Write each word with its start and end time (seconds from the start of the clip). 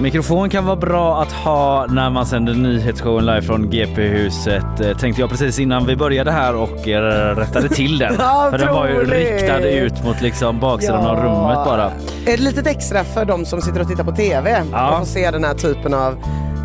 Mikrofon 0.00 0.50
kan 0.50 0.64
vara 0.64 0.76
bra 0.76 1.22
att 1.22 1.32
ha 1.32 1.86
när 1.86 2.10
man 2.10 2.26
sänder 2.26 2.54
nyhetsshowen 2.54 3.26
live 3.26 3.42
från 3.42 3.70
GP-huset. 3.70 4.80
Eh, 4.80 4.96
Tänkte 4.96 5.20
jag 5.22 5.30
precis 5.30 5.58
innan 5.58 5.86
vi 5.86 5.96
började 5.96 6.30
här 6.30 6.54
och 6.56 6.88
eh, 6.88 7.36
rättade 7.36 7.68
till 7.68 7.98
den. 7.98 8.14
Ja, 8.18 8.48
För 8.50 8.58
den 8.58 8.74
var 8.74 8.86
ju 8.88 9.04
riktad 9.04 9.58
ut 9.68 10.04
mot 10.04 10.22
liksom 10.22 10.60
baksidan 10.60 11.06
av 11.06 11.16
rummet 11.16 11.64
bara. 11.64 11.90
Ett 12.26 12.40
litet 12.40 12.66
extra 12.66 13.04
för 13.04 13.24
de 13.24 13.44
som 13.44 13.60
sitter 13.60 13.80
och 13.80 13.88
tittar 13.88 14.04
på 14.04 14.12
TV 14.12 14.62
Ja. 14.72 14.90
och 14.90 14.98
får 14.98 15.06
se 15.06 15.30
den 15.30 15.44
här 15.44 15.54
typen 15.54 15.94
av 15.94 16.14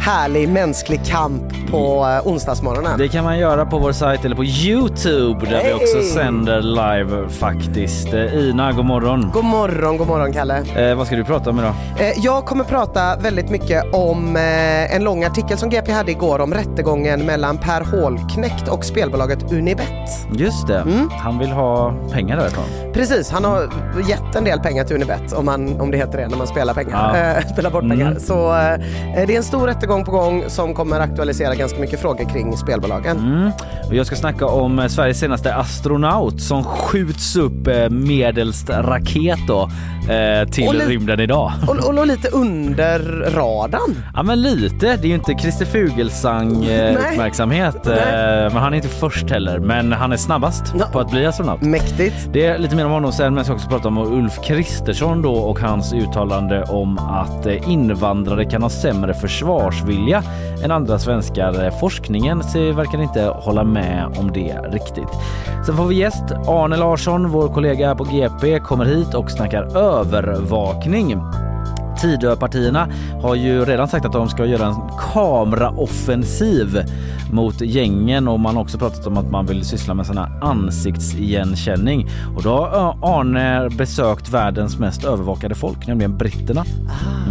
härlig 0.05 0.49
mänsklig 0.49 1.05
kamp 1.05 1.71
på 1.71 2.05
eh, 2.05 2.27
onsdagsmorgonen. 2.27 2.97
Det 2.97 3.07
kan 3.07 3.23
man 3.23 3.37
göra 3.39 3.65
på 3.65 3.79
vår 3.79 3.91
sajt 3.91 4.25
eller 4.25 4.35
på 4.35 4.43
Youtube 4.45 5.45
där 5.45 5.63
vi 5.63 5.73
också 5.73 6.13
sänder 6.13 6.61
live 6.61 7.29
faktiskt. 7.29 8.13
Eh, 8.13 8.35
Ina, 8.49 8.71
god 8.71 8.85
morgon. 8.85 9.31
God 9.33 9.45
morgon, 9.45 9.97
god 9.97 10.07
morgon 10.07 10.33
Kalle. 10.33 10.63
Eh, 10.75 10.95
vad 10.95 11.07
ska 11.07 11.15
du 11.15 11.23
prata 11.23 11.49
om 11.49 11.59
idag? 11.59 11.73
Eh, 11.99 12.11
Jag 12.17 12.45
kommer 12.45 12.63
prata 12.63 13.15
väldigt 13.17 13.49
mycket 13.49 13.93
om 13.93 14.35
eh, 14.35 14.95
en 14.95 15.03
lång 15.03 15.23
artikel 15.23 15.57
som 15.57 15.69
GP 15.69 15.91
hade 15.91 16.11
igår 16.11 16.39
om 16.39 16.53
rättegången 16.53 17.25
mellan 17.25 17.57
Per 17.57 17.81
Hålknekt 17.81 18.67
och 18.67 18.85
spelbolaget 18.85 19.51
Unibet. 19.51 19.87
Just 20.33 20.67
det, 20.67 20.79
Mm. 20.81 21.09
han 21.19 21.39
vill 21.39 21.51
ha 21.51 21.93
pengar 22.11 22.37
därifrån. 22.37 22.63
Precis, 22.93 23.31
han 23.31 23.43
har 23.45 23.61
gett 24.09 24.35
en 24.35 24.43
del 24.43 24.59
pengar 24.59 24.83
till 24.83 24.95
Unibet 24.95 25.33
om, 25.33 25.45
man, 25.45 25.81
om 25.81 25.91
det 25.91 25.97
heter 25.97 26.17
det 26.17 26.27
när 26.27 26.37
man 26.37 26.47
spelar 26.47 26.73
pengar. 26.73 27.33
Ja. 27.35 27.41
Spelar 27.53 27.69
bort 27.71 27.83
Mm. 27.83 27.97
pengar. 27.97 28.15
Så 28.19 28.47
eh, 28.55 28.79
det 29.27 29.33
är 29.33 29.37
en 29.37 29.43
stor 29.43 29.67
rättegång 29.67 29.90
på 29.99 30.11
gång 30.11 30.43
som 30.47 30.73
kommer 30.73 30.99
aktualisera 30.99 31.55
ganska 31.55 31.79
mycket 31.79 32.01
frågor 32.01 32.25
kring 32.29 32.57
spelbolagen. 32.57 33.17
Mm. 33.17 33.51
Och 33.87 33.95
jag 33.95 34.05
ska 34.05 34.15
snacka 34.15 34.45
om 34.45 34.79
eh, 34.79 34.87
Sveriges 34.87 35.19
senaste 35.19 35.55
astronaut 35.55 36.41
som 36.41 36.63
skjuts 36.63 37.35
upp 37.35 37.67
eh, 37.67 37.89
medelst 37.89 38.69
raket 38.69 39.39
då, 39.47 39.69
eh, 40.13 40.49
till 40.49 40.67
Och 40.67 40.87
rymden 40.87 41.19
idag. 41.19 41.51
Och, 41.67 41.75
och, 41.75 41.97
och 41.97 42.07
lite 42.07 42.29
under 42.29 42.99
radarn. 43.35 43.95
Ja 44.15 44.23
men 44.23 44.41
lite, 44.41 44.97
det 44.97 45.07
är 45.07 45.09
ju 45.09 45.15
inte 45.15 45.33
Christer 45.33 45.65
Fuglesang 45.65 46.57
uppmärksamhet 47.11 47.75
Nej. 47.85 48.49
men 48.49 48.57
han 48.57 48.73
är 48.73 48.77
inte 48.77 48.87
först 48.89 49.29
heller 49.29 49.59
men 49.59 49.91
han 49.91 50.11
är 50.11 50.17
snabbast 50.17 50.63
Ja. 50.79 50.85
på 50.91 50.99
att 50.99 51.11
bli 51.11 51.25
astronaut. 51.25 51.61
Mäktigt. 51.61 52.15
Det 52.33 52.45
är 52.45 52.57
lite 52.57 52.75
mer 52.75 52.85
om 52.85 52.91
honom 52.91 53.11
sen 53.11 53.25
men 53.25 53.37
jag 53.37 53.45
ska 53.45 53.55
också 53.55 53.69
prata 53.69 53.87
om 53.87 53.97
Ulf 53.97 54.39
Kristersson 54.43 55.21
då 55.21 55.33
och 55.33 55.59
hans 55.59 55.93
uttalande 55.93 56.63
om 56.63 56.99
att 56.99 57.45
invandrare 57.67 58.45
kan 58.45 58.61
ha 58.63 58.69
sämre 58.69 59.13
försvarsvilja 59.81 60.23
än 60.63 60.71
andra 60.71 60.99
svenskar. 60.99 61.63
Eh, 61.63 61.79
forskningen 61.79 62.39
verkar 62.75 63.01
inte 63.01 63.21
hålla 63.21 63.63
med 63.63 64.05
om 64.17 64.31
det 64.31 64.57
riktigt. 64.71 65.09
Sen 65.65 65.77
får 65.77 65.85
vi 65.85 65.95
gäst 65.95 66.31
Arne 66.47 66.77
Larsson, 66.77 67.29
vår 67.29 67.49
kollega 67.49 67.95
på 67.95 68.03
GP, 68.03 68.59
kommer 68.59 68.85
hit 68.85 69.13
och 69.13 69.31
snackar 69.31 69.77
övervakning. 69.77 71.21
Tidöpartierna 72.01 72.87
har 73.21 73.35
ju 73.35 73.65
redan 73.65 73.87
sagt 73.87 74.05
att 74.05 74.11
de 74.13 74.29
ska 74.29 74.45
göra 74.45 74.65
en 74.65 74.75
kameraoffensiv 75.13 76.79
mot 77.31 77.61
gängen 77.61 78.27
och 78.27 78.39
man 78.39 78.55
har 78.55 78.63
också 78.63 78.77
pratat 78.77 79.07
om 79.07 79.17
att 79.17 79.31
man 79.31 79.45
vill 79.45 79.65
syssla 79.65 79.93
med 79.93 80.05
såna 80.05 80.31
ansiktsigenkänning. 80.41 82.09
Och 82.35 82.43
då 82.43 82.49
har 82.49 82.97
Arne 83.19 83.69
besökt 83.69 84.29
världens 84.29 84.79
mest 84.79 85.03
övervakade 85.03 85.55
folk, 85.55 85.87
nämligen 85.87 86.17
britterna. 86.17 86.63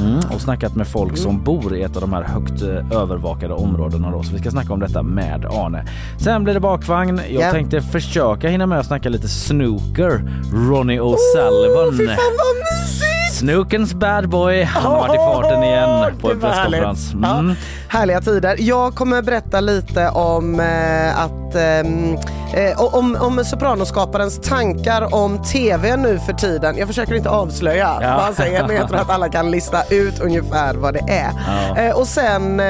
Mm, 0.01 0.19
och 0.35 0.41
snackat 0.41 0.75
med 0.77 0.87
folk 0.87 1.17
som 1.17 1.45
bor 1.45 1.77
i 1.77 1.83
ett 1.83 1.95
av 1.97 2.01
de 2.01 2.13
här 2.13 2.23
högt 2.23 2.63
eh, 2.63 2.99
övervakade 3.01 3.55
områdena 3.55 4.11
då. 4.11 4.23
Så 4.23 4.33
vi 4.33 4.39
ska 4.39 4.51
snacka 4.51 4.73
om 4.73 4.81
detta 4.81 5.03
med 5.03 5.45
Arne. 5.47 5.85
Sen 6.19 6.45
blir 6.45 6.55
det 6.55 6.61
bakvagn. 6.61 7.21
Jag 7.31 7.43
Ja. 7.43 7.51
tänkte 7.53 7.81
försöka 7.81 8.49
hinna 8.49 8.67
med 8.67 8.79
att 8.79 8.87
snacka 8.87 9.09
lite 9.09 9.29
snooker. 9.29 10.23
Ronnie 10.53 10.99
O'Sullivan. 11.01 11.97
Fy 11.99 12.07
fan 12.07 12.17
vad 12.17 12.57
mysigt! 12.83 13.10
Snookens 13.41 13.95
bad 13.95 14.29
boy, 14.29 14.63
han 14.63 14.83
har 14.83 14.99
varit 14.99 15.15
i 15.15 15.19
farten 15.19 15.63
igen 15.63 15.89
på 16.21 16.31
en 16.31 16.41
presskonferens. 16.41 17.13
härligt. 17.13 17.25
Mm. 17.39 17.49
Ja, 17.49 17.55
härliga 17.99 18.21
tider. 18.21 18.57
Jag 18.59 18.95
kommer 18.95 19.23
berätta 19.23 19.61
lite 19.61 20.09
om 20.09 20.61
eh, 20.61 21.21
att 21.25 21.55
ehm, 21.55 22.17
eh, 22.55 22.95
om, 22.95 23.17
om 23.21 23.45
Sopranosskaparens 23.45 24.41
tankar 24.41 25.15
om 25.15 25.43
TV 25.43 25.97
nu 25.97 26.19
för 26.19 26.33
tiden. 26.33 26.77
Jag 26.79 26.89
försöker 26.89 27.15
inte 27.15 27.31
avslöja 27.31 27.99
Ja. 28.01 28.15
vad 28.17 28.25
han 28.25 28.35
säger 28.35 28.67
men 28.67 28.77
jag 28.77 28.89
tror 28.89 28.99
att 29.01 29.11
alla 29.11 29.29
kan 29.29 29.51
lista 29.51 29.83
ut 29.91 30.21
ungefär 30.21 30.75
vad 30.75 30.95
det 30.95 31.05
är. 31.09 31.31
Ja. 31.77 31.83
Eh, 31.83 31.97
och 31.99 32.07
sen 32.07 32.61
eh, 32.61 32.67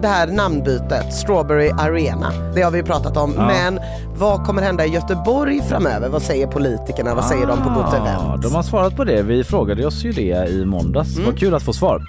det 0.00 0.08
här 0.08 0.26
namnbytet, 0.26 1.14
Strawberry 1.14 1.70
Arena. 1.70 2.32
Det 2.54 2.62
har 2.62 2.70
vi 2.70 2.82
pratat 2.82 3.16
om. 3.16 3.30
Men 3.30 3.80
vad 4.18 4.44
kommer 4.44 4.62
hända 4.62 4.86
i 4.86 4.88
Göteborg 4.88 5.60
framöver? 5.68 6.08
Vad 6.08 6.22
säger 6.22 6.46
politikerna? 6.46 7.14
Vad 7.14 7.24
säger 7.24 7.46
de 7.46 7.62
på 7.62 7.68
Gott 7.70 7.94
Ah, 7.94 7.96
Event? 7.96 8.42
De 8.42 8.54
har 8.54 8.62
svarat 8.62 8.96
på 8.96 9.04
det. 9.04 9.22
Vi 9.22 9.44
frågade 9.44 9.86
oss 9.86 10.04
ju 10.04 10.12
det 10.12 10.48
i 10.50 10.64
måndags. 10.64 11.14
Mm. 11.16 11.26
Vad 11.26 11.38
kul 11.38 11.54
att 11.54 11.62
få 11.62 11.72
svar. 11.72 12.02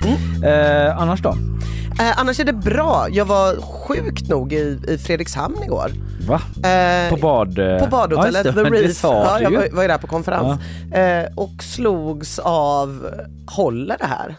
Eh, 0.46 1.02
annars 1.02 1.22
då? 1.22 1.30
Eh, 2.00 2.20
annars 2.20 2.40
är 2.40 2.44
det 2.44 2.54
bra. 2.54 3.08
Jag 3.12 3.26
var 3.26 3.62
sjukt 3.62 4.30
nog 4.30 4.54
i, 4.54 4.80
i 4.88 4.98
Fredrikshamn 4.98 5.64
igår. 5.64 5.92
Va? 6.28 6.42
Eh, 6.70 7.10
På 7.10 7.16
bad... 7.22 7.60
eh, 7.60 7.80
På 7.80 7.88
badhotellet, 7.88 8.46
ja, 8.46 8.52
The 8.54 8.60
Reef. 8.70 9.00
Ja, 9.04 9.40
jag 9.42 9.52
var, 9.52 9.68
var 9.76 9.82
ju 9.82 9.88
där 9.88 9.98
på 9.98 10.08
konferens. 10.08 10.60
Eh, 10.94 11.26
och 11.36 11.64
slogs 11.64 12.40
av, 12.40 13.08
håller 13.48 13.98
det 13.98 14.06
här? 14.06 14.36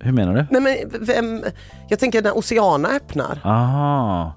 Hur 0.00 0.12
menar 0.12 0.34
du? 0.34 0.46
Nej 0.50 0.60
men 0.90 1.04
vem, 1.06 1.44
jag 1.88 1.98
tänker 1.98 2.22
när 2.22 2.36
Oceana 2.38 2.88
öppnar. 2.88 3.40
Aha. 3.44 4.34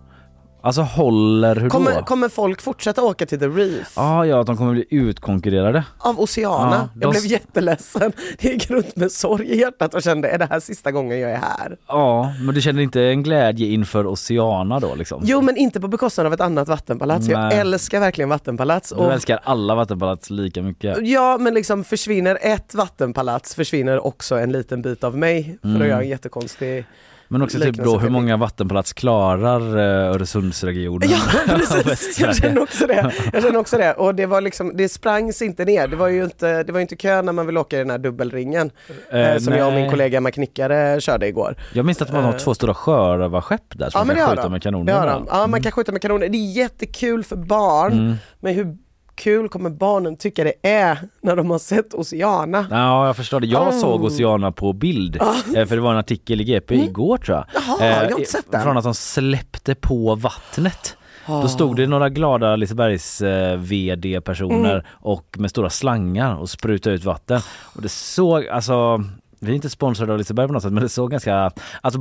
Alltså 0.66 0.82
håller 0.82 1.56
hur 1.56 1.70
Kommer, 1.70 1.96
då? 1.96 2.04
kommer 2.04 2.30
folk 2.30 2.62
fortsätta 2.62 3.04
åka 3.04 3.26
till 3.26 3.40
The 3.40 3.48
Reef? 3.48 3.98
Ah, 3.98 4.24
ja, 4.26 4.44
de 4.44 4.58
kommer 4.58 4.72
bli 4.74 4.86
utkonkurrerade. 4.90 5.84
Av 5.98 6.20
Oceana. 6.20 6.90
De- 6.94 7.02
Jag 7.02 7.12
blev 7.12 7.26
jätteledsen. 7.26 8.12
Jag 8.40 8.54
gick 8.54 8.70
runt 8.70 8.96
med 8.96 9.12
sorg 9.12 9.46
i 9.48 9.60
hjärtat 9.60 9.94
och 9.94 10.02
kände, 10.04 10.30
är 10.30 10.38
det 10.38 10.48
här 10.50 10.60
sista 10.60 10.92
gången 10.92 11.20
jag 11.20 11.32
är 11.32 11.36
här? 11.38 11.78
Ja, 11.88 12.34
men 12.42 12.56
du 12.56 12.62
känner 12.62 12.82
inte 12.82 13.02
en 13.02 13.24
glädje 13.24 13.68
inför 13.68 14.08
Oceana 14.08 14.80
då 14.80 14.96
liksom? 14.96 15.22
Jo 15.26 15.42
men 15.42 15.58
inte 15.58 15.82
på 15.82 15.88
bekostnad 15.88 16.28
av 16.28 16.34
ett 16.34 16.42
annat 16.42 16.68
vattenpalats. 16.68 17.28
Jag 17.28 17.40
Nej. 17.40 17.58
älskar 17.60 18.00
verkligen 18.00 18.30
vattenpalats. 18.30 18.90
Du 18.90 18.96
Och 18.96 19.14
älskar 19.14 19.40
alla 19.44 19.76
vattenpalats 19.76 20.30
lika 20.30 20.62
mycket. 20.62 20.98
Ja 21.08 21.38
men 21.40 21.54
liksom 21.54 21.84
försvinner 21.84 22.38
ett 22.42 22.76
vattenpalats 22.76 23.56
försvinner 23.56 24.06
också 24.06 24.36
en 24.40 24.52
liten 24.52 24.82
bit 24.82 25.04
av 25.04 25.18
mig 25.18 25.58
för 25.62 25.68
Mm. 25.70 25.82
att 25.82 25.88
göra 25.88 26.02
en 26.02 26.10
jättekonstig 26.10 26.86
Men 27.28 27.42
också 27.42 27.60
typ 27.60 27.76
då 27.76 27.98
hur 27.98 28.10
många 28.10 28.38
vattenpalats 28.38 28.94
klarar 28.94 29.78
eh, 29.78 30.12
Öresundsregionen? 30.16 31.10
Ja 31.10 31.18
precis, 31.84 32.20
jag 32.20 32.36
känner 32.36 32.62
också 32.62 32.88
det. 32.88 33.12
Jag 33.34 33.44
känner 33.44 33.58
också 33.60 33.78
det. 33.78 33.94
Och 33.94 34.16
det 34.16 34.26
var 34.26 34.42
liksom, 34.42 34.72
det 34.78 34.90
sprangs 34.90 35.42
inte 35.42 35.66
ner. 35.66 35.88
Det 35.88 35.96
var 35.96 36.08
ju 36.08 36.24
inte, 36.24 36.64
det 36.64 36.72
var 36.72 36.80
inte 36.80 36.96
kö 36.96 37.22
när 37.22 37.34
man 37.34 37.46
vill 37.46 37.58
åka 37.58 37.76
i 37.76 37.80
den 37.80 37.90
här 37.90 37.98
dubbelringen. 37.98 38.72
Eh, 39.12 39.38
som 39.38 39.54
jag 39.54 39.68
och 39.68 39.74
min 39.74 39.82
nej. 39.82 39.90
kollega 39.90 40.22
Maknickare 40.22 41.02
körde 41.02 41.28
igår. 41.28 41.56
Jag 41.74 41.86
minns 41.86 42.02
att 42.02 42.12
man 42.14 42.24
har 42.24 42.32
Eh. 42.34 42.38
två 42.38 42.54
stora 42.54 42.74
sjörövarskepp 42.74 43.62
där 43.80 43.90
som 43.90 44.00
Ja 44.00 44.06
man 44.06 44.16
kan 44.16 44.30
skjuta 44.30 44.44
de. 44.44 44.52
med 44.52 44.64
kanoner. 44.64 45.08
de. 45.08 45.28
Ja 45.30 45.48
man 45.48 45.62
kan 45.64 45.72
skjuta 45.72 45.92
med 45.92 46.02
kanoner. 46.02 46.30
Det 46.30 46.38
är 46.38 46.52
jättekul 46.52 47.24
för 47.24 47.36
barn. 47.36 47.94
Mm. 47.94 48.16
Men 48.40 48.54
hur 48.56 48.78
kul 49.16 49.50
kommer 49.50 49.70
barnen 49.70 50.18
tycka 50.18 50.44
det 50.44 50.54
är 50.62 51.00
när 51.22 51.36
de 51.36 51.50
har 51.50 51.60
sett 51.60 51.94
Oceana? 51.94 52.68
Ja, 52.72 53.06
jag 53.08 53.16
förstår 53.16 53.40
det. 53.40 53.48
Jag 53.48 53.68
Oh. 53.68 53.80
såg 53.80 54.04
Oceana 54.04 54.52
på 54.52 54.74
bild, 54.74 55.16
eh, 55.56 55.66
för 55.66 55.76
det 55.76 55.82
var 55.82 55.92
en 55.92 55.98
artikel 55.98 56.42
i 56.42 56.44
GP 56.44 56.76
igår 56.76 57.18
tror 57.18 57.38
jag. 57.38 57.64
Mm. 57.64 57.78
Jaha, 57.80 57.90
jag 57.90 57.96
har 58.02 58.10
inte 58.10 58.22
i- 58.22 58.26
sett 58.26 58.52
den. 58.52 58.62
Från 58.64 58.78
att 58.78 58.84
de 58.84 58.94
släppte 58.96 59.76
på 59.76 60.16
vattnet. 60.16 60.98
Då 61.28 61.48
stod 61.48 61.76
det 61.76 61.88
några 61.88 62.10
glada 62.10 62.56
Lisebergs 62.56 63.22
eh, 63.22 63.58
VD-personer 63.58 64.74
Mm. 64.74 64.86
och 64.92 65.36
med 65.40 65.50
stora 65.50 65.70
slangar 65.70 66.36
och 66.36 66.50
sprutade 66.50 66.96
ut 66.96 67.04
vatten. 67.04 67.42
Och 67.76 67.82
det 67.82 67.90
såg, 67.90 68.48
alltså 68.48 69.04
vi 69.46 69.52
är 69.52 69.56
inte 69.56 69.70
sponsrade 69.70 70.12
av 70.12 70.18
Liseberg 70.18 70.48
på 70.48 70.54
något 70.54 70.64
sätt 70.64 70.74
men 70.74 70.84
det 70.84 70.90
såg 70.90 71.12
ganska, 71.12 71.52
alltså 71.82 72.00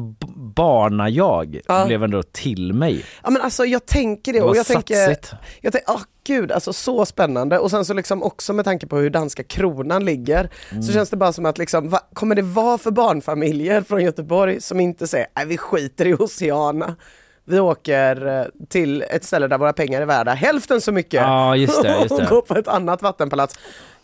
barna-jag 0.59 1.61
Ja. 1.67 1.87
blev 1.87 2.03
ändå 2.05 2.23
till 2.23 2.73
mig. 2.73 3.05
Ja 3.23 3.31
men 3.31 3.43
alltså 3.43 3.65
jag 3.65 3.87
tänker 3.87 4.33
det 4.33 4.39
Det 4.39 4.45
och 4.45 4.57
jag 4.57 4.67
tänker, 4.67 4.95
satsigt. 5.07 5.33
jag 5.61 5.73
tänker, 5.73 5.93
åh 5.93 6.01
gud 6.27 6.53
alltså 6.53 6.73
så 6.73 7.07
spännande 7.07 7.59
och 7.59 7.71
sen 7.71 7.85
så 7.85 7.95
liksom 7.95 8.23
också 8.23 8.53
med 8.53 8.65
tanke 8.65 8.87
på 8.87 8.97
hur 8.97 9.11
danska 9.11 9.43
kronan 9.43 10.05
ligger 10.05 10.51
Mm. 10.71 10.83
så 10.83 10.93
känns 10.93 11.11
det 11.11 11.17
bara 11.17 11.33
som 11.33 11.47
att 11.47 11.59
liksom, 11.59 11.91
vad 11.91 12.01
kommer 12.13 12.35
det 12.35 12.43
vara 12.43 12.79
för 12.79 12.91
barnfamiljer 12.91 13.83
från 13.83 14.03
Göteborg 14.05 14.61
som 14.61 14.81
inte 14.81 15.07
säger, 15.07 15.27
nej 15.37 15.47
vi 15.47 15.59
skiter 15.59 16.07
i 16.07 16.15
Oceana. 16.15 16.97
Vi 17.47 17.61
åker 17.61 18.27
eh, 18.41 18.45
till 18.69 19.05
ett 19.11 19.25
ställe 19.25 19.49
där 19.49 19.59
våra 19.59 19.73
pengar 19.73 20.01
är 20.03 20.07
värda 20.07 20.33
hälften 20.35 20.81
så 20.81 20.93
mycket 20.93 21.21
Ja, 21.21 21.57
just 21.57 21.83
det, 21.83 21.99
just 22.03 22.11
och 22.13 22.21
det. 22.21 22.27
gå 22.31 22.43
på 22.43 22.55
ett 22.57 22.69
annat 22.69 23.03
vattenpalats. 23.03 23.55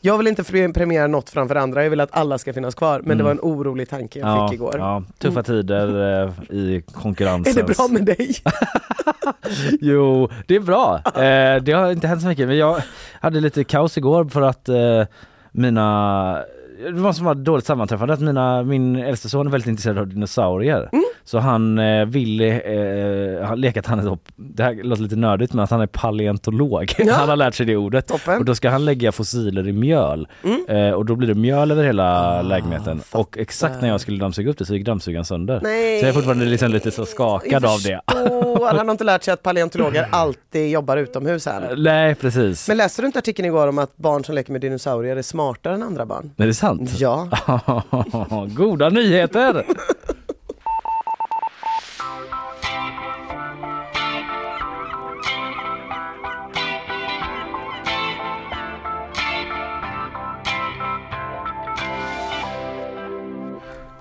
Jag 0.02 0.19
vill 0.19 0.26
inte 0.26 0.43
pre- 0.43 0.73
premiera 0.75 1.06
något 1.06 1.31
framför 1.31 1.55
andra, 1.55 1.82
jag 1.82 1.91
vill 1.91 2.00
att 2.00 2.08
alla 2.12 2.38
ska 2.38 2.52
finnas 2.52 2.75
kvar. 2.75 3.00
Men 3.05 3.19
det 3.19 3.25
var 3.25 3.31
en 3.31 3.41
orolig 3.43 3.88
tanke 3.88 4.19
jag 4.19 4.29
Mm. 4.29 4.38
Ja, 4.41 4.49
fick 4.49 4.55
igår. 4.55 4.75
Mm. 4.75 4.87
ja, 4.87 5.02
tuffa 5.19 5.43
tider 5.43 6.23
eh, 6.50 6.56
i 6.56 6.82
konkurrensen. 6.93 7.52
Är 7.62 7.67
det 7.67 7.75
bra 7.76 7.88
med 7.91 8.05
dig? 8.05 8.37
Jo, 9.81 10.29
det 10.47 10.55
är 10.56 10.61
bra. 10.61 11.02
Eh, 11.06 11.62
det 11.62 11.73
har 11.73 11.93
inte 11.93 12.06
hänt 12.06 12.23
så 12.23 12.29
mycket 12.29 12.49
men 12.49 12.56
jag 12.56 12.82
hade 13.20 13.41
lite 13.41 13.64
kaos 13.64 13.99
igår 13.99 14.25
för 14.25 14.43
att 14.43 14.69
eh, 14.69 15.02
mina 15.52 16.43
det 16.85 16.91
var 16.93 17.12
som 17.12 17.25
var 17.25 17.35
dåligt 17.35 17.67
sammanträffande 17.67 18.14
att 18.14 18.20
mina, 18.20 18.62
min 18.62 18.97
äldste 18.97 19.29
son 19.29 19.47
är 19.47 19.50
väldigt 19.50 19.69
intresserad 19.69 19.99
av 19.99 20.06
dinosaurier. 20.06 20.88
Mm. 20.93 21.05
Så 21.31 21.38
han 21.38 21.79
eh, 21.79 22.05
ville 22.06 22.61
eh, 22.61 23.56
leka 23.56 23.81
att 23.81 23.87
han 23.87 23.99
är, 23.99 24.03
så- 24.03 24.19
det 24.37 24.62
här 24.62 24.75
låter 24.85 25.03
lite 25.03 25.17
nördigt 25.17 25.53
men 25.53 25.65
att 25.65 25.71
han 25.71 25.81
är 25.81 25.87
paleontolog. 25.87 26.94
Ja. 26.99 27.15
Han 27.21 27.29
har 27.29 27.37
lärt 27.37 27.55
sig 27.55 27.67
det 27.67 27.77
ordet. 27.77 28.06
Toppen. 28.06 28.38
Och 28.38 28.44
då 28.44 28.55
ska 28.55 28.71
han 28.71 28.85
lägga 28.85 29.12
fossiler 29.12 29.69
i 29.69 29.73
mjöl. 29.73 30.29
Mm. 30.44 30.65
Eh, 30.69 30.93
och 30.94 31.05
då 31.06 31.17
blir 31.17 31.29
det 31.29 31.35
mjöl 31.35 31.71
över 31.71 31.85
hela 31.85 32.38
Ah, 32.38 32.43
lägenheten. 32.43 33.00
Och 33.12 33.38
exakt 33.38 33.81
när 33.82 33.88
jag 33.88 34.00
skulle 34.00 34.19
dammsuga 34.19 34.50
upp 34.50 34.59
det 34.59 34.65
så 34.67 34.75
gick 34.75 34.87
dammsugaren 34.87 35.25
sönder. 35.25 35.61
Nej. 35.62 36.00
Så 36.00 36.05
jag 36.06 36.09
är 36.09 36.12
fortfarande 36.15 36.44
liksom 36.44 36.71
lite 36.71 36.91
så 36.91 37.05
skakad 37.06 37.65
av 37.65 37.83
det. 37.85 38.00
Han 38.06 38.79
har 38.87 38.91
inte 38.91 39.05
lärt 39.05 39.23
sig 39.23 39.35
att 39.35 39.43
paleontologer 39.43 40.06
alltid 40.12 40.71
jobbar 40.71 40.97
utomhus 40.97 41.47
här. 41.47 41.75
Nej 41.76 42.15
precis. 42.15 42.69
Men 42.69 42.76
läste 42.76 43.03
du 43.03 43.06
inte 43.06 43.19
artikeln 43.19 43.47
igår 43.47 43.67
om 43.69 43.79
att 43.79 43.97
barn 43.97 44.25
som 44.25 44.35
leker 44.35 44.53
med 44.53 44.61
dinosaurier 44.61 45.17
är 45.17 45.23
smartare 45.23 45.75
än 45.75 45.83
andra 45.83 46.06
barn? 46.06 46.31
Är 46.37 46.47
det 46.47 46.55
sant? 46.55 46.91
Ja. 46.99 47.29
Goda 48.56 48.88
nyheter! 48.88 49.65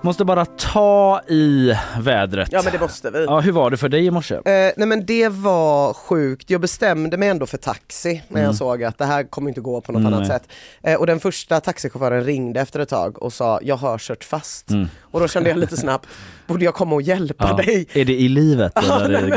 Måste 0.02 0.24
bara 0.24 0.44
ta 0.44 1.20
i 1.28 1.74
vädret. 2.00 2.48
Ja 2.52 2.60
men 2.64 2.72
det 2.72 2.78
måste 2.80 3.10
vi. 3.10 3.24
Ja, 3.24 3.40
hur 3.40 3.52
var 3.52 3.70
det 3.70 3.76
för 3.76 3.88
dig 3.88 4.06
i 4.06 4.10
morse? 4.10 4.34
Eh, 4.34 4.42
nej 4.76 4.86
men 4.86 5.06
det 5.06 5.28
var 5.28 5.92
sjukt. 5.94 6.50
Jag 6.50 6.60
bestämde 6.60 7.16
mig 7.16 7.28
ändå 7.28 7.46
för 7.46 7.58
taxi 7.58 8.22
när 8.28 8.36
Mm. 8.40 8.44
jag 8.46 8.54
såg 8.54 8.84
att 8.84 8.98
det 8.98 9.04
här 9.04 9.24
kommer 9.24 9.48
inte 9.48 9.60
gå 9.60 9.80
på 9.80 9.92
något 9.92 10.06
annat 10.12 10.26
sätt. 10.26 10.42
Eh, 10.82 10.94
och 10.94 11.06
den 11.06 11.20
första 11.20 11.60
taxichauffören 11.60 12.24
ringde 12.24 12.60
efter 12.60 12.80
ett 12.80 12.88
tag 12.88 13.22
och 13.22 13.32
sa 13.32 13.60
jag 13.62 13.76
har 13.76 13.98
kört 13.98 14.24
fast. 14.24 14.66
Och 15.00 15.20
då 15.20 15.28
kände 15.28 15.48
jag 15.50 15.58
lite 15.58 15.76
snabbt, 15.76 16.06
borde 16.46 16.64
jag 16.64 16.74
komma 16.74 16.94
och 16.94 17.02
hjälpa 17.02 17.44
Mm. 17.44 17.56
Ja. 17.58 17.64
dig? 17.64 17.86
Är 17.92 18.04
det 18.04 18.14
i 18.14 18.28
livet 18.28 18.72
eller 18.78 19.28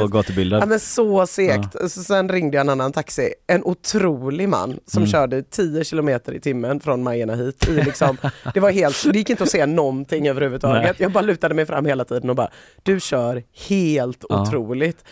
Ja, 0.00 0.06
gatubilden? 0.06 0.60
Ja 0.60 0.66
men 0.66 0.80
så 0.80 1.26
segt. 1.26 1.72
Så 1.92 2.02
sen 2.02 2.28
ringde 2.28 2.56
jag 2.56 2.60
en 2.60 2.68
annan 2.68 2.92
taxi, 2.92 3.34
en 3.46 3.64
otrolig 3.64 4.48
man 4.48 4.64
Mm. 4.70 4.78
som 4.86 5.06
körde 5.06 5.42
10 5.42 5.84
kilometer 5.84 6.32
i 6.32 6.40
timmen 6.40 6.80
från 6.80 7.02
Majorna 7.02 7.34
hit. 7.34 7.68
I 7.68 7.72
liksom, 7.72 8.16
det 8.54 8.60
var 8.60 8.70
helt, 8.70 9.12
det 9.12 9.18
gick 9.18 9.30
inte 9.30 9.42
att 9.42 9.50
se 9.50 9.66
någonting 10.02 10.28
överhuvudtaget. 10.28 10.82
Nej. 10.82 10.92
Jag 10.98 11.12
bara 11.12 11.20
lutade 11.20 11.54
mig 11.54 11.66
fram 11.66 11.86
hela 11.86 12.04
tiden 12.04 12.30
och 12.30 12.36
bara, 12.36 12.50
du 12.82 13.00
kör 13.00 13.42
helt 13.68 14.24
Ja. 14.28 14.42
otroligt. 14.42 15.04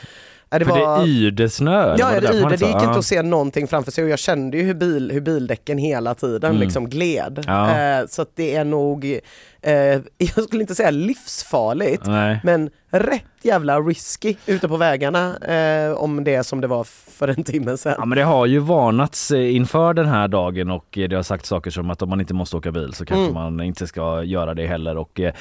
Ja, 0.52 0.58
det 0.58 0.64
För 0.64 0.74
det 0.78 0.80
var- 0.84 1.06
ydesnö? 1.08 1.82
eller 1.82 1.98
Ja, 1.98 2.20
det, 2.20 2.32
det, 2.32 2.40
man 2.42 2.50
det 2.50 2.56
gick 2.56 2.74
inte 2.74 2.84
Ja. 2.84 2.98
att 2.98 3.04
se 3.04 3.22
någonting 3.22 3.66
framför 3.68 3.92
sig 3.92 4.04
och 4.04 4.10
jag 4.10 4.18
kände 4.18 4.56
ju 4.56 4.62
hur, 4.62 4.74
bil, 4.74 5.10
hur 5.10 5.20
bildäcken 5.20 5.78
hela 5.78 6.14
tiden 6.14 6.58
liksom 6.58 6.88
gled. 6.88 7.38
Mm. 7.38 7.56
Ja. 7.56 7.78
Eh, 8.00 8.06
så 8.06 8.22
att 8.22 8.30
det 8.36 8.56
är 8.56 8.64
nog, 8.64 9.18
eh, 9.62 9.72
jag 10.18 10.44
skulle 10.44 10.60
inte 10.62 10.74
säga 10.74 10.90
livsfarligt, 10.90 12.06
Nej. 12.06 12.40
men 12.44 12.70
rätt 12.92 13.24
jävla 13.42 13.80
risky 13.80 14.34
ute 14.46 14.68
på 14.68 14.76
vägarna 14.76 15.36
eh, 15.36 15.92
om 15.92 16.24
det 16.24 16.44
som 16.46 16.60
det 16.60 16.66
var 16.66 16.84
för 17.18 17.28
en 17.28 17.44
timme 17.44 17.76
sedan. 17.76 17.94
Ja 17.98 18.04
men 18.04 18.18
det 18.18 18.24
har 18.24 18.46
ju 18.46 18.58
varnats 18.58 19.30
eh, 19.30 19.54
inför 19.56 19.94
den 19.94 20.06
här 20.08 20.28
dagen 20.28 20.70
och 20.70 20.98
eh, 20.98 21.08
det 21.08 21.16
har 21.16 21.22
sagt 21.22 21.46
saker 21.46 21.70
som 21.70 21.90
att 21.90 22.02
om 22.02 22.08
man 22.08 22.20
inte 22.20 22.34
måste 22.34 22.56
åka 22.56 22.72
bil 22.72 22.94
så 22.94 23.04
kanske 23.04 23.34
man 23.34 23.60
inte 23.60 23.86
ska 23.86 24.22
göra 24.22 24.54
det 24.54 24.66
heller 24.66 24.96
och 24.96 25.20
eh, 25.20 25.32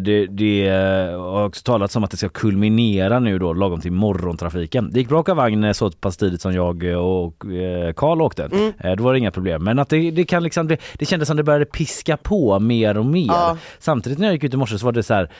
det, 0.00 0.26
det 0.26 0.68
eh, 0.68 1.20
har 1.20 1.44
också 1.46 1.62
talats 1.62 1.96
om 1.96 2.04
att 2.04 2.10
det 2.10 2.16
ska 2.16 2.28
kulminera 2.28 3.18
nu 3.20 3.38
då 3.38 3.52
lagom 3.52 3.80
till 3.80 3.92
morgontrafiken. 3.92 4.90
Det 4.92 4.98
gick 4.98 5.08
bra 5.08 5.18
att 5.18 5.24
åka 5.24 5.34
vagn 5.34 5.64
eh, 5.64 5.72
så 5.72 5.90
pass 5.90 6.16
tidigt 6.16 6.40
som 6.40 6.54
jag 6.54 6.90
eh, 6.90 6.96
och 6.96 7.46
eh, 7.46 7.92
Karl 7.92 8.22
åkte. 8.22 8.72
Eh, 8.78 8.92
Då 8.96 9.04
var 9.04 9.12
det 9.12 9.18
inga 9.18 9.30
problem 9.30 9.64
men 9.64 9.78
att 9.78 9.88
det, 9.88 10.10
det 10.10 10.24
kan 10.24 10.42
liksom, 10.42 10.68
det, 10.68 10.76
det 10.98 11.04
kändes 11.06 11.28
som 11.28 11.36
det 11.36 11.42
började 11.42 11.64
piska 11.64 12.16
på 12.16 12.58
mer 12.58 12.98
och 12.98 13.06
mer. 13.06 13.26
Ja. 13.28 13.49
Samtidigt 13.78 14.18
när 14.18 14.26
jag 14.26 14.34
gick 14.34 14.44
ut 14.44 14.54
i 14.54 14.56
morse 14.56 14.78
så 14.78 14.84
var 14.84 14.92
det 14.92 15.02
så 15.02 15.14
här 15.14 15.30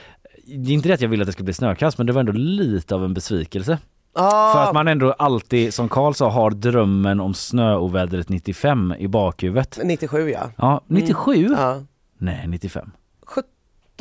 det 0.46 0.70
är 0.70 0.74
inte 0.74 0.88
det 0.88 0.94
att 0.94 1.00
jag 1.00 1.08
ville 1.08 1.22
att 1.22 1.26
det 1.26 1.32
skulle 1.32 1.44
bli 1.44 1.54
snökast 1.54 1.98
men 1.98 2.06
det 2.06 2.12
var 2.12 2.20
ändå 2.20 2.32
lite 2.32 2.94
av 2.94 3.04
en 3.04 3.14
besvikelse. 3.14 3.78
Ah, 4.12 4.52
För 4.52 4.62
att 4.64 4.74
man 4.74 4.88
ändå 4.88 5.12
alltid, 5.12 5.74
som 5.74 5.88
Karl 5.88 6.12
sa, 6.14 6.28
har 6.30 6.50
drömmen 6.50 7.20
om 7.20 7.34
snöovädret 7.34 8.28
95 8.28 8.94
i 8.98 9.08
bakhuvudet. 9.08 9.78
97 9.84 10.30
ja. 10.30 10.50
Ja, 10.56 10.80
97? 10.86 11.48
ja. 11.58 11.82
Nej, 12.18 12.44
95. 12.48 12.90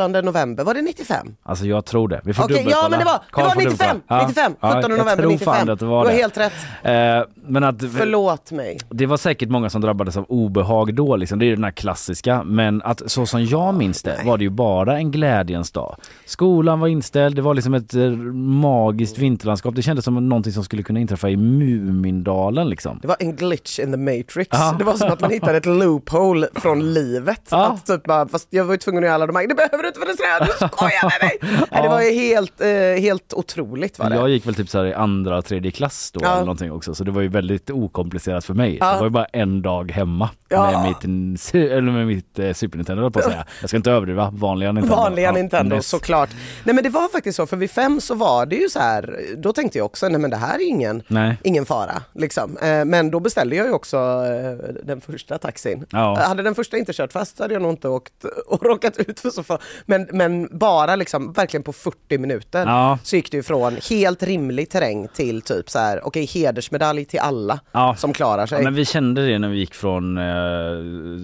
17 0.08 0.26
november, 0.26 0.64
var 0.64 0.74
det 0.74 0.82
95? 0.82 1.28
Alltså 1.44 1.66
jag 1.66 1.86
tror 1.86 2.08
det. 2.08 2.22
Vi 2.24 2.34
får 2.34 2.52
ja 2.52 2.58
dubbelkolla. 2.58 2.90
men 2.90 3.00
det 3.00 3.06
var, 3.06 3.14
det 3.14 3.20
Karl 3.32 3.44
var 3.44 3.52
får 3.52 3.62
95! 3.62 3.98
dubbelkolla. 4.08 4.22
Ja. 4.22 4.28
95! 4.28 4.52
17 4.54 4.58
Ja, 4.62 4.88
november 4.88 5.10
jag 5.10 5.18
tror 5.18 5.32
95. 5.32 5.54
fan 5.54 5.70
att 5.70 5.80
det 5.80 5.86
var 5.86 6.02
du 6.04 6.08
har 6.10 6.16
det. 6.16 6.22
helt 6.22 6.38
rätt. 6.38 6.54
Eh, 6.84 7.34
men 7.48 7.64
att 7.64 7.76
Förlåt 7.98 8.52
mig. 8.52 8.78
det 8.90 9.06
var 9.06 9.18
säkert 9.18 9.50
många 9.50 9.70
som 9.70 9.82
drabbades 9.82 10.18
av 10.18 10.26
obehag 10.30 10.94
då 10.94 11.16
liksom. 11.16 11.40
Det 11.40 11.46
är 11.46 11.48
ju 11.48 11.56
den 11.56 11.64
här 11.64 11.72
klassiska. 11.72 12.44
Men 12.44 12.82
att 12.82 13.12
så 13.12 13.26
som 13.26 13.46
jag 13.46 13.76
minns 13.76 14.04
det 14.04 14.20
var 14.26 14.38
det 14.38 14.44
ju 14.44 14.50
bara 14.50 14.98
en 14.98 15.12
glädjens 15.12 15.72
dag. 15.72 15.96
Skolan 16.26 16.80
var 16.80 16.88
inställd, 16.88 17.36
det 17.36 17.42
var 17.42 17.54
liksom 17.54 17.74
ett 17.74 17.94
eh, 17.94 18.02
magiskt 18.62 19.18
vinterlandskap. 19.18 19.76
Det 19.76 19.82
kändes 19.82 20.06
som 20.06 20.30
någonting 20.30 20.54
som 20.54 20.64
skulle 20.64 20.84
kunna 20.84 21.00
inträffa 21.00 21.30
i 21.30 21.38
Mumindalen 21.38 22.70
liksom. 22.70 23.00
Det 23.02 23.08
var 23.08 23.18
en 23.20 23.36
glitch 23.36 23.80
in 23.80 23.92
the 23.92 23.98
matrix. 23.98 24.48
Ja. 24.52 24.76
Det 24.78 24.84
var 24.84 24.94
som 24.94 25.10
att 25.12 25.22
man 25.22 25.32
hittade 25.32 25.58
ett 25.58 25.66
loophole 25.66 26.48
från 26.56 26.94
livet. 26.94 27.42
Ja. 27.52 27.66
Att 27.68 27.86
typ 27.86 28.04
bara, 28.04 28.28
fast 28.28 28.48
jag 28.50 28.66
var 28.66 28.74
ju 28.74 28.78
tvungen 28.78 29.04
att 29.04 29.08
göra 29.08 29.16
alla 29.16 29.28
de 29.28 29.36
här, 29.36 29.48
det 29.48 29.56
behöver 29.56 29.84
du 29.84 29.89
inte 29.90 30.00
för 30.00 30.06
det 30.06 30.12
är 30.12 30.16
snö, 30.40 30.46
du 30.46 30.68
skojar 30.68 31.04
med 31.04 31.30
mig! 31.30 31.38
Nej, 31.72 31.82
det 31.84 31.90
var 31.90 32.02
ju 32.02 32.12
helt, 32.12 32.62
eh, 32.62 32.68
helt 33.02 33.34
otroligt 33.34 34.00
var 34.00 34.10
det. 34.10 34.16
Jag 34.16 34.30
gick 34.30 34.48
väl 34.48 34.56
typ 34.56 34.70
så 34.70 34.78
här 34.78 34.86
i 34.86 34.94
andra, 34.94 35.42
tredje 35.42 35.72
klass 35.72 36.12
då 36.12 36.20
Ja. 36.24 36.32
eller 36.32 36.40
någonting 36.42 36.72
också 36.72 36.96
så 36.96 37.04
det 37.04 37.12
var 37.12 37.22
ju 37.22 37.28
väldigt 37.28 37.70
okomplicerat 37.70 38.46
för 38.46 38.54
mig. 38.54 38.78
Ja. 38.80 38.92
Det 38.92 38.98
var 38.98 39.04
ju 39.06 39.10
bara 39.10 39.26
en 39.26 39.62
dag 39.62 39.92
hemma 39.92 40.30
Ja. 40.50 40.72
med 40.72 40.90
mitt, 41.10 41.54
eller 41.56 41.82
med 41.82 42.08
mitt 42.08 42.40
eh, 42.40 42.54
Super 42.54 42.78
Nintendo 42.78 43.10
på 43.12 43.20
att 43.20 43.26
säga. 43.26 43.46
Jag 43.62 43.70
ska 43.70 43.78
inte 43.78 43.92
överdriva, 43.92 44.30
vanliga 44.34 44.72
Nintendo. 44.72 44.96
Vanliga 44.96 45.26
Ja, 45.26 45.32
Nintendo 45.32 45.76
NES. 45.76 45.88
såklart. 45.88 46.30
Nej 46.64 46.76
men 46.76 46.84
det 46.84 46.90
var 46.90 47.08
faktiskt 47.10 47.36
så, 47.36 47.46
för 47.46 47.58
vid 47.58 47.72
fem 47.72 48.02
så 48.02 48.16
var 48.16 48.46
det 48.46 48.56
ju 48.56 48.70
så 48.70 48.80
här, 48.80 49.20
då 49.38 49.54
tänkte 49.54 49.78
jag 49.78 49.86
också, 49.86 50.08
nej 50.10 50.20
men 50.22 50.30
det 50.30 50.38
här 50.38 50.56
är 50.56 50.68
ingen, 50.70 51.04
Nej. 51.08 51.38
ingen 51.44 51.66
fara. 51.66 52.02
Liksom. 52.14 52.58
Eh, 52.58 52.86
Men 52.86 53.12
då 53.12 53.20
beställde 53.20 53.56
jag 53.56 53.66
ju 53.68 53.74
också 53.74 53.98
eh, 53.98 54.76
den 54.84 55.02
första 55.02 55.38
taxin. 55.38 55.86
Ja. 55.90 56.20
Hade 56.28 56.44
den 56.44 56.56
första 56.56 56.78
inte 56.78 56.94
kört 56.94 57.12
fast 57.14 57.40
hade 57.40 57.54
jag 57.54 57.62
nog 57.62 57.72
inte 57.72 57.90
åkt 57.90 58.14
och 58.48 58.64
råkat 58.66 58.98
ut 58.98 59.20
för 59.20 59.30
så 59.30 59.44
för. 59.44 59.60
Men, 59.86 60.08
men 60.12 60.50
bara 60.60 60.96
liksom, 60.96 61.34
verkligen 61.34 61.64
på 61.64 61.74
40 61.74 62.18
minuter 62.18 62.66
Ja. 62.66 63.00
så 63.04 63.16
gick 63.16 63.32
det 63.32 63.38
ju 63.38 63.44
från 63.44 63.78
helt 63.90 64.24
rimlig 64.24 64.70
terräng 64.70 65.08
till 65.14 65.42
typ 65.42 65.70
så 65.70 65.80
här, 65.80 66.08
okej 66.08 66.26
hedersmedalj 66.26 67.06
till 67.06 67.20
alla 67.20 67.60
Ja. 67.72 67.96
som 67.98 68.14
klarar 68.14 68.46
sig. 68.46 68.58
Ja, 68.58 68.64
men 68.64 68.74
vi 68.74 68.86
kände 68.86 69.28
det 69.28 69.40
när 69.40 69.50
vi 69.50 69.58
gick 69.58 69.74
från 69.74 70.18
eh, 70.18 70.24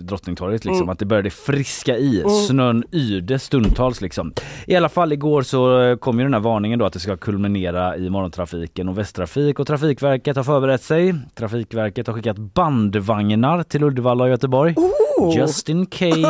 Drottningtorget 0.04 0.66
liksom, 0.66 0.78
Mm. 0.82 0.90
att 0.90 1.00
det 1.00 1.06
började 1.06 1.30
friska 1.30 1.98
i. 1.98 2.24
Snön 2.48 2.84
yrde 2.92 3.40
stundtals 3.40 4.02
liksom. 4.02 4.34
I 4.68 4.76
alla 4.76 4.90
fall 4.90 5.14
igår 5.14 5.42
så 5.42 5.82
eh, 5.82 5.98
kom 5.98 6.20
ju 6.20 6.26
den 6.26 6.34
här 6.34 6.42
varningen 6.42 6.80
då 6.80 6.86
att 6.86 6.94
det 6.94 7.00
ska 7.00 7.18
kulminera 7.18 7.98
i 7.98 8.10
morgontrafiken 8.10 8.90
och 8.90 8.98
Västtrafik 8.98 9.60
och 9.60 9.68
Trafikverket 9.68 10.36
har 10.36 10.44
förberett 10.44 10.84
sig. 10.84 11.16
Trafikverket 11.36 12.08
har 12.08 12.14
skickat 12.14 12.38
bandvagnar 12.38 13.64
till 13.64 13.84
Uddevalla 13.84 14.24
och 14.24 14.30
Göteborg. 14.30 14.76
Just 15.36 15.70
in 15.70 15.86
case 15.86 16.28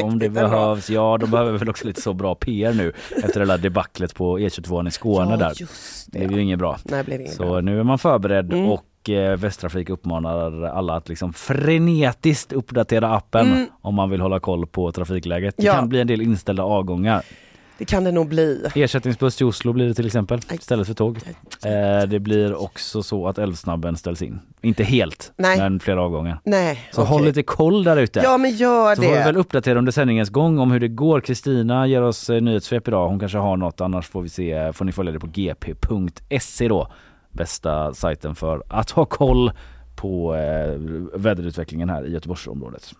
om 0.02 0.18
det 0.18 0.28
behövs. 0.28 0.90
Ja, 0.90 1.18
de 1.20 1.30
behöver 1.30 1.58
väl 1.58 1.68
också 1.70 1.86
lite 1.86 2.00
så 2.02 2.12
bra 2.12 2.34
PR 2.34 2.72
nu 2.74 2.92
efter 3.24 3.40
det 3.40 3.46
där 3.46 3.58
debaclet 3.58 4.14
på 4.14 4.38
E22 4.38 4.88
i 4.88 4.90
Skåne 4.90 5.30
Ja, 5.30 5.36
där. 5.36 5.52
just 5.56 6.12
Det 6.12 6.24
är 6.24 6.28
ju 6.28 6.42
inget 6.42 6.58
bra. 6.58 6.78
Nej, 6.84 6.98
det 6.98 7.04
blev 7.04 7.20
inget 7.20 7.32
Så 7.34 7.42
bra. 7.42 7.60
nu 7.60 7.80
är 7.80 7.84
man 7.84 7.98
förberedd 7.98 8.54
och 8.54 9.10
eh, 9.10 9.36
Västtrafik 9.36 9.90
uppmanar 9.90 10.62
alla 10.62 10.94
att 10.96 11.08
liksom 11.08 11.32
frenetiskt 11.32 12.52
uppdatera 12.52 13.14
appen 13.16 13.66
om 13.80 13.94
man 13.94 14.10
vill 14.10 14.20
hålla 14.20 14.40
koll 14.40 14.66
på 14.66 14.92
trafikläget. 14.92 15.54
Det 15.56 15.62
Ja. 15.66 15.72
kan 15.74 15.88
bli 15.88 16.00
en 16.00 16.06
del 16.06 16.20
inställda 16.20 16.62
avgångar. 16.62 17.22
Det 17.78 17.84
kan 17.84 18.04
det 18.04 18.12
nog 18.12 18.28
bli. 18.28 18.66
Ersättningsbuss 18.74 19.36
till 19.36 19.46
Oslo 19.46 19.72
blir 19.72 19.88
det 19.88 19.94
till 19.94 20.06
exempel 20.06 20.40
istället 20.52 20.86
för 20.86 20.94
tåg. 20.94 21.18
Eh, 21.64 22.08
det 22.08 22.18
blir 22.20 22.54
också 22.54 23.02
så 23.02 23.28
att 23.28 23.38
Älvsnabben 23.38 23.96
ställs 23.96 24.22
in. 24.22 24.40
Inte 24.60 24.84
helt, 24.84 25.32
Nej. 25.36 25.58
men 25.58 25.80
flera 25.80 26.02
avgångar. 26.02 26.40
Nej, 26.44 26.88
Så 26.92 27.00
okej. 27.02 27.12
håll 27.12 27.24
lite 27.24 27.42
koll 27.42 27.84
där 27.84 27.96
ute. 27.96 28.20
Ja 28.24 28.38
men 28.38 28.50
gör 28.50 28.94
Så 28.94 29.02
får 29.02 29.10
vi 29.10 29.16
det. 29.16 29.24
väl 29.24 29.36
uppdatera 29.36 29.78
under 29.78 29.92
sändningens 29.92 30.30
gång 30.30 30.58
om 30.58 30.70
hur 30.72 30.80
det 30.80 30.88
går. 30.88 31.20
Kristina 31.20 31.86
ger 31.86 32.02
oss 32.02 32.30
eh, 32.30 32.40
nyhetssvep 32.40 32.88
idag. 32.88 33.08
Hon 33.08 33.18
kanske 33.20 33.38
har 33.38 33.56
något 33.56 33.80
annars 33.80 34.08
får 34.08 34.22
vi 34.22 34.28
se, 34.28 34.72
får 34.72 34.84
ni 34.84 34.92
följa 34.92 35.12
det 35.12 35.20
på 35.20 35.26
gp.se 35.26 36.68
då. 36.68 36.88
Bästa 37.32 37.94
sajten 37.94 38.34
för 38.34 38.62
att 38.68 38.90
ha 38.90 39.04
koll 39.04 39.52
på 39.96 40.34
eh, 40.34 40.72
väderutvecklingen 41.20 41.88
här 41.90 42.06
i 42.06 42.12
Göteborgsområdet. 42.12 42.92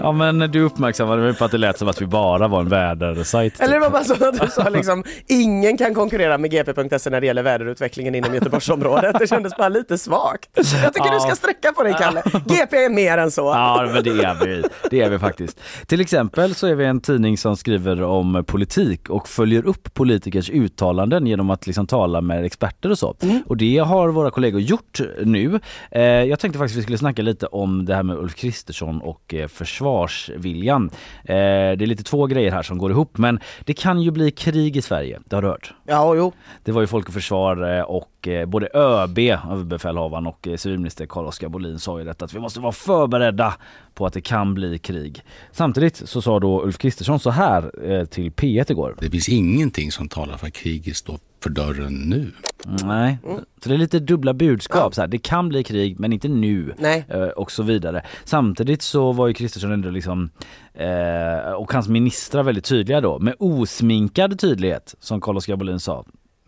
Ja 0.00 0.12
men 0.12 0.38
du 0.38 0.60
uppmärksammade 0.62 1.22
mig 1.22 1.34
på 1.34 1.44
att 1.44 1.50
det 1.50 1.58
lät 1.58 1.78
som 1.78 1.88
att 1.88 2.02
vi 2.02 2.06
bara 2.06 2.48
var 2.48 2.60
en 2.60 2.68
vädersajt. 2.68 3.54
typ. 3.54 3.62
Eller 3.62 3.74
det 3.74 3.80
var 3.80 3.90
bara 3.90 4.04
så 4.04 4.28
att 4.28 4.40
du 4.40 4.46
sa 4.46 4.68
liksom, 4.68 5.04
ingen 5.26 5.76
kan 5.76 5.94
konkurrera 5.94 6.38
med 6.38 6.50
gp.se 6.50 7.10
när 7.10 7.20
det 7.20 7.26
gäller 7.26 7.42
väderutvecklingen 7.42 8.14
inom 8.14 8.34
Göteborgsområdet. 8.34 9.16
Det 9.18 9.26
kändes 9.26 9.56
bara 9.56 9.68
lite 9.68 9.98
svagt. 9.98 10.50
Jag 10.82 10.94
tycker 10.94 11.14
du 11.14 11.20
ska 11.20 11.36
sträcka 11.36 11.72
på 11.72 11.82
dig 11.82 11.94
Kalle. 11.98 12.22
GP 12.46 12.76
är 12.76 12.90
mer 12.90 13.18
än 13.18 13.30
så. 13.30 13.42
Ja 13.42 13.88
men 13.94 14.04
det 14.04 14.10
är 14.10 14.46
vi. 14.46 14.62
Det 14.90 15.00
är 15.00 15.10
vi 15.10 15.18
faktiskt. 15.18 15.60
Till 15.86 16.00
exempel 16.00 16.54
så 16.54 16.66
är 16.66 16.74
vi 16.74 16.84
en 16.84 17.00
tidning 17.00 17.38
som 17.38 17.56
skriver 17.56 18.02
om 18.02 18.44
politik 18.46 19.10
och 19.10 19.28
följer 19.28 19.66
upp 19.66 19.94
politikers 19.94 20.50
uttalanden 20.50 21.26
genom 21.26 21.50
att 21.50 21.66
liksom 21.66 21.86
tala 21.86 22.20
med 22.20 22.44
experter 22.44 22.90
och 22.90 22.98
så. 22.98 23.16
Och 23.46 23.56
det 23.56 23.78
har 23.78 24.08
våra 24.08 24.30
kollegor 24.30 24.60
gjort 24.60 25.00
nu. 25.24 25.60
Eh, 25.90 26.02
jag 26.02 26.38
tänkte 26.38 26.58
faktiskt 26.58 26.78
vi 26.78 26.82
skulle 26.82 26.98
snacka 26.98 27.22
lite 27.22 27.46
om 27.46 27.84
det 27.84 27.94
här 27.94 28.02
med 28.02 28.16
Ulf 28.16 28.34
Kristersson 28.34 29.00
och 29.00 29.34
eh, 29.34 29.48
försvarsviljan. 29.90 30.90
Eh, 31.24 31.34
det 31.34 31.82
är 31.82 31.86
lite 31.86 32.02
två 32.02 32.26
grejer 32.26 32.52
här 32.52 32.62
som 32.62 32.78
går 32.78 32.90
ihop 32.90 33.18
men 33.18 33.40
det 33.64 33.74
kan 33.74 34.02
ju 34.02 34.10
bli 34.10 34.30
krig 34.30 34.76
i 34.76 34.82
Sverige, 34.82 35.20
det 35.24 35.36
har 35.36 35.42
du 35.42 35.48
hört? 35.48 35.74
Ja, 35.86 36.14
jo. 36.14 36.32
Det 36.64 36.72
var 36.72 36.80
ju 36.80 36.86
Folk 36.86 37.08
och 37.08 37.14
Försvar 37.14 37.84
och 37.90 38.28
eh, 38.28 38.46
både 38.46 38.68
ÖB, 38.74 39.18
överbefälhavaren 39.18 40.26
och 40.26 40.48
eh, 40.48 40.56
civilminister 40.56 41.06
Carl-Oskar 41.06 41.48
Bolin 41.48 41.78
sa 41.78 41.98
ju 41.98 42.04
detta 42.04 42.24
att 42.24 42.34
vi 42.34 42.38
måste 42.38 42.60
vara 42.60 42.72
förberedda 42.72 43.54
på 43.94 44.06
att 44.06 44.12
det 44.12 44.20
kan 44.20 44.54
bli 44.54 44.78
krig. 44.78 45.22
Samtidigt 45.52 45.96
så 45.96 46.22
sa 46.22 46.40
då 46.40 46.62
Ulf 46.62 46.78
Kristersson 46.78 47.20
så 47.20 47.30
här 47.30 47.90
eh, 47.90 48.04
till 48.04 48.30
P1 48.30 48.70
igår. 48.70 48.96
Det 49.00 49.10
finns 49.10 49.28
ingenting 49.28 49.92
som 49.92 50.08
talar 50.08 50.36
för 50.36 50.46
att 50.46 50.52
kriget 50.52 50.96
står 50.96 51.18
för 51.42 51.50
dörren 51.50 51.92
nu. 51.92 52.32
Nej, 52.66 53.18
så 53.62 53.68
det 53.68 53.74
är 53.74 53.78
lite 53.78 53.98
dubbla 53.98 54.34
budskap. 54.34 54.94
Så 54.94 55.00
här. 55.00 55.08
Det 55.08 55.18
kan 55.18 55.48
bli 55.48 55.64
krig 55.64 56.00
men 56.00 56.12
inte 56.12 56.28
nu. 56.28 56.74
Nej. 56.78 57.04
Eh, 57.08 57.22
och 57.22 57.52
så 57.52 57.62
vidare. 57.62 58.02
Samtidigt 58.24 58.82
så 58.82 59.12
var 59.12 59.28
ju 59.28 59.34
Kristersson 59.34 59.72
ändå 59.72 59.90
liksom 59.90 60.30
eh, 60.74 61.52
och 61.52 61.72
hans 61.72 61.88
ministrar 61.88 62.42
väldigt 62.42 62.64
tydliga 62.64 63.00
då 63.00 63.18
med 63.18 63.34
osminkad 63.38 64.38
tydlighet 64.38 64.94
som 65.00 65.20
Carl-Oskar 65.20 65.56
Bolin 65.56 65.80
sa 65.80 66.04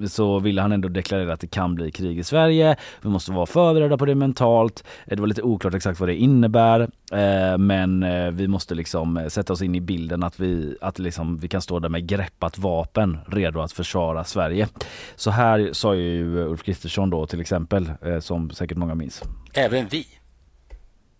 så 0.08 0.38
ville 0.38 0.62
han 0.62 0.72
ändå 0.72 0.88
deklarera 0.88 1.32
att 1.32 1.40
det 1.40 1.46
kan 1.46 1.74
bli 1.74 1.90
krig 1.90 2.18
i 2.18 2.24
Sverige. 2.24 2.76
Vi 3.02 3.08
måste 3.08 3.32
vara 3.32 3.46
förberedda 3.46 3.98
på 3.98 4.04
det 4.04 4.14
mentalt. 4.14 4.84
Eh, 5.06 5.16
det 5.16 5.20
var 5.20 5.26
lite 5.26 5.42
oklart 5.42 5.74
exakt 5.74 6.00
vad 6.00 6.08
det 6.08 6.16
innebär. 6.16 6.80
Eh, 7.12 7.58
men 7.58 8.02
eh, 8.02 8.30
vi 8.30 8.48
måste 8.48 8.74
liksom 8.74 9.26
sätta 9.28 9.52
oss 9.52 9.62
in 9.62 9.74
i 9.74 9.80
bilden 9.80 10.22
att 10.22 10.40
vi, 10.40 10.76
att 10.80 10.98
liksom, 10.98 11.36
vi 11.36 11.48
kan 11.48 11.62
stå 11.62 11.78
där 11.78 11.88
med 11.88 12.06
greppat 12.06 12.58
vapen 12.58 13.18
redo 13.26 13.60
att 13.60 13.72
försvara 13.72 14.24
Sverige. 14.24 14.68
Så 15.16 15.30
här 15.30 15.70
sa 15.72 15.94
ju 15.94 16.36
Ulf 16.36 16.62
Kristersson 16.62 17.10
då 17.10 17.26
till 17.26 17.40
exempel, 17.40 17.92
som 18.20 18.50
säkert 18.50 18.78
många 18.78 18.94
minns. 18.94 19.22
Även 19.54 19.88
vi 19.88 20.06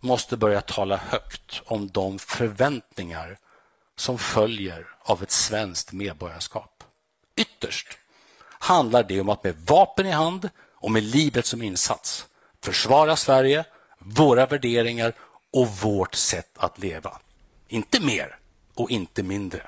måste 0.00 0.36
börja 0.36 0.60
tala 0.60 0.96
högt 0.96 1.62
om 1.64 1.88
de 1.88 2.18
förväntningar 2.18 3.36
som 3.96 4.18
följer 4.18 4.86
av 5.02 5.22
ett 5.22 5.30
svenskt 5.30 5.92
medborgarskap. 5.92 6.84
Ytterst 7.36 7.98
handlar 8.62 9.02
det 9.02 9.20
om 9.20 9.28
att 9.28 9.44
med 9.44 9.54
vapen 9.66 10.06
i 10.06 10.10
hand 10.10 10.48
och 10.74 10.90
med 10.90 11.02
livet 11.02 11.46
som 11.46 11.62
insats 11.62 12.26
försvara 12.64 13.16
Sverige, 13.16 13.64
våra 13.98 14.46
värderingar 14.46 15.12
och 15.52 15.68
vårt 15.68 16.14
sätt 16.14 16.50
att 16.56 16.78
leva. 16.78 17.18
Inte 17.68 18.00
mer 18.00 18.36
och 18.74 18.90
inte 18.90 19.22
mindre. 19.22 19.60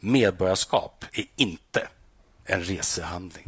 Medborgarskap 0.00 1.04
är 1.12 1.24
inte 1.36 1.88
en 2.44 2.62
resehandling. 2.62 3.44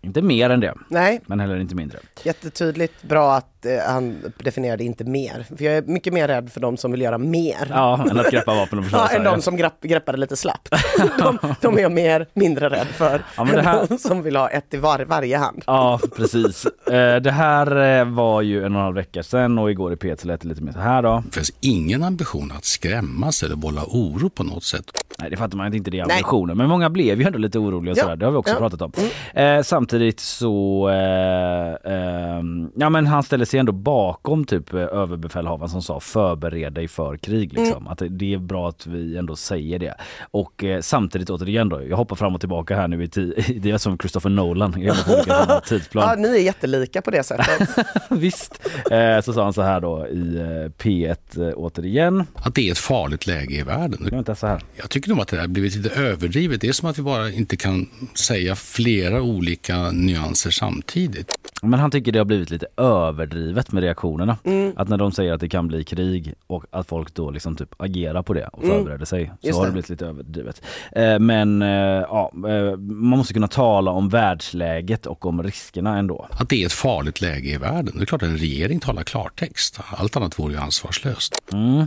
Inte 0.00 0.22
mer 0.22 0.50
än 0.50 0.60
det, 0.60 0.74
Nej, 0.88 1.20
men 1.26 1.40
heller 1.40 1.58
inte 1.60 1.74
mindre. 1.74 1.98
jättetydligt. 2.22 3.02
Bra 3.02 3.34
att 3.34 3.51
eh, 3.66 3.92
han 3.92 4.32
definierade 4.38 4.84
inte 4.84 5.04
mer. 5.04 5.46
För 5.56 5.64
jag 5.64 5.74
är 5.76 5.82
mycket 5.82 6.12
mer 6.12 6.28
rädd 6.28 6.52
för 6.52 6.60
de 6.60 6.76
som 6.76 6.90
vill 6.92 7.00
göra 7.00 7.18
mer. 7.18 7.66
Ja, 7.70 8.06
än 8.10 8.20
att 8.20 8.30
greppa 8.30 8.54
vapen 8.54 8.78
och 8.78 8.84
försvara 8.90 9.08
Ja, 9.12 9.16
än 9.18 9.24
de 9.24 9.42
som 9.42 9.56
grepp, 9.56 9.80
greppade 9.82 10.18
lite 10.18 10.36
slappt. 10.36 10.68
De, 11.18 11.38
de 11.60 11.78
är 11.78 11.82
jag 11.82 11.92
mer, 11.92 12.26
mindre 12.34 12.68
rädd 12.68 12.86
för 12.86 13.22
Ja, 13.36 13.44
men 13.44 13.54
det 13.56 13.62
här- 13.62 13.80
än 13.80 13.86
de 13.88 13.98
som 13.98 14.22
vill 14.22 14.36
ha 14.36 14.48
ett 14.48 14.74
i 14.74 14.76
var, 14.76 14.98
varje 15.08 15.36
hand. 15.36 15.62
Ja, 15.66 16.00
precis. 16.16 16.66
Eh, 16.86 17.16
Det 17.16 17.30
här 17.30 17.98
eh, 18.00 18.04
var 18.04 18.42
ju 18.42 18.58
en 18.58 18.72
och 18.72 18.78
en 18.78 18.84
halv 18.84 18.94
vecka 18.96 19.22
sedan 19.22 19.58
och 19.58 19.70
igår 19.70 19.92
i 19.92 19.96
P1 19.96 20.16
så 20.20 20.26
lät 20.28 20.40
det 20.40 20.48
lite 20.48 20.62
mer 20.62 20.72
så 20.72 20.78
här 20.78 21.02
då. 21.02 21.22
Det 21.26 21.34
finns 21.34 21.52
ingen 21.60 22.02
ambition 22.02 22.52
att 22.56 22.64
skrämmas 22.64 23.42
eller 23.42 23.56
bolla 23.56 23.82
oro 23.88 24.28
på 24.30 24.42
något 24.44 24.64
sätt. 24.64 24.84
Nej, 25.18 25.30
det 25.30 25.36
fattar 25.36 25.56
man 25.56 25.66
att 25.66 25.74
inte 25.74 25.90
det 25.90 25.98
är 26.00 26.06
Nej. 26.06 26.14
ambitionen. 26.16 26.56
Men 26.56 26.68
många 26.68 26.90
blev 26.90 27.20
ju 27.20 27.26
ändå 27.26 27.38
lite 27.38 27.58
oroliga 27.58 27.92
och 27.92 27.98
Ja, 27.98 28.02
sådär. 28.02 28.16
Det 28.16 28.24
har 28.24 28.32
vi 28.32 28.38
också 28.38 28.52
ja. 28.54 28.58
pratat 28.58 28.82
om. 28.82 28.92
Eh, 29.34 29.62
samtidigt 29.62 30.20
så, 30.20 30.88
eh, 30.88 31.92
ehm, 31.92 32.70
ja 32.76 32.90
men 32.90 33.06
han 33.06 33.22
ställer 33.22 33.44
sig 33.52 33.60
ändå 33.60 33.72
bakom 33.72 34.44
typ 34.44 34.74
eh, 34.74 34.80
överbefälhavaren 34.80 35.68
som 35.68 35.82
sa 35.82 36.00
förbered 36.00 36.72
dig 36.72 36.88
för 36.88 37.16
krig 37.16 37.52
liksom. 37.52 37.88
Att 37.88 38.02
det, 38.10 38.34
är 38.34 38.38
bra 38.38 38.68
att 38.68 38.86
vi 38.86 39.16
ändå 39.16 39.36
säger 39.36 39.78
det. 39.78 39.94
Och 40.30 40.64
eh, 40.64 40.80
samtidigt 40.80 41.30
återigen 41.30 41.68
då, 41.68 41.82
jag 41.82 41.96
hoppar 41.96 42.16
fram 42.16 42.34
och 42.34 42.40
tillbaka 42.40 42.76
här 42.76 42.88
nu 42.88 43.04
i 43.04 43.08
tid. 43.08 43.44
Det 43.62 43.70
är 43.70 43.78
som 43.78 43.98
Christopher 43.98 44.30
Nolan, 44.30 44.74
jag 44.78 44.96
på 45.04 45.60
tidsplan. 45.68 46.08
Ja, 46.08 46.28
ni 46.28 46.28
är 46.28 46.42
jättelika 46.42 47.02
på 47.02 47.10
det 47.10 47.22
sättet. 47.22 47.68
Visst. 48.10 48.68
Eh, 48.90 49.20
så 49.20 49.32
sa 49.32 49.44
han 49.44 49.52
så 49.52 49.62
här 49.62 49.80
då 49.80 50.06
i 50.08 50.36
eh, 50.36 50.82
P1 50.82 51.48
eh, 51.48 51.54
återigen. 51.56 52.26
Att 52.34 52.54
det 52.54 52.68
är 52.68 52.72
ett 52.72 52.78
farligt 52.78 53.26
läge 53.26 53.54
i 53.54 53.62
världen. 53.62 54.08
Vänta 54.10 54.34
så 54.34 54.46
här. 54.46 54.62
Jag 54.76 54.90
tycker 54.90 55.10
nog 55.10 55.20
att 55.20 55.28
det 55.28 55.40
har 55.40 55.46
blivit 55.46 55.76
lite 55.76 56.00
överdrivet. 56.00 56.60
Det 56.60 56.68
är 56.68 56.72
som 56.72 56.88
att 56.88 56.98
vi 56.98 57.02
bara 57.02 57.30
inte 57.30 57.56
kan 57.56 57.88
säga 58.14 58.56
flera 58.56 59.22
olika 59.22 59.90
nyanser 59.90 60.50
samtidigt. 60.50 61.34
Men 61.62 61.80
han 61.80 61.90
tycker 61.90 62.12
det 62.12 62.18
har 62.18 62.24
blivit 62.24 62.50
lite 62.50 62.66
överdrivet 62.76 63.41
med 63.72 63.82
reaktionerna. 63.82 64.36
Att 64.76 64.88
när 64.88 64.96
de 64.96 65.12
säger 65.12 65.32
att 65.32 65.40
det 65.40 65.48
kan 65.48 65.68
bli 65.68 65.84
krig 65.84 66.34
och 66.46 66.64
att 66.70 66.86
folk 66.86 67.14
då 67.14 67.30
liksom 67.30 67.56
typ 67.56 67.74
agerar 67.76 68.22
på 68.22 68.32
det 68.34 68.46
och 68.46 68.62
förbereder 68.62 69.04
sig 69.04 69.32
så 69.40 69.46
Just 69.46 69.58
har 69.58 69.64
det 69.64 69.68
det. 69.68 69.72
blivit 69.72 69.90
lite 69.90 70.06
överdrivet. 70.06 70.62
Eh, 70.92 71.18
men 71.18 71.62
eh, 71.62 71.68
ja, 71.68 72.32
eh, 72.34 72.76
man 72.76 73.18
måste 73.18 73.34
kunna 73.34 73.48
tala 73.48 73.90
om 73.90 74.08
världsläget 74.08 75.06
och 75.06 75.26
om 75.26 75.42
riskerna 75.42 75.98
ändå. 75.98 76.26
Att 76.30 76.48
det 76.48 76.62
är 76.62 76.66
ett 76.66 76.72
farligt 76.72 77.20
läge 77.20 77.48
i 77.48 77.56
världen. 77.56 77.94
Det 77.96 78.02
är 78.02 78.06
klart 78.06 78.22
att 78.22 78.28
en 78.28 78.38
regering 78.38 78.80
talar 78.80 79.02
klartext. 79.02 79.80
Allt 79.86 80.16
annat 80.16 80.38
vore 80.38 80.52
ju 80.52 80.58
ansvarslöst. 80.58 81.42
Mm. 81.52 81.86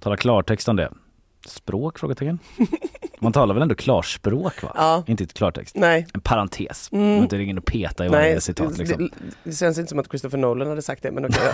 Tala 0.00 0.16
klartext 0.16 0.68
om 0.68 0.76
det. 0.76 0.92
Språk? 1.46 1.98
Frågetecken. 1.98 2.38
Man 3.18 3.32
talar 3.32 3.54
väl 3.54 3.62
ändå 3.62 3.74
klarspråk 3.74 4.62
va? 4.62 4.72
Ja. 4.74 5.02
Inte 5.06 5.24
ett 5.24 5.34
klartext. 5.34 5.76
Nej. 5.76 6.06
En 6.14 6.20
parentes. 6.20 6.92
Man 6.92 7.00
behöver 7.00 7.22
inte 7.22 7.36
ringa 7.36 7.50
in 7.50 7.58
och 7.58 7.64
peta 7.64 8.06
i 8.06 8.08
varje 8.08 8.40
citat 8.40 8.78
liksom. 8.78 8.98
det, 8.98 9.10
det 9.44 9.52
känns 9.52 9.78
inte 9.78 9.88
som 9.88 9.98
att 9.98 10.08
Christopher 10.08 10.38
Nolan 10.38 10.68
hade 10.68 10.82
sagt 10.82 11.02
det, 11.02 11.10
men 11.10 11.24
okej. 11.24 11.50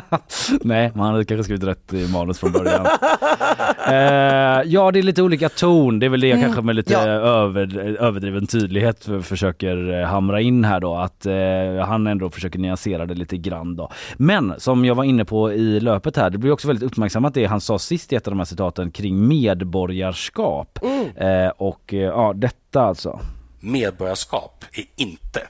Nej, 0.60 0.92
man 0.94 1.12
hade 1.12 1.24
kanske 1.24 1.44
skrivit 1.44 1.64
rätt 1.64 1.92
i 1.92 2.08
manus 2.08 2.38
från 2.38 2.52
början. 2.52 2.86
eh, 3.86 4.72
ja, 4.72 4.90
det 4.90 4.98
är 4.98 5.02
lite 5.02 5.22
olika 5.22 5.48
ton. 5.48 5.98
Det 5.98 6.06
är 6.06 6.10
väl 6.10 6.20
det 6.20 6.28
jag 6.28 6.40
kanske 6.40 6.62
med 6.62 6.76
lite 6.76 6.92
ja. 6.92 7.00
över, 7.08 7.96
överdriven 8.00 8.46
tydlighet 8.46 9.04
för, 9.04 9.20
försöker 9.20 10.00
eh, 10.00 10.06
hamra 10.06 10.40
in 10.40 10.64
här 10.64 10.80
då. 10.80 10.94
Att 10.94 11.26
eh, 11.26 11.86
han 11.86 12.06
ändå 12.06 12.30
försöker 12.30 12.58
nyansera 12.58 13.06
det 13.06 13.14
lite 13.14 13.36
grann 13.36 13.76
då. 13.76 13.90
Men 14.16 14.54
som 14.58 14.84
jag 14.84 14.94
var 14.94 15.04
inne 15.04 15.24
på 15.24 15.52
i 15.52 15.80
löpet 15.80 16.16
här, 16.16 16.30
det 16.30 16.38
blir 16.38 16.52
också 16.52 16.68
väldigt 16.68 16.84
uppmärksammat 16.84 17.34
det 17.34 17.44
han 17.44 17.60
sa 17.60 17.78
sist 17.78 18.12
i 18.12 18.16
ett 18.16 18.26
av 18.26 18.32
de 18.32 18.38
här 18.38 18.44
citaten 18.44 18.90
kring 18.90 19.28
medborgarskap. 19.28 20.78
Eh, 21.16 21.48
och 21.48 21.94
eh, 21.94 22.00
ja, 22.00 22.32
detta 22.36 22.82
alltså. 22.82 23.20
Medborgarskap 23.60 24.64
är 24.72 24.84
inte 24.96 25.40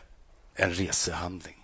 en 0.55 0.71
resehandling. 0.71 1.55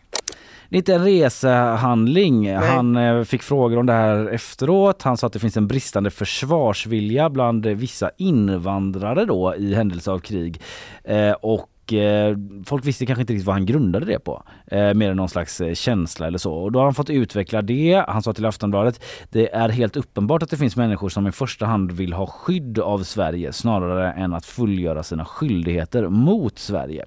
Det 0.71 0.77
är 0.77 0.79
inte 0.79 0.95
en 0.95 1.05
resehandling. 1.05 2.55
Han 2.57 2.97
eh, 2.97 3.25
fick 3.25 3.43
frågor 3.43 3.79
om 3.79 3.87
det 3.87 3.93
här 3.93 4.27
efteråt. 4.27 5.03
Han 5.03 5.17
sa 5.17 5.27
att 5.27 5.33
det 5.33 5.39
finns 5.39 5.57
en 5.57 5.67
bristande 5.67 6.11
försvarsvilja 6.11 7.31
bland 7.31 7.67
vissa 7.67 8.11
invandrare 8.17 9.25
då 9.25 9.55
i 9.57 9.75
händelse 9.75 10.11
av 10.11 10.19
krig. 10.19 10.61
Eh, 11.05 11.33
och 11.33 11.69
eh, 11.93 12.37
folk 12.67 12.87
visste 12.87 13.07
kanske 13.07 13.21
inte 13.21 13.33
riktigt 13.33 13.47
vad 13.47 13.55
han 13.55 13.67
grundade 13.67 14.07
det 14.07 14.19
på. 14.19 14.43
Eh, 14.67 14.95
mer 14.95 15.11
än 15.11 15.17
någon 15.17 15.29
slags 15.29 15.61
eh, 15.61 15.75
känsla 15.75 16.27
eller 16.27 16.39
så. 16.39 16.55
Och 16.55 16.73
då 16.73 16.79
har 16.79 16.85
han 16.85 16.95
fått 16.95 17.11
utveckla 17.11 17.63
det. 17.63 18.05
Han 18.09 18.23
sa 18.23 18.33
till 18.33 18.47
Aftonbladet, 18.47 19.05
det 19.31 19.55
är 19.55 19.69
helt 19.69 19.97
uppenbart 19.97 20.43
att 20.43 20.51
det 20.51 20.57
finns 20.57 20.77
människor 20.77 21.09
som 21.09 21.27
i 21.27 21.33
första 21.33 21.67
hand 21.67 21.93
vill 21.93 22.13
ha 22.13 22.27
skydd 22.27 22.79
av 22.79 22.99
Sverige 22.99 23.53
snarare 23.53 24.13
än 24.13 24.35
att 24.35 24.47
fullgöra 24.47 25.03
sina 25.03 25.25
skyldigheter 25.25 26.09
mot 26.09 26.59
Sverige. 26.59 27.05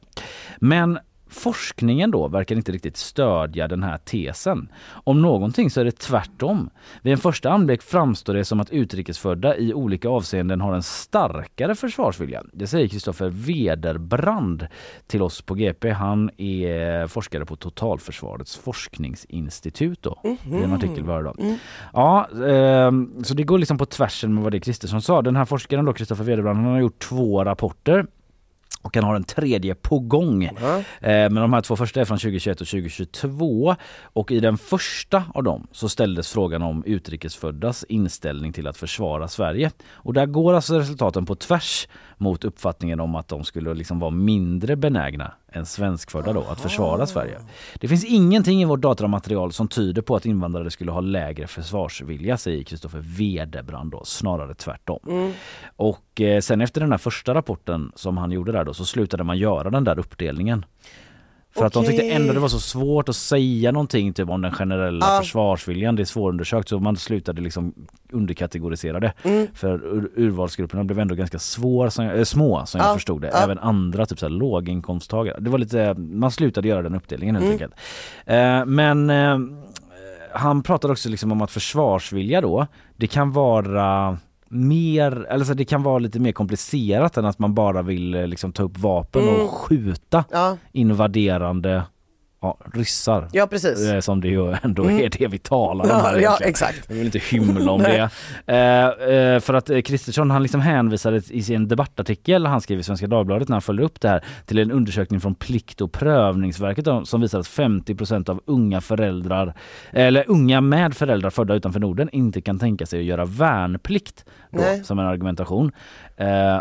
Men 0.59 0.99
Forskningen 1.31 2.11
då 2.11 2.27
verkar 2.27 2.55
inte 2.55 2.71
riktigt 2.71 2.97
stödja 2.97 3.67
den 3.67 3.83
här 3.83 3.97
tesen. 3.97 4.69
Om 4.91 5.21
någonting 5.21 5.69
så 5.69 5.81
är 5.81 5.85
det 5.85 5.99
tvärtom. 5.99 6.69
Vid 7.01 7.13
en 7.13 7.19
första 7.19 7.49
anblick 7.49 7.81
framstår 7.81 8.33
det 8.33 8.45
som 8.45 8.59
att 8.59 8.69
utrikesfödda 8.69 9.57
i 9.57 9.73
olika 9.73 10.09
avseenden 10.09 10.61
har 10.61 10.73
en 10.73 10.83
starkare 10.83 11.75
försvarsvilja. 11.75 12.43
Det 12.53 12.67
säger 12.67 12.87
Kristoffer 12.87 13.29
Wederbrand 13.29 14.67
till 15.07 15.21
oss 15.21 15.41
på 15.41 15.55
GP. 15.55 15.91
Han 15.91 16.29
är 16.37 17.07
forskare 17.07 17.45
på 17.45 17.55
Totalförsvarets 17.55 18.57
forskningsinstitut 18.57 20.01
då. 20.01 20.19
Mm 20.23 20.37
-hmm. 20.37 20.61
I 20.61 20.63
en 20.63 20.73
artikel 20.73 21.03
varje 21.03 21.23
dag. 21.23 21.35
Mm. 21.39 21.57
Ja, 21.93 22.27
eh, 22.31 23.23
så 23.23 23.33
det 23.33 23.43
går 23.43 23.57
liksom 23.57 23.77
på 23.77 23.85
tvärsen 23.85 24.33
med 24.33 24.43
vad 24.43 24.51
det 24.51 24.59
Kristersson 24.59 25.01
sa. 25.01 25.21
Den 25.21 25.35
här 25.35 25.45
forskaren 25.45 25.85
då, 25.85 25.93
Kristoffer 25.93 26.23
Wederbrand, 26.23 26.59
han 26.59 26.73
har 26.73 26.79
gjort 26.79 26.99
två 26.99 27.43
rapporter 27.43 28.05
och 28.81 28.95
han 28.95 29.03
har 29.03 29.15
en 29.15 29.23
tredje 29.23 29.75
på 29.75 29.99
gång. 29.99 30.43
Mm. 30.43 30.83
Men 31.33 31.35
de 31.35 31.53
här 31.53 31.61
två 31.61 31.75
första 31.75 32.01
är 32.01 32.05
från 32.05 32.17
2021 32.17 32.61
och 32.61 32.67
2022 32.67 33.75
och 34.03 34.31
i 34.31 34.39
den 34.39 34.57
första 34.57 35.23
av 35.33 35.43
dem 35.43 35.67
så 35.71 35.89
ställdes 35.89 36.31
frågan 36.31 36.61
om 36.61 36.83
utrikesföddas 36.85 37.85
inställning 37.89 38.53
till 38.53 38.67
att 38.67 38.77
försvara 38.77 39.27
Sverige. 39.27 39.71
Och 39.91 40.13
där 40.13 40.25
går 40.25 40.53
alltså 40.53 40.79
resultaten 40.79 41.25
på 41.25 41.35
tvärs 41.35 41.87
mot 42.17 42.43
uppfattningen 42.43 42.99
om 42.99 43.15
att 43.15 43.27
de 43.27 43.43
skulle 43.43 43.73
liksom 43.73 43.99
vara 43.99 44.11
mindre 44.11 44.75
benägna 44.75 45.33
än 45.51 45.65
svenskfödda 45.65 46.33
då 46.33 46.43
att 46.43 46.61
försvara 46.61 47.07
Sverige. 47.07 47.39
Det 47.75 47.87
finns 47.87 48.05
ingenting 48.05 48.61
i 48.61 48.65
vårt 48.65 48.81
datamaterial 48.81 49.53
som 49.53 49.67
tyder 49.67 50.01
på 50.01 50.15
att 50.15 50.25
invandrare 50.25 50.71
skulle 50.71 50.91
ha 50.91 51.01
lägre 51.01 51.47
försvarsvilja 51.47 52.37
säger 52.37 52.63
Kristoffer 52.63 52.99
Wedebrand 53.01 53.91
då, 53.91 54.05
snarare 54.05 54.55
tvärtom. 54.55 54.99
Mm. 55.07 55.31
Och 55.75 56.21
eh, 56.21 56.39
sen 56.39 56.61
efter 56.61 56.81
den 56.81 56.91
här 56.91 56.97
första 56.97 57.33
rapporten 57.33 57.91
som 57.95 58.17
han 58.17 58.31
gjorde 58.31 58.51
där 58.51 58.63
då 58.63 58.73
så 58.73 58.85
slutade 58.85 59.23
man 59.23 59.37
göra 59.37 59.69
den 59.69 59.83
där 59.83 59.99
uppdelningen. 59.99 60.65
För 61.53 61.59
okay. 61.59 61.67
att 61.67 61.73
de 61.73 61.85
tyckte 61.85 62.09
ändå 62.09 62.33
det 62.33 62.39
var 62.39 62.47
så 62.47 62.59
svårt 62.59 63.09
att 63.09 63.15
säga 63.15 63.71
någonting 63.71 64.13
typ 64.13 64.29
om 64.29 64.41
den 64.41 64.51
generella 64.51 65.05
ah. 65.05 65.19
försvarsviljan. 65.19 65.95
Det 65.95 66.03
är 66.03 66.05
svårundersökt 66.05 66.69
så 66.69 66.79
man 66.79 66.97
slutade 66.97 67.41
liksom 67.41 67.73
underkategorisera 68.11 68.99
det. 68.99 69.13
Mm. 69.23 69.47
För 69.53 69.73
ur 69.73 70.11
urvalsgrupperna 70.15 70.83
blev 70.83 70.99
ändå 70.99 71.15
ganska 71.15 71.39
svår, 71.39 71.89
som, 71.89 72.05
äh, 72.05 72.23
små 72.23 72.65
som 72.65 72.81
ah. 72.81 72.85
jag 72.85 72.93
förstod 72.93 73.21
det. 73.21 73.33
Ah. 73.33 73.43
Även 73.43 73.59
andra 73.59 74.05
typ 74.05 74.19
så 74.19 74.25
här, 74.25 74.31
låginkomsttagare. 74.33 75.39
Det 75.39 75.49
var 75.49 75.57
lite, 75.57 75.93
man 75.93 76.31
slutade 76.31 76.67
göra 76.67 76.81
den 76.81 76.95
uppdelningen 76.95 77.35
helt 77.35 77.45
mm. 77.45 77.53
enkelt. 77.53 77.73
Eh, 78.25 78.65
men 78.65 79.09
eh, 79.09 79.39
han 80.33 80.63
pratade 80.63 80.91
också 80.91 81.09
liksom 81.09 81.31
om 81.31 81.41
att 81.41 81.51
försvarsvilja 81.51 82.41
då, 82.41 82.67
det 82.95 83.07
kan 83.07 83.31
vara 83.31 84.17
mer, 84.51 85.25
eller 85.29 85.45
så 85.45 85.53
det 85.53 85.65
kan 85.65 85.83
vara 85.83 85.99
lite 85.99 86.19
mer 86.19 86.31
komplicerat 86.31 87.17
än 87.17 87.25
att 87.25 87.39
man 87.39 87.53
bara 87.53 87.81
vill 87.81 88.15
eh, 88.15 88.27
liksom 88.27 88.53
ta 88.53 88.63
upp 88.63 88.77
vapen 88.77 89.21
mm. 89.21 89.41
och 89.41 89.49
skjuta 89.49 90.23
ja. 90.31 90.57
invaderande 90.71 91.83
ja, 92.41 92.57
ryssar. 92.73 93.27
Ja 93.31 93.47
precis. 93.47 93.87
Eh, 93.87 93.99
som 93.99 94.21
det 94.21 94.27
ju 94.27 94.55
ändå 94.63 94.83
mm. 94.83 94.99
är 94.99 95.09
det 95.09 95.27
vi 95.27 95.37
talar 95.37 95.95
om 95.95 96.01
här 96.01 96.19
Ja, 96.19 96.37
exakt. 96.41 96.85
Jag 96.87 96.95
vill 96.95 97.05
inte 97.05 97.19
hymla 97.19 97.71
om 97.71 97.81
det. 97.83 98.09
Eh, 98.47 98.85
eh, 99.15 99.39
för 99.39 99.53
att 99.53 99.85
Kristersson 99.85 100.31
han 100.31 100.43
liksom 100.43 100.61
hänvisade 100.61 101.21
i 101.29 101.43
sin 101.43 101.67
debattartikel 101.67 102.45
han 102.45 102.61
skrev 102.61 102.79
i 102.79 102.83
Svenska 102.83 103.07
Dagbladet 103.07 103.47
när 103.47 103.55
han 103.55 103.61
följde 103.61 103.83
upp 103.83 104.01
det 104.01 104.09
här 104.09 104.25
till 104.45 104.59
en 104.59 104.71
undersökning 104.71 105.19
från 105.19 105.35
Plikt 105.35 105.81
och 105.81 105.91
prövningsverket 105.91 107.07
som 107.07 107.21
visar 107.21 107.39
att 107.39 107.47
50% 107.47 108.29
av 108.29 108.41
unga 108.45 108.81
föräldrar 108.81 109.53
eller 109.91 110.25
unga 110.27 110.61
med 110.61 110.93
föräldrar 110.93 111.29
födda 111.29 111.53
utanför 111.53 111.79
Norden 111.79 112.09
inte 112.11 112.41
kan 112.41 112.59
tänka 112.59 112.85
sig 112.85 112.99
att 112.99 113.05
göra 113.05 113.25
värnplikt 113.25 114.25
då, 114.51 114.63
som 114.83 114.99
en 114.99 115.05
argumentation. 115.05 115.71
Eh, 116.17 116.57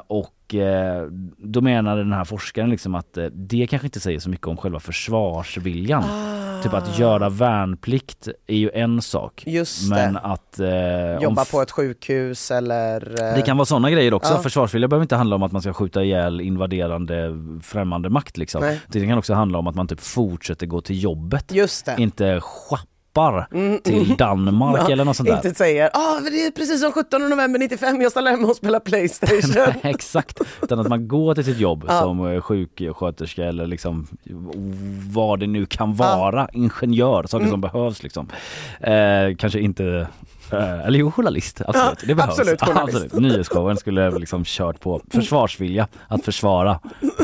och 0.51 0.55
Eh, 0.55 1.03
då 1.39 1.61
menade 1.61 2.03
den 2.03 2.13
här 2.13 2.25
forskaren 2.25 2.71
liksom 2.71 2.95
att 2.95 3.17
eh, 3.17 3.25
det 3.25 3.67
kanske 3.67 3.87
inte 3.87 4.01
säger 4.01 4.19
så 4.19 4.31
mycket 4.31 4.47
om 4.47 4.57
själva 4.57 4.81
försvarsviljan. 4.81 6.05
Ah. 6.05 6.63
Typ 6.63 6.75
att 6.75 6.99
göra 6.99 7.29
värnplikt 7.29 8.29
är 8.47 8.57
ju 8.57 8.71
en 8.75 9.03
sak. 9.03 9.43
Just 9.47 9.91
men 9.91 10.15
det. 10.15 10.21
att... 10.21 10.61
Eh, 10.61 11.23
Jobba 11.23 11.45
på 11.45 11.63
ett 11.63 11.71
sjukhus 11.71 12.51
eller... 12.51 13.23
Eh... 13.23 13.37
Det 13.37 13.43
kan 13.43 13.57
vara 13.57 13.65
sådana 13.65 13.91
grejer 13.91 14.15
också. 14.15 14.35
Ah. 14.35 14.43
Försvarsvilja 14.43 14.89
behöver 14.89 15.05
inte 15.05 15.17
handla 15.17 15.37
om 15.37 15.43
att 15.43 15.53
man 15.53 15.63
ska 15.63 15.73
skjuta 15.73 16.05
ihjäl 16.05 16.41
invaderande 16.41 17.35
främmande 17.63 18.11
makt 18.11 18.37
liksom. 18.37 18.61
Nej. 18.61 18.81
Det 18.89 19.07
kan 19.07 19.19
också 19.19 19.35
handla 19.35 19.59
om 19.59 19.67
att 19.67 19.75
man 19.75 19.89
typ 19.89 20.01
fortsätter 20.01 20.67
gå 20.67 20.81
till 20.81 21.03
jobbet. 21.03 21.53
Just 21.53 21.87
det. 21.87 21.95
Hoppar 23.15 23.47
mm. 23.53 23.81
till 23.81 24.17
Danmark 24.17 24.91
eller 24.91 25.05
något 25.05 25.17
sånt 25.17 25.29
där. 25.29 25.37
Inte 25.37 25.55
säger 25.55 25.91
ah, 25.95 26.21
det 26.21 26.47
är 26.47 26.51
precis 26.51 26.81
som 26.81 26.93
17 26.93 27.31
november 27.31 27.59
95, 27.59 28.01
jag 28.01 28.11
stannar 28.11 28.31
hemma 28.31 28.49
och 28.49 28.57
spelar 28.57 28.81
Playstation. 28.81 29.75
Exakt, 29.83 30.41
utan 30.63 30.79
att 30.79 30.89
man 30.89 31.09
går 31.09 31.35
till 31.35 31.45
sitt 31.45 31.59
jobb 31.59 31.85
ja. 31.89 32.01
som 32.01 32.27
eh, 32.27 32.41
sjuksköterska 32.41 33.45
eller 33.45 33.67
liksom 33.67 34.07
vad 35.13 35.41
det 35.41 35.47
nu 35.47 35.67
kan 35.67 35.95
vara, 35.95 36.41
ja. 36.41 36.49
ingenjör, 36.53 37.23
saker 37.23 37.45
mm. 37.45 37.51
som 37.51 37.61
behövs 37.61 38.03
liksom. 38.03 38.29
Eh, 38.81 39.37
kanske 39.39 39.61
inte 39.61 40.07
eh, 40.53 40.87
eller 40.87 40.99
jo, 40.99 41.11
journalist, 41.11 41.61
absolut. 41.67 41.99
Ja, 42.01 42.07
det 42.07 42.15
behövs. 42.15 42.39
Absolut, 42.39 42.63
absolut. 42.77 43.13
Nyhetsshowen 43.13 43.77
skulle 43.77 44.11
liksom 44.11 44.45
kört 44.45 44.81
på 44.81 45.03
försvarsvilja, 45.11 45.89
att 46.09 46.25
försvara 46.25 46.81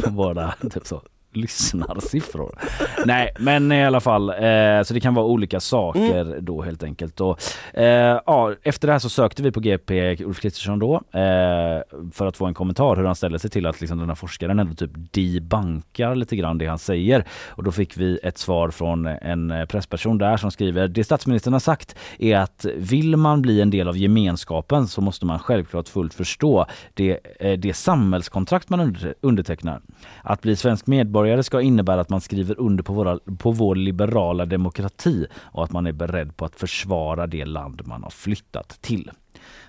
våra 0.07 0.55
typ 0.70 0.87
så, 0.87 1.03
lyssnarsiffror. 1.37 2.59
Nej 3.07 3.33
men 3.38 3.72
i 3.72 3.85
alla 3.85 4.01
fall, 4.01 4.31
eh, 4.31 4.83
så 4.85 4.94
det 4.94 5.01
kan 5.01 5.14
vara 5.14 5.27
olika 5.27 5.61
saker 5.61 6.20
mm. 6.20 6.44
då 6.44 6.62
helt 6.62 6.83
enkelt. 6.83 7.20
Och, 7.20 7.40
eh, 7.75 8.20
ja, 8.27 8.55
efter 8.62 8.88
det 8.88 8.92
här 8.92 8.99
så 8.99 9.09
sökte 9.09 9.42
vi 9.42 9.53
på 9.53 9.61
GP 9.61 10.16
Ulf 10.25 10.40
Kristersson 10.40 10.79
då 10.79 10.94
eh, 10.94 12.01
för 12.12 12.27
att 12.27 12.37
få 12.37 12.46
en 12.46 12.55
kommentar 12.55 12.96
hur 12.96 13.05
han 13.05 13.14
ställer 13.14 13.38
sig 13.38 13.51
till 13.51 13.66
att 13.66 13.81
liksom, 13.81 13.99
den 13.99 14.09
här 14.09 14.14
forskaren 14.14 14.59
ändå 14.59 14.75
typ 14.75 14.90
debankar 14.94 16.14
lite 16.14 16.37
grann 16.37 16.59
det 16.59 16.66
han 16.66 16.79
säger. 16.79 17.25
Och 17.49 17.64
då 17.64 17.72
fick 17.72 17.96
vi 17.96 18.18
ett 18.22 18.38
svar 18.38 18.70
från 18.70 19.07
en 19.07 19.66
pressperson 19.68 20.18
där 20.18 20.37
som 20.37 20.51
skriver 20.51 20.88
Det 20.88 21.05
statsministern 21.05 21.53
har 21.53 21.61
sagt 21.61 21.96
är 22.18 22.37
att 22.37 22.66
vill 22.77 23.16
man 23.16 23.42
bli 23.42 23.61
en 23.61 23.70
del 23.70 23.88
av 23.88 23.96
gemenskapen 23.96 24.88
så 24.88 25.01
måste 25.01 25.27
man 25.27 25.38
självklart 25.38 25.88
fullt 25.88 26.14
förstå 26.14 26.66
det, 26.94 27.18
eh, 27.40 27.59
det 27.59 27.75
samhällskontrakt 27.75 28.68
man 28.68 28.96
undertecknar. 29.20 29.81
Att 30.22 30.42
bli 30.42 30.57
svensk 30.57 30.87
medborgare 30.87 31.26
medborgare 31.27 31.43
ska 31.43 31.61
innebära 31.61 32.01
att 32.01 32.11
man 32.11 32.21
skriver 32.21 32.61
under 32.61 32.83
på, 32.83 32.93
våra, 32.93 33.19
på 33.39 33.51
vår 33.53 33.75
liberala 33.75 34.47
demokrati 34.47 35.27
och 35.53 35.65
att 35.65 35.73
man 35.73 35.87
är 35.87 35.93
beredd 35.93 36.37
på 36.37 36.45
att 36.45 36.55
försvara 36.55 37.27
det 37.27 37.45
land 37.45 37.83
man 37.85 38.03
har 38.03 38.11
flyttat 38.11 38.79
till. 38.81 39.11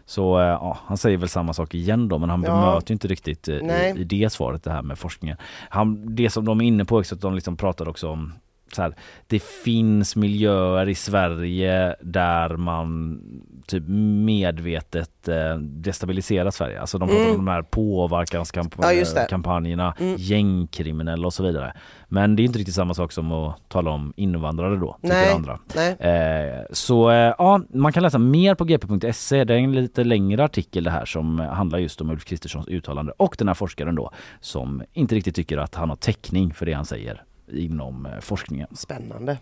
Så 0.06 0.39
eh, 0.39 0.46
ja, 0.46 0.78
han 0.86 0.98
säger 0.98 1.17
väl 1.17 1.30
samma 1.30 1.54
sak 1.54 1.76
igen 1.76 2.08
då 2.08 2.17
men 2.17 2.30
han 2.30 2.43
ja. 2.43 2.52
bemöter 2.52 2.93
inte 2.93 3.08
riktigt 3.08 3.48
eh, 3.48 3.56
i, 3.56 3.93
i, 3.98 4.04
det 4.04 4.30
svaret 4.30 4.63
det 4.63 4.72
här 4.72 4.84
med 4.84 4.98
forskningen. 4.98 5.38
Han, 5.70 6.15
det 6.15 6.30
som 6.30 6.46
de 6.46 6.62
är 6.62 6.65
inne 6.65 6.86
på 6.86 7.00
är 7.00 7.13
att 7.13 7.22
de 7.22 7.36
liksom 7.36 7.58
pratar 7.58 7.89
också 7.89 8.10
om 8.10 8.34
här, 8.77 8.95
det 9.27 9.43
finns 9.43 10.15
miljöer 10.15 10.89
i 10.89 10.95
Sverige 10.95 11.95
där 12.01 12.58
man 12.58 13.19
typ 13.67 13.84
medvetet 14.25 15.27
eh, 15.27 15.58
destabiliserar 15.58 16.51
Sverige. 16.51 16.82
Alltså 16.82 16.97
de 16.97 17.10
pratar 17.10 17.23
mm. 17.23 17.39
om 17.39 17.45
de 17.45 17.51
här 17.51 17.62
påverkanskampanjerna, 17.62 19.93
ja, 19.97 20.06
mm. 20.06 20.15
gängkriminella 20.19 21.27
och 21.27 21.34
så 21.34 21.43
vidare. 21.43 21.73
Men 22.08 22.36
det 22.36 22.41
är 22.41 22.45
inte 22.45 22.60
riktigt 22.60 22.75
samma 22.75 22.93
sak 22.93 23.12
som 23.12 23.32
att 23.32 23.69
tala 23.69 23.91
om 23.91 24.13
invandrare 24.15 24.75
då, 24.75 24.97
Nej. 25.01 25.32
andra. 25.32 25.60
Nej. 25.75 25.91
Eh, 25.91 26.63
så 26.71 27.12
eh, 27.12 27.34
ja, 27.38 27.62
man 27.69 27.93
kan 27.93 28.03
läsa 28.03 28.17
mer 28.17 28.56
på 28.56 28.65
gp.se. 28.65 29.43
Det 29.43 29.53
är 29.53 29.58
en 29.58 29.71
lite 29.71 30.03
längre 30.03 30.43
artikel 30.43 30.84
det 30.84 30.91
här 30.91 31.06
som 31.06 31.39
handlar 31.39 31.80
just 31.80 32.01
om 32.01 32.10
Ulf 32.10 32.25
Kristerssons 32.25 32.67
uttalande 32.67 33.13
och 33.17 33.36
den 33.39 33.47
här 33.47 33.56
forskaren 33.56 33.95
då 33.95 34.12
som 34.41 34.84
inte 34.93 35.15
riktigt 35.15 35.36
tycker 35.36 35.58
att 35.58 35.75
han 35.75 35.89
har 35.89 35.95
täckning 35.95 36.53
för 36.53 36.65
det 36.65 36.73
han 36.73 36.86
säger 36.86 37.23
inom 37.52 38.06
eh, 38.06 38.20
forskningen. 38.20 38.68
Spännande. 38.72 39.38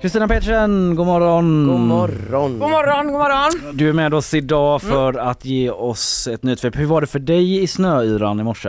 Kristina 0.00 0.28
Pettersen, 0.28 0.96
god 0.96 1.06
morgon! 1.06 1.66
God 1.66 1.80
morgon! 1.80 2.58
God 2.58 2.70
morgon, 2.70 3.06
god 3.06 3.20
morgon! 3.20 3.76
Du 3.76 3.88
är 3.88 3.92
med 3.92 4.14
oss 4.14 4.34
idag 4.34 4.82
för 4.82 5.10
mm. 5.10 5.28
att 5.28 5.44
ge 5.44 5.70
oss 5.70 6.28
ett 6.28 6.42
nyhetssvep. 6.42 6.76
Hur 6.76 6.86
var 6.86 7.00
det 7.00 7.06
för 7.06 7.18
dig 7.18 7.62
i 7.62 7.66
snöyran 7.66 8.40
i 8.40 8.42
morse? 8.42 8.68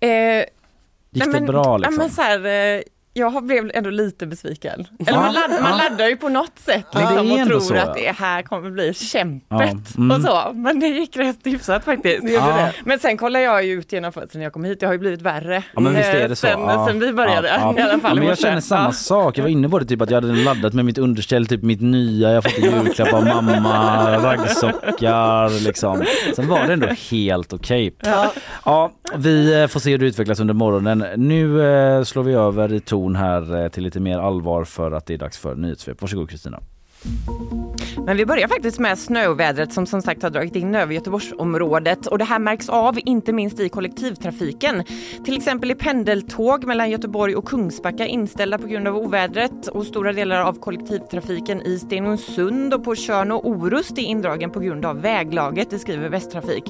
Eh, 0.00 0.44
Gick 1.12 1.26
nej, 1.26 1.40
det 1.40 1.46
bra 1.46 1.76
liksom? 1.76 1.96
men 1.96 2.10
så 2.10 2.22
här, 2.22 2.46
eh, 2.76 2.82
jag 3.14 3.44
blev 3.44 3.70
ändå 3.74 3.90
lite 3.90 4.26
besviken. 4.26 4.86
Eller 5.06 5.18
man, 5.18 5.34
ladd, 5.34 5.62
man 5.62 5.78
laddar 5.78 6.08
ju 6.08 6.16
på 6.16 6.28
något 6.28 6.58
sätt 6.58 6.86
liksom, 6.94 7.32
och 7.32 7.46
tror 7.48 7.60
så, 7.60 7.74
att 7.74 7.94
det 7.94 8.14
här 8.18 8.42
kommer 8.42 8.70
bli 8.70 8.94
kämpet 8.94 9.44
Ja, 9.50 9.76
mm. 9.96 10.10
och 10.10 10.22
så. 10.22 10.52
Men 10.54 10.80
det 10.80 10.86
gick 10.86 11.16
rätt 11.16 11.38
hyfsat 11.44 11.84
faktiskt. 11.84 12.28
Ja. 12.28 12.68
Men 12.84 12.98
sen 12.98 13.16
kollar 13.16 13.40
jag 13.40 13.64
ju 13.64 13.72
ut 13.72 13.92
genom 13.92 14.12
fönstret 14.12 14.34
när 14.34 14.42
jag 14.42 14.52
kom 14.52 14.64
hit. 14.64 14.80
Det 14.80 14.86
har 14.86 14.92
ju 14.92 14.98
blivit 14.98 15.22
värre. 15.22 15.62
Ja 15.74 15.80
men 15.80 15.94
visst 15.94 16.08
är 16.08 16.22
eh, 16.22 16.28
det 16.28 16.36
så. 16.36 16.46
Sen, 16.46 16.60
ja. 16.60 16.86
sen 16.86 17.00
vi 17.00 17.12
började 17.12 17.48
ja, 17.48 17.74
ja. 17.76 17.78
i 17.78 17.82
alla 17.82 18.00
fall. 18.00 18.18
Men 18.18 18.28
jag 18.28 18.38
känner 18.38 18.60
samma 18.60 18.92
sak. 18.92 19.38
Jag 19.38 19.42
var 19.42 19.50
inne 19.50 19.68
på 19.68 19.78
det 19.78 19.84
typ 19.84 20.00
att 20.00 20.10
jag 20.10 20.20
hade 20.20 20.32
laddat 20.32 20.72
med 20.72 20.84
mitt 20.84 20.98
underställ, 20.98 21.46
typ 21.46 21.62
mitt 21.62 21.80
nya, 21.80 22.28
jag 22.28 22.34
har 22.34 22.42
fått 22.42 22.58
julklapp 22.58 23.12
av 23.12 23.24
mamma, 23.24 24.18
raggsockar 24.18 25.64
liksom. 25.64 26.04
Sen 26.36 26.48
var 26.48 26.66
det 26.66 26.72
ändå 26.72 26.86
helt 27.10 27.52
okej. 27.52 27.94
Ja. 28.04 28.32
Ja, 28.64 28.92
vi 29.18 29.62
eh, 29.62 29.66
får 29.66 29.80
se 29.80 29.90
hur 29.90 29.98
det 29.98 30.06
utvecklas 30.06 30.40
under 30.40 30.54
morgonen. 30.54 31.04
Nu 31.16 31.66
eh, 31.66 32.04
slår 32.04 32.22
vi 32.22 32.32
över 32.32 32.72
i 32.72 32.80
ton 32.80 33.16
här 33.16 33.62
eh, 33.62 33.68
till 33.68 33.82
lite 33.82 34.00
mer 34.00 34.18
allvar 34.18 34.64
för 34.64 34.92
att 34.92 35.06
det 35.06 35.14
är 35.14 35.18
dags 35.18 35.38
för 35.38 35.54
nyhetssvep. 35.54 36.00
Varsågod 36.02 36.30
Kristina. 36.30 36.60
Men 37.96 38.16
vi 38.16 38.26
börjar 38.26 38.48
faktiskt 38.48 38.78
med 38.78 38.98
snövädret 38.98 39.72
som 39.72 39.86
som 39.86 40.02
sagt 40.02 40.22
har 40.22 40.30
dragit 40.30 40.56
in 40.56 40.74
över 40.74 40.94
Göteborgsområdet 40.94 42.06
och 42.06 42.18
det 42.18 42.24
här 42.24 42.38
märks 42.38 42.68
av 42.68 42.98
inte 43.04 43.32
minst 43.32 43.60
i 43.60 43.68
kollektivtrafiken. 43.68 44.84
Till 45.24 45.36
exempel 45.36 45.70
är 45.70 45.74
pendeltåg 45.74 46.64
mellan 46.64 46.90
Göteborg 46.90 47.36
och 47.36 47.48
Kungsbacka 47.48 48.06
inställda 48.06 48.58
på 48.58 48.66
grund 48.66 48.88
av 48.88 48.96
ovädret 48.96 49.68
och 49.68 49.86
stora 49.86 50.12
delar 50.12 50.40
av 50.40 50.52
kollektivtrafiken 50.52 51.62
i 51.62 51.78
Stenungsund 51.78 52.74
och 52.74 52.84
på 52.84 52.94
Tjörn 52.94 53.32
och 53.32 53.46
Orust 53.46 53.98
är 53.98 54.02
indragen 54.02 54.50
på 54.50 54.60
grund 54.60 54.84
av 54.84 55.00
väglaget, 55.00 55.70
det 55.70 55.78
skriver 55.78 56.08
Västtrafik. 56.08 56.64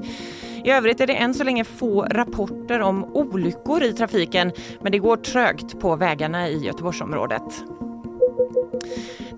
I 0.65 0.71
övrigt 0.71 1.01
är 1.01 1.07
det 1.07 1.15
än 1.15 1.35
så 1.35 1.45
länge 1.45 1.65
få 1.65 2.03
rapporter 2.03 2.81
om 2.81 3.05
olyckor 3.05 3.83
i 3.83 3.93
trafiken 3.93 4.53
men 4.81 4.93
det 4.93 4.99
går 4.99 5.17
trögt 5.17 5.81
på 5.81 5.97
vägarna 5.97 6.49
i 6.49 6.65
Göteborgsområdet. 6.65 7.65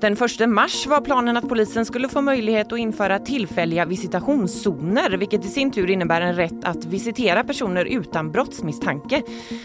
Den 0.05 0.13
1 0.13 0.49
mars 0.49 0.87
var 0.87 1.01
planen 1.01 1.37
att 1.37 1.49
polisen 1.49 1.85
skulle 1.85 2.09
få 2.09 2.21
möjlighet 2.21 2.73
att 2.73 2.79
införa 2.79 3.19
tillfälliga 3.19 3.85
visitationszoner 3.85 5.17
vilket 5.17 5.45
i 5.45 5.49
sin 5.49 5.71
tur 5.71 5.91
innebär 5.91 6.21
en 6.21 6.35
rätt 6.35 6.65
att 6.65 6.85
visitera 6.85 7.45
personer 7.45 7.85
utan 7.85 8.33
brottsmisstanke. 8.33 9.23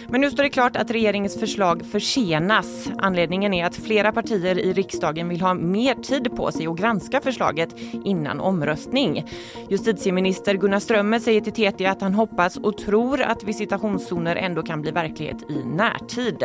Men 0.10 0.22
nu 0.22 0.32
står 0.32 0.44
det 0.44 0.50
klart 0.50 0.76
att 0.76 0.92
regeringens 0.92 1.40
förslag 1.40 1.86
försenas. 1.92 2.90
Anledningen 2.98 3.54
är 3.54 3.66
att 3.66 3.76
flera 3.76 4.12
partier 4.12 4.60
i 4.60 4.74
riksdagen 4.74 5.30
vill 5.30 5.42
ha 5.42 5.54
mer 5.54 5.96
tid 5.96 6.36
på 6.36 6.52
sig 6.52 6.68
att 6.68 6.78
granska 6.78 7.22
förslaget 7.22 7.76
innan 8.06 8.40
omröstning. 8.40 9.26
Justitieminister 9.70 10.56
Gunnar 10.56 10.80
Strömmer 10.80 11.20
säger 11.20 11.42
till 11.42 11.54
TT 11.54 11.86
att 11.86 12.02
han 12.02 12.14
hoppas 12.14 12.58
och 12.58 12.78
tror 12.78 13.22
att 13.22 13.44
visitationszoner 13.44 14.36
ändå 14.36 14.64
kan 14.64 14.82
bli 14.82 14.92
verklighet 14.92 15.50
i 15.50 15.64
närtid. 15.66 16.44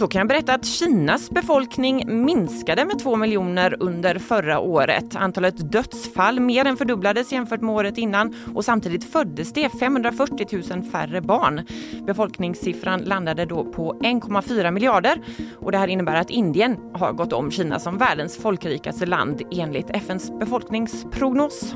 Så 0.00 0.08
kan 0.08 0.18
jag 0.18 0.28
berätta 0.28 0.54
att 0.54 0.66
Kinas 0.66 1.30
befolkning 1.30 2.24
minskade 2.24 2.84
med 2.84 2.98
2 2.98 3.16
miljoner 3.16 3.76
under 3.80 4.18
förra 4.18 4.58
året. 4.58 5.16
Antalet 5.16 5.72
dödsfall 5.72 6.40
mer 6.40 6.64
än 6.64 6.76
fördubblades 6.76 7.32
jämfört 7.32 7.60
med 7.60 7.74
året 7.74 7.98
innan 7.98 8.34
och 8.54 8.64
samtidigt 8.64 9.12
föddes 9.12 9.52
det 9.52 9.68
540 9.68 10.46
000 10.70 10.82
färre 10.82 11.20
barn. 11.20 11.66
Befolkningssiffran 12.06 13.00
landade 13.00 13.44
då 13.44 13.64
på 13.64 13.94
1,4 13.94 14.70
miljarder 14.70 15.22
och 15.58 15.72
det 15.72 15.78
här 15.78 15.88
innebär 15.88 16.16
att 16.16 16.30
Indien 16.30 16.76
har 16.94 17.12
gått 17.12 17.32
om 17.32 17.50
Kina 17.50 17.78
som 17.78 17.98
världens 17.98 18.36
folkrikaste 18.36 19.06
land 19.06 19.42
enligt 19.52 19.90
FNs 19.90 20.38
befolkningsprognos. 20.38 21.74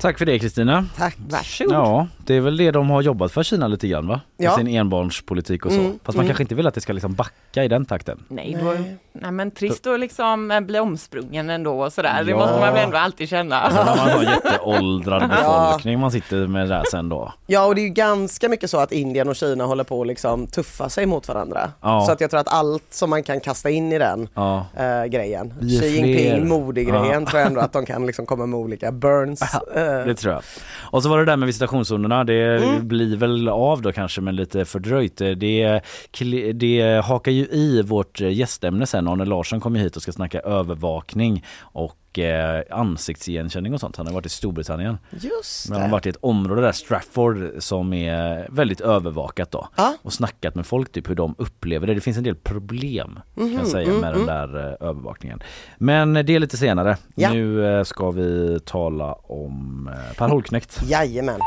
Tack 0.00 0.18
för 0.18 0.26
det 0.26 0.38
Kristina. 0.38 0.86
Tack. 0.96 1.16
Varsågod. 1.28 1.74
Ja, 1.74 2.08
det 2.26 2.34
är 2.34 2.40
väl 2.40 2.56
det 2.56 2.70
de 2.70 2.90
har 2.90 3.02
jobbat 3.02 3.32
för 3.32 3.42
Kina 3.42 3.68
lite 3.68 3.88
grann 3.88 4.08
va? 4.08 4.20
Med 4.36 4.46
Ja. 4.46 4.56
sin 4.56 4.66
enbarnspolitik 4.68 5.66
och 5.66 5.72
så. 5.72 5.78
Mm, 5.80 5.98
Fast 6.04 6.16
man 6.16 6.24
mm. 6.24 6.26
kanske 6.28 6.42
inte 6.42 6.54
vill 6.54 6.66
att 6.66 6.74
det 6.74 6.80
ska 6.80 6.92
liksom 6.92 7.14
backa 7.14 7.64
i 7.64 7.68
den 7.68 7.84
takten. 7.84 8.24
Nej, 8.28 8.56
då, 8.60 8.74
nej 9.12 9.30
men 9.32 9.50
trist 9.50 9.86
att 9.86 10.00
liksom 10.00 10.50
eh, 10.50 10.60
bli 10.60 10.78
omsprungen 10.78 11.50
ändå 11.50 11.82
och 11.84 11.92
sådär. 11.92 12.22
Det 12.24 12.30
Ja. 12.30 12.36
måste 12.36 12.60
man 12.60 12.74
väl 12.74 12.84
ändå 12.84 12.96
alltid 12.96 13.28
känna. 13.28 13.68
När 13.68 13.84
man 13.84 13.98
har 13.98 14.22
en 14.22 14.22
jätteåldrad 14.44 15.28
befolkning 15.28 15.98
man 16.00 16.10
sitter 16.10 16.46
med 16.46 16.68
där 16.68 16.82
sen 16.90 17.08
då. 17.08 17.32
Ja 17.46 17.66
och 17.66 17.74
det 17.74 17.80
är 17.80 17.82
ju 17.82 17.88
ganska 17.88 18.48
mycket 18.48 18.70
så 18.70 18.78
att 18.78 18.92
Indien 18.92 19.28
och 19.28 19.36
Kina 19.36 19.64
håller 19.64 19.84
på 19.84 20.00
att 20.00 20.06
liksom 20.06 20.46
tuffa 20.46 20.88
sig 20.88 21.06
mot 21.06 21.28
varandra. 21.28 21.70
Ja. 21.80 22.00
Så 22.06 22.12
att 22.12 22.20
jag 22.20 22.30
tror 22.30 22.40
att 22.40 22.52
allt 22.52 22.84
som 22.90 23.10
man 23.10 23.22
kan 23.22 23.40
kasta 23.40 23.70
in 23.70 23.92
i 23.92 23.98
den 23.98 24.28
Ja. 24.34 24.66
eh, 24.76 25.04
grejen, 25.04 25.54
Xi. 25.60 25.88
Jinping 25.88 26.48
Modi-grejen 26.48 27.22
Ja. 27.22 27.26
tror 27.30 27.40
jag 27.40 27.46
ändå 27.46 27.60
att 27.60 27.72
de 27.76 27.86
kan 27.86 28.06
liksom 28.06 28.26
komma 28.26 28.46
med 28.46 28.58
olika 28.60 28.92
burns. 28.92 29.42
eh, 29.74 29.82
Det 30.06 30.14
tror 30.14 30.32
jag. 30.34 30.42
Och 30.80 31.02
så 31.02 31.08
var 31.08 31.18
det 31.18 31.24
där 31.24 31.36
med 31.36 31.46
visitationszonerna. 31.46 32.15
Det 32.24 32.56
Mm. 32.56 32.88
blir 32.88 33.16
väl 33.16 33.48
av 33.48 33.82
då 33.82 33.92
kanske 33.92 34.20
men 34.20 34.36
lite 34.36 34.64
fördröjt. 34.64 35.16
Det, 35.16 35.80
kli- 36.12 36.52
det 36.52 37.04
hakar 37.04 37.32
ju 37.32 37.44
i 37.44 37.82
vårt 37.82 38.20
gästämne 38.20 38.86
sen. 38.86 39.08
Arne 39.08 39.24
Larsson 39.24 39.60
kommer 39.60 39.80
hit 39.80 39.96
och 39.96 40.02
ska 40.02 40.12
snacka 40.12 40.40
övervakning 40.40 41.44
och 41.60 42.18
eh, 42.18 42.62
ansiktsigenkänning 42.70 43.74
och 43.74 43.80
sånt. 43.80 43.96
Han 43.96 44.06
har 44.06 44.14
varit 44.14 44.26
i 44.26 44.28
Storbritannien. 44.28 44.98
Just 45.10 45.68
Men 45.68 45.72
han 45.74 45.82
har 45.82 45.88
det. 45.88 45.92
varit 45.92 46.06
i 46.06 46.08
ett 46.08 46.16
område 46.20 46.60
där, 46.62 46.72
Strafford, 46.72 47.36
som 47.58 47.92
är 47.92 48.46
väldigt 48.50 48.80
övervakat 48.80 49.50
då. 49.50 49.68
Ja. 49.76 49.94
Och 50.02 50.12
snackat 50.12 50.54
med 50.54 50.66
folk 50.66 50.92
typ 50.92 51.10
hur 51.10 51.14
de 51.14 51.34
upplever 51.38 51.86
det. 51.86 51.94
Det 51.94 52.00
finns 52.00 52.16
en 52.16 52.24
del 52.24 52.34
problem 52.36 53.18
kan 53.34 53.52
jag 53.52 53.66
säga 53.66 53.92
med 53.92 54.14
den 54.14 54.26
där 54.26 54.56
eh, 54.80 54.88
övervakningen. 54.88 55.42
Men 55.78 56.12
det 56.14 56.30
är 56.34 56.38
lite 56.40 56.56
senare. 56.56 56.96
Ja. 57.14 57.32
Nu 57.32 57.66
eh, 57.78 57.84
ska 57.84 58.10
vi 58.10 58.58
tala 58.64 59.12
om 59.12 59.88
eh, 59.92 60.16
Per 60.18 60.28
Holknekt. 60.28 60.80
Jajamän. 60.88 61.40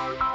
Bye. 0.00 0.29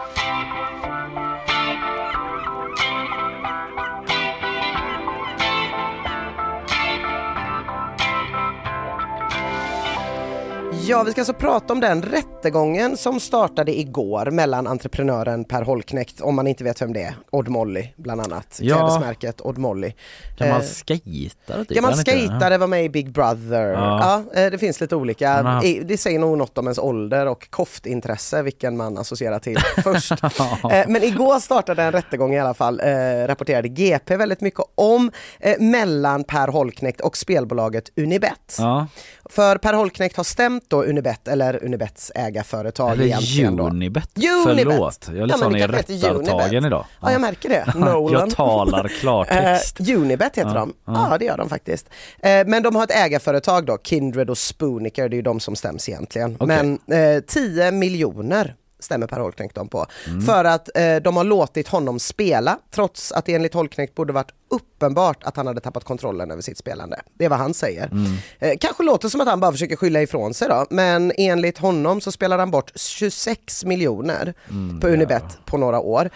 Ja, 10.88 11.04
vi 11.04 11.12
ska 11.12 11.22
alltså 11.22 11.34
prata 11.34 11.74
om 11.74 11.80
den 11.80 12.02
rättegången 12.02 12.98
som 12.98 13.20
startade 13.20 13.80
igår 13.80 14.32
mellan 14.32 14.68
entreprenören 14.68 15.44
Per 15.44 15.62
Holknekt, 15.62 16.22
om 16.22 16.36
man 16.36 16.48
inte 16.48 16.64
vet 16.64 16.82
vem 16.82 16.94
det 16.94 17.02
är, 17.04 17.16
Odd 17.32 17.48
Molly 17.48 17.88
bland 17.96 18.22
annat, 18.22 18.60
Ja. 18.62 18.76
klädesmärket 18.78 19.42
Odd 19.42 19.58
Molly. 19.58 19.94
Gammal 20.38 20.62
Eh, 20.62 20.68
skejtare 20.88 21.66
typ? 21.66 21.76
Gammal 21.76 21.96
det? 21.98 22.12
skejtare 22.12 22.58
var 22.58 22.68
med 22.68 22.86
i 22.86 22.90
Big 22.90 23.12
Brother. 23.12 23.68
Ja. 23.74 24.24
Ja. 24.34 24.42
eh, 24.42 24.52
det 24.52 24.58
finns 24.58 24.82
lite 24.82 24.96
olika. 24.96 25.62
Det 25.86 25.98
säger 25.98 26.20
nog 26.20 26.38
något 26.38 26.58
om 26.58 26.66
ens 26.66 26.78
ålder 26.80 27.26
och 27.26 27.50
koftintresse, 27.50 28.42
vilken 28.42 28.78
man 28.78 28.98
associerar 28.98 29.40
till 29.40 29.58
först. 29.84 30.12
Eh, 30.12 30.84
Men 30.88 31.04
igår 31.04 31.40
startade 31.40 31.84
en 31.84 31.92
rättegång 31.92 32.34
i 32.34 32.40
alla 32.40 32.54
fall, 32.54 32.80
eh, 32.84 33.28
rapporterade 33.28 33.68
GP 33.68 34.16
väldigt 34.18 34.42
mycket 34.42 34.62
om, 34.76 35.12
eh, 35.40 35.60
mellan 35.60 36.24
Per 36.24 36.48
Holknekt 36.48 37.02
och 37.02 37.18
spelbolaget 37.18 37.90
Unibet. 37.98 38.56
Ja. 38.58 38.88
För 39.30 39.58
Per 39.58 39.74
Holknekt 39.74 40.18
har 40.18 40.24
stämt 40.24 40.64
då 40.68 40.84
Unibet, 40.84 41.28
eller 41.28 41.64
Unibets 41.64 42.12
ägarföretag 42.16 42.92
Eller 42.92 43.06
egentligen 43.06 43.56
då. 43.56 43.68
Unibet. 43.68 44.10
Förlåt, 44.44 45.10
jag 45.14 45.18
är 45.18 45.26
lite 45.26 45.38
Ja, 45.40 45.44
sån 45.44 45.56
i 45.56 45.68
rättartagen 45.68 46.66
idag. 46.66 46.86
Ja, 47.02 47.12
jag 47.12 47.22
märker 47.22 47.50
det. 47.50 47.74
Nolan. 47.76 48.22
Jag 48.22 48.30
talar 48.30 48.88
klartext. 48.88 49.80
Eh, 49.90 50.00
Unibet 50.02 50.38
heter 50.38 50.54
de. 50.54 50.74
Ja, 50.86 51.16
det 51.20 51.26
gör 51.26 51.38
de 51.38 51.50
faktiskt. 51.50 51.90
Eh, 52.20 52.48
men 52.48 52.64
de 52.64 52.76
har 52.76 52.84
ett 52.84 52.96
ägarföretag 52.96 53.66
då, 53.66 53.78
Kindred 53.84 54.30
och 54.30 54.38
Spoonicare, 54.38 55.08
det 55.08 55.14
är 55.14 55.18
ju 55.18 55.22
de 55.22 55.40
som 55.40 55.56
stäms 55.56 55.90
egentligen. 55.90 56.38
Okej. 56.40 56.78
Men 56.88 57.16
eh, 57.16 57.22
10 57.28 57.72
miljoner 57.72 58.56
stämmer 58.80 59.08
Per 59.08 59.20
Holknekt 59.20 59.56
dem 59.56 59.68
på. 59.68 59.86
Mm. 60.08 60.22
För 60.22 60.46
att 60.46 60.78
eh, 60.78 60.96
de 60.96 61.18
har 61.18 61.24
låtit 61.24 61.68
honom 61.68 62.00
spela 62.00 62.60
trots 62.72 63.12
att 63.12 63.26
det 63.26 63.34
enligt 63.34 63.54
Holknekt 63.54 63.96
borde 63.96 64.14
varit 64.14 64.32
uppenbart 64.50 65.24
att 65.24 65.38
han 65.38 65.48
hade 65.48 65.62
tappat 65.62 65.84
kontrollen 65.84 66.32
över 66.32 66.42
sitt 66.42 66.58
spelande. 66.58 67.02
Det 67.14 67.26
är 67.26 67.30
vad 67.30 67.40
han 67.40 67.54
säger. 67.54 67.86
Mm. 67.92 68.12
Eh, 68.40 68.58
kanske 68.60 68.84
låter 68.84 69.10
som 69.10 69.22
att 69.22 69.28
han 69.28 69.40
bara 69.40 69.52
försöker 69.52 69.76
skylla 69.76 70.02
ifrån 70.02 70.34
sig 70.34 70.48
då, 70.48 70.66
men 70.70 71.12
enligt 71.18 71.58
honom 71.58 72.02
så 72.02 72.12
spelade 72.12 72.42
han 72.42 72.52
bort 72.52 72.72
26 72.76 73.66
miljoner 73.66 74.34
Mm, 74.50 74.80
på 74.80 74.88
Unibet 74.88 75.24
på 75.46 75.58
några 75.58 75.80
år. 75.80 76.10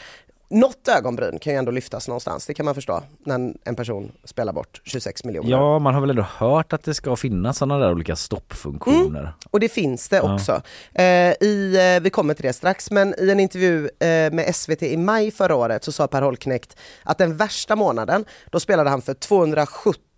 Något 0.52 0.88
ögonbryn 0.88 1.40
kan 1.40 1.54
ju 1.54 1.60
ändå 1.60 1.72
lyftas 1.72 2.08
någonstans, 2.08 2.46
det 2.46 2.54
kan 2.54 2.66
man 2.66 2.76
förstå, 2.76 3.04
när 3.24 3.54
en 3.64 3.76
person 3.76 4.12
spelar 4.24 4.54
bort 4.54 4.82
26 4.84 5.24
miljoner. 5.24 5.50
Ja, 5.50 5.80
man 5.80 5.94
har 5.94 6.02
väl 6.02 6.10
ändå 6.10 6.26
hört 6.38 6.74
att 6.74 6.84
det 6.84 6.94
ska 6.94 7.16
finnas 7.16 7.58
sådana 7.58 7.78
där 7.78 7.92
olika 7.92 8.16
stoppfunktioner. 8.16 9.34
Och 9.50 9.60
det 9.60 9.70
finns 9.70 10.10
det 10.10 10.22
också. 10.22 10.62
Eh, 10.94 11.04
i, 11.42 11.76
eh, 11.96 12.04
vi 12.04 12.10
kommer 12.10 12.34
till 12.34 12.46
det 12.46 12.54
strax, 12.54 12.92
men 12.92 13.16
i 13.18 13.30
en 13.30 13.40
intervju 13.40 13.86
eh, 13.86 14.32
med 14.32 14.56
SVT 14.56 14.84
i 14.84 14.98
maj 14.98 15.32
förra 15.32 15.56
året 15.56 15.84
så 15.84 15.92
sa 15.92 16.08
Per 16.08 16.22
Holknekt 16.22 16.78
att 17.04 17.18
den 17.18 17.38
värsta 17.38 17.76
månaden, 17.76 18.26
då 18.50 18.60
spelade 18.60 18.90
han 18.90 19.02
för 19.02 19.14
270 19.14 20.09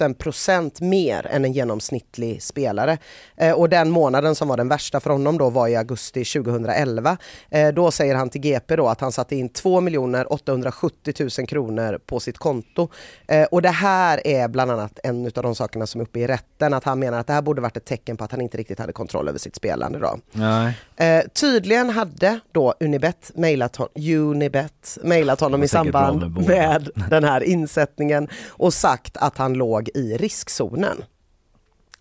000 0.00 0.14
procent 0.14 0.80
mer 0.80 1.26
än 1.26 1.44
en 1.44 1.52
genomsnittlig 1.52 2.42
spelare. 2.42 2.98
Eh, 3.36 3.52
och 3.52 3.68
den 3.68 3.90
månaden 3.90 4.34
som 4.34 4.48
var 4.48 4.56
den 4.56 4.68
värsta 4.68 5.00
för 5.00 5.10
honom 5.10 5.38
då 5.38 5.50
var 5.50 5.68
i 5.68 5.76
augusti 5.76 6.24
2011. 6.24 7.16
Eh, 7.50 7.68
då 7.68 7.90
säger 7.90 8.14
han 8.14 8.30
till 8.30 8.40
GP 8.40 8.76
då 8.76 8.88
att 8.88 9.00
han 9.00 9.12
satte 9.12 9.36
in 9.36 9.48
2 9.48 9.82
870 10.28 11.14
000 11.38 11.46
kronor 11.46 11.98
på 12.06 12.20
sitt 12.20 12.38
konto. 12.38 12.88
Eh, 13.26 13.44
och 13.44 13.62
det 13.62 13.68
här 13.68 14.26
är 14.26 14.48
bland 14.48 14.70
annat 14.70 14.98
en 15.02 15.26
av 15.26 15.42
de 15.42 15.54
sakerna 15.54 15.86
som 15.86 16.00
är 16.00 16.04
uppe 16.04 16.20
i 16.20 16.26
rätten, 16.26 16.74
att 16.74 16.84
han 16.84 16.98
menar 16.98 17.18
att 17.18 17.26
det 17.26 17.32
här 17.32 17.42
borde 17.42 17.60
varit 17.60 17.76
ett 17.76 17.84
tecken 17.84 18.16
på 18.16 18.24
att 18.24 18.30
han 18.30 18.40
inte 18.40 18.58
riktigt 18.58 18.78
hade 18.78 18.92
kontroll 18.92 19.28
över 19.28 19.38
sitt 19.38 19.56
spelande. 19.56 19.98
Då. 19.98 20.18
Nej. 20.32 20.78
Eh, 20.96 21.24
tydligen 21.32 21.90
hade 21.90 22.40
då 22.52 22.74
Unibet 22.80 23.30
mejlat, 23.34 23.76
hon, 23.76 23.88
Unibet 23.94 24.98
mejlat 25.02 25.40
honom 25.40 25.62
i 25.62 25.68
samband 25.68 26.46
med 26.48 26.90
den 27.10 27.24
här 27.24 27.40
insättningen 27.40 28.28
och 28.48 28.74
sagt 28.74 29.16
att 29.18 29.38
han 29.38 29.52
låg 29.54 29.88
i 29.94 30.16
riskzonen. 30.16 31.04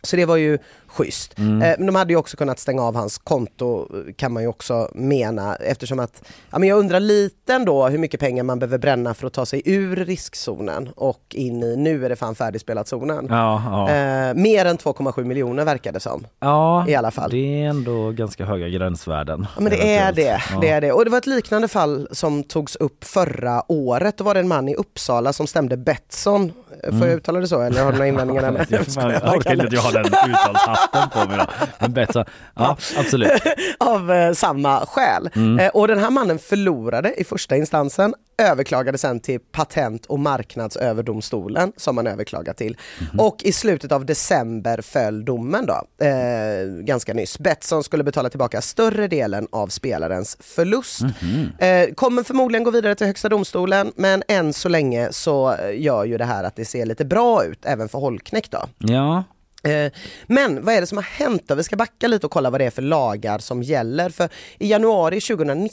Så 0.03 0.15
det 0.15 0.25
var 0.25 0.38
ju 0.38 0.58
schysst. 0.88 1.38
Mm. 1.38 1.62
Eh, 1.62 1.75
men 1.77 1.86
de 1.86 1.95
hade 1.95 2.13
ju 2.13 2.17
också 2.19 2.38
kunnat 2.38 2.60
stänga 2.60 2.82
av 2.84 2.95
hans 2.95 3.17
konto 3.17 3.88
kan 4.15 4.34
man 4.34 4.43
ju 4.43 4.49
också 4.49 4.89
mena 4.93 5.56
eftersom 5.56 5.99
att, 5.99 6.23
ja 6.51 6.60
men 6.60 6.69
jag 6.69 6.80
undrar 6.80 6.99
lite 6.99 7.53
ändå 7.53 7.88
hur 7.88 7.97
mycket 7.97 8.19
pengar 8.19 8.43
man 8.43 8.60
behöver 8.60 8.77
bränna 8.77 9.13
för 9.13 9.27
att 9.27 9.34
ta 9.34 9.45
sig 9.45 9.62
ur 9.65 9.95
riskzonen 9.95 10.89
och 10.95 11.21
in 11.34 11.63
i, 11.63 11.75
nu 11.75 12.06
är 12.06 12.10
det 12.10 12.15
fan 12.15 12.36
färdigspelat 12.36 12.88
zonen. 12.88 13.27
Ja, 13.30 13.63
ja. 13.65 13.89
Eh, 13.89 14.34
mer 14.34 14.65
än 14.65 14.77
2,7 14.77 15.23
miljoner 15.23 15.65
verkar 15.65 15.91
det 15.91 15.99
som. 15.99 16.27
ja, 16.39 16.88
i 16.88 16.95
alla 16.95 17.12
fall. 17.12 17.30
Det 17.32 17.63
är 17.63 17.69
ändå 17.69 18.12
ganska 18.12 18.45
höga 18.45 18.67
gränsvärden. 18.67 19.47
Ja 19.56 19.62
men 19.62 19.71
det 19.71 19.95
är 19.95 20.12
det, 20.12 20.41
Ja. 20.53 20.60
det 20.62 20.69
är 20.69 20.82
det. 20.82 20.91
Och 20.91 21.06
det 21.06 21.12
var 21.12 21.17
ett 21.17 21.27
liknande 21.27 21.67
fall 21.67 22.08
som 22.12 22.43
togs 22.43 22.75
upp 22.75 23.03
förra 23.03 23.71
året. 23.71 24.17
Då 24.17 24.23
var 24.23 24.34
det 24.34 24.39
en 24.39 24.47
man 24.47 24.69
i 24.69 24.75
Uppsala 24.75 25.34
som 25.34 25.47
stämde 25.47 25.77
Betsson. 25.77 26.51
Får 26.83 27.07
jag 27.07 27.17
uttala 27.17 27.39
det 27.39 27.47
så 27.47 27.61
eller 27.61 27.83
har 27.83 27.91
du 27.91 27.97
några 27.97 28.07
invändningar? 28.07 28.43
Mm. 28.97 29.11
Jag 29.23 29.35
orkar 29.37 29.53
inte 29.53 29.65
att 29.65 29.73
jag 29.73 29.81
har 29.81 29.91
den 29.91 30.05
uttalshatten 30.05 31.09
på 31.09 31.29
mig 31.29 31.37
då. 31.37 31.45
Men 31.79 31.93
bättre. 31.93 32.25
Ja, 32.55 32.77
absolut. 32.97 33.31
av 33.77 34.11
eh, 34.11 34.33
samma 34.33 34.85
skäl. 34.85 35.29
Mm. 35.35 35.59
Eh, 35.59 35.67
och 35.67 35.87
den 35.87 35.99
här 35.99 36.09
mannen 36.09 36.39
förlorade 36.39 37.13
i 37.21 37.23
första 37.23 37.55
instansen, 37.57 38.13
överklagade 38.38 38.97
sen 38.97 39.19
till 39.19 39.39
Patent 39.39 40.06
och 40.06 40.19
marknadsöverdomstolen 40.19 41.71
som 41.78 41.97
han 41.97 42.08
överklagade 42.08 42.58
till. 42.58 42.78
Mhm. 43.12 43.19
Och 43.19 43.43
i 43.43 43.52
slutet 43.52 43.91
av 43.91 44.06
december 44.06 44.82
föll 44.82 45.26
domen 45.26 45.65
då, 45.65 46.06
eh, 46.06 46.67
ganska 46.84 47.13
nyss. 47.13 47.39
Betsson 47.39 47.84
skulle 47.84 48.04
betala 48.04 48.30
tillbaka 48.30 48.62
större 48.62 49.08
delen 49.08 49.47
av 49.52 49.67
spelarens 49.67 50.38
förlust. 50.39 51.02
Mhm. 51.02 51.52
Eh, 51.60 51.93
kommer 51.93 52.23
förmodligen 52.23 52.63
gå 52.63 52.71
vidare 52.71 52.95
till 52.95 53.08
Högsta 53.08 53.30
domstolen 53.30 53.91
men 53.95 54.23
än 54.28 54.54
så 54.54 54.69
länge 54.69 55.08
så 55.12 55.54
eh, 55.54 55.82
gör 55.82 56.06
ju 56.06 56.17
det 56.17 56.26
här 56.26 56.43
att 56.43 56.56
det 56.56 56.65
ser 56.65 56.86
lite 56.86 57.06
bra 57.06 57.45
ut 57.45 57.60
även 57.65 57.89
för 57.89 58.00
Holknekt 58.00 58.52
då. 58.52 58.60
Ja, 58.78 59.23
Eh, 59.63 59.91
Men 60.28 60.65
vad 60.65 60.76
är 60.76 60.82
det 60.82 60.88
som 60.88 60.97
har 60.97 61.04
hänt 61.04 61.43
då? 61.47 61.56
Vi 61.56 61.63
ska 61.63 61.76
backa 61.76 62.08
lite 62.08 62.26
och 62.26 62.32
kolla 62.32 62.50
vad 62.50 62.62
det 62.62 62.65
är 62.65 62.69
för 62.69 62.82
lagar 62.82 63.39
som 63.39 63.63
gäller. 63.63 64.10
För 64.10 64.30
i 64.60 64.67
januari 64.67 65.21
2019 65.21 65.69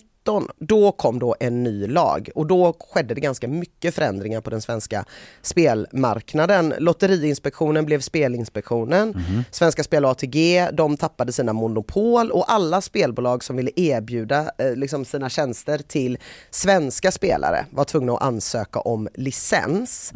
då 0.58 0.92
kom 0.92 1.18
då 1.18 1.36
en 1.40 1.62
ny 1.62 1.86
lag. 1.86 2.28
Och 2.34 2.46
då 2.46 2.76
skedde 2.80 3.14
det 3.14 3.20
ganska 3.20 3.48
mycket 3.48 3.94
förändringar 3.94 4.40
på 4.40 4.50
den 4.50 4.62
svenska 4.62 5.04
spelmarknaden. 5.42 6.74
Lotteriinspektionen 6.78 7.86
blev 7.86 8.00
Spelinspektionen. 8.00 9.14
Svenska 9.50 9.84
Spel 9.84 10.04
och 10.04 10.10
ATG 10.10 10.68
de 10.72 10.96
tappade 10.96 11.32
sina 11.32 11.52
monopol. 11.52 12.30
Och 12.30 12.52
alla 12.52 12.80
spelbolag 12.80 13.44
som 13.44 13.56
ville 13.56 13.70
erbjuda 13.76 14.50
eh, 14.58 14.76
liksom 14.76 15.04
sina 15.04 15.28
tjänster 15.28 15.78
till 15.78 16.18
svenska 16.50 17.12
spelare 17.12 17.66
var 17.70 17.84
tvungna 17.84 18.12
att 18.12 18.22
ansöka 18.22 18.80
om 18.80 19.08
licens. 19.14 20.12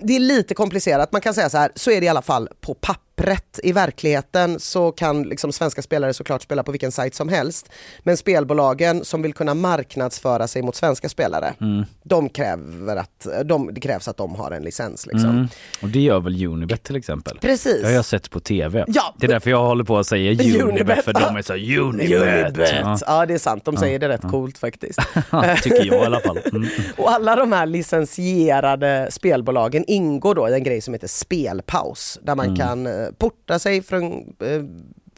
Det 0.00 0.16
är 0.16 0.20
lite 0.20 0.54
komplicerat, 0.54 1.12
man 1.12 1.20
kan 1.20 1.34
säga 1.34 1.50
så 1.50 1.58
här, 1.58 1.72
så 1.74 1.90
är 1.90 2.00
det 2.00 2.06
i 2.06 2.08
alla 2.08 2.22
fall 2.22 2.48
på 2.60 2.74
pappret. 3.16 3.60
I 3.62 3.72
verkligheten 3.72 4.60
så 4.60 4.92
kan 4.92 5.22
liksom 5.22 5.52
svenska 5.52 5.82
spelare 5.82 6.14
såklart 6.14 6.42
spela 6.42 6.62
på 6.62 6.72
vilken 6.72 6.92
sajt 6.92 7.14
som 7.14 7.28
helst. 7.28 7.70
Men 8.02 8.16
spelbolagen 8.16 9.04
som 9.04 9.22
vill 9.22 9.34
kunna 9.34 9.54
marknadsföra 9.54 10.48
sig 10.48 10.62
mot 10.62 10.76
svenska 10.76 11.08
spelare, 11.08 11.54
de 12.02 12.28
kräver 12.28 12.96
att, 12.96 13.26
de, 13.44 13.74
det 13.74 13.80
krävs 13.80 14.08
att 14.08 14.16
de 14.16 14.34
har 14.34 14.50
en 14.50 14.62
licens. 14.62 15.06
Liksom. 15.06 15.30
mm. 15.30 15.48
och 15.82 15.88
det 15.88 16.00
gör 16.00 16.20
väl 16.20 16.46
Unibet 16.46 16.82
till 16.82 16.96
exempel. 16.96 17.38
Precis. 17.38 17.80
Det 17.80 17.86
har 17.86 17.94
jag 17.94 18.04
sett 18.04 18.30
på 18.30 18.40
TV. 18.40 18.84
Ja. 18.88 19.14
Det 19.18 19.26
är 19.26 19.30
därför 19.30 19.50
jag 19.50 19.64
håller 19.64 19.84
på 19.84 19.98
att 19.98 20.06
säga 20.06 20.32
Unibet, 20.32 20.62
Unibet, 20.62 21.04
för 21.04 21.12
ja. 21.14 21.20
de 21.20 21.36
är 21.36 21.42
så 21.42 21.54
Unibet. 21.54 22.22
Unibet. 22.22 22.72
Ja. 22.82 22.98
Ja. 23.06 23.26
det 23.26 23.34
är 23.34 23.38
sant, 23.38 23.64
de 23.64 23.76
säger 23.76 23.98
det 23.98 24.08
rätt 24.08 24.30
coolt 24.30 24.58
faktiskt. 24.58 24.98
Tycker 25.62 25.84
jag 25.84 26.02
i 26.02 26.06
alla 26.06 26.20
fall. 26.20 26.40
Mm. 26.52 26.68
Och 26.96 27.10
alla 27.10 27.36
de 27.36 27.52
här 27.52 27.66
licensierade 27.66 29.08
spelbolagen 29.10 29.84
ingår 29.86 30.34
då 30.34 30.48
i 30.48 30.54
en 30.54 30.62
grej 30.62 30.80
som 30.80 30.94
heter 30.94 31.08
spelpaus. 31.08 32.18
Där 32.22 32.34
man 32.34 32.56
kan 32.56 32.86
eh, 32.86 33.05
porta 33.18 33.58
sig 33.58 33.82
från, 33.82 34.12
eh, 34.40 34.62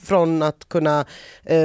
från 0.03 0.42
att 0.42 0.68
kunna 0.68 1.05
eh, 1.44 1.59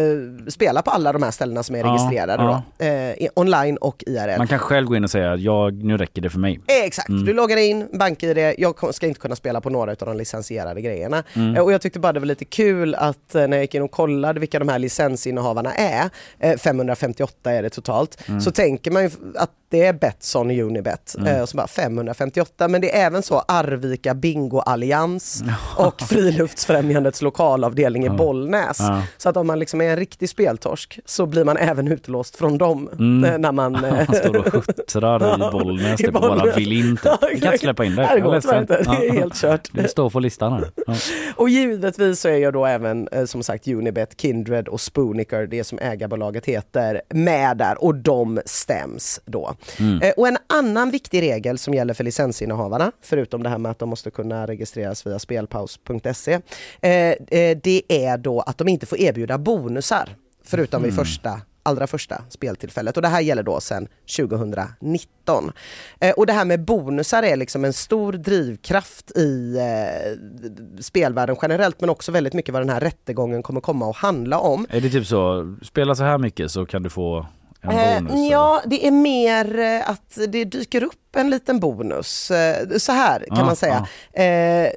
spela 0.48 0.82
på 0.82 0.92
alla 0.92 1.12
de 1.14 1.24
här 1.24 1.32
ställena 1.32 1.64
som 1.64 1.76
är 1.76 1.80
Ja, 1.80 1.86
registrerade 1.94 2.44
ja. 2.44 2.64
Då, 2.78 2.86
eh, 2.86 3.30
online 3.36 3.78
och 3.78 4.04
IRL. 4.08 4.38
Man 4.38 4.48
kan 4.48 4.60
själv 4.60 4.88
gå 4.88 4.96
in 4.96 5.04
och 5.04 5.10
säga, 5.10 5.36
jag, 5.36 5.84
nu 5.84 5.98
räcker 5.98 6.22
det 6.22 6.30
för 6.30 6.40
mig. 6.40 6.60
Eh, 6.68 6.86
Exakt, 6.86 7.08
du 7.10 7.34
loggar 7.34 7.58
in, 7.58 7.88
bank-id, 7.94 8.54
jag 8.58 8.96
ska 8.96 9.08
inte 9.08 9.20
kunna 9.20 9.36
spela 9.36 9.62
på 9.62 9.70
några 9.70 9.92
av 9.92 9.98
de 9.98 10.18
licensierade 10.18 10.82
grejerna. 10.82 11.24
Mm. 11.34 11.56
Eh, 11.56 11.62
Och 11.64 11.74
jag 11.74 11.82
tyckte 11.82 12.00
bara 12.00 12.14
det 12.14 12.20
var 12.20 12.28
lite 12.28 12.46
kul 12.46 12.96
att 12.96 13.36
eh, 13.36 13.48
när 13.48 13.58
jag 13.58 13.62
gick 13.64 13.76
in 13.76 13.82
och 13.82 13.92
kollade 13.92 14.40
vilka 14.40 14.60
de 14.60 14.70
här 14.70 14.80
licensinnehavarna 14.80 15.74
är, 15.74 16.10
eh, 16.40 16.58
558 16.58 17.52
är 17.52 17.64
det 17.64 17.70
totalt, 17.70 18.24
Mm. 18.28 18.42
så 18.42 18.52
tänker 18.52 18.92
man 18.92 19.04
ju 19.04 19.10
att 19.36 19.52
det 19.74 19.86
är 19.86 19.94
Betsson 19.94 20.50
och 20.50 20.56
Unibet. 20.58 21.16
Mm. 21.18 21.36
Eh, 21.36 21.46
så 21.46 21.58
bara 21.58 21.68
558, 21.68 22.68
men 22.68 22.82
det 22.82 22.96
är 22.96 23.06
även 23.06 23.24
så 23.24 23.40
Arvika 23.40 24.14
Bingo 24.14 24.60
Allians 24.60 25.44
och 25.78 26.02
Friluftsfrämjandets 26.02 27.22
lokalavdelning 27.22 28.06
i 28.06 28.10
Bollnäs. 28.10 28.78
Så 29.18 29.30
att 29.30 29.38
om 29.38 29.48
man 29.48 29.60
liksom 29.60 29.82
är 29.82 29.86
en 29.86 29.96
riktig 29.96 30.30
speltorsk 30.30 31.00
så 31.06 31.26
blir 31.26 31.44
man 31.44 31.58
även 31.58 31.88
utlåst 31.88 32.36
från 32.36 32.58
dem 32.58 32.90
eh, 32.92 33.38
när 33.38 33.52
man... 33.52 33.76
Han 34.06 34.16
står 34.16 34.38
och 34.38 34.54
huttrar 34.54 35.36
i 35.36 35.52
Bollnäs 35.52 35.98
typ, 35.98 36.14
bara 36.14 36.56
vill 36.56 36.72
inte. 36.72 37.18
Vi 37.32 37.40
kan 37.40 37.54
inte 37.54 37.58
släppa 37.58 37.86
in 37.86 37.96
dig. 37.96 38.10
Det 38.14 38.22
går 38.22 38.42
tyvärr 38.42 38.62
inte. 38.62 38.84
Det 38.84 39.08
är 39.08 39.14
helt 39.14 39.36
kört. 39.36 39.70
Det 39.72 39.88
står 39.88 40.10
på 40.10 40.20
listan 40.20 40.54
här. 40.54 40.72
Ja. 40.88 40.96
Och 41.36 41.50
givetvis 41.50 42.20
så 42.20 42.30
är 42.30 42.38
jag 42.38 42.54
då 42.54 42.66
även 42.66 43.08
eh, 43.08 43.26
som 43.26 43.44
sagt 43.44 43.68
Unibet, 43.68 44.22
Kindred 44.22 44.68
och 44.68 44.82
Spooniker, 44.82 45.48
det 45.48 45.64
som 45.64 45.80
ägarbolaget 45.80 46.46
heter, 46.46 47.02
med 47.10 47.58
där 47.58 47.84
och 47.84 47.96
de 47.96 48.42
stäms 48.46 49.22
då. 49.26 49.56
Eh, 50.02 50.12
och 50.18 50.28
en 50.28 50.38
annan 50.48 50.92
viktig 50.92 51.22
regel 51.22 51.58
som 51.58 51.74
gäller 51.74 51.94
för 51.94 52.04
licensinnehavarna, 52.04 52.92
förutom 53.02 53.44
det 53.44 53.50
här 53.50 53.58
med 53.58 53.72
att 53.72 53.80
de 53.80 53.90
måste 53.90 54.12
kunna 54.12 54.48
registreras 54.48 55.08
via 55.08 55.20
spelpaus.se, 55.20 56.40
eh, 56.82 56.92
eh, 56.92 57.58
det 57.64 57.82
är 57.88 58.18
då 58.18 58.42
att 58.42 58.58
de 58.58 58.68
inte 58.68 58.86
får 58.86 59.00
erbjuda 59.00 59.38
bonusar, 59.38 60.16
förutom 60.44 60.84
vid 60.84 60.96
första 60.96 61.42
allra 61.64 61.88
första 61.88 62.22
speltillfället 62.30 62.96
och 62.96 63.02
det 63.02 63.08
här 63.08 63.22
gäller 63.22 63.44
då 63.44 63.60
sedan 63.60 63.88
2019. 64.18 65.52
Eh, 66.00 66.12
och 66.12 66.26
det 66.26 66.34
här 66.34 66.46
med 66.46 66.66
bonusar 66.66 67.24
är 67.24 67.36
liksom 67.36 67.66
en 67.66 67.74
stor 67.74 68.14
drivkraft 68.14 69.18
i 69.18 69.58
eh, 69.58 70.82
spelvärlden 70.82 71.36
generellt 71.42 71.82
men 71.82 71.90
också 71.90 72.12
väldigt 72.12 72.34
mycket 72.34 72.54
vad 72.54 72.62
den 72.62 72.70
här 72.70 72.80
rättegången 72.80 73.44
kommer 73.44 73.62
komma 73.62 73.90
att 73.90 73.96
handla 73.96 74.40
om. 74.40 74.68
Är 74.70 74.82
det 74.82 74.90
typ 74.90 75.08
så, 75.08 75.56
spela 75.62 75.96
så 75.96 76.04
här 76.04 76.18
mycket 76.18 76.52
så 76.52 76.66
kan 76.66 76.84
du 76.84 76.90
få 76.90 77.28
Eh, 77.72 78.26
ja, 78.30 78.62
det 78.66 78.88
är 78.88 78.92
mer 78.92 79.60
eh, 79.60 79.90
att 79.90 80.18
det 80.28 80.44
dyker 80.46 80.84
upp 80.84 81.16
en 81.16 81.30
liten 81.30 81.60
bonus. 81.60 82.32
Eh, 82.32 82.78
så 82.78 82.92
här 82.92 83.20
kan 83.20 83.38
Ja, 83.38 83.46
man 83.46 83.56
säga. 83.56 83.88
Eh, 84.14 84.72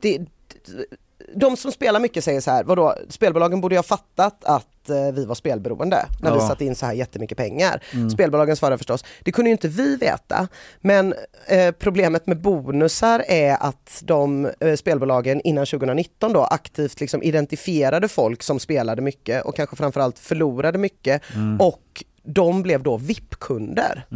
det, 0.00 0.20
de 1.34 1.56
som 1.56 1.72
spelar 1.72 2.00
mycket 2.00 2.24
säger 2.24 2.40
så 2.40 2.50
här, 2.50 2.64
vadå, 2.64 2.94
spelbolagen 3.08 3.60
borde 3.60 3.74
ju 3.74 3.78
ha 3.78 3.82
fattat 3.82 4.44
att 4.44 4.90
eh, 4.90 5.12
vi 5.14 5.24
var 5.24 5.34
spelberoende 5.34 6.06
när 6.22 6.30
vi 6.32 6.36
Ja. 6.38 6.48
satte 6.48 6.64
in 6.64 6.74
så 6.74 6.86
här 6.86 6.92
jättemycket 6.92 7.38
pengar. 7.38 7.82
Spelbolagen 8.12 8.56
svarar 8.56 8.76
förstås, 8.76 9.04
det 9.24 9.32
kunde 9.32 9.48
ju 9.48 9.52
inte 9.52 9.68
vi 9.68 9.96
veta, 9.96 10.48
men 10.80 11.14
eh, 11.46 11.70
problemet 11.78 12.26
med 12.26 12.40
bonusar 12.40 13.24
är 13.28 13.56
att 13.60 14.02
de 14.04 14.50
eh, 14.60 14.74
spelbolagen 14.76 15.40
innan 15.40 15.66
2019 15.66 16.32
då 16.32 16.44
aktivt 16.44 17.00
liksom 17.00 17.22
identifierade 17.22 18.08
folk 18.08 18.42
som 18.42 18.60
spelade 18.60 19.02
mycket 19.02 19.44
och 19.44 19.56
kanske 19.56 19.76
framförallt 19.76 20.18
förlorade 20.18 20.78
mycket 20.78 21.22
och 21.60 22.04
de 22.26 22.62
blev 22.62 22.82
då 22.82 22.96
VIP-kunder. 22.96 24.06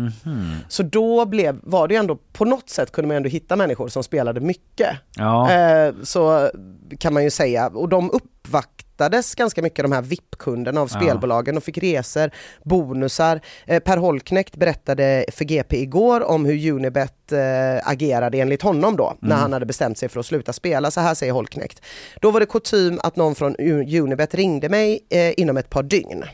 Så 0.69 0.83
då 0.83 1.27
blev, 1.27 1.61
var 1.63 1.89
det 1.89 1.95
ju 1.95 2.01
ändå, 2.01 2.17
på 2.33 2.45
något 2.45 2.71
sätt 2.71 2.93
kunde 2.93 3.09
man 3.09 3.17
ändå 3.17 3.29
hitta 3.29 3.57
människor 3.57 3.89
som 3.89 4.03
spelade 4.03 4.41
mycket. 4.41 4.91
Ja. 5.17 5.53
Eh, 5.53 5.95
så 6.03 6.51
kan 6.99 7.15
man 7.15 7.25
ju 7.25 7.31
säga, 7.31 7.67
och 7.67 7.89
de 7.89 8.11
uppvaktar 8.11 8.90
hotades 9.01 9.35
ganska 9.35 9.63
mycket 9.63 9.85
de 9.85 9.93
här 9.93 10.03
VIP-kunderna 10.03 10.81
av 10.81 10.87
spelbolagen 10.87 11.57
och 11.57 11.65
fick 11.65 11.79
resor, 11.79 12.31
bonusar. 12.65 13.41
Eh, 13.67 13.81
per 13.81 13.97
Holknekt 13.97 14.57
berättade 14.57 15.25
för 15.33 15.45
GP 15.45 15.77
igår 15.77 16.21
om 16.21 16.45
hur 16.45 16.73
Unibet 16.73 17.33
eh, 17.33 17.89
agerade 17.89 18.39
enligt 18.39 18.63
honom 18.63 18.97
då, 18.97 19.15
när 19.21 19.37
han 19.37 19.53
hade 19.53 19.67
bestämt 19.67 19.99
sig 19.99 20.09
för 20.09 20.21
att 20.21 20.27
sluta 20.27 20.53
spela. 20.53 20.91
Så 20.91 21.01
här 21.01 21.15
säger 21.15 21.33
Holknekt. 21.33 21.83
Då 22.21 22.31
var 22.31 22.41
det 22.41 22.47
kutym 22.47 23.01
att 23.03 23.17
någon 23.17 23.35
från 23.35 23.57
Unibet 23.57 24.35
ringde 24.35 24.69
mig 24.69 25.01
eh, 25.11 25.41
inom 25.41 25.57
ett 25.57 25.71
par 25.71 25.83
dygn. 25.83 26.25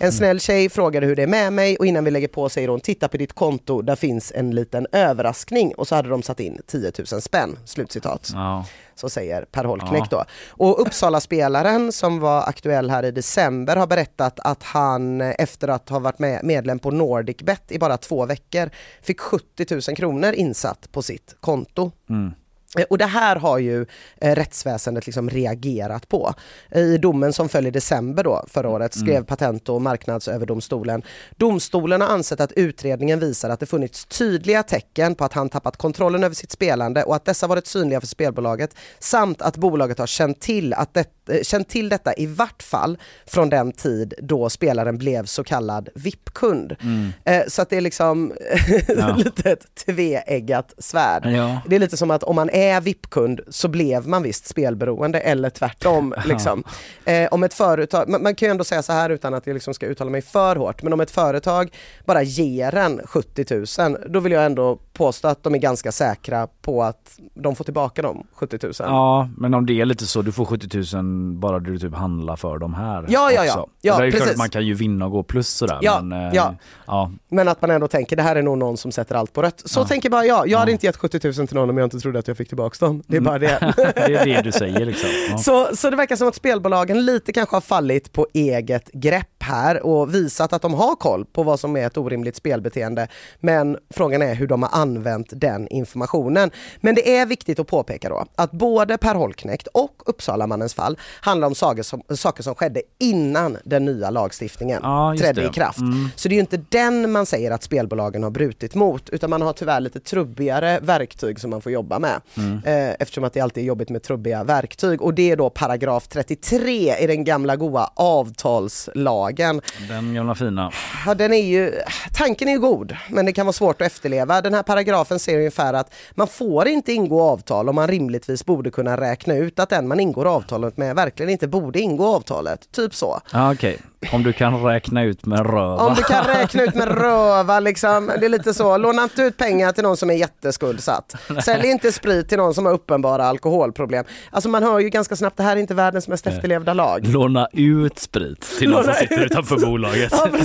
En 0.00 0.12
snäll 0.12 0.40
tjej 0.40 0.68
frågade 0.68 1.06
hur 1.06 1.16
det 1.16 1.22
är 1.22 1.26
med 1.26 1.52
mig 1.52 1.76
och 1.76 1.86
innan 1.86 2.04
vi 2.04 2.10
lägger 2.10 2.28
på 2.28 2.48
säger 2.48 2.68
hon 2.68 2.80
titta 2.80 3.08
på 3.08 3.16
ditt 3.16 3.32
konto, 3.32 3.82
där 3.82 3.96
finns 3.96 4.32
en 4.34 4.50
liten 4.50 4.86
överraskning 4.92 5.74
och 5.74 5.88
så 5.88 5.94
hade 5.94 6.08
de 6.08 6.22
satt 6.22 6.40
in 6.40 6.60
10 6.66 6.92
000 7.12 7.22
spänn. 7.22 7.58
Slutcitat. 7.64 8.30
Ja. 8.34 8.64
Så 8.94 9.08
säger 9.08 9.44
Per 9.44 9.64
Holknekt 9.64 10.10
då. 10.10 10.24
Och 10.50 10.80
Uppsala-spelaren 10.80 11.92
som 11.92 12.20
var 12.20 12.42
aktuell 12.48 12.90
här 12.90 13.02
i 13.04 13.10
december 13.10 13.76
har 13.76 13.86
berättat 13.86 14.40
att 14.40 14.62
han 14.62 15.20
efter 15.20 15.68
att 15.68 15.88
ha 15.88 15.98
varit 15.98 16.18
med, 16.18 16.40
medlem 16.44 16.78
på 16.78 16.90
NordicBet 16.90 17.72
i 17.72 17.78
bara 17.78 17.96
två 17.96 18.26
veckor 18.26 18.70
fick 19.02 19.20
70 19.20 19.66
000 19.88 19.96
kronor 19.96 20.32
insatt 20.32 20.92
på 20.92 21.02
sitt 21.02 21.36
konto. 21.40 21.92
Eh, 22.10 22.41
Och 22.88 22.98
det 22.98 23.06
här 23.06 23.36
har 23.36 23.58
ju 23.58 23.86
eh, 24.20 24.34
rättsväsendet 24.34 25.06
liksom 25.06 25.30
reagerat 25.30 26.08
på. 26.08 26.34
I 26.74 26.98
domen 26.98 27.32
som 27.32 27.48
föll 27.48 27.66
i 27.66 27.70
december 27.70 28.24
då, 28.24 28.44
förra 28.48 28.68
året 28.68 28.94
skrev 28.94 29.24
Patent 29.24 29.68
och 29.68 29.82
marknadsöverdomstolen 29.82 31.02
Domstolen 31.36 32.00
har 32.00 32.08
ansett 32.08 32.40
att 32.40 32.52
utredningen 32.52 33.20
visar 33.20 33.50
att 33.50 33.60
det 33.60 33.66
funnits 33.66 34.04
tydliga 34.04 34.62
tecken 34.62 35.14
på 35.14 35.24
att 35.24 35.32
han 35.32 35.48
tappat 35.48 35.76
kontrollen 35.76 36.24
över 36.24 36.34
sitt 36.34 36.50
spelande 36.50 37.04
och 37.04 37.16
att 37.16 37.24
dessa 37.24 37.46
varit 37.46 37.66
synliga 37.66 38.00
för 38.00 38.06
spelbolaget 38.06 38.74
samt 38.98 39.42
att 39.42 39.56
bolaget 39.56 39.98
har 39.98 40.06
känt 40.06 40.40
till, 40.40 40.74
att 40.74 40.94
det, 40.94 41.06
eh, 41.28 41.42
känt 41.42 41.68
till 41.68 41.88
detta 41.88 42.14
i 42.14 42.26
vart 42.26 42.62
fall 42.62 42.98
från 43.26 43.48
den 43.50 43.72
tid 43.72 44.14
då 44.18 44.50
spelaren 44.50 44.98
blev 44.98 45.24
så 45.24 45.44
kallad 45.44 45.88
VIP-kund. 45.94 46.76
Eh, 47.24 47.42
Så 47.48 47.62
att 47.62 47.70
det 47.70 47.76
är 47.76 47.80
liksom 47.80 48.32
Ja. 48.88 49.14
lite 49.16 49.50
ett 49.50 49.66
tveeggat 49.86 50.74
svärd. 50.78 51.26
Ja. 51.26 51.60
Det 51.68 51.76
är 51.76 51.80
lite 51.80 51.96
som 51.96 52.10
att 52.10 52.22
om 52.22 52.36
man 52.36 52.50
är 52.50 52.61
VIP-kund 52.80 53.40
så 53.48 53.68
blev 53.68 54.08
man 54.08 54.22
visst 54.22 54.46
spelberoende 54.46 55.20
eller 55.20 55.50
tvärtom. 55.50 56.14
Liksom. 56.24 56.64
Eh, 57.04 57.28
om 57.30 57.42
ett 57.42 57.54
företag, 57.54 58.08
man, 58.08 58.22
man 58.22 58.34
kan 58.34 58.46
ju 58.46 58.50
ändå 58.50 58.64
säga 58.64 58.82
så 58.82 58.92
här 58.92 59.10
utan 59.10 59.34
att 59.34 59.46
jag 59.46 59.54
liksom 59.54 59.74
ska 59.74 59.86
uttala 59.86 60.10
mig 60.10 60.22
för 60.22 60.56
hårt, 60.56 60.82
men 60.82 60.92
om 60.92 61.00
ett 61.00 61.10
företag 61.10 61.74
bara 62.04 62.22
ger 62.22 62.74
en 62.74 63.00
70 63.04 63.88
000, 63.88 63.98
då 64.06 64.20
vill 64.20 64.32
jag 64.32 64.44
ändå 64.44 64.78
påstå 64.92 65.28
att 65.28 65.42
de 65.42 65.54
är 65.54 65.58
ganska 65.58 65.92
säkra 65.92 66.48
på 66.62 66.82
att 66.82 67.18
de 67.34 67.56
får 67.56 67.64
tillbaka 67.64 68.02
de 68.02 68.26
70 68.34 68.58
000. 68.62 68.72
Ja, 68.78 69.28
men 69.36 69.54
om 69.54 69.66
det 69.66 69.80
är 69.80 69.84
lite 69.84 70.06
så, 70.06 70.22
du 70.22 70.32
får 70.32 70.44
70 70.44 70.96
000 70.96 71.34
bara 71.36 71.58
du 71.58 71.78
typ 71.78 71.94
handlar 71.94 72.36
för 72.36 72.58
dem 72.58 72.74
här 72.74 73.06
Ja, 73.08 73.32
ja, 73.32 73.44
ja. 73.44 73.60
också. 73.60 73.70
Ja, 73.80 73.98
det 73.98 74.06
är 74.06 74.10
klart 74.10 74.20
precis. 74.20 74.32
att 74.32 74.38
man 74.38 74.50
kan 74.50 74.66
ju 74.66 74.74
vinna 74.74 75.04
och 75.04 75.12
gå 75.12 75.22
plus 75.22 75.48
sådär 75.48 75.78
Ja, 75.82 76.00
men 76.02 76.26
eh, 76.26 76.34
ja. 76.34 76.54
ja. 76.86 77.12
Men 77.28 77.48
att 77.48 77.60
man 77.60 77.70
ändå 77.70 77.88
tänker 77.88 78.16
det 78.16 78.22
här 78.22 78.36
är 78.36 78.42
nog 78.42 78.58
någon 78.58 78.76
som 78.76 78.92
sätter 78.92 79.14
allt 79.14 79.32
på 79.32 79.42
rött. 79.42 79.62
Så 79.64 79.84
tänker 79.84 80.10
bara 80.10 80.24
jag. 80.24 80.48
Jag 80.48 80.58
hade 80.58 80.72
inte 80.72 80.86
gett 80.86 80.96
70 80.96 81.20
000 81.38 81.48
till 81.48 81.56
någon 81.56 81.70
om 81.70 81.78
jag 81.78 81.86
inte 81.86 81.98
trodde 81.98 82.18
att 82.18 82.28
jag 82.28 82.36
fick 82.36 82.48
tillbaka 82.48 82.86
dem. 82.86 83.02
Det 83.06 83.16
är 83.16 83.20
bara 83.20 83.38
det. 83.38 83.74
det 83.94 84.14
är 84.14 84.24
det 84.24 84.42
du 84.42 84.52
säger 84.52 84.86
liksom. 84.86 85.08
Ja. 85.30 85.38
Så, 85.38 85.76
så 85.76 85.90
det 85.90 85.96
verkar 85.96 86.16
som 86.16 86.28
att 86.28 86.34
spelbolagen 86.34 87.04
lite 87.04 87.32
kanske 87.32 87.56
har 87.56 87.60
fallit 87.60 88.12
på 88.12 88.26
eget 88.34 88.90
grepp 88.92 89.42
här 89.42 89.86
och 89.86 90.14
visat 90.14 90.52
att 90.52 90.62
de 90.62 90.74
har 90.74 90.96
koll 90.96 91.24
på 91.24 91.42
vad 91.42 91.60
som 91.60 91.76
är 91.76 91.86
ett 91.86 91.96
orimligt 91.96 92.36
spelbeteende. 92.36 93.08
Men 93.40 93.78
frågan 93.90 94.22
är 94.22 94.34
hur 94.34 94.46
de 94.46 94.62
har 94.62 94.70
använt 94.82 95.28
den 95.30 95.68
informationen. 95.68 96.50
Men 96.80 96.94
det 96.94 97.16
är 97.16 97.26
viktigt 97.26 97.58
att 97.58 97.66
påpeka 97.66 98.08
då 98.08 98.26
att 98.34 98.50
både 98.52 98.98
Per 98.98 99.14
Holknekt 99.14 99.66
och 99.66 100.02
Uppsalamannens 100.06 100.74
fall 100.74 100.98
handlar 101.20 101.46
om 101.48 101.54
saker 101.54 101.82
som, 101.82 102.02
saker 102.16 102.42
som 102.42 102.54
skedde 102.54 102.82
innan 102.98 103.58
den 103.64 103.84
nya 103.84 104.10
lagstiftningen 104.10 104.80
Ja, 104.82 105.14
trädde 105.18 105.40
det. 105.40 105.46
i 105.46 105.50
kraft. 105.50 105.78
Mm. 105.78 106.08
Så 106.16 106.28
det 106.28 106.32
är 106.32 106.36
ju 106.36 106.40
inte 106.40 106.60
den 106.68 107.12
man 107.12 107.26
säger 107.26 107.50
att 107.50 107.62
spelbolagen 107.62 108.22
har 108.22 108.30
brutit 108.30 108.74
mot 108.74 109.08
utan 109.10 109.30
man 109.30 109.42
har 109.42 109.52
tyvärr 109.52 109.80
lite 109.80 110.00
trubbigare 110.00 110.78
verktyg 110.82 111.40
som 111.40 111.50
man 111.50 111.60
får 111.60 111.72
jobba 111.72 111.98
med. 111.98 112.20
Mm. 112.36 112.60
Eh, 112.64 112.94
eftersom 112.98 113.24
att 113.24 113.32
det 113.32 113.40
alltid 113.40 113.62
är 113.62 113.66
jobbigt 113.66 113.88
med 113.90 114.02
trubbiga 114.02 114.44
verktyg 114.44 115.02
och 115.02 115.14
det 115.14 115.30
är 115.30 115.36
då 115.36 115.50
paragraf 115.50 116.08
33 116.08 116.96
i 116.96 117.06
den 117.06 117.24
gamla 117.24 117.56
goa 117.56 117.90
avtalslagen. 117.94 119.60
Den 119.88 120.14
gamla 120.14 120.34
fina. 120.34 120.72
Ja, 121.06 121.14
den 121.14 121.32
är 121.32 121.42
ju, 121.46 121.72
tanken 122.14 122.48
är 122.48 122.52
ju 122.52 122.58
god 122.58 122.96
men 123.08 123.26
det 123.26 123.32
kan 123.32 123.46
vara 123.46 123.52
svårt 123.52 123.80
att 123.80 123.86
efterleva. 123.86 124.40
Den 124.40 124.54
här 124.54 124.62
paragrafen 124.72 125.18
säger 125.18 125.38
ungefär 125.38 125.74
att 125.74 125.94
man 126.14 126.26
får 126.26 126.68
inte 126.68 126.92
ingå 126.92 127.22
avtal 127.22 127.68
om 127.68 127.74
man 127.74 127.88
rimligtvis 127.88 128.46
borde 128.46 128.70
kunna 128.70 128.96
räkna 129.00 129.34
ut 129.34 129.58
att 129.58 129.68
den 129.68 129.88
man 129.88 130.00
ingår 130.00 130.24
avtalet 130.26 130.76
med 130.76 130.96
verkligen 130.96 131.30
inte 131.30 131.48
borde 131.48 131.80
ingå 131.80 132.06
avtalet. 132.06 132.72
Typ 132.72 132.94
så. 132.94 133.20
Ja, 133.32 133.52
okej. 133.52 133.78
Om 134.12 134.22
du 134.22 134.32
kan 134.32 134.62
räkna 134.64 135.02
ut 135.02 135.26
med 135.26 135.46
röva. 135.46 135.76
Om 135.76 135.94
du 135.94 136.02
kan 136.02 136.24
räkna 136.24 136.62
ut 136.62 136.74
med 136.74 136.88
röva 136.88 137.60
liksom, 137.60 138.12
det 138.20 138.26
är 138.26 138.28
lite 138.28 138.54
så. 138.54 138.76
Låna 138.76 139.02
inte 139.02 139.22
ut 139.22 139.36
pengar 139.36 139.72
till 139.72 139.82
någon 139.82 139.96
som 139.96 140.10
är 140.10 140.14
jätteskuldsatt. 140.14 141.14
Sälj 141.44 141.66
inte 141.68 141.92
sprit 141.92 142.28
till 142.28 142.38
någon 142.38 142.54
som 142.54 142.66
har 142.66 142.72
uppenbara 142.72 143.24
alkoholproblem. 143.24 144.04
Alltså 144.30 144.48
man 144.48 144.62
hör 144.62 144.78
ju 144.78 144.88
ganska 144.88 145.16
snabbt, 145.16 145.36
det 145.36 145.42
här 145.42 145.56
är 145.56 145.60
inte 145.60 145.74
världens 145.74 146.08
mest 146.08 146.26
efterlevda 146.26 146.74
lag. 146.74 147.06
Låna 147.06 147.48
ut 147.52 147.98
sprit 147.98 148.40
till 148.58 148.70
någon 148.70 148.82
som 148.84 148.86
Låna 148.92 148.98
sitter 148.98 149.24
ut. 149.24 149.30
utanför 149.30 149.56
bolaget. 149.66 150.12
Ja, 150.12 150.28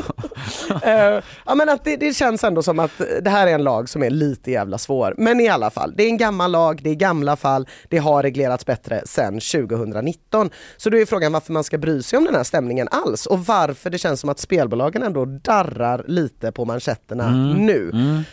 Eh, 0.91 1.23
ja 1.45 1.55
men 1.55 1.69
att 1.69 1.83
det, 1.83 1.97
det 1.97 2.13
känns 2.13 2.43
ändå 2.43 2.63
som 2.63 2.79
att 2.79 2.91
det 3.21 3.29
här 3.29 3.47
är 3.47 3.53
en 3.53 3.63
lag 3.63 3.89
som 3.89 4.03
är 4.03 4.09
lite 4.09 4.51
jävla 4.51 4.77
svår. 4.77 5.15
Men 5.17 5.39
i 5.39 5.47
alla 5.47 5.69
fall, 5.69 5.93
det 5.97 6.03
är 6.03 6.07
en 6.07 6.17
gammal 6.17 6.51
lag, 6.51 6.79
det 6.83 6.89
är 6.89 6.95
gamla 6.95 7.35
fall, 7.35 7.67
det 7.89 7.97
har 7.97 8.23
reglerats 8.23 8.65
bättre 8.65 9.01
sedan 9.05 9.33
2019. 9.33 10.49
Så 10.77 10.89
då 10.89 10.97
är 10.97 11.05
frågan 11.05 11.31
varför 11.31 11.53
man 11.53 11.63
ska 11.63 11.77
bry 11.77 12.01
sig 12.03 12.17
om 12.17 12.25
den 12.25 12.35
här 12.35 12.43
stämningen 12.43 12.87
alls 12.91 13.25
och 13.25 13.45
varför 13.45 13.89
det 13.89 13.97
känns 13.97 14.19
som 14.19 14.29
att 14.29 14.39
spelbolagen 14.39 15.03
ändå 15.03 15.25
darrar 15.25 16.05
lite 16.07 16.51
på 16.51 16.65
manschetterna 16.65 17.29
nu. 17.57 17.91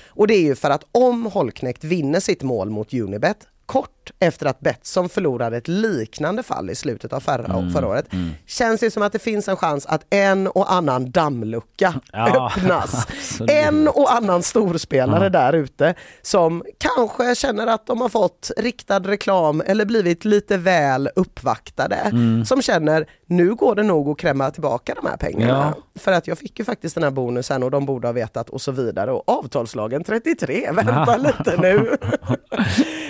Och 0.09 0.27
det 0.27 0.35
är 0.35 0.43
ju 0.43 0.55
för 0.55 0.71
att 0.71 0.85
om 0.93 1.27
Holknekt 1.27 1.85
vinner 1.85 2.21
sitt 2.21 2.43
mål 2.43 2.71
mot 2.71 2.95
Unibet 2.95 3.39
kort 3.67 3.98
efter 4.19 4.47
att 4.47 4.61
Betsson 4.61 5.09
förlorade 5.09 5.57
ett 5.57 5.69
liknande 5.69 6.43
fall 6.43 6.71
i 6.71 6.75
slutet 6.75 7.13
av 7.13 7.21
förra, 7.21 7.71
förra 7.75 7.87
året 7.89 8.07
känns 8.47 8.81
det 8.81 8.91
som 8.91 9.03
att 9.03 9.13
det 9.13 9.19
finns 9.19 9.49
en 9.49 9.57
chans 9.57 9.87
att 9.87 10.07
en 10.11 10.47
och 10.47 10.73
annan 10.73 11.11
dammlucka 11.11 11.95
Ja, 12.13 12.51
öppnas. 12.57 13.07
absolut. 13.09 13.51
En 13.51 13.89
och 13.89 14.13
annan 14.15 14.43
storspelare 14.43 15.29
där 15.29 15.53
ute 15.53 15.95
som 16.23 16.63
kanske 16.79 17.35
känner 17.35 17.67
att 17.67 17.87
de 17.87 18.01
har 18.01 18.09
fått 18.09 18.51
riktad 18.57 18.99
reklam 19.01 19.63
eller 19.67 19.85
blivit 19.85 20.25
lite 20.25 20.57
väl 20.57 21.09
uppvaktade. 21.17 21.97
Mm. 21.97 22.45
Som 22.45 22.63
känner, 22.63 23.07
nu 23.27 23.55
går 23.55 23.75
det 23.75 23.83
nog 23.83 24.09
att 24.09 24.19
kräma 24.19 24.51
tillbaka 24.51 24.95
de 25.03 25.09
här 25.09 25.17
pengarna. 25.17 25.75
För 25.99 26.13
att 26.13 26.27
jag 26.27 26.39
fick 26.39 26.59
ju 26.59 26.65
faktiskt 26.65 26.95
den 26.95 27.05
här 27.05 27.11
bonusen 27.11 27.63
och 27.63 27.71
de 27.71 27.87
borde 27.87 28.09
ha 28.09 28.13
vetat 28.13 28.51
och 28.51 28.61
så 28.61 28.73
vidare. 28.73 29.13
Och 29.13 29.29
avtalslagen 29.29 30.05
33, 30.05 30.71
vänta 30.73 31.17
lite 31.17 31.57
nu. 31.61 31.97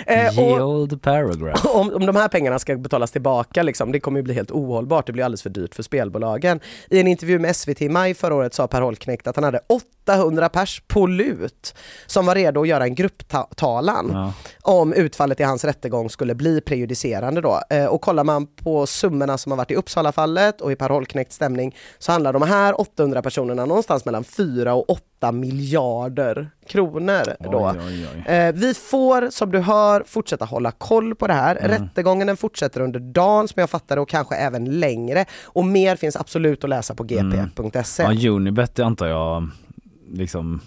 Eh, 0.05 0.39
och- 0.39 0.88
Ye 0.91 0.95
old 0.95 1.03
paragraph. 1.03 1.65
om, 1.75 1.93
om 1.93 2.05
de 2.05 2.15
här 2.15 2.27
pengarna 2.27 2.59
ska 2.59 2.75
betalas 2.77 3.11
tillbaka, 3.11 3.63
liksom, 3.63 3.91
det 3.91 3.99
kommer 3.99 4.19
ju 4.19 4.23
bli 4.23 4.33
helt 4.33 4.51
ohållbart. 4.51 5.05
Det 5.05 5.11
blir 5.13 5.23
alldeles 5.23 5.41
för 5.41 5.49
dyrt 5.49 5.75
för 5.75 5.83
spelbolagen. 5.83 6.59
I 6.89 6.99
en 6.99 7.07
intervju 7.07 7.39
med 7.39 7.55
SVT 7.55 7.81
i 7.81 7.89
maj 7.89 8.13
förra 8.13 8.35
året 8.35 8.53
sa 8.53 8.67
Per 8.67 8.81
Holknekt 8.81 9.27
att 9.27 9.35
han 9.35 9.43
hade 9.43 9.59
800 10.07 10.49
pers 10.49 10.81
på 10.87 11.07
lut 11.07 11.75
som 12.05 12.25
var 12.25 12.35
redo 12.35 12.61
att 12.61 12.67
göra 12.67 12.83
en 12.83 12.95
grupptalan 12.95 14.09
Ja. 14.13 14.33
om 14.61 14.93
utfallet 14.93 15.39
i 15.39 15.43
hans 15.43 15.63
rättegång 15.65 16.09
skulle 16.09 16.35
bli 16.35 16.61
prejudicerande 16.61 17.41
då. 17.41 17.61
Eh, 17.69 17.85
och 17.85 18.01
kollar 18.01 18.23
man 18.23 18.47
på 18.47 18.85
summorna 18.87 19.37
som 19.37 19.51
har 19.51 19.57
varit 19.57 19.71
i 19.71 19.75
Uppsala-fallet 19.75 20.61
och 20.61 20.71
i 20.71 20.75
Per 20.75 20.89
Holknekts 20.89 21.35
stämning 21.35 21.75
så 21.99 22.11
handlar 22.11 22.33
de 22.33 22.41
här 22.41 22.81
800 22.81 23.21
personerna 23.21 23.65
någonstans 23.65 24.05
mellan 24.05 24.23
4 24.23 24.73
och 24.73 24.89
8 24.89 25.31
miljarder 25.31 26.49
kronor. 26.69 27.23
Då. 27.39 27.69
Oj, 27.69 27.79
oj, 27.87 28.07
oj. 28.27 28.33
Eh, 28.33 28.53
vi 28.53 28.73
får, 28.73 29.29
som 29.29 29.51
du 29.51 29.59
hör, 29.59 30.03
fortsätta 30.07 30.45
hålla 30.45 30.71
koll 30.71 31.15
på 31.15 31.27
det 31.27 31.33
här. 31.33 31.55
Rättegången 31.55 32.27
den 32.27 32.37
fortsätter 32.37 32.81
under 32.81 32.99
dagen 32.99 33.47
som 33.47 33.59
jag 33.59 33.69
fattar 33.69 33.95
det 33.95 34.01
och 34.01 34.09
kanske 34.09 34.35
även 34.35 34.79
längre. 34.79 35.25
Och 35.45 35.65
mer 35.65 35.95
finns 35.95 36.15
absolut 36.15 36.63
att 36.63 36.69
läsa 36.69 36.95
på 36.95 37.03
gp.se. 37.03 38.03
Ja, 38.03 38.31
Unibet 38.31 38.79
antar 38.79 39.07
jag 39.07 39.49
liksom 40.11 40.61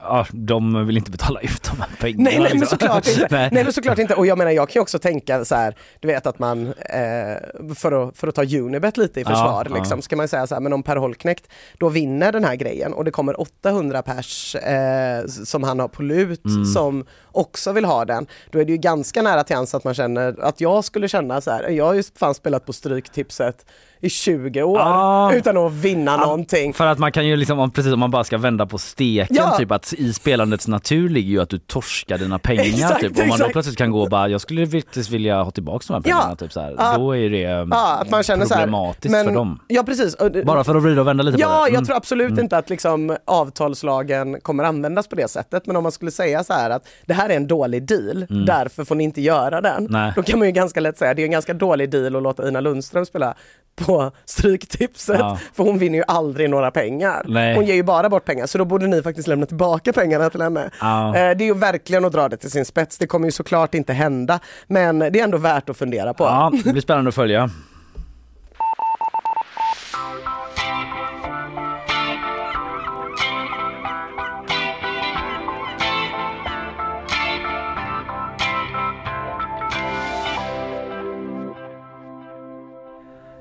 Ja, 0.00 0.26
de 0.32 0.86
vill 0.86 0.96
inte 0.96 1.10
betala 1.10 1.40
ut 1.40 1.62
de 1.70 1.80
här 1.80 1.88
pengarna. 2.00 2.22
Nej, 2.22 2.38
nej 2.38 2.48
men 2.50 2.60
liksom. 2.60 2.78
såklart 2.78 3.08
inte. 3.08 3.26
Nej. 3.30 3.48
nej 3.52 3.64
men 3.64 3.72
såklart 3.72 3.98
inte. 3.98 4.14
Och 4.14 4.26
jag 4.26 4.38
menar 4.38 4.50
jag 4.50 4.68
kan 4.68 4.74
ju 4.74 4.82
också 4.82 4.98
tänka 4.98 5.44
så 5.44 5.54
här, 5.54 5.74
du 6.00 6.08
vet 6.08 6.26
att 6.26 6.38
man, 6.38 6.66
eh, 6.66 7.74
för, 7.74 8.08
att, 8.08 8.16
för 8.16 8.28
att 8.28 8.34
ta 8.34 8.44
Unibet 8.44 8.96
lite 8.96 9.20
i 9.20 9.22
Ja, 9.22 9.28
försvar, 9.28 9.66
ja. 9.70 9.76
liksom, 9.76 10.02
ska 10.02 10.16
man 10.16 10.28
säga 10.28 10.46
så 10.46 10.54
här, 10.54 10.60
men 10.62 10.72
om 10.72 10.82
Per 10.82 10.96
Holknekt 10.96 11.48
då 11.78 11.88
vinner 11.88 12.32
den 12.32 12.44
här 12.44 12.54
grejen 12.56 12.92
och 12.92 13.04
det 13.04 13.10
kommer 13.10 13.40
800 13.40 14.02
pers 14.02 14.54
eh, 14.54 15.26
som 15.26 15.62
han 15.62 15.80
har 15.80 15.88
på 15.88 16.02
lut 16.02 16.44
Mm. 16.44 16.64
som 16.64 17.04
också 17.38 17.72
vill 17.72 17.84
ha 17.84 18.04
den, 18.04 18.26
då 18.50 18.58
är 18.60 18.64
det 18.64 18.72
ju 18.72 18.78
ganska 18.78 19.22
nära 19.22 19.44
till 19.44 19.56
hands 19.56 19.74
att 19.74 19.84
man 19.84 19.94
känner 19.94 20.36
att 20.44 20.60
jag 20.60 20.84
skulle 20.84 21.08
känna 21.08 21.40
så 21.40 21.50
här, 21.50 21.68
jag 21.68 21.84
har 21.84 21.94
ju 21.94 22.02
fan 22.18 22.34
spelat 22.34 22.66
på 22.66 22.72
Stryktipset 22.72 23.66
i 24.00 24.08
20 24.10 24.62
år 24.62 24.78
Ja. 24.78 25.32
utan 25.34 25.56
att 25.56 25.72
vinna 25.72 26.16
någonting. 26.16 26.74
För 26.74 26.86
att 26.86 26.98
man 26.98 27.12
kan 27.12 27.26
ju 27.26 27.36
liksom, 27.36 27.58
om- 27.58 27.70
precis 27.70 27.92
om 27.92 28.00
man 28.00 28.10
bara 28.10 28.24
ska 28.24 28.38
vända 28.38 28.66
på 28.66 28.78
steken, 28.78 29.36
Ja. 29.36 29.56
typ 29.58 29.70
att 29.70 29.92
i 29.92 30.12
spelandets 30.12 30.68
natur 30.68 31.08
ligger 31.08 31.28
ju 31.30 31.40
att 31.40 31.48
du 31.48 31.58
torskar 31.58 32.18
dina 32.18 32.38
pengar. 32.38 32.62
Exakt, 32.66 33.00
typ. 33.00 33.18
Om 33.22 33.28
man 33.28 33.38
då 33.38 33.48
plötsligt 33.48 33.76
kan 33.78 33.90
gå 33.90 34.00
och 34.02 34.08
bara, 34.08 34.28
jag 34.28 34.40
skulle 34.40 34.66
faktiskt 34.66 35.10
vilja 35.10 35.42
ha 35.42 35.50
tillbaka 35.50 35.84
de 35.88 35.94
här 35.94 36.00
pengarna. 36.00 36.26
Ja. 36.30 36.36
Typ 36.36 36.52
så 36.52 36.60
här. 36.60 36.74
Ja. 36.78 36.94
Då 36.98 37.16
är 37.16 37.30
det 37.30 37.38
Ja, 37.40 37.98
att 38.00 38.10
man 38.10 38.22
känner 38.22 38.46
så 38.46 38.54
här, 38.54 38.60
problematiskt 38.62 39.12
men- 39.12 39.26
för 39.26 39.34
dem. 39.34 39.60
Ja 39.68 39.82
precis. 39.82 40.16
Bara 40.44 40.64
för 40.64 40.74
att 40.74 40.82
vrida 40.82 41.00
och 41.00 41.06
vända 41.06 41.22
lite 41.22 41.36
på 41.38 41.42
Ja, 41.42 41.48
det. 41.48 41.54
jag 41.60 41.68
Mm. 41.74 41.84
tror 41.84 41.96
absolut 41.96 42.38
inte 42.38 42.58
att 42.58 42.70
liksom 42.70 43.16
avtalslagen 43.24 44.40
kommer 44.40 44.64
användas 44.64 45.08
på 45.08 45.16
det 45.16 45.28
sättet. 45.30 45.66
Men 45.66 45.76
om 45.76 45.82
man 45.82 45.92
skulle 45.92 46.10
säga 46.10 46.44
så 46.44 46.52
här 46.52 46.70
att 46.70 46.88
det 47.06 47.14
här 47.14 47.27
är 47.30 47.36
en 47.36 47.46
dålig 47.46 47.82
deal, 47.82 48.26
därför 48.46 48.84
får 48.84 48.94
ni 48.94 49.04
inte 49.04 49.20
göra 49.20 49.60
den. 49.60 49.78
Mm. 49.78 49.92
Nej. 49.92 50.12
Då 50.16 50.22
kan 50.22 50.38
man 50.38 50.48
ju 50.48 50.52
ganska 50.52 50.80
lätt 50.80 50.98
säga 50.98 51.14
det 51.14 51.22
är 51.22 51.24
en 51.24 51.30
ganska 51.30 51.54
dålig 51.54 51.90
deal 51.90 52.16
att 52.16 52.22
låta 52.22 52.48
Ina 52.48 52.60
Lundström 52.60 53.06
spela 53.06 53.34
på 53.76 54.12
Stryktipset. 54.24 55.16
Ja. 55.18 55.38
För 55.54 55.64
hon 55.64 55.78
vinner 55.78 55.98
ju 55.98 56.04
aldrig 56.08 56.50
några 56.50 56.70
pengar. 56.70 57.24
Nej. 57.28 57.54
Hon 57.54 57.66
ger 57.66 57.74
ju 57.74 57.82
bara 57.82 58.08
bort 58.08 58.24
pengar, 58.24 58.46
så 58.46 58.58
då 58.58 58.64
borde 58.64 58.86
ni 58.86 59.02
faktiskt 59.02 59.28
lämna 59.28 59.46
tillbaka 59.46 59.92
pengarna 59.92 60.30
till 60.30 60.42
henne. 60.42 60.70
Ja. 60.80 61.08
Eh, 61.08 61.36
Det 61.36 61.44
är 61.44 61.46
ju 61.46 61.54
verkligen 61.54 62.04
att 62.04 62.12
dra 62.12 62.28
det 62.28 62.36
till 62.36 62.50
sin 62.50 62.64
spets. 62.64 62.98
Det 62.98 63.06
kommer 63.06 63.28
ju 63.28 63.32
såklart 63.32 63.74
inte 63.74 63.92
hända. 63.92 64.40
Men 64.66 64.98
det 64.98 65.06
är 65.20 65.24
ändå 65.24 65.38
värt 65.38 65.68
att 65.68 65.76
fundera 65.76 66.14
på. 66.14 66.24
Ja, 66.24 66.52
det 66.64 66.72
blir 66.72 66.82
spännande 66.82 67.08
att 67.08 67.14
följa. 67.14 67.50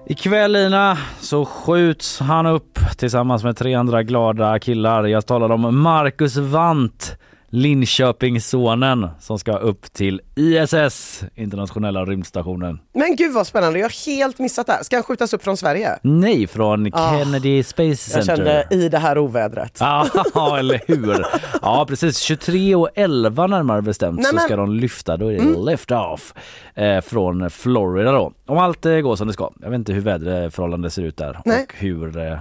Ikväll 0.10 0.52
Lina 0.52 0.98
så 1.20 1.46
skjuts 1.46 2.20
han 2.20 2.46
upp 2.46 2.80
tillsammans 2.98 3.44
med 3.44 3.58
tre 3.58 3.74
andra 3.74 4.04
glada 4.04 4.60
killar. 4.60 5.04
Jag 5.04 5.26
talar 5.26 5.50
om 5.50 5.82
Marcus 5.82 6.38
Wandt, 6.38 7.18
Linköpingssonen 7.50 9.08
som 9.20 9.40
ska 9.40 9.58
upp 9.58 9.94
till 9.94 10.22
ISS, 10.36 11.24
internationella 11.36 12.06
rymdstationen. 12.06 12.80
Men 12.94 13.16
gud 13.16 13.34
vad 13.34 13.48
spännande, 13.48 13.80
jag 13.80 13.86
har 13.86 14.06
helt 14.16 14.40
missat 14.40 14.68
det 14.68 14.74
här. 14.74 14.84
Ska 14.84 14.96
han 14.96 15.04
skjutas 15.04 15.34
upp 15.34 15.44
från 15.44 15.58
Sverige? 15.58 16.00
Nej, 16.02 16.48
från 16.48 16.90
Ah, 16.94 17.18
Kennedy 17.20 17.64
Space 17.64 17.88
Jag 17.88 17.98
Center. 18.26 18.36
kände 18.36 18.68
i 18.72 18.90
det 18.90 18.98
här 18.98 19.18
ovädret. 19.18 19.78
Ja, 19.80 20.08
eller 20.60 20.82
hur? 20.88 21.26
Ja, 21.62 21.86
precis. 21.90 22.18
23 22.20 22.76
och 22.76 22.90
11 22.96 23.48
närmare 23.48 23.82
bestämt 23.82 24.26
så 24.26 24.32
Nämen. 24.32 24.44
ska 24.46 24.56
de 24.56 24.74
lyfta. 24.74 25.18
Då 25.18 25.28
är 25.28 25.36
det 25.36 25.38
Mm. 25.40 25.66
lift 25.66 25.92
off 25.92 26.34
eh, 26.76 27.02
från 27.02 27.50
Florida 27.50 28.12
då. 28.12 28.34
Om 28.46 28.58
allt 28.58 28.86
eh, 28.86 28.96
går 28.96 29.16
som 29.16 29.28
det 29.28 29.34
ska. 29.34 29.52
Jag 29.62 29.70
vet 29.70 29.76
inte 29.78 29.94
hur 29.94 30.02
väderförhållandet 30.02 30.94
ser 30.94 31.02
ut 31.04 31.18
där 31.18 31.40
Nej. 31.46 31.66
och 31.70 31.74
hur 31.76 32.18
eh, 32.18 32.40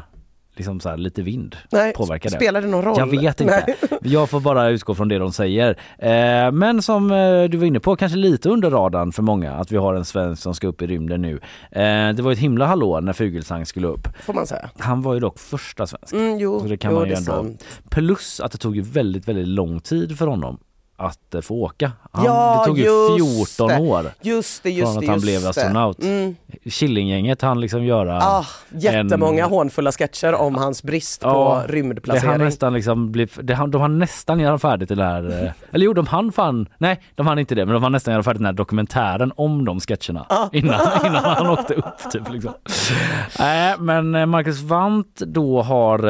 liksom 0.56 0.80
så 0.80 0.88
här, 0.88 0.96
lite 0.96 1.22
vind 1.22 1.56
Nej, 1.72 1.92
påverkar 1.92 2.30
det. 2.30 2.36
spelar 2.36 2.62
det 2.62 2.68
någon 2.68 2.84
roll? 2.84 2.94
Jag 2.98 3.06
vet 3.06 3.40
inte. 3.40 3.64
Nej. 3.66 3.76
Jag 4.02 4.30
får 4.30 4.40
bara 4.40 4.68
utgå 4.68 4.94
från 4.94 5.08
det 5.08 5.18
de 5.18 5.32
säger. 5.32 5.70
Eh, 5.98 6.52
men 6.52 6.82
som 6.82 7.10
eh, 7.10 7.44
du 7.44 7.56
var 7.58 7.66
inne 7.66 7.80
på, 7.80 7.96
kanske 7.96 8.18
lite 8.18 8.48
under 8.48 8.70
radarn 8.70 9.12
för 9.12 9.22
många 9.22 9.52
att 9.52 9.72
vi 9.72 9.76
har 9.76 9.94
en 9.94 10.04
svensk 10.04 10.42
som 10.42 10.54
ska 10.54 10.66
upp 10.66 10.82
i 10.82 10.86
rymden 10.86 11.22
nu. 11.22 11.32
Eh, 11.70 12.14
det 12.14 12.20
var 12.22 12.32
ett 12.32 12.38
himla 12.38 12.66
hallå 12.66 13.00
när 13.00 13.12
Fuglesang 13.12 13.66
skulle 13.66 13.86
upp. 13.86 14.08
Får 14.22 14.32
man 14.34 14.46
säga. 14.46 14.70
Han 14.78 15.02
var 15.02 15.14
ju 15.14 15.20
dock 15.20 15.38
första 15.38 15.86
svensk. 15.86 16.12
Mm, 16.12 16.38
jo, 16.38 16.60
Så 16.60 16.66
det 16.66 16.76
kan 16.76 16.90
jo, 16.92 16.98
man 16.98 17.08
ju 17.08 17.14
ändå. 17.14 17.32
sant. 17.32 17.64
Plus 17.90 18.40
att 18.40 18.52
det 18.52 18.58
tog 18.58 18.76
ju 18.76 18.82
väldigt, 18.82 19.28
väldigt 19.28 19.48
lång 19.48 19.80
tid 19.80 20.18
för 20.18 20.26
honom 20.26 20.58
att 20.96 21.34
eh, 21.34 21.40
få 21.40 21.54
åka. 21.54 21.92
Han, 22.12 22.24
Ja, 22.24 22.58
det 22.60 22.66
tog 22.66 22.78
ju 22.78 22.84
just 22.84 23.56
14 23.56 23.68
det. 23.68 23.78
år 23.78 24.10
Just 24.22 24.62
det, 24.62 24.70
just 24.70 24.92
från 24.92 25.00
det, 25.00 25.06
att 25.06 25.10
han 25.10 25.20
blev 25.20 25.42
det. 25.42 25.48
astronaut. 25.48 26.02
Mm. 26.02 26.36
Killinggänget 26.70 27.42
han 27.42 27.60
liksom 27.60 27.84
göra 27.84 28.18
Ah, 28.22 28.44
jättemånga 28.70 29.44
en- 29.44 29.50
hånfulla 29.50 29.92
sketcher 29.92 30.34
om 30.34 30.54
hans 30.54 30.82
brist 30.82 31.20
Ja, 31.24 31.32
på 31.32 31.38
det 31.54 31.58
hann 31.60 31.68
rymdplacering. 31.68 32.38
nästan 32.38 32.72
liksom 32.74 33.12
bli, 33.12 33.28
det 33.42 33.54
hann, 33.54 33.70
de 33.70 33.80
hann 33.80 33.98
nästan 33.98 34.40
göra 34.40 34.58
färdigt 34.58 34.88
det 34.88 34.94
där, 34.94 35.44
eh, 35.44 35.50
eller 35.72 35.84
jo 35.86 35.92
de 35.92 36.06
hann 36.06 36.32
fan, 36.32 36.68
nej 36.78 37.00
de 37.14 37.26
hann 37.26 37.38
inte 37.38 37.54
det 37.54 37.66
men 37.66 37.74
de 37.74 37.82
hann 37.82 37.92
nästan 37.92 38.12
göra 38.12 38.22
färdigt 38.22 38.38
den 38.40 38.46
här 38.46 38.52
dokumentären 38.52 39.32
om 39.36 39.64
de 39.64 39.80
sketcherna 39.80 40.26
Ah. 40.28 40.48
innan, 40.52 40.80
innan 41.06 41.24
han 41.24 41.46
åkte 41.46 41.74
upp 41.74 42.10
typ 42.12 42.32
liksom. 42.32 42.52
Nej 43.38 43.74
men 43.78 44.14
eh, 44.14 44.26
Marcus 44.26 44.60
Wandt 44.62 45.16
då 45.18 45.62
har 45.62 46.08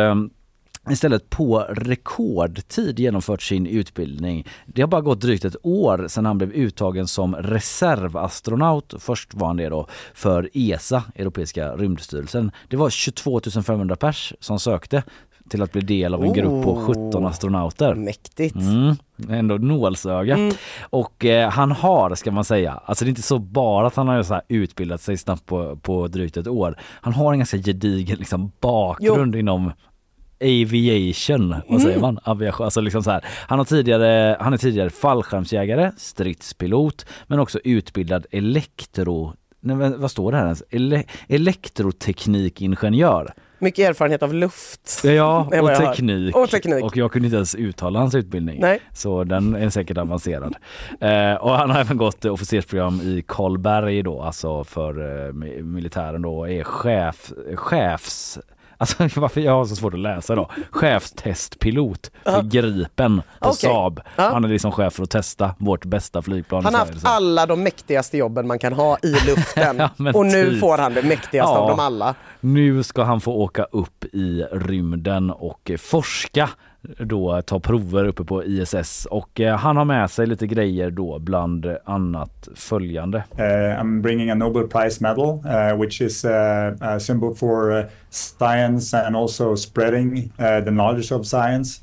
istället 0.91 1.31
på 1.31 1.59
rekordtid 1.59 2.99
genomfört 2.99 3.43
sin 3.43 3.67
utbildning. 3.67 4.47
Det 4.67 4.83
har 4.83 4.89
bara 4.89 5.01
gått 5.01 5.21
drygt 5.21 5.45
ett 5.45 5.57
år 5.63 6.09
sedan 6.09 6.27
han 6.27 6.39
blev 6.39 6.53
uttagen 6.53 7.07
som 7.07 7.35
reservastronaut. 7.37 8.95
Först 8.99 9.35
var 9.35 9.47
han 9.47 9.57
det 9.57 9.69
då 9.69 9.87
för 10.15 10.51
ESA, 10.53 11.05
Europeiska 11.15 11.77
rymdstyrelsen. 11.77 12.51
Det 12.69 12.77
var 12.77 12.91
22 12.91 13.41
500 13.67 13.97
pers 13.97 14.33
som 14.41 14.59
sökte 14.59 15.03
till 15.49 15.63
att 15.63 15.73
bli 15.73 15.81
del 15.81 16.15
av 16.15 16.25
en 16.25 16.33
grupp 16.33 16.65
på 16.65 16.85
17 16.87 17.27
astronauter. 17.27 17.95
Mäktigt. 17.95 18.57
Mm, 18.57 18.97
ändå 19.29 19.55
nålsöga. 19.55 20.53
Och 20.81 21.25
eh, 21.25 21.51
han 21.51 21.73
har, 21.73 22.15
ska 22.15 22.31
man 22.31 22.45
säga, 22.45 22.81
alltså 22.85 23.05
det 23.05 23.09
är 23.09 23.11
inte 23.11 23.23
så 23.23 23.39
bara 23.39 23.87
att 23.87 23.97
han 23.97 24.09
har 24.09 24.23
så 24.23 24.41
utbildat 24.49 25.01
sig 25.01 25.17
snabbt 25.17 25.47
på, 25.47 25.77
på 25.77 26.09
drygt 26.09 26.37
ett 26.37 26.47
år. 26.49 26.77
Han 26.81 27.13
har 27.13 27.33
en 27.33 27.39
ganska 27.39 27.59
gedigen 27.59 28.19
liksom, 28.19 28.53
bakgrund 28.61 29.37
inom 29.37 29.73
aviation, 30.43 31.55
vad 31.69 31.83
säger 31.83 32.01
man? 32.01 32.19
Aviation, 32.25 32.65
alltså 32.65 32.81
liksom 32.81 33.03
så 33.03 33.11
här. 33.11 33.25
Han, 33.49 33.59
har 33.59 33.65
tidigare, 33.65 34.37
han 34.41 34.53
är 34.53 34.57
tidigare 34.57 34.91
fallskärmsjägare, 34.91 35.93
stridspilot, 35.97 37.07
men 37.27 37.39
också 37.41 37.59
utbildad 37.65 38.27
elektro 38.31 39.33
Nej, 39.61 39.93
vad 39.97 40.11
står 40.11 40.33
det 40.33 40.39
här 40.39 40.45
ens? 40.45 40.63
Ele 40.71 41.05
elektroteknikingenjör. 41.29 43.33
Mycket 43.59 43.89
erfarenhet 43.89 44.23
av 44.23 44.35
luft. 44.35 45.01
Ja, 45.05 45.49
och 45.63 45.69
teknik. 45.75 46.37
Och 46.37 46.51
teknik. 46.51 46.85
Och 46.85 46.97
jag 46.97 47.13
kunde 47.13 47.27
inte 47.27 47.37
ens 47.37 47.55
uttala 47.55 47.99
hans 47.99 48.15
utbildning. 48.15 48.61
Nej. 48.61 48.81
Så 48.93 49.25
den 49.25 49.55
är 49.55 49.71
säkert 49.71 49.99
avancerad. 49.99 50.55
Eh, 51.01 51.35
och 51.35 51.51
han 51.51 51.71
har 51.71 51.81
även 51.81 51.97
gått 51.97 52.25
officersprogram 52.25 53.01
i 53.01 53.25
Karlberg 53.29 54.03
då, 54.03 54.23
alltså 54.23 54.65
för 54.65 55.01
eh, 55.01 55.33
mi- 55.33 55.63
militären 55.63 56.23
då, 56.23 56.49
är 56.49 56.65
chef, 56.65 57.33
chefs 57.55 58.39
Alltså 58.79 59.09
varför 59.21 59.41
jag 59.41 59.53
har 59.53 59.65
så 59.65 59.77
svårt 59.77 59.95
att 59.95 60.01
läsa 60.01 60.35
då. 60.35 60.51
Chefstestpilot 60.71 62.11
för 62.25 62.43
Gripen 62.43 63.23
på 63.41 63.49
Okej. 63.49 63.57
Saab. 63.71 64.01
Han 64.17 64.45
är 64.45 64.49
liksom 64.49 64.73
chef 64.73 64.93
för 64.93 65.03
att 65.03 65.11
testa 65.11 65.55
vårt 65.59 65.85
bästa 65.85 66.23
flygplan 66.23 66.65
Han 66.65 66.75
har 66.75 66.81
haft 66.87 67.01
så. 67.01 67.09
alla 67.09 67.47
de 67.47 67.63
mäktigaste 67.63 68.17
jobben 68.19 68.47
man 68.47 68.59
kan 68.59 68.73
ha 68.73 68.99
i 69.03 69.11
luften. 69.27 69.77
Ja, 69.79 69.91
och 70.15 70.27
nu 70.27 70.51
typ. 70.51 70.61
får 70.61 70.79
han 70.79 70.95
det 70.95 71.03
mäktigaste 71.03 71.37
Ja. 71.53 71.59
av 71.59 71.69
dem 71.69 71.81
alla. 71.81 72.15
Nu 72.41 72.83
ska 72.83 73.03
han 73.03 73.21
få 73.21 73.33
åka 73.33 73.63
upp 73.65 74.05
i 74.05 74.43
rymden 74.53 75.31
och 75.31 75.71
forska 75.79 76.51
då 76.99 77.43
ta 77.43 77.61
prover 77.61 78.05
uppe 78.05 78.25
på 78.25 78.45
ISS 78.45 79.07
och 79.11 79.41
eh, 79.41 79.57
han 79.57 79.77
har 79.77 79.85
med 79.85 80.11
sig 80.11 80.27
lite 80.27 80.47
grejer 80.47 80.91
då 80.91 81.19
bland 81.19 81.67
annat 81.85 82.49
följande. 82.55 83.25
Uh, 83.39 83.81
I'm 83.81 84.01
bringing 84.01 84.31
a 84.31 84.35
Nobel 84.35 84.69
Prize 84.69 85.01
medal, 85.01 85.29
uh, 85.29 85.81
which 85.81 86.01
is 86.01 86.25
uh, 86.25 86.31
a 86.81 87.01
symbol 87.01 87.35
for 87.35 87.87
science 88.11 88.97
and 89.07 89.17
also 89.17 89.57
spreading 89.57 90.33
the 90.39 90.71
knowledge 90.71 91.13
of 91.13 91.27
science. 91.27 91.81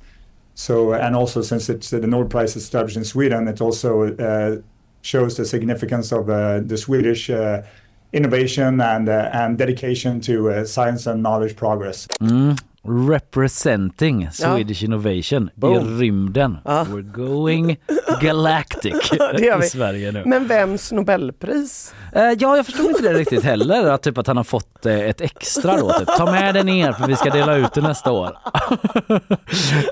So, 0.55 0.93
and 0.93 1.15
also 1.15 1.41
since 1.41 1.73
it's 1.73 1.89
the 1.89 2.07
Nobel 2.07 2.29
Prize 2.29 2.55
is 2.55 2.63
established 2.63 2.97
in 2.97 3.05
Sweden, 3.05 3.47
it 3.47 3.61
also 3.61 4.61
shows 5.01 5.35
the 5.35 5.45
significance 5.45 6.15
of 6.15 6.27
the 6.67 6.77
Swedish 6.77 7.31
innovation 8.13 8.81
and 8.81 9.09
and 9.09 9.57
dedication 9.57 10.21
to 10.21 10.65
science 10.65 11.07
and 11.07 11.23
knowledge 11.23 11.55
progress. 11.55 12.07
Mm. 12.21 12.57
Representing 12.87 14.29
Swedish 14.31 14.83
innovation 14.83 15.49
i 15.55 15.59
Boom. 15.59 15.99
rymden. 15.99 16.57
We're 16.65 17.11
going 17.11 17.77
galactic 18.21 18.93
i 19.63 19.67
Sverige 19.69 20.11
nu. 20.11 20.23
Men 20.25 20.47
vems 20.47 20.91
Nobelpris? 20.91 21.93
Eh, 22.15 22.21
ja, 22.23 22.55
jag 22.57 22.65
förstod 22.65 22.85
inte 22.85 23.01
det 23.03 23.13
riktigt 23.13 23.43
heller. 23.43 23.85
Att, 23.91 24.01
typ 24.03 24.17
att 24.17 24.27
han 24.27 24.37
har 24.37 24.43
fått 24.43 24.85
eh, 24.85 24.99
ett 24.99 25.21
extra 25.21 25.77
då. 25.77 25.91
Typ. 25.93 26.07
Ta 26.17 26.31
med 26.31 26.55
det 26.55 26.63
ner 26.63 26.91
för 26.91 27.07
vi 27.07 27.15
ska 27.15 27.29
dela 27.29 27.55
ut 27.55 27.73
det 27.73 27.81
nästa 27.81 28.11
år. 28.11 28.37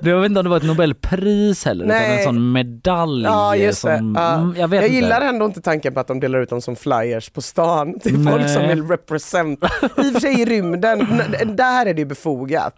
det, 0.02 0.10
jag 0.10 0.20
vet 0.20 0.30
inte 0.30 0.40
om 0.40 0.44
det 0.44 0.50
var 0.50 0.58
ett 0.58 0.64
Nobelpris 0.64 1.66
heller, 1.66 1.86
utan 1.86 1.98
Nej. 1.98 2.18
en 2.18 2.24
sån 2.24 2.52
medalj. 2.52 3.24
Ja 3.24 3.56
just 3.56 3.84
det. 3.84 3.98
som, 3.98 4.16
Ja. 4.16 4.34
mm, 4.34 4.56
jag 4.58 4.74
jag 4.74 4.88
gillar 4.88 5.22
ändå 5.22 5.46
inte 5.46 5.62
tanken 5.62 5.94
på 5.94 6.00
att 6.00 6.08
de 6.08 6.20
delar 6.20 6.40
ut 6.40 6.50
dem 6.50 6.62
som 6.62 6.76
flyers 6.76 7.30
på 7.30 7.42
stan 7.42 8.00
till 8.00 8.20
Nej. 8.20 8.34
folk 8.34 8.50
som 8.50 8.68
vill 8.68 8.84
represent. 8.88 9.64
I 9.64 9.86
och 9.86 10.14
för 10.14 10.20
sig 10.20 10.42
i 10.42 10.46
rymden, 10.46 11.22
där 11.46 11.86
är 11.86 11.94
det 11.94 12.00
ju 12.02 12.06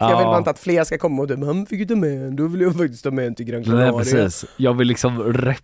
befogat. 0.04 0.12
Jag 0.12 0.18
vill 0.18 0.26
bara 0.26 0.38
inte 0.38 0.50
att 0.50 0.60
fler 0.60 0.84
ska 0.84 0.98
komma 0.98 1.22
och 1.22 1.28
typ, 1.30 1.44
han 1.44 1.66
fick 1.66 1.80
ju 1.80 1.86
ta 1.86 1.96
med 1.96 2.28
en, 2.28 2.36
då 2.36 2.48
vill 2.48 2.62
jag 2.62 2.76
faktiskt 2.76 3.04
ta 3.04 3.12
med 3.12 3.28
en 3.28 3.36
till 3.36 3.46
Gran 3.46 3.64
Canaria. 3.64 3.92
Nej, 3.92 4.00
precis. 4.00 4.46
Jag 4.58 4.74
vill 4.74 4.88
liksom 4.88 5.34
rep 5.34 5.58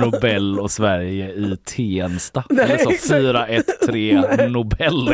Nobel 0.00 0.60
och 0.60 0.70
Sverige 0.70 1.30
i 1.32 1.56
Tensta. 1.64 2.44
Nej, 2.50 2.64
Eller 2.64 2.78
så 2.78 2.90
exakt. 2.90 3.12
4-1-3 3.88 4.48
Nobel. 4.48 5.08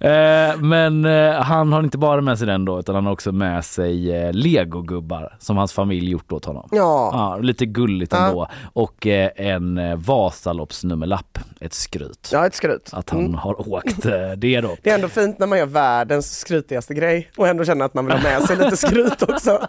Eh, 0.00 0.56
Men 0.60 1.04
eh, 1.04 1.32
han 1.42 1.72
har 1.72 1.82
inte 1.82 1.98
bara 1.98 2.20
med 2.20 2.38
sig 2.38 2.46
den 2.46 2.64
då 2.64 2.78
utan 2.80 2.94
han 2.94 3.06
har 3.06 3.12
också 3.12 3.32
med 3.32 3.64
sig 3.64 4.12
eh, 4.16 4.32
legogubbar 4.32 5.36
som 5.38 5.56
hans 5.56 5.72
familj 5.72 6.10
gjort 6.10 6.32
åt 6.32 6.44
honom. 6.44 6.68
Ja. 6.72 7.10
Ja, 7.12 7.38
lite 7.42 7.66
gulligt 7.66 8.12
Ja. 8.12 8.26
ändå. 8.28 8.48
Och 8.72 9.06
eh, 9.06 9.30
en 9.36 9.78
eh, 9.78 9.96
Vasaloppsnummerlapp, 9.96 11.38
ett 11.60 11.74
skryt. 11.74 12.30
Ja, 12.32 12.46
ett 12.46 12.54
skryt. 12.54 12.90
Att 12.92 13.10
han 13.10 13.20
Mm. 13.22 13.34
har 13.34 13.68
åkt 13.72 14.06
eh, 14.06 14.12
det 14.36 14.60
då. 14.60 14.76
Det 14.82 14.90
är 14.90 14.94
ändå 14.94 15.08
fint 15.08 15.38
när 15.38 15.46
man 15.46 15.58
gör 15.58 15.66
världens 15.66 16.38
skrytigaste 16.38 16.94
grej 16.94 17.30
och 17.36 17.48
ändå 17.48 17.64
känner 17.64 17.84
att 17.84 17.94
man 17.94 18.06
vill 18.06 18.14
ha 18.16 18.22
med 18.22 18.42
sig 18.42 18.56
lite 18.56 18.76
skryt 18.76 19.22
också. 19.22 19.58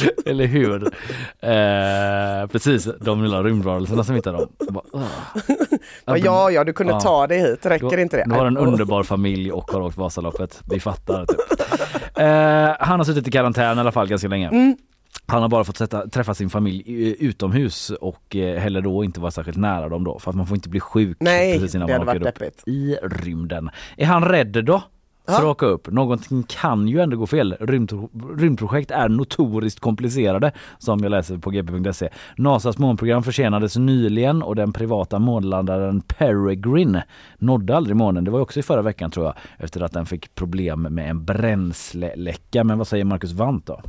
Eller 0.26 0.46
hur? 0.46 0.82
Eh, 1.40 2.46
precis, 2.46 2.88
de 3.00 3.22
lilla 3.22 3.42
rymdvarelserna 3.42 4.04
som 4.04 4.14
hittar 4.14 4.32
dem. 4.32 4.48
Bara. 4.70 4.84
Ja, 6.04 6.16
ja, 6.16 6.50
ja, 6.50 6.64
du 6.64 6.72
kunde 6.72 6.92
Ja. 6.92 7.00
ta 7.00 7.26
dig 7.26 7.38
hit, 7.40 7.66
räcker 7.66 7.96
Du- 7.96 8.02
inte 8.02 8.16
det? 8.16 8.24
Du 8.26 8.34
har 8.34 8.46
en 8.46 8.56
underbar 8.56 9.02
familj 9.02 9.52
och 9.52 9.70
har 9.70 9.80
åkt 9.80 9.96
Vasaloppet. 9.96 10.60
Vi 10.70 10.80
fattar. 10.80 11.26
Typ. 11.26 11.60
Eh, 12.18 12.86
han 12.86 13.00
har 13.00 13.04
suttit 13.04 13.28
i 13.28 13.30
karantän 13.30 13.76
i 13.76 13.80
alla 13.80 13.92
fall 13.92 14.08
ganska 14.08 14.28
länge. 14.28 14.48
Mm. 14.48 14.76
Han 15.26 15.42
har 15.42 15.48
bara 15.48 15.64
fått 15.64 15.76
sätta, 15.76 16.08
träffa 16.08 16.34
sin 16.34 16.50
familj 16.50 17.16
utomhus 17.20 17.90
och 17.90 18.36
eh, 18.36 18.60
heller 18.60 18.80
då 18.80 19.04
inte 19.04 19.20
vara 19.20 19.30
särskilt 19.30 19.58
nära 19.58 19.88
dem 19.88 20.04
då 20.04 20.18
för 20.18 20.30
att 20.30 20.36
man 20.36 20.46
får 20.46 20.54
inte 20.54 20.68
bli 20.68 20.80
sjuk 20.80 21.16
Nej, 21.20 21.52
precis 21.58 21.74
innan 21.74 21.90
man 21.90 22.08
åker 22.08 22.16
upp 22.16 22.22
deppigt. 22.22 22.62
i 22.66 22.96
rymden. 23.02 23.70
Är 23.96 24.06
han 24.06 24.24
rädd 24.24 24.64
då? 24.64 24.82
För 25.26 25.34
att 25.34 25.44
åka 25.44 25.66
upp. 25.66 25.92
Någonting 25.92 26.42
kan 26.42 26.88
ju 26.88 27.00
ändå 27.00 27.16
gå 27.16 27.26
fel. 27.26 27.56
Rymdpro- 27.60 28.38
rymdprojekt 28.38 28.90
är 28.90 29.08
notoriskt 29.08 29.80
komplicerade 29.80 30.52
som 30.78 30.98
jag 31.02 31.10
läser 31.10 31.38
på 31.38 31.50
gp.se. 31.50 32.08
Nasas 32.36 32.78
månprogram 32.78 33.22
försenades 33.22 33.76
nyligen 33.76 34.42
och 34.42 34.56
den 34.56 34.72
privata 34.72 35.18
månlandaren 35.18 36.00
Peregrine 36.00 37.02
nådde 37.38 37.76
aldrig 37.76 37.96
månen. 37.96 38.24
Det 38.24 38.30
var 38.30 38.40
också 38.40 38.60
i 38.60 38.62
förra 38.62 38.82
veckan 38.82 39.10
tror 39.10 39.26
jag 39.26 39.34
efter 39.58 39.80
att 39.82 39.92
den 39.92 40.06
fick 40.06 40.34
problem 40.34 40.82
med 40.82 41.10
en 41.10 41.24
bränsleläcka. 41.24 42.64
Men 42.64 42.78
vad 42.78 42.86
säger 42.86 43.04
Marcus 43.04 43.32
Wandt 43.32 43.66
då? 43.66 43.80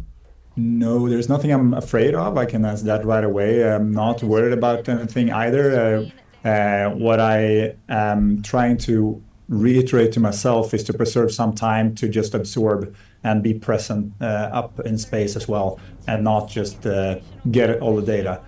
No, 0.56 1.08
there's 1.08 1.30
nothing 1.30 1.52
I'm 1.52 1.78
afraid 1.78 2.16
of. 2.16 2.38
I 2.44 2.52
can 2.52 2.66
answer 2.66 2.88
that 2.88 3.06
right 3.06 3.26
away. 3.26 3.64
I'm 3.64 3.92
not 3.92 4.24
worried 4.24 4.64
about 4.64 4.90
anything 4.90 5.30
either. 5.30 5.98
Uh, 5.98 6.02
uh, 6.46 6.90
what 6.98 7.20
I 7.20 7.72
am 7.88 8.44
trying 8.44 8.78
to 8.78 9.22
reiterate 9.62 10.12
to 10.14 10.20
myself 10.20 10.74
is 10.74 10.84
to 10.86 10.93
preserve 10.93 11.32
some 11.32 11.54
time 11.54 11.95
to 11.95 12.08
just 12.10 12.34
absorb 12.34 12.95
and 13.24 13.41
be 13.41 13.54
present 13.54 14.14
uh, 14.22 14.49
up 14.51 14.80
in 14.82 14.97
space 14.97 15.36
as 15.36 15.47
well, 15.47 15.80
and 16.08 16.24
not 16.24 16.49
just 16.49 16.86
uh, 16.86 17.20
get 17.51 17.80
all 17.82 17.95
the 17.95 18.06
data. 18.06 18.41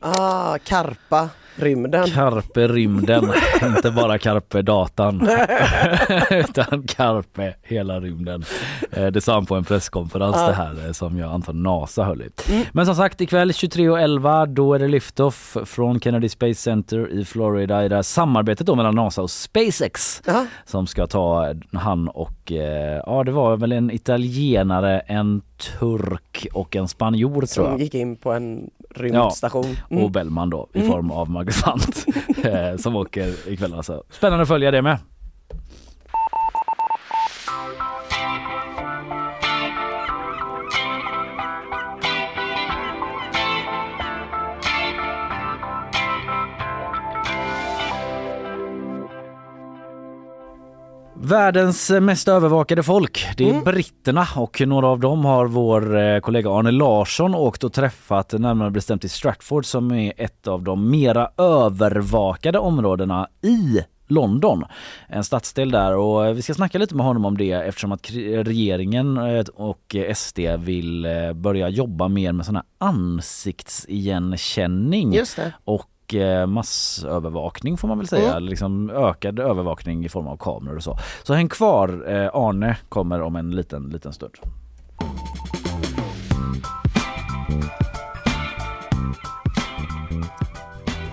Ah, 0.00 0.58
Karpa, 0.64 1.28
rymden. 1.56 2.06
Carpe 2.10 2.68
rymden, 2.68 3.24
inte 3.62 3.90
bara 3.90 4.18
carpe 4.18 4.62
datan. 4.62 5.20
Utan 6.30 6.82
carpe 6.82 7.54
hela 7.62 8.00
rymden. 8.00 8.44
Eh, 8.90 9.06
Det 9.06 9.20
sa 9.20 9.34
han 9.34 9.46
på 9.46 9.54
en 9.56 9.64
presskonferens 9.64 10.36
det 10.36 10.52
här 10.52 10.86
eh, 10.86 10.92
som 10.92 11.18
jag 11.18 11.32
antar 11.32 11.52
NASA 11.52 12.04
höll 12.04 12.22
i. 12.22 12.28
Men 12.72 12.86
som 12.86 12.94
sagt 12.94 13.20
ikväll 13.20 13.50
23.11 13.50 14.46
då 14.46 14.74
är 14.74 14.78
det 14.78 14.88
liftoff 14.88 15.56
från 15.64 16.00
Kennedy 16.00 16.28
Space 16.28 16.54
Center 16.62 17.08
i 17.12 17.24
Florida 17.24 17.84
i 17.84 17.88
det 17.88 17.94
här 17.94 18.02
samarbetet 18.02 18.66
då 18.66 18.74
mellan 18.74 18.94
NASA 18.94 19.22
och 19.22 19.30
SpaceX 19.30 20.22
Ja. 20.26 20.46
som 20.64 20.86
ska 20.86 21.06
ta 21.06 21.54
han 21.72 22.08
och 22.08 22.52
eh, 22.52 23.02
ja 23.06 23.24
det 23.24 23.32
var 23.32 23.56
väl 23.56 23.72
en 23.72 23.90
italienare, 23.90 25.00
en 25.00 25.42
turk 25.78 26.46
och 26.52 26.76
en 26.76 26.88
spanjor 26.88 27.30
tror 27.32 27.46
Som 27.46 27.64
jag. 27.64 27.80
gick 27.80 27.94
in 27.94 28.16
på 28.16 28.32
en 28.32 28.70
rymdstation. 28.94 29.76
Och 29.90 30.10
Bellman 30.10 30.50
då 30.50 30.68
i 30.72 30.82
form 30.82 31.10
av 31.10 31.30
Marcus 31.30 31.66
Wandt 31.66 32.06
eh, 32.44 32.76
som 32.76 32.96
åker 32.96 33.48
ikväll 33.48 33.74
alltså. 33.74 34.02
Spännande 34.10 34.42
att 34.42 34.48
följa 34.48 34.70
det 34.70 34.82
med. 34.82 34.98
Världens 51.24 51.90
mest 51.90 52.28
övervakade 52.28 52.82
folk, 52.82 53.26
det 53.36 53.50
är 53.50 53.60
britterna. 53.60 54.26
Och 54.36 54.62
några 54.66 54.86
av 54.86 55.00
dem 55.00 55.24
har 55.24 55.46
vår 55.46 55.98
eh, 55.98 56.20
kollega 56.20 56.50
Arne 56.50 56.70
Larsson 56.70 57.34
åkt 57.34 57.64
och 57.64 57.72
träffat 57.72 58.32
närmare 58.32 58.70
bestämt 58.70 59.04
i 59.04 59.08
Stratford 59.08 59.66
som 59.66 59.92
är 59.92 60.12
ett 60.16 60.46
av 60.46 60.62
de 60.62 60.90
mera 60.90 61.30
övervakade 61.36 62.58
områdena 62.58 63.28
i 63.42 63.80
London, 64.06 64.64
en 65.08 65.24
stadsdel 65.24 65.70
där. 65.70 65.96
Och 65.96 66.26
eh, 66.26 66.32
vi 66.32 66.42
ska 66.42 66.54
snacka 66.54 66.78
lite 66.78 66.94
med 66.94 67.06
honom 67.06 67.24
om 67.24 67.38
det 67.38 67.52
eftersom 67.52 67.92
att 67.92 68.10
regeringen 68.44 69.16
eh, 69.16 69.44
och 69.54 69.96
SD 70.14 70.38
vill 70.58 71.06
börja 71.34 71.68
jobba 71.68 72.08
mer 72.08 72.32
med 72.32 72.46
sån 72.46 72.56
här 72.56 72.64
ansiktsigenkänning. 72.78 75.10
Det. 75.10 75.52
Och 76.12 76.14
eh, 76.14 76.46
massövervakning 76.46 77.76
får 77.76 77.88
man 77.88 77.98
väl 77.98 78.08
säga, 78.08 78.38
liksom 78.38 78.90
ökad 78.90 79.38
övervakning 79.38 80.04
i 80.04 80.08
form 80.08 80.26
av 80.26 80.36
kameror 80.36 80.76
och 80.76 80.82
så. 80.82 80.98
Så 81.22 81.34
häng 81.34 81.48
kvar, 81.48 82.04
eh, 82.08 82.30
Arne 82.34 82.76
kommer 82.88 83.20
om 83.20 83.36
en 83.36 83.50
liten, 83.50 83.82
liten 83.82 84.12
stund. 84.12 84.34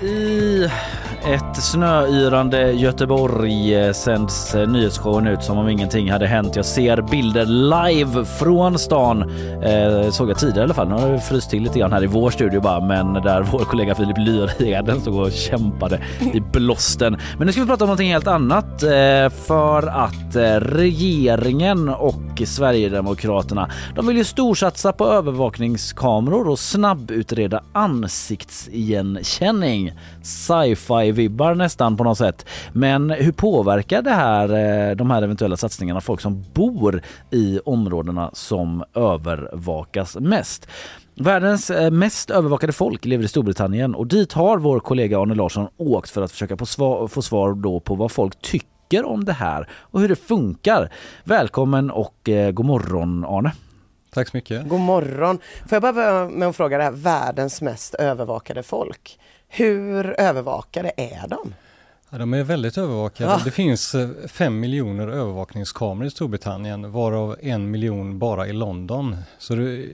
I 0.01 0.67
ett 1.33 1.63
snöyrande 1.63 2.71
Göteborg 2.71 3.75
eh, 3.75 3.93
sänds 3.93 4.55
eh, 4.55 4.69
nyhetsshowen 4.69 5.27
ut 5.27 5.43
som 5.43 5.57
om 5.57 5.69
ingenting 5.69 6.11
hade 6.11 6.27
hänt. 6.27 6.55
Jag 6.55 6.65
ser 6.65 7.01
bilder 7.01 7.45
live 7.45 8.25
från 8.25 8.79
stan. 8.79 9.21
Eh, 9.63 10.09
såg 10.11 10.29
jag 10.29 10.37
tidigare 10.37 10.59
i 10.59 10.63
alla 10.63 10.73
fall. 10.73 10.89
Nu 10.89 10.95
har 10.95 11.09
det 11.09 11.19
fryst 11.19 11.49
till 11.49 11.63
lite 11.63 11.79
grann 11.79 11.93
här 11.93 12.03
i 12.03 12.07
vår 12.07 12.29
studio 12.29 12.61
bara, 12.61 12.81
men 12.81 13.13
där 13.13 13.41
vår 13.41 13.59
kollega 13.59 13.95
Filip 13.95 14.17
Lyrheden 14.17 15.01
stod 15.01 15.19
och 15.19 15.31
kämpade 15.31 16.01
i 16.33 16.39
blåsten. 16.39 17.17
Men 17.37 17.47
nu 17.47 17.51
ska 17.51 17.61
vi 17.61 17.67
prata 17.67 17.83
om 17.83 17.87
någonting 17.87 18.11
helt 18.11 18.27
annat 18.27 18.83
eh, 18.83 19.29
för 19.29 19.87
att 19.87 20.35
eh, 20.35 20.55
regeringen 20.59 21.89
och 21.89 22.41
Sverigedemokraterna 22.45 23.69
de 23.95 24.07
vill 24.07 24.17
ju 24.17 24.23
storsatsa 24.23 24.93
på 24.93 25.07
övervakningskameror 25.07 26.47
och 26.47 26.59
snabbutreda 26.59 27.63
ansiktsigenkänning. 27.73 29.93
Sci-fi-vibbar 30.21 31.55
nästan 31.55 31.97
på 31.97 32.03
något 32.03 32.17
sätt. 32.17 32.45
Men 32.73 33.09
hur 33.09 33.31
påverkar 33.31 34.01
det 34.01 34.11
här, 34.11 34.49
eh, 34.89 34.95
de 34.95 35.11
här 35.11 35.21
eventuella 35.21 35.57
satsningarna 35.57 36.01
folk 36.01 36.21
som 36.21 36.45
bor 36.53 37.01
i 37.31 37.59
områdena 37.65 38.29
som 38.33 38.83
övervakas 38.93 40.17
mest? 40.19 40.67
Världens 41.15 41.69
eh, 41.69 41.91
mest 41.91 42.29
övervakade 42.29 42.73
folk 42.73 43.05
lever 43.05 43.23
i 43.23 43.27
Storbritannien 43.27 43.95
och 43.95 44.07
dit 44.07 44.33
har 44.33 44.57
vår 44.57 44.79
kollega 44.79 45.19
Arne 45.19 45.35
Larsson 45.35 45.67
åkt 45.77 46.09
för 46.09 46.21
att 46.21 46.31
försöka 46.31 46.57
få 46.57 46.65
svar, 46.65 47.07
få 47.07 47.21
svar 47.21 47.53
då 47.53 47.79
på 47.79 47.95
vad 47.95 48.11
folk 48.11 48.41
tycker 48.41 49.05
om 49.05 49.25
det 49.25 49.33
här 49.33 49.69
och 49.71 50.01
hur 50.01 50.09
det 50.09 50.15
funkar. 50.15 50.89
Välkommen 51.23 51.91
och 51.91 52.29
eh, 52.29 52.51
god 52.51 52.65
morgon 52.65 53.25
Arne. 53.25 53.51
Tack 54.13 54.27
så 54.27 54.37
mycket. 54.37 54.69
God 54.69 54.79
morgon. 54.79 55.37
Får 55.37 55.75
jag 55.75 55.81
bara 55.81 55.93
börja 55.93 56.29
med 56.29 56.47
att 56.47 56.55
fråga 56.55 56.77
det 56.77 56.83
här, 56.83 56.91
världens 56.91 57.61
mest 57.61 57.93
övervakade 57.93 58.63
folk. 58.63 59.19
Hur 59.49 60.19
övervakade 60.19 60.91
är 60.97 61.27
de? 61.27 61.53
Ja, 62.09 62.17
de 62.17 62.33
är 62.33 62.43
väldigt 62.43 62.77
övervakade. 62.77 63.31
Ja. 63.31 63.41
Det 63.45 63.51
finns 63.51 63.95
eh, 63.95 64.09
fem 64.27 64.59
miljoner 64.59 65.07
övervakningskameror 65.07 66.07
i 66.07 66.09
Storbritannien 66.11 66.91
varav 66.91 67.35
en 67.41 67.71
miljon 67.71 68.19
bara 68.19 68.47
i 68.47 68.53
London. 68.53 69.15
Så 69.37 69.55
det, 69.55 69.85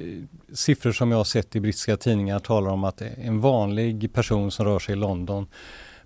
siffror 0.53 0.91
som 0.91 1.12
jag 1.12 1.18
har 1.18 1.24
sett 1.24 1.56
i 1.56 1.60
brittiska 1.60 1.97
tidningar 1.97 2.39
talar 2.39 2.72
om 2.72 2.84
att 2.84 3.01
en 3.01 3.41
vanlig 3.41 4.14
person 4.14 4.51
som 4.51 4.66
rör 4.66 4.80
sig 4.80 4.93
i 4.93 4.95
London 4.95 5.47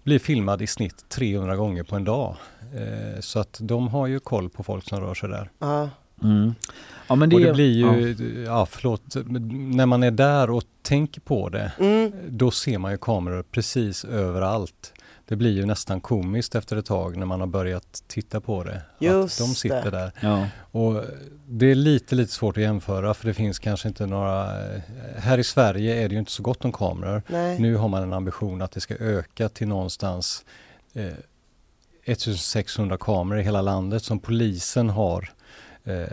blir 0.04 0.20
filmad 0.20 0.62
i 0.62 0.68
snitt 0.68 1.06
300 1.10 1.56
gånger 1.56 1.84
på 1.84 1.96
en 1.96 2.04
dag. 2.04 2.36
Eh, 2.76 3.20
Så 3.20 3.40
att 3.40 3.58
de 3.62 3.88
har 3.88 4.08
ju 4.08 4.20
koll 4.20 4.50
på 4.50 4.64
folk 4.64 4.90
som 4.90 5.02
rör 5.02 5.14
sig 5.14 5.30
där. 5.30 5.50
Ja. 5.60 5.90
Mm. 6.24 6.56
Ja, 7.08 7.16
men 7.16 7.34
och 7.34 7.40
det 7.42 7.54
blir 7.54 7.72
ju, 7.72 8.44
ja. 8.46 8.66
förlåt, 8.66 9.16
men 9.26 9.72
när 9.78 9.86
man 9.86 10.04
är 10.04 10.12
där 10.12 10.50
och 10.50 10.64
tänker 10.82 11.22
på 11.22 11.50
det, 11.50 11.72
Mm. 11.80 12.12
då 12.30 12.52
ser 12.52 12.78
man 12.78 12.92
ju 12.92 12.98
kameror 12.98 13.44
precis 13.44 14.06
överallt. 14.06 14.94
Det 15.26 15.36
blir 15.36 15.52
ju 15.52 15.66
nästan 15.66 16.02
komiskt 16.02 16.56
efter 16.56 16.78
ett 16.78 16.86
tag 16.86 17.18
när 17.18 17.26
man 17.26 17.40
har 17.40 17.48
börjat 17.48 18.04
titta 18.08 18.42
på 18.42 18.64
det. 18.64 18.82
Just 19.00 19.42
att 19.42 19.48
de 19.48 19.56
sitter 19.56 19.84
det. 19.84 19.92
där. 19.92 20.12
Ja. 20.22 20.48
Och 20.72 21.04
det 21.48 21.66
är 21.72 21.76
lite, 21.76 22.16
lite 22.16 22.32
svårt 22.32 22.58
att 22.58 22.64
jämföra 22.64 23.14
för 23.14 23.28
det 23.28 23.34
finns 23.34 23.60
kanske 23.60 23.88
inte 23.88 24.06
några... 24.06 24.50
Här 25.18 25.38
i 25.38 25.44
Sverige 25.44 26.04
är 26.04 26.10
det 26.10 26.14
ju 26.14 26.20
inte 26.20 26.32
så 26.32 26.44
gott 26.44 26.66
om 26.66 26.72
kameror. 26.72 27.22
Nej. 27.28 27.60
Nu 27.60 27.76
har 27.76 27.88
man 27.88 28.04
en 28.04 28.14
ambition 28.14 28.62
att 28.62 28.72
det 28.72 28.82
ska 28.82 28.96
öka 28.96 29.50
till 29.50 29.68
någonstans 29.68 30.46
eh, 30.94 31.14
1600 32.06 32.98
kameror 32.98 33.40
i 33.40 33.44
hela 33.44 33.62
landet 33.62 34.04
som 34.04 34.20
polisen 34.20 34.90
har 34.90 35.22
eh, 35.22 35.28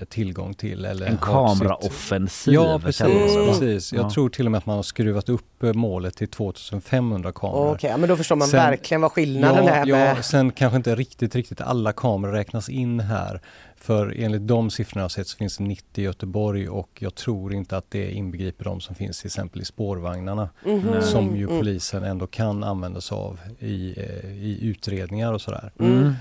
tillgång 0.08 0.54
till. 0.54 0.84
Eller 0.84 1.06
en 1.06 1.18
kameraoffensiv. 1.18 2.54
Ja 2.54 2.78
precis, 2.84 3.06
Mm. 3.36 3.46
precis. 3.48 3.92
Jag 3.92 4.04
Ja. 4.04 4.10
tror 4.10 4.28
till 4.28 4.46
och 4.46 4.52
med 4.52 4.58
att 4.58 4.66
man 4.66 4.76
har 4.76 4.82
skruvat 4.82 5.28
upp 5.28 5.62
eh, 5.62 5.72
målet 5.72 6.16
till 6.16 6.28
2500 6.28 7.32
kameror. 7.32 7.74
Okej, 7.74 7.90
ja, 7.90 7.96
men 7.96 8.08
då 8.08 8.16
förstår 8.16 8.36
man 8.36 8.48
Sen- 8.48 8.58
verkligen 8.58 9.00
vad 9.00 9.12
skillnaden 9.12 9.64
ja, 9.64 9.72
är 9.74 9.86
med... 9.86 10.16
Ja, 10.16 10.22
sen 10.22 10.52
kanske 10.52 10.76
inte 10.76 10.94
riktigt, 10.94 11.34
riktigt 11.34 11.60
alla 11.60 11.92
kameror 11.92 12.32
räknas 12.32 12.68
in 12.68 13.00
här. 13.00 13.40
För 13.80 14.14
enligt 14.18 14.46
de 14.48 14.70
siffrorna 14.70 15.00
jag 15.00 15.04
har 15.04 15.08
sett 15.08 15.28
så 15.28 15.36
finns 15.36 15.56
det 15.56 15.64
90 15.64 16.00
i 16.02 16.04
Göteborg 16.04 16.68
och 16.68 16.90
jag 16.98 17.14
tror 17.14 17.54
inte 17.54 17.76
att 17.76 17.90
det 17.90 18.10
inbegriper 18.12 18.64
de 18.64 18.80
som 18.80 18.94
finns 18.94 19.18
till 19.20 19.26
exempel 19.28 19.62
i 19.62 19.64
spårvagnarna. 19.64 20.48
Mhm. 20.64 21.02
Som 21.02 21.36
ju 21.36 21.44
Mm. 21.44 21.58
polisen 21.58 22.04
ändå 22.04 22.26
kan 22.26 22.64
använda 22.64 23.00
sig 23.00 23.14
av 23.16 23.40
i, 23.58 23.94
eh, 23.96 24.32
i 24.32 24.58
utredningar 24.62 25.32
och 25.32 25.40
sådär. 25.40 25.72
Mm. 25.80 26.12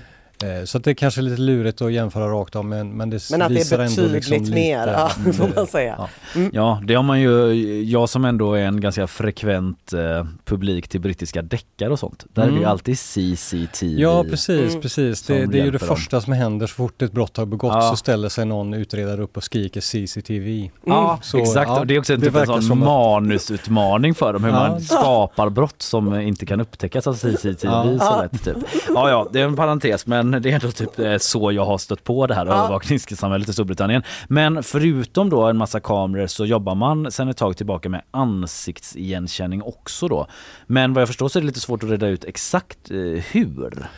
Eh, 0.44 0.64
Så 0.64 0.78
att 0.78 0.84
det 0.84 0.90
är 0.90 0.94
kanske 0.94 1.20
lite 1.20 1.40
lurigt 1.42 1.82
att 1.82 1.92
jämföra 1.92 2.28
rakt 2.28 2.56
av 2.56 2.64
men, 2.64 2.90
men 2.96 3.10
det 3.10 3.20
Men 3.30 3.42
att 3.42 3.48
det 3.48 3.54
visar 3.54 3.78
är 3.78 3.84
ändå 3.84 4.02
liksom 4.14 4.36
mer, 4.36 4.86
lite, 4.86 4.90
ja, 4.98 5.10
mm, 5.20 5.32
får 5.32 5.50
man 5.56 5.66
säga. 5.66 5.94
ja. 5.98 6.08
Ja, 6.52 6.80
det 6.86 6.94
har 6.94 7.02
man 7.02 7.20
ju, 7.20 7.52
jag 7.82 8.08
som 8.08 8.24
ändå 8.24 8.54
är 8.54 8.62
en 8.64 8.80
ganska 8.80 9.06
frekvent 9.06 9.92
eh, 9.92 10.26
publik 10.44 10.88
till 10.88 11.00
brittiska 11.00 11.42
deckare 11.42 11.90
och 11.90 11.98
sånt. 11.98 12.24
Där 12.34 12.42
är 12.42 12.46
det 12.46 12.52
ju 12.52 12.58
Mm. 12.58 12.70
alltid 12.70 12.98
CCTV. 12.98 14.00
Ja 14.02 14.24
precis, 14.30 14.70
Mm. 14.70 14.82
precis. 14.82 15.22
Det, 15.22 15.46
det 15.46 15.60
är 15.60 15.64
ju 15.64 15.70
det 15.70 15.78
dem. 15.78 15.88
första 15.88 16.20
som 16.20 16.32
händer 16.32 16.66
så 16.66 16.74
fort 16.74 17.02
ett 17.02 17.12
brott 17.12 17.36
har 17.36 17.46
begåtts 17.46 17.74
Ja. 17.74 17.90
så 17.90 17.96
ställer 17.96 18.28
sig 18.28 18.44
någon 18.44 18.74
utredare 18.74 19.22
upp 19.22 19.36
och 19.36 19.44
skriker 19.44 19.80
CCTV. 19.80 20.70
Ja, 20.86 21.18
Så, 21.22 21.38
exakt. 21.38 21.68
ja, 21.68 21.80
och 21.80 21.86
det 21.86 21.94
är 21.94 21.98
också 21.98 22.14
en, 22.14 22.20
typ 22.20 22.34
en 22.36 22.62
sån 22.62 22.78
manusutmaning 22.78 24.14
för 24.14 24.32
dem, 24.32 24.44
hur 24.44 24.50
Ja. 24.50 24.68
man 24.68 24.80
skapar 24.80 25.48
brott 25.50 25.82
som 25.82 26.14
inte 26.20 26.46
kan 26.46 26.60
upptäckas 26.60 27.06
av 27.06 27.14
CCTV 27.14 27.72
Ja. 27.72 27.98
så 27.98 28.22
lätt. 28.22 28.44
Typ. 28.44 28.56
Ja, 28.94 29.10
ja, 29.10 29.28
det 29.32 29.40
är 29.40 29.44
en 29.44 29.56
parentes 29.56 30.06
men 30.06 30.25
det 30.30 30.50
är 30.50 30.54
ändå 30.54 30.70
typ 30.70 30.98
eh, 30.98 31.16
så 31.18 31.52
jag 31.52 31.64
har 31.64 31.78
stött 31.78 32.04
på 32.04 32.26
det 32.26 32.34
här 32.34 32.46
övervakningssamhället 32.46 33.48
i 33.48 33.52
Storbritannien. 33.52 34.02
Men 34.28 34.62
förutom 34.62 35.30
då 35.30 35.42
en 35.42 35.56
massa 35.56 35.80
kameror 35.80 36.26
så 36.26 36.46
jobbar 36.46 36.74
man 36.74 37.12
sedan 37.12 37.28
ett 37.28 37.36
tag 37.36 37.56
tillbaka 37.56 37.88
med 37.88 38.02
ansiktsigenkänning 38.10 39.62
också 39.62 40.08
då. 40.08 40.26
Men 40.66 40.92
vad 40.92 41.00
jag 41.00 41.08
förstår 41.08 41.28
så 41.28 41.38
är 41.38 41.40
det 41.40 41.46
lite 41.46 41.60
svårt 41.60 41.82
att 41.82 41.90
reda 41.90 42.08
ut 42.08 42.24
exakt 42.24 42.90
eh, 42.90 42.96
hur. 43.32 43.88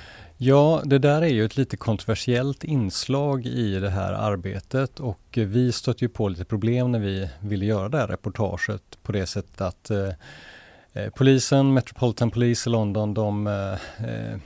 Ja, 0.40 0.82
det 0.84 0.98
där 0.98 1.22
är 1.22 1.28
ju 1.28 1.44
ett 1.44 1.56
lite 1.56 1.76
kontroversiellt 1.76 2.64
inslag 2.64 3.46
i 3.46 3.78
det 3.80 3.90
här 3.90 4.12
arbetet 4.12 5.00
och 5.00 5.20
vi 5.32 5.72
stötte 5.72 6.04
ju 6.04 6.08
på 6.08 6.28
lite 6.28 6.44
problem 6.44 6.92
när 6.92 6.98
vi 6.98 7.28
ville 7.40 7.64
göra 7.64 7.88
det 7.88 7.98
här 7.98 8.06
reportaget 8.06 8.98
på 9.02 9.12
det 9.12 9.26
sättet 9.26 9.60
att 9.60 9.90
eh, 9.90 10.08
eh, 10.92 11.10
polisen, 11.10 11.74
Metropolitan 11.74 12.30
Police 12.30 12.70
i 12.70 12.72
London, 12.72 13.14
de 13.14 13.46
eh, 13.46 14.38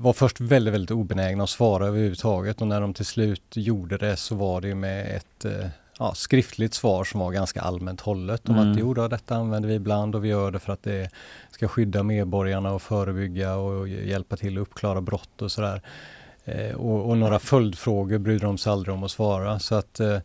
var 0.00 0.12
först 0.12 0.40
väldigt, 0.40 0.74
väldigt 0.74 0.90
obenägna 0.90 1.44
att 1.44 1.50
svara 1.50 1.86
överhuvudtaget 1.86 2.60
och 2.60 2.66
när 2.66 2.80
de 2.80 2.94
till 2.94 3.06
slut 3.06 3.42
gjorde 3.56 3.96
det 3.98 4.16
så 4.16 4.34
var 4.34 4.60
det 4.60 4.74
med 4.74 5.16
ett 5.16 5.44
eh, 5.44 5.66
ja, 5.98 6.14
skriftligt 6.14 6.74
svar 6.74 7.04
som 7.04 7.20
var 7.20 7.32
ganska 7.32 7.60
allmänt 7.60 8.00
hållet 8.00 8.48
om 8.48 8.54
Mm. 8.56 8.72
att 8.72 8.78
jo 8.78 8.94
då, 8.94 9.08
detta 9.08 9.36
använder 9.36 9.68
vi 9.68 9.74
ibland 9.74 10.14
och 10.14 10.24
vi 10.24 10.28
gör 10.28 10.50
det 10.50 10.58
för 10.58 10.72
att 10.72 10.82
det 10.82 11.10
ska 11.50 11.68
skydda 11.68 12.02
medborgarna 12.02 12.72
och 12.72 12.82
förebygga 12.82 13.56
och 13.56 13.88
hjälpa 13.88 14.36
till 14.36 14.58
att 14.58 14.62
uppklara 14.62 15.00
brott 15.00 15.42
och 15.42 15.52
sådär. 15.52 15.82
Eh, 16.44 16.74
och, 16.74 17.10
och 17.10 17.18
några 17.18 17.38
följdfrågor 17.38 18.18
brydde 18.18 18.46
de 18.46 18.58
sig 18.58 18.72
aldrig 18.72 18.94
om 18.94 19.04
att 19.04 19.10
svara 19.10 19.58
så 19.58 19.74
att 19.74 20.00
eh, 20.00 20.18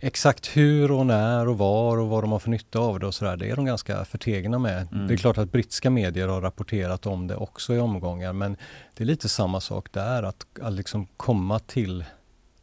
Exakt 0.00 0.56
hur 0.56 0.90
och 0.90 1.06
när 1.06 1.48
och 1.48 1.58
var 1.58 1.98
och 1.98 2.08
vad 2.08 2.22
de 2.24 2.32
har 2.32 2.38
för 2.38 2.50
nytta 2.50 2.78
av 2.78 3.00
det 3.00 3.06
och 3.06 3.14
sådär, 3.14 3.36
det 3.36 3.50
är 3.50 3.56
de 3.56 3.64
ganska 3.64 4.04
förtegna 4.04 4.58
med. 4.58 4.88
Mm. 4.92 5.06
Det 5.06 5.14
är 5.14 5.16
klart 5.16 5.38
att 5.38 5.52
brittiska 5.52 5.90
medier 5.90 6.28
har 6.28 6.40
rapporterat 6.40 7.06
om 7.06 7.26
det 7.26 7.36
också 7.36 7.74
i 7.74 7.78
omgångar 7.78 8.32
men 8.32 8.56
det 8.94 9.04
är 9.04 9.06
lite 9.06 9.28
samma 9.28 9.60
sak 9.60 9.92
där, 9.92 10.22
att, 10.22 10.46
att 10.62 10.72
liksom 10.72 11.06
komma 11.16 11.58
till 11.58 12.04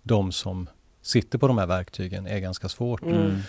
de 0.04 0.32
som 0.32 0.68
sitter 1.02 1.38
på 1.38 1.48
de 1.48 1.58
här 1.58 1.68
verktygen 1.68 2.28
är 2.28 2.40
ganska 2.40 2.70
svårt. 2.70 3.02
Mm. 3.02 3.40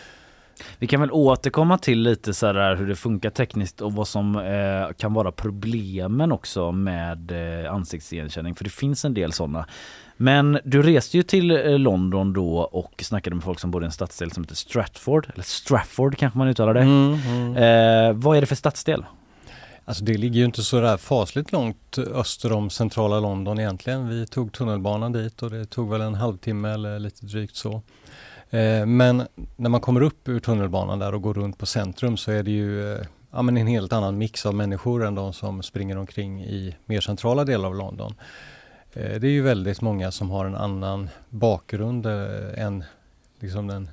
Vi 0.78 0.86
kan 0.86 1.00
väl 1.00 1.11
återkomma 1.12 1.78
till 1.78 2.02
lite 2.02 2.34
så 2.34 2.46
här 2.46 2.76
hur 2.76 2.86
det 2.86 2.96
funkar 2.96 3.30
tekniskt 3.30 3.80
och 3.80 3.92
vad 3.92 4.09
som 4.09 4.36
eh, 4.36 4.94
kan 4.96 5.14
vara 5.14 5.32
problemen 5.32 6.32
också 6.32 6.72
med 6.72 7.30
eh, 7.64 7.72
ansiktsigenkänning 7.72 8.55
för 8.55 8.64
det 8.64 8.70
finns 8.70 9.05
en 9.05 9.14
del 9.14 9.32
sådana. 9.32 9.66
Men 10.16 10.59
du 10.64 10.82
reste 10.82 11.16
ju 11.16 11.22
till 11.22 11.50
eh, 11.50 11.78
London 11.78 12.32
då 12.32 12.59
och 12.59 13.02
snackade 13.02 13.36
med 13.36 13.44
folk 13.44 13.61
som 13.61 13.70
bor 13.70 13.82
i 13.82 13.86
en 13.86 13.92
stadsdel 13.92 14.32
som 14.32 14.42
heter 14.42 14.55
Stratford, 14.55 15.30
eller 15.34 15.44
Strafford 15.44 16.16
kanske 16.16 16.38
man 16.38 16.48
uttalar 16.48 16.74
det. 16.74 16.80
Mm, 16.80 17.14
mm. 17.14 17.57
Eh, 17.57 18.12
vad 18.12 18.36
är 18.36 18.40
det 18.40 18.46
för 18.46 18.57
stadsdel? 18.57 19.05
Alltså 19.84 20.05
det 20.05 20.16
ligger 20.16 20.38
ju 20.38 20.44
inte 20.44 20.62
så 20.62 20.80
där 20.80 20.96
fasligt 20.96 21.52
långt 21.52 21.98
öster 21.98 22.52
om 22.52 22.70
centrala 22.70 23.20
London 23.20 23.59
egentligen. 23.59 24.09
Vi 24.09 24.26
tog 24.26 24.52
tunnelbanan 24.52 25.12
dit 25.12 25.42
och 25.42 25.50
det 25.50 25.66
tog 25.66 25.90
väl 25.90 26.00
en 26.00 26.14
halvtimme 26.14 26.68
eller 26.68 26.98
lite 26.98 27.26
drygt 27.26 27.57
så. 27.57 27.82
Eh, 28.55 28.86
Men 28.86 29.26
när 29.57 29.70
man 29.70 29.80
kommer 29.80 30.00
upp 30.00 30.28
ur 30.28 30.40
tunnelbanan 30.40 30.98
där 30.98 31.14
och 31.14 31.22
går 31.22 31.34
runt 31.34 31.59
på 31.59 31.66
centrum 31.66 32.16
så 32.16 32.30
är 32.32 32.42
det 32.42 32.50
ju 32.50 32.92
eh, 32.94 33.00
ja, 33.30 33.42
men 33.42 33.57
en 33.57 33.66
helt 33.66 33.92
annan 33.92 34.18
mix 34.18 34.46
av 34.46 34.55
människor 34.55 35.05
än 35.05 35.14
de 35.14 35.32
som 35.32 35.62
springer 35.62 35.98
omkring 35.98 36.42
i 36.44 36.76
mer 36.86 37.00
centrala 37.00 37.44
delar 37.44 37.68
av 37.68 37.74
London. 37.74 38.14
Eh, 38.92 39.20
Det 39.20 39.26
är 39.26 39.30
ju 39.32 39.42
väldigt 39.42 39.80
många 39.80 40.11
som 40.11 40.30
har 40.30 40.46
en 40.46 40.55
annan 40.57 41.09
bakgrund 41.28 42.07
än 42.57 42.84
liksom 43.40 43.66
den 43.66 43.88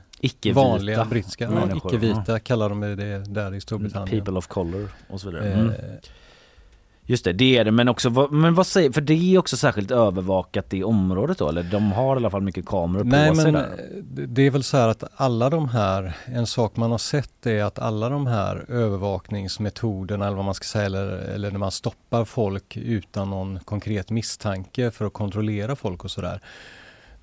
vanliga 0.54 1.06
brittiska, 1.06 1.44
ja, 1.44 1.78
icke-vita 1.78 2.40
kallar 2.40 2.70
de 2.70 2.80
det 2.82 3.20
där 3.20 3.54
i 3.54 3.62
Storbritannien. 3.62 4.20
People 4.20 4.38
of 4.38 4.48
color 4.48 4.90
och 5.10 5.22
så 5.22 5.30
vidare. 5.30 5.54
Mm. 5.54 5.74
Just 7.12 7.24
det, 7.26 7.34
det 7.34 7.58
är 7.58 7.66
det. 7.66 7.72
Men 7.72 7.90
också, 7.90 8.10
vad- 8.10 8.32
men 8.32 8.54
vad 8.54 8.68
säger, 8.68 8.92
för 8.92 9.02
det 9.02 9.14
är 9.34 9.38
också 9.38 9.58
särskilt 9.58 9.92
övervakat 9.92 10.74
i 10.74 10.84
området 10.84 11.38
då? 11.38 11.50
Eller 11.50 11.64
de 11.64 11.92
har 11.92 12.16
i 12.16 12.18
alla 12.18 12.30
fall 12.30 12.42
mycket 12.42 12.66
kameror 12.66 13.04
på 13.04 13.10
Nej 13.10 13.36
sig 13.36 13.44
men 13.46 13.54
där? 13.54 13.62
eh, 13.64 14.04
det 14.04 14.26
det 14.26 14.42
är 14.42 14.52
väl 14.52 14.64
så 14.64 14.78
här 14.78 14.88
att 14.88 15.04
alla 15.16 15.50
de 15.50 15.70
här, 15.70 16.14
en 16.26 16.48
sak 16.48 16.76
man 16.78 16.92
har 16.92 16.98
sett 16.98 17.46
är 17.46 17.64
att 17.64 17.80
alla 17.80 18.10
de 18.10 18.28
här 18.28 18.66
övervakningsmetoderna 18.72 20.26
eller 20.28 20.36
vad 20.36 20.46
man 20.46 20.54
ska 20.54 20.64
säga 20.64 20.86
eller, 20.86 21.08
eller 21.08 21.52
när 21.52 21.60
man 21.60 21.72
stoppar 21.72 22.26
folk 22.26 22.78
utan 22.78 23.30
någon 23.30 23.60
konkret 23.66 24.10
misstanke 24.10 24.92
för 24.92 25.06
att 25.06 25.14
kontrollera 25.14 25.76
folk 25.76 26.04
och 26.04 26.12
sådär. 26.12 26.42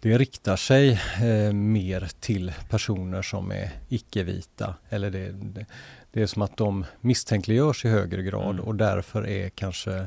Det 0.00 0.18
riktar 0.18 0.56
sig 0.56 0.90
eh, 1.22 1.52
mer 1.52 2.08
till 2.20 2.52
personer 2.70 3.22
som 3.22 3.50
är 3.52 3.70
icke-vita 3.88 4.74
eller 4.88 5.10
det, 5.10 5.30
det, 5.32 5.66
det 6.12 6.22
är 6.22 6.26
som 6.26 6.42
att 6.42 6.56
de 6.56 6.84
misstänkliggörs 7.00 7.84
i 7.84 7.88
högre 7.88 8.22
grad 8.22 8.50
Mm. 8.54 8.64
och 8.64 8.74
därför 8.74 9.26
är 9.26 9.48
kanske 9.48 10.06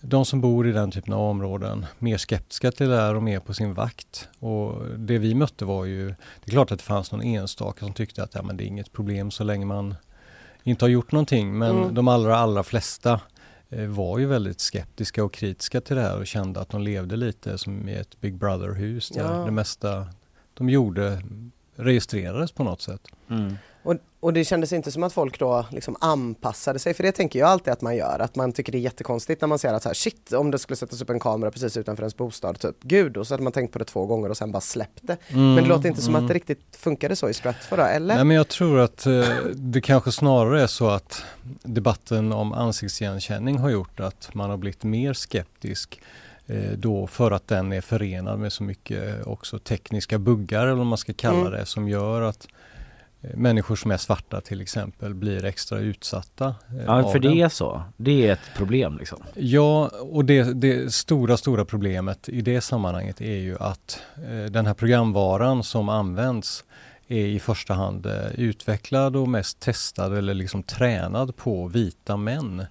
de 0.00 0.24
som 0.24 0.40
bor 0.40 0.68
i 0.68 0.72
den 0.72 0.90
typen 0.90 1.12
av 1.12 1.20
områden 1.20 1.86
mer 1.98 2.18
skeptiska 2.18 2.70
till 2.72 2.88
det 2.88 2.96
här 2.96 3.14
och 3.14 3.22
mer 3.22 3.40
på 3.40 3.54
sin 3.54 3.74
vakt. 3.74 4.28
Och 4.38 4.86
det 4.98 5.18
vi 5.18 5.34
mötte 5.34 5.64
var 5.64 5.84
ju, 5.84 6.06
det 6.08 6.14
är 6.46 6.50
klart 6.50 6.72
att 6.72 6.78
det 6.78 6.84
fanns 6.84 7.12
någon 7.12 7.22
enstaka 7.22 7.84
som 7.84 7.94
tyckte 7.94 8.22
att 8.22 8.34
ja, 8.34 8.42
men 8.42 8.56
det 8.56 8.64
är 8.64 8.66
inget 8.66 8.92
problem 8.92 9.30
så 9.30 9.44
länge 9.44 9.66
man 9.66 9.94
inte 10.62 10.84
har 10.84 10.90
gjort 10.90 11.12
någonting. 11.12 11.58
Men 11.58 11.76
Mm. 11.82 11.94
de 11.94 12.08
allra, 12.08 12.36
allra 12.36 12.62
flesta 12.62 13.20
eh, 13.70 13.86
var 13.86 14.18
ju 14.18 14.26
väldigt 14.26 14.60
skeptiska 14.60 15.24
och 15.24 15.32
kritiska 15.32 15.80
till 15.80 15.96
det 15.96 16.02
här 16.02 16.18
och 16.18 16.26
kände 16.26 16.60
att 16.60 16.68
de 16.68 16.80
levde 16.82 17.16
lite 17.16 17.58
som 17.58 17.88
i 17.88 17.94
ett 17.94 18.20
Big 18.20 18.34
Brother-hus 18.34 19.08
där 19.08 19.20
Ja. 19.38 19.44
det 19.44 19.50
mesta 19.50 20.06
de 20.54 20.68
gjorde 20.70 21.22
registrerades 21.76 22.52
på 22.52 22.64
något 22.64 22.80
sätt. 22.82 23.00
Mm. 23.30 23.54
Och, 23.84 23.94
och 24.20 24.32
det 24.32 24.44
kändes 24.44 24.72
inte 24.72 24.92
som 24.92 25.02
att 25.02 25.12
folk 25.12 25.38
då 25.38 25.66
liksom 25.70 25.96
anpassade 26.00 26.78
sig, 26.78 26.94
för 26.94 27.02
det 27.02 27.12
tänker 27.12 27.38
jag 27.38 27.48
alltid 27.48 27.72
att 27.72 27.80
man 27.82 27.96
gör, 27.96 28.18
att 28.18 28.36
man 28.36 28.52
tycker 28.52 28.72
det 28.72 28.78
är 28.78 28.80
jättekonstigt 28.80 29.40
när 29.40 29.48
man 29.48 29.58
ser 29.58 29.72
att 29.72 29.82
så 29.82 29.88
här, 29.88 29.94
shit, 29.94 30.32
om 30.32 30.50
det 30.50 30.58
skulle 30.58 30.76
sättas 30.76 31.02
upp 31.02 31.10
en 31.10 31.20
kamera 31.20 31.50
precis 31.50 31.76
utanför 31.76 32.02
ens 32.02 32.16
bostad, 32.16 32.58
typ, 32.58 32.76
gud, 32.82 33.16
och 33.16 33.26
så 33.26 33.34
hade 33.34 33.42
man 33.42 33.52
tänkt 33.52 33.72
på 33.72 33.78
det 33.78 33.84
två 33.84 34.06
gånger 34.06 34.28
och 34.28 34.36
sen 34.36 34.52
bara 34.52 34.60
släppt 34.60 35.00
det. 35.02 35.16
Men 35.28 35.56
det 35.56 35.62
låter 35.62 35.88
inte 35.88 36.02
som 36.02 36.14
att 36.14 36.28
det 36.28 36.34
riktigt 36.34 36.76
funkade 36.76 37.16
så 37.16 37.28
i 37.28 37.34
Stratford 37.34 37.78
då, 37.78 37.84
eller? 37.84 38.14
Nej 38.14 38.24
men 38.24 38.36
jag 38.36 38.48
tror 38.48 38.78
att 38.78 39.06
eh, 39.06 39.28
det 39.54 39.80
kanske 39.80 40.12
snarare 40.12 40.62
är 40.62 40.66
så 40.66 40.88
att 40.88 41.22
debatten 41.62 42.32
om 42.32 42.52
ansiktsigenkänning 42.52 43.58
har 43.58 43.70
gjort 43.70 44.00
att 44.00 44.34
man 44.34 44.50
har 44.50 44.56
blivit 44.56 44.84
mer 44.84 45.12
skeptisk 45.12 46.00
eh, 46.46 46.72
då 46.76 47.06
för 47.06 47.30
att 47.30 47.48
den 47.48 47.72
är 47.72 47.80
förenad 47.80 48.38
med 48.38 48.52
så 48.52 48.62
mycket 48.62 49.26
också 49.26 49.58
tekniska 49.58 50.18
buggar 50.18 50.62
eller 50.62 50.74
vad 50.74 50.86
man 50.86 50.98
ska 50.98 51.12
kalla 51.12 51.38
Mm. 51.40 51.52
det 51.52 51.66
som 51.66 51.88
gör 51.88 52.22
att 52.22 52.46
människor 53.34 53.76
som 53.76 53.90
är 53.90 53.96
svarta 53.96 54.40
till 54.40 54.60
exempel 54.60 55.14
blir 55.14 55.44
extra 55.44 55.78
utsatta. 55.78 56.46
eh, 56.46 56.84
Ja, 56.86 57.08
för 57.12 57.18
den. 57.18 57.34
det 57.34 57.40
är 57.40 57.48
så. 57.48 57.82
Det 57.96 58.26
är 58.28 58.32
ett 58.32 58.50
problem 58.56 58.98
liksom. 58.98 59.22
Ja, 59.34 59.90
och 60.00 60.24
det, 60.24 60.42
det 60.60 60.94
stora, 60.94 61.36
stora 61.36 61.64
problemet 61.64 62.28
i 62.28 62.40
det 62.40 62.60
sammanhanget 62.60 63.20
är 63.20 63.36
ju 63.36 63.56
att 63.60 64.00
eh, 64.16 64.50
den 64.50 64.66
här 64.66 64.74
programvaran 64.74 65.62
som 65.62 65.88
används 65.88 66.64
är 67.08 67.26
i 67.26 67.38
första 67.40 67.74
hand 67.74 68.06
eh, 68.06 68.26
utvecklad 68.34 69.16
och 69.16 69.28
mest 69.28 69.60
testad 69.60 70.18
eller 70.18 70.34
liksom 70.34 70.62
tränad 70.62 71.36
på 71.36 71.66
vita 71.68 72.16
män. 72.16 72.66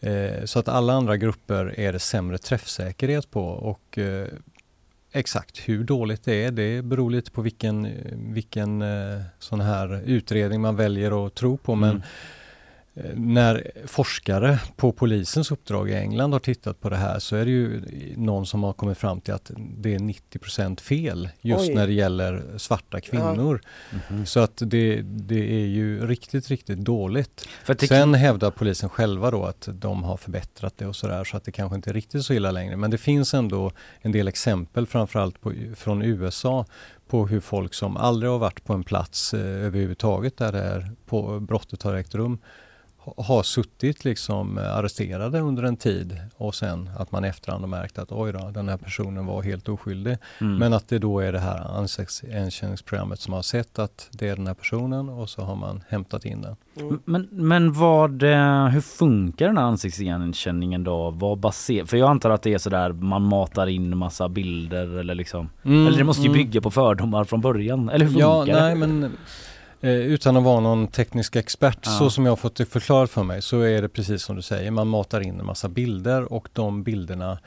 Eh, 0.00 0.44
så 0.44 0.58
att 0.58 0.68
alla 0.68 0.92
andra 0.92 1.16
grupper 1.16 1.80
är 1.80 1.92
det 1.92 1.98
sämre 1.98 2.38
träffsäkerhet 2.38 3.30
på 3.30 3.44
och 3.48 3.98
eh, 3.98 4.26
exakt 5.18 5.58
hur 5.58 5.84
dåligt 5.84 6.24
det 6.24 6.44
är 6.44 6.50
det 6.50 6.82
beror 6.82 7.10
lite 7.10 7.30
på 7.30 7.42
vilken, 7.42 7.88
vilken 8.34 8.82
eh, 8.82 9.20
sån 9.38 9.60
här 9.60 10.02
utredning 10.04 10.60
man 10.60 10.76
väljer 10.76 11.26
att 11.26 11.34
tro 11.34 11.56
på 11.56 11.74
men 11.74 11.90
Mm. 11.90 12.02
Eh, 13.04 13.10
när 13.14 13.70
forskare 13.86 14.60
på 14.76 14.92
polisens 14.92 15.50
uppdrag 15.50 15.90
i 15.90 15.94
England 15.94 16.32
har 16.32 16.40
tittat 16.40 16.80
på 16.80 16.88
det 16.88 16.96
här 16.96 17.18
så 17.18 17.36
är 17.36 17.44
det 17.44 17.50
ju 17.50 17.82
någon 18.16 18.46
som 18.46 18.62
har 18.62 18.72
kommit 18.72 18.98
fram 18.98 19.20
till 19.20 19.34
att 19.34 19.50
det 19.56 19.94
är 19.94 19.98
90% 19.98 20.80
fel 20.80 21.28
just 21.40 21.68
Oj. 21.68 21.74
när 21.74 21.86
det 21.86 21.92
gäller 21.92 22.42
svarta 22.56 23.00
kvinnor. 23.00 23.60
Mhm. 24.10 24.26
Så 24.26 24.40
att 24.40 24.62
det, 24.66 25.02
det 25.02 25.62
är 25.62 25.66
ju 25.66 26.06
riktigt, 26.06 26.48
riktigt 26.48 26.78
dåligt. 26.78 27.48
Sen 27.88 28.14
hävdar 28.14 28.50
polisen 28.50 28.88
själva 28.88 29.30
då 29.30 29.44
att 29.44 29.68
de 29.72 30.02
har 30.02 30.16
förbättrat 30.16 30.74
det 30.78 30.86
och 30.86 30.96
sådär 30.96 31.24
så 31.24 31.36
att 31.36 31.44
det 31.44 31.52
kanske 31.52 31.76
inte 31.76 31.90
är 31.90 31.94
riktigt 31.94 32.24
så 32.24 32.32
illa 32.32 32.50
längre. 32.50 32.76
Men 32.76 32.90
det 32.90 32.98
finns 32.98 33.34
ändå 33.34 33.72
en 34.00 34.12
del 34.12 34.28
exempel 34.28 34.86
framförallt 34.86 35.40
på, 35.40 35.52
från 35.76 36.02
USA 36.02 36.66
på 37.08 37.26
hur 37.26 37.40
folk 37.40 37.74
som 37.74 37.96
aldrig 37.96 38.32
har 38.32 38.38
varit 38.38 38.64
på 38.64 38.72
en 38.72 38.84
plats 38.84 39.34
eh, 39.34 39.40
överhuvudtaget 39.40 40.36
där 40.36 40.52
det 40.52 40.58
är 40.58 40.90
på, 41.06 41.40
brottet 41.40 41.82
har 41.82 41.94
ägt 41.94 42.14
rum 42.14 42.38
har 43.16 43.42
suttit 43.42 44.04
liksom 44.04 44.58
eh, 44.58 44.76
arresterade 44.76 45.40
under 45.40 45.62
en 45.62 45.76
tid 45.76 46.16
och 46.36 46.54
sen 46.54 46.90
att 46.98 47.12
man 47.12 47.24
efterhand 47.24 47.62
har 47.62 47.68
märkt 47.68 47.98
att 47.98 48.12
oj 48.12 48.32
då, 48.32 48.50
den 48.54 48.68
här 48.68 48.76
personen 48.76 49.26
var 49.26 49.42
helt 49.42 49.68
oskyldig. 49.68 50.16
Mm. 50.40 50.56
Men 50.58 50.72
att 50.72 50.88
det 50.88 50.98
då 50.98 51.20
är 51.20 51.32
det 51.32 51.38
här 51.38 51.78
ansiktsigenkänningsprogrammet 51.78 53.20
som 53.20 53.32
har 53.32 53.42
sett 53.42 53.78
att 53.78 54.08
det 54.10 54.28
är 54.28 54.36
den 54.36 54.46
här 54.46 54.54
personen 54.54 55.08
och 55.08 55.28
så 55.30 55.42
har 55.42 55.56
man 55.56 55.82
hämtat 55.88 56.24
in 56.24 56.42
den. 56.42 56.56
Men, 57.04 57.28
men 57.30 57.72
vad, 57.72 58.22
eh, 58.22 58.66
hur 58.66 58.80
funkar 58.80 59.46
den 59.46 59.56
här 59.56 59.64
ansiktsigenkänningen 59.64 60.84
då? 60.84 61.10
Vad 61.10 61.38
baser, 61.38 61.84
för 61.84 61.96
jag 61.96 62.10
antar 62.10 62.30
att 62.30 62.42
det 62.42 62.54
är 62.54 62.58
sådär 62.58 62.92
man 62.92 63.22
matar 63.22 63.66
in 63.66 63.96
massa 63.96 64.28
bilder 64.28 64.98
eller 64.98 65.14
liksom 65.14 65.48
Mm, 65.64 65.86
Eller 65.86 65.98
det 65.98 66.04
måste 66.04 66.22
ju 66.22 66.28
mm. 66.28 66.38
bygga 66.38 66.60
på 66.60 66.70
fördomar 66.70 67.24
från 67.24 67.40
början, 67.40 67.88
eller 67.88 68.04
hur 68.04 68.12
funkar 68.12 68.28
Ja, 68.28 68.44
det? 68.44 68.52
nej 68.52 68.74
men 68.74 69.16
eh, 69.80 69.90
utan 69.90 70.36
att 70.36 70.42
vara 70.44 70.60
någon 70.60 70.86
teknisk 70.88 71.36
expert 71.36 71.78
Ja. 71.84 71.90
så 71.90 72.10
som 72.10 72.26
jag 72.26 72.38
fått 72.38 72.54
det 72.56 72.64
förklarat 72.66 73.10
för 73.10 73.22
mig 73.22 73.42
så 73.42 73.60
är 73.60 73.82
det 73.82 73.88
precis 73.88 74.22
som 74.22 74.36
du 74.36 74.42
säger, 74.42 74.70
man 74.70 74.88
matar 74.88 75.20
in 75.20 75.40
en 75.40 75.46
massa 75.46 75.68
bilder 75.68 76.32
och 76.32 76.48
de 76.52 76.82
bilderna 76.82 77.38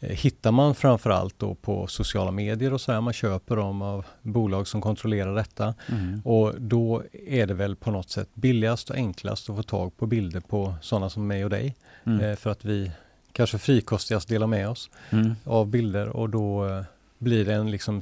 eh, 0.00 0.08
hittar 0.10 0.52
man 0.52 0.74
framförallt 0.74 1.38
då 1.38 1.54
på 1.54 1.86
sociala 1.86 2.30
medier 2.30 2.72
och 2.72 2.80
så 2.80 2.92
här. 2.92 3.00
Man 3.00 3.12
köper 3.12 3.56
dem 3.56 3.82
av 3.82 4.04
bolag 4.22 4.68
som 4.68 4.80
kontrollerar 4.80 5.34
detta. 5.34 5.74
Mm. 5.88 6.20
Och 6.24 6.52
då 6.60 7.02
är 7.26 7.46
det 7.46 7.54
väl 7.54 7.76
på 7.76 7.90
något 7.90 8.10
sätt 8.10 8.28
billigast 8.34 8.90
och 8.90 8.96
enklast 8.96 9.50
att 9.50 9.56
få 9.56 9.62
tag 9.62 9.96
på 9.96 10.06
bilder 10.06 10.40
på 10.40 10.74
sådana 10.80 11.10
som 11.10 11.26
mig 11.26 11.44
och 11.44 11.50
dig. 11.50 11.76
Mm. 12.06 12.20
Eh, 12.20 12.36
för 12.36 12.50
att 12.50 12.64
vi 12.64 12.90
kanske 13.32 13.58
frikostigast 13.58 14.28
delar 14.28 14.46
med 14.46 14.68
oss 14.68 14.90
Mm. 15.10 15.34
av 15.44 15.66
bilder 15.66 16.08
och 16.08 16.30
då 16.30 16.66
eh, 16.68 16.82
blir 17.18 17.44
den 17.44 17.70
liksom 17.70 18.00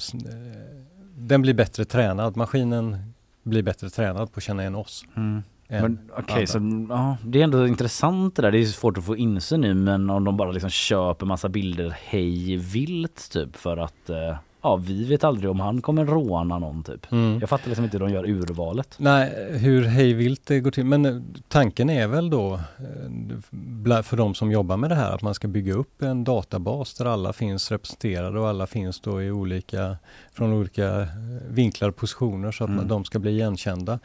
den 1.16 1.42
blir 1.42 1.54
bättre 1.54 1.84
tränad. 1.84 2.36
Maskinen 2.36 3.12
blir 3.50 3.62
bättre 3.62 3.90
tränad 3.90 4.32
på 4.32 4.38
att 4.38 4.42
känna 4.42 4.62
igen 4.62 4.74
oss. 4.74 5.04
Mm. 5.16 5.42
Men 5.68 5.98
okej, 6.16 6.34
andra. 6.34 6.46
så 6.46 6.86
ja, 6.94 7.16
det 7.24 7.40
är 7.40 7.44
ändå 7.44 7.66
intressant 7.66 8.36
det 8.36 8.42
där. 8.42 8.50
Det 8.50 8.58
är 8.58 8.64
svårt 8.64 8.98
att 8.98 9.04
få 9.04 9.16
insyn 9.16 9.64
i 9.64 9.74
men 9.74 10.10
om 10.10 10.24
de 10.24 10.36
bara 10.36 10.50
liksom 10.50 10.70
köper 10.70 11.26
massa 11.26 11.48
bilder 11.48 11.96
hej 12.04 12.56
vilt 12.56 13.30
typ 13.32 13.56
för 13.56 13.76
att 13.76 14.10
eh, 14.10 14.36
ja, 14.62 14.76
vi 14.76 15.04
vet 15.04 15.24
aldrig 15.24 15.50
om 15.50 15.60
han 15.60 15.82
kommer 15.82 16.04
råna 16.06 16.58
någon 16.58 16.82
typ. 16.82 17.12
Mm. 17.12 17.38
Jag 17.40 17.48
fattar 17.48 17.68
liksom 17.68 17.84
inte 17.84 17.98
hur 17.98 18.06
de 18.06 18.12
gör 18.14 18.28
urvalet. 18.28 18.94
Nej, 18.98 19.48
hur 19.58 19.84
hejvilt 19.84 20.46
det 20.46 20.60
går 20.60 20.70
till. 20.70 20.84
Men 20.84 21.06
eh, 21.06 21.16
tanken 21.48 21.90
är 21.90 22.06
väl 22.06 22.30
då 22.30 22.54
eh, 22.54 24.02
för 24.02 24.16
de 24.16 24.34
som 24.34 24.52
jobbar 24.52 24.76
med 24.76 24.90
det 24.90 24.94
här 24.96 25.14
att 25.14 25.22
man 25.22 25.34
ska 25.34 25.48
bygga 25.48 25.74
upp 25.74 26.02
en 26.02 26.24
databas 26.24 26.94
där 26.94 27.04
alla 27.04 27.32
finns 27.32 27.70
representerade 27.70 28.40
och 28.40 28.48
alla 28.48 28.66
finns 28.66 29.00
då 29.00 29.22
i 29.22 29.30
olika, 29.30 29.96
från 30.32 30.52
olika 30.52 31.00
eh, 31.00 31.06
vinklar 31.48 31.88
och 31.88 31.96
positioner 31.96 32.52
så 32.52 32.64
att 32.64 32.70
Mm. 32.70 32.88
de 32.88 33.04
ska 33.04 33.18
bli 33.18 33.30
igenkända. 33.30 33.98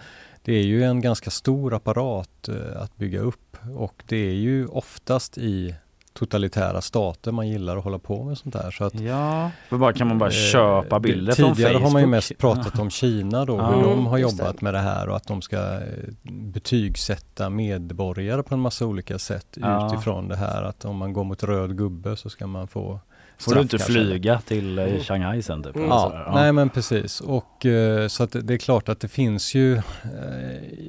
Det 0.44 0.54
är 0.54 0.64
ju 0.64 0.84
en 0.84 1.02
ganska 1.02 1.30
stor 1.30 1.74
apparat 1.74 2.50
att 2.76 2.98
bygga 2.98 3.20
upp 3.20 3.58
och 3.78 4.04
det 4.08 4.18
är 4.30 4.34
ju 4.34 4.68
oftast 4.68 5.38
i 5.38 5.76
totalitära 6.20 6.82
stater 6.82 7.32
man 7.32 7.48
gillar 7.48 7.78
att 7.78 7.84
hålla 7.84 8.00
på 8.00 8.24
med 8.24 8.38
sånt 8.38 8.56
här. 8.56 8.72
Så 8.72 8.84
att, 8.84 9.00
Ja, 9.00 9.52
för 9.70 9.78
bara 9.78 9.94
kan 9.94 10.08
man 10.08 10.18
bara 10.18 10.30
Eh, 10.30 10.34
köpa 10.52 11.00
bilder 11.00 11.34
från 11.34 11.44
Facebook? 11.46 11.58
Tidigare 11.58 11.84
har 11.84 11.92
man 11.92 12.02
ju 12.02 12.08
mest 12.08 12.38
pratat 12.38 12.80
om 12.80 12.90
Kina 12.90 13.46
då, 13.46 13.58
Ja, 13.58 13.72
hur 13.76 13.82
de 13.84 14.06
har 14.06 14.18
just 14.18 14.38
det. 14.38 14.44
jobbat 14.44 14.62
med 14.62 14.74
det 14.74 14.80
här 14.80 15.10
och 15.10 15.16
att 15.16 15.28
de 15.28 15.42
ska 15.42 15.58
eh, 15.58 15.80
betygsätta 16.24 17.50
medborgare 17.50 18.44
på 18.44 18.54
en 18.56 18.60
massa 18.62 18.86
olika 18.86 19.20
sätt 19.20 19.48
Ja. 19.62 19.88
utifrån 19.94 20.28
det 20.28 20.36
här 20.36 20.64
att 20.64 20.86
om 20.86 20.98
man 20.98 21.14
går 21.14 21.24
mot 21.24 21.44
röd 21.44 21.78
gubbe 21.78 22.16
så 22.16 22.30
ska 22.30 22.48
man 22.48 22.68
få 22.68 23.00
Får 23.38 23.56
du 23.56 23.62
inte 23.62 23.80
flyga 23.80 24.42
till 24.42 24.80
eh, 24.80 25.00
Shanghai 25.02 25.42
sen 25.42 25.64
typ? 25.64 25.76
eller 25.76 25.86
Ja, 25.88 26.00
sådär? 26.02 26.32
nej 26.34 26.52
men 26.52 26.70
precis 26.70 27.22
och 27.22 27.66
så 28.10 28.24
att 28.24 28.32
det- 28.32 28.54
är 28.54 28.58
klart 28.58 28.90
att 28.90 29.00
det 29.00 29.08
finns 29.08 29.56
ju 29.56 29.82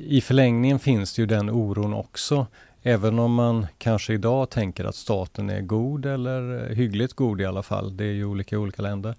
i 0.06 0.20
förlängningen 0.20 0.78
finns 0.78 1.14
det 1.14 1.22
ju 1.22 1.26
den 1.26 1.50
oron 1.50 1.94
också. 1.94 2.46
Även 2.88 3.18
om 3.18 3.34
man 3.34 3.66
kanske 3.78 4.14
idag 4.14 4.50
tänker 4.50 4.84
att 4.84 4.94
staten 4.94 5.50
är 5.50 5.60
god 5.60 6.06
eller 6.06 6.70
eh, 6.70 6.76
hyggligt 6.76 7.12
god 7.12 7.40
i 7.40 7.44
alla 7.44 7.62
fall, 7.62 7.96
det 7.96 8.04
är 8.04 8.12
ju 8.12 8.24
olika 8.24 8.56
i 8.56 8.58
olika 8.58 8.82
länder. 8.82 9.14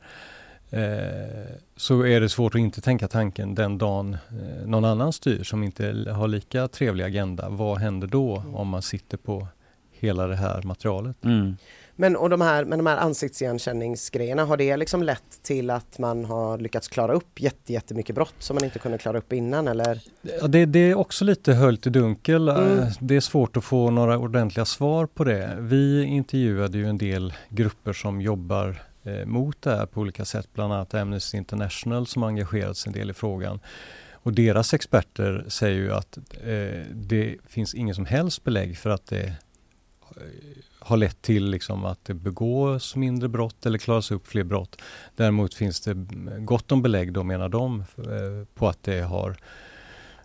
Eh, 0.69 1.55
så 1.75 2.05
är 2.05 2.21
det 2.21 2.29
svårt 2.29 2.55
att 2.55 2.59
inte 2.59 2.81
tänka 2.81 3.07
tanken 3.07 3.55
den 3.55 3.77
dagen 3.77 4.13
eh, 4.13 4.67
någon 4.67 4.85
annan 4.85 5.13
styr 5.13 5.43
som 5.43 5.63
inte 5.63 6.11
har 6.11 6.27
lika 6.27 6.67
trevlig 6.67 7.03
agenda. 7.03 7.49
Vad 7.49 7.77
händer 7.77 8.07
då 8.07 8.43
om 8.53 8.67
man 8.67 8.81
sitter 8.81 9.17
på 9.17 9.47
hela 9.91 10.27
det 10.27 10.35
här 10.35 10.61
materialet? 10.61 11.25
Mm. 11.25 11.57
Men 11.99 12.15
och 12.15 12.29
de 12.29 12.41
här, 12.41 12.65
men 12.65 12.79
de 12.79 12.85
här 12.85 12.97
ansiktsigenkänningsgrejerna, 12.97 14.45
har 14.45 14.57
det 14.57 14.77
liksom 14.77 15.03
lett 15.03 15.43
till 15.43 15.69
att 15.69 15.99
man 15.99 16.25
har 16.25 16.57
lyckats 16.57 16.87
klara 16.87 17.13
upp 17.13 17.41
jätte, 17.41 17.73
jättemycket 17.73 18.15
brott 18.15 18.35
som 18.39 18.55
man 18.55 18.63
inte 18.63 18.79
kunde 18.79 18.97
klara 18.97 19.17
upp 19.17 19.33
innan 19.33 19.67
eller? 19.67 20.01
Ja, 20.41 20.47
det, 20.47 20.65
det 20.65 20.79
är 20.79 20.95
också 20.95 21.25
lite 21.25 21.53
höljt 21.53 21.87
i 21.87 21.89
dunkel. 21.89 22.49
Mm. 22.49 22.79
Eh, 22.79 22.87
Det 22.99 23.15
är 23.15 23.19
svårt 23.19 23.57
att 23.57 23.63
få 23.63 23.91
några 23.91 24.17
ordentliga 24.17 24.65
svar 24.65 25.05
på 25.05 25.23
det. 25.23 25.57
Vi 25.59 26.03
intervjuade 26.03 26.77
ju 26.77 26.85
en 26.89 26.97
del 26.97 27.33
grupper 27.49 27.93
som 27.93 28.21
jobbar 28.21 28.81
eh, 29.03 29.25
mot 29.25 29.61
det 29.61 29.75
här 29.75 29.85
på 29.85 30.01
olika 30.01 30.25
sätt, 30.25 30.47
bland 30.53 30.73
annat 30.73 30.93
Amnesty 30.93 31.37
International 31.37 32.07
som 32.07 32.23
engagerat 32.23 32.77
sig 32.77 32.89
en 32.89 32.93
del 32.99 33.09
i 33.09 33.13
frågan. 33.13 33.59
Och 34.13 34.33
deras 34.33 34.73
experter 34.73 35.45
säger 35.47 35.77
ju 35.77 35.93
att 35.93 36.17
eh, 36.43 36.83
det 36.93 37.35
finns 37.47 37.75
ingen 37.75 37.95
som 37.95 38.05
helst 38.05 38.43
belägg 38.43 38.77
för 38.77 38.89
att 38.89 39.05
det 39.05 39.23
eh, 39.23 40.23
har 40.79 40.97
lett 40.97 41.21
till 41.21 41.49
liksom 41.49 41.85
att 41.85 42.05
det 42.05 42.13
begås 42.13 42.95
mindre 42.95 43.29
brott 43.29 43.65
eller 43.65 43.77
klaras 43.77 44.11
upp 44.11 44.27
fler 44.27 44.43
brott. 44.43 44.81
Däremot 45.15 45.53
finns 45.53 45.81
det 45.81 45.93
gott 46.39 46.71
om 46.71 46.81
belägg 46.81 47.13
då 47.13 47.23
menar 47.23 47.49
de 47.49 47.79
eh, 47.97 48.47
på 48.55 48.67
att 48.67 48.83
det 48.83 49.01
har 49.01 49.37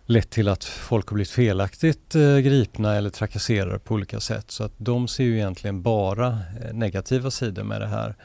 lett 0.05 0.29
till 0.29 0.47
att 0.47 0.63
folk 0.63 1.07
har 1.09 1.13
blivit 1.15 1.29
felaktigt 1.29 2.15
eh, 2.15 2.37
gripna 2.37 2.95
eller 2.95 3.09
trakasserade 3.09 3.79
på 3.79 3.93
olika 3.93 4.19
sätt. 4.19 4.51
Så 4.51 4.63
att 4.63 4.73
de 4.77 5.07
ser 5.07 5.23
ju 5.23 5.35
egentligen 5.35 5.81
bara 5.81 6.27
eh, 6.63 6.73
negativa 6.73 7.31
sidor 7.31 7.63
med 7.63 7.81
det 7.81 7.87
här 7.87 8.15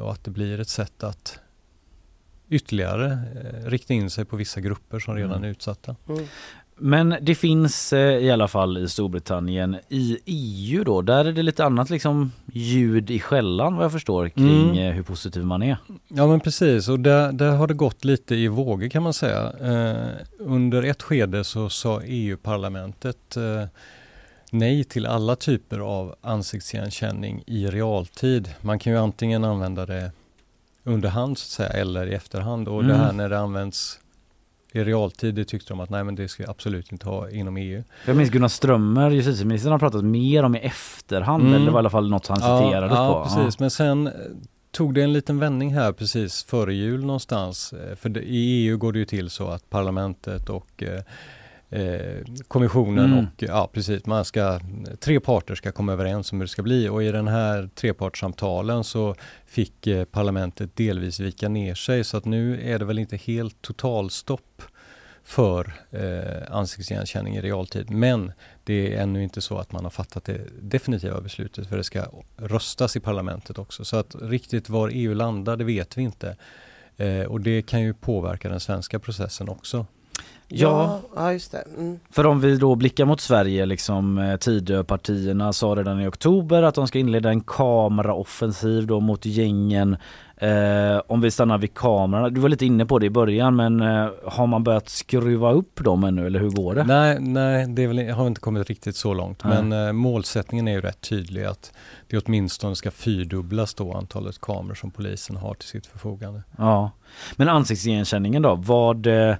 och 0.00 0.12
att 0.12 0.24
det 0.24 0.30
blir 0.30 0.60
ett 0.60 0.68
sätt 0.68 1.02
att 1.04 1.38
ytterligare 2.48 3.12
eh, 3.12 3.68
rikta 3.70 3.94
in 3.94 4.10
sig 4.10 4.24
på 4.24 4.36
vissa 4.36 4.60
grupper 4.60 4.98
som 4.98 5.14
redan 5.14 5.30
Mm. 5.32 5.44
är 5.44 5.48
utsatta. 5.48 5.96
Men 6.78 7.16
det 7.22 7.34
finns 7.34 7.92
eh, 7.92 7.98
i 8.18 8.30
alla 8.30 8.48
fall 8.48 8.78
i 8.78 8.88
Storbritannien, 8.88 9.76
i 9.88 10.18
EU 10.26 10.84
då, 10.84 11.02
där 11.02 11.24
är 11.24 11.32
det 11.32 11.42
lite 11.42 11.64
annat 11.64 11.90
liksom 11.90 12.32
ljud 12.52 13.10
i 13.10 13.20
skällan 13.20 13.76
vad 13.76 13.84
jag 13.84 13.92
förstår 13.92 14.28
kring 14.28 14.70
Mm. 14.70 14.78
eh, 14.88 14.92
hur 14.94 15.02
positiv 15.02 15.44
man 15.44 15.62
är. 15.62 15.76
Ja 16.08 16.26
men 16.26 16.40
precis 16.40 16.88
och 16.88 17.00
där, 17.00 17.32
där 17.32 17.50
har 17.50 17.66
det 17.66 17.74
gått 17.74 18.04
lite 18.04 18.34
i 18.34 18.48
vågor 18.48 18.88
kan 18.88 19.02
man 19.02 19.12
säga. 19.12 19.52
Eh, 19.60 20.12
under 20.38 20.82
ett 20.82 21.02
skede 21.02 21.44
så 21.44 21.68
sa 21.68 22.00
EU-parlamentet 22.04 23.36
eh, 23.36 23.64
nej 24.50 24.84
till 24.84 25.06
alla 25.06 25.36
typer 25.36 25.78
av 25.78 26.14
ansiktsigenkänning 26.20 27.42
i 27.46 27.66
realtid. 27.66 28.54
Man 28.60 28.78
kan 28.78 28.92
ju 28.92 28.98
antingen 28.98 29.44
använda 29.44 29.86
det 29.86 30.10
under 30.84 31.08
hand 31.08 31.38
så 31.38 31.44
att 31.44 31.68
säga 31.68 31.80
eller 31.80 32.06
i 32.06 32.14
efterhand 32.14 32.68
och 32.68 32.84
det 32.84 32.94
Mm. 32.94 33.06
här 33.06 33.12
när 33.12 33.28
det 33.28 33.38
används 33.38 33.98
i 34.76 34.84
realtid 34.84 35.34
det 35.34 35.44
tyckte 35.44 35.72
de 35.72 35.80
att 35.80 35.90
nej 35.90 36.04
men 36.04 36.14
det 36.14 36.28
ska 36.28 36.42
vi 36.42 36.48
absolut 36.50 36.92
inte 36.92 37.08
ha 37.08 37.30
inom 37.30 37.56
EU. 37.56 37.82
Jag 38.06 38.16
minns 38.16 38.30
Gunnar 38.30 38.48
Strömmer, 38.48 39.10
justitieministern, 39.10 39.72
har 39.72 39.78
pratat 39.78 40.04
mer 40.04 40.42
om 40.42 40.56
i 40.56 40.58
efterhand, 40.58 41.42
Mm. 41.42 41.54
eller 41.54 41.66
det 41.66 41.70
var 41.72 41.78
i 41.78 41.82
alla 41.82 41.90
fall 41.90 42.10
något 42.10 42.26
han 42.26 42.36
citerades 42.36 42.96
ja, 42.96 43.12
på. 43.24 43.30
Ja, 43.30 43.36
precis. 43.44 43.58
Men 43.60 43.70
sen 43.70 44.06
eh, 44.06 44.12
tog 44.70 44.94
det 44.94 45.02
en 45.02 45.12
liten 45.12 45.38
vändning 45.38 45.74
här 45.74 45.92
precis 45.92 46.44
före 46.44 46.74
jul 46.74 47.04
någonstans. 47.04 47.72
Eh, 47.72 47.96
För 47.96 48.18
i 48.18 48.66
EU 48.66 48.76
går 48.78 48.92
det 48.92 48.98
ju 48.98 49.04
till 49.04 49.30
så 49.30 49.48
att 49.48 49.70
parlamentet 49.70 50.48
och 50.50 50.82
eh, 50.82 51.00
kommissionen 52.48 53.04
Mm. 53.04 53.18
och 53.18 53.42
ja 53.42 53.70
precis, 53.72 54.06
man 54.06 54.24
ska, 54.24 54.60
tre 55.00 55.20
parter 55.20 55.54
ska 55.54 55.72
komma 55.72 55.92
överens 55.92 56.32
om 56.32 56.38
hur 56.38 56.46
det 56.46 56.50
ska 56.50 56.62
bli 56.62 56.88
och 56.88 57.02
i 57.02 57.12
den 57.12 57.28
här 57.28 57.70
trepartssamtalen 57.74 58.84
så 58.84 59.14
fick 59.46 59.86
eh, 59.86 60.04
parlamentet 60.04 60.76
delvis 60.76 61.20
vika 61.20 61.48
ner 61.48 61.74
sig 61.74 62.04
så 62.04 62.16
att 62.16 62.24
nu 62.24 62.72
är 62.72 62.78
det 62.78 62.84
väl 62.84 62.98
inte 62.98 63.16
helt 63.16 63.62
totalstopp 63.62 64.62
för 65.24 65.72
eh, 65.90 66.56
ansiktsigenkänning 66.56 67.36
i 67.36 67.40
realtid. 67.40 67.90
Men 67.90 68.32
det 68.64 68.94
är 68.94 69.02
ännu 69.02 69.22
inte 69.22 69.40
så 69.40 69.58
att 69.58 69.72
man 69.72 69.84
har 69.84 69.90
fattat 69.90 70.24
det 70.24 70.40
definitiva 70.60 71.20
beslutet 71.20 71.68
för 71.68 71.76
det 71.76 71.84
ska 71.84 72.04
röstas 72.36 72.96
i 72.96 73.00
parlamentet 73.00 73.58
också. 73.58 73.84
Så 73.84 73.96
att 73.96 74.16
riktigt 74.22 74.68
var 74.68 74.90
EU 74.92 75.14
landar 75.14 75.56
det 75.56 75.64
vet 75.64 75.98
vi 75.98 76.02
inte. 76.02 76.36
Eh, 76.96 77.22
och 77.22 77.40
det 77.40 77.62
kan 77.62 77.82
ju 77.82 77.94
påverka 77.94 78.48
den 78.48 78.60
svenska 78.60 78.98
processen 78.98 79.48
också. 79.48 79.86
Ja, 80.48 81.00
ja 81.16 81.32
just 81.32 81.52
det. 81.52 81.64
Mm. 81.76 82.00
För 82.10 82.26
om 82.26 82.40
vi 82.40 82.56
då 82.56 82.74
blickar 82.74 83.04
mot 83.04 83.20
Sverige, 83.20 83.66
liksom 83.66 84.18
eh, 84.18 84.36
Tidöpartierna 84.36 85.52
sa 85.52 85.66
redan 85.66 86.00
i 86.00 86.06
oktober 86.06 86.62
att 86.62 86.74
de 86.74 86.88
ska 86.88 86.98
inleda 86.98 87.30
en 87.30 87.40
kameraoffensiv 87.40 88.86
då 88.86 89.00
mot 89.00 89.26
gängen. 89.26 89.96
Eh, 90.36 91.00
om 91.06 91.20
vi 91.20 91.30
stannar 91.30 91.58
vid 91.58 91.74
kamerorna, 91.74 92.30
du 92.30 92.40
var 92.40 92.48
lite 92.48 92.66
inne 92.66 92.86
på 92.86 92.98
det 92.98 93.06
i 93.06 93.10
början 93.10 93.56
men 93.56 93.80
eh, 93.80 94.08
har 94.24 94.46
man 94.46 94.64
börjat 94.64 94.88
skruva 94.88 95.52
upp 95.52 95.84
dem 95.84 96.04
ännu 96.04 96.26
eller 96.26 96.40
hur 96.40 96.50
går 96.50 96.74
det? 96.74 96.84
Nej, 96.84 97.20
nej 97.20 97.66
det 97.68 97.86
väl, 97.86 98.10
har 98.10 98.26
inte 98.26 98.40
kommit 98.40 98.68
riktigt 98.68 98.96
så 98.96 99.14
långt 99.14 99.44
Nej. 99.44 99.62
men 99.62 99.86
eh, 99.86 99.92
målsättningen 99.92 100.68
är 100.68 100.72
ju 100.72 100.80
rätt 100.80 101.00
tydlig 101.00 101.44
att 101.44 101.72
det 102.08 102.18
åtminstone 102.18 102.76
ska 102.76 102.90
fyrdubblas 102.90 103.74
då 103.74 103.92
antalet 103.92 104.40
kameror 104.40 104.74
som 104.74 104.90
polisen 104.90 105.36
har 105.36 105.54
till 105.54 105.68
sitt 105.68 105.86
förfogande. 105.86 106.42
Ja. 106.58 106.90
Men 107.36 107.48
ansiktsigenkänningen 107.48 108.42
då, 108.42 108.54
vad 108.54 109.06
eh, 109.06 109.34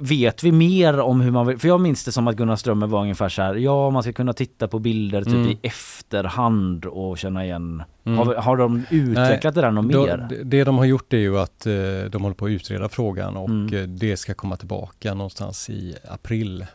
Vet 0.00 0.42
vi 0.44 0.52
mer 0.52 1.00
om 1.00 1.20
hur 1.20 1.30
man 1.30 1.46
vill? 1.46 1.58
För 1.58 1.68
jag 1.68 1.80
minns 1.80 2.04
det 2.04 2.12
som 2.12 2.28
att 2.28 2.36
Gunnar 2.36 2.56
Strömmer 2.56 2.86
var 2.86 3.02
ungefär 3.02 3.28
så 3.28 3.42
här. 3.42 3.54
Ja, 3.54 3.90
man 3.90 4.02
ska 4.02 4.12
kunna 4.12 4.32
titta 4.32 4.68
på 4.68 4.78
bilder 4.78 5.22
typ 5.24 5.34
Mm. 5.34 5.48
i 5.50 5.58
efterhand 5.62 6.84
och 6.84 7.18
känna 7.18 7.44
igen. 7.44 7.82
Mm. 8.04 8.18
Har, 8.18 8.34
har 8.34 8.56
de 8.56 8.84
utvecklat 8.90 9.54
det 9.54 9.60
där 9.60 9.70
något 9.70 9.92
Då- 9.92 10.02
mer? 10.06 10.28
det- 10.44 10.64
de 10.64 10.78
har 10.78 10.84
gjort 10.84 11.12
är 11.12 11.18
ju 11.18 11.38
att 11.38 11.66
eh, 11.66 11.72
de 12.10 12.22
håller 12.22 12.34
på 12.34 12.44
att 12.44 12.50
utreda 12.50 12.88
frågan 12.88 13.36
och 13.36 13.48
Mm. 13.48 13.74
eh, 13.74 13.82
det 13.82 14.16
ska 14.16 14.34
komma 14.34 14.56
tillbaka 14.56 15.14
någonstans 15.14 15.70
i 15.70 15.94
april. 16.10 16.66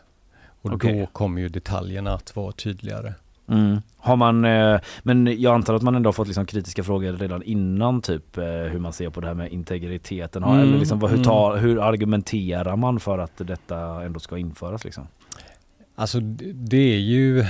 Och 0.62 0.72
Okej. 0.72 1.00
då 1.00 1.06
kommer 1.06 1.40
ju 1.40 1.48
detaljerna 1.48 2.12
att 2.14 2.36
vara 2.36 2.52
tydligare. 2.52 3.12
Mm. 3.48 3.80
Har 3.96 4.16
man, 4.16 4.44
eh, 4.44 4.80
men 5.02 5.40
jag 5.40 5.54
antar 5.54 5.74
att 5.74 5.82
man 5.82 5.94
ändå 5.94 6.08
har 6.08 6.12
fått 6.12 6.26
liksom 6.26 6.46
kritiska 6.46 6.84
frågor 6.84 7.12
redan 7.12 7.42
innan 7.42 8.02
typ 8.02 8.38
eh, 8.38 8.44
hur 8.44 8.78
man 8.78 8.92
ser 8.92 9.10
på 9.10 9.20
det 9.20 9.26
här 9.26 9.34
med 9.34 9.52
integriteten. 9.52 10.42
Har, 10.42 10.54
Mm, 10.54 10.68
Eller 10.68 10.78
liksom, 10.78 10.98
vad, 10.98 11.10
hur, 11.10 11.18
mm. 11.18 11.24
tar, 11.24 11.56
hur 11.56 11.82
argumenterar 11.82 12.76
man 12.76 13.00
för 13.00 13.18
att 13.18 13.32
detta 13.36 14.04
ändå 14.04 14.20
ska 14.20 14.38
införas? 14.38 14.84
Liksom? 14.84 15.06
Alltså 15.96 16.20
det 16.54 16.94
är 16.94 16.98
ju, 16.98 17.40
eh, 17.40 17.46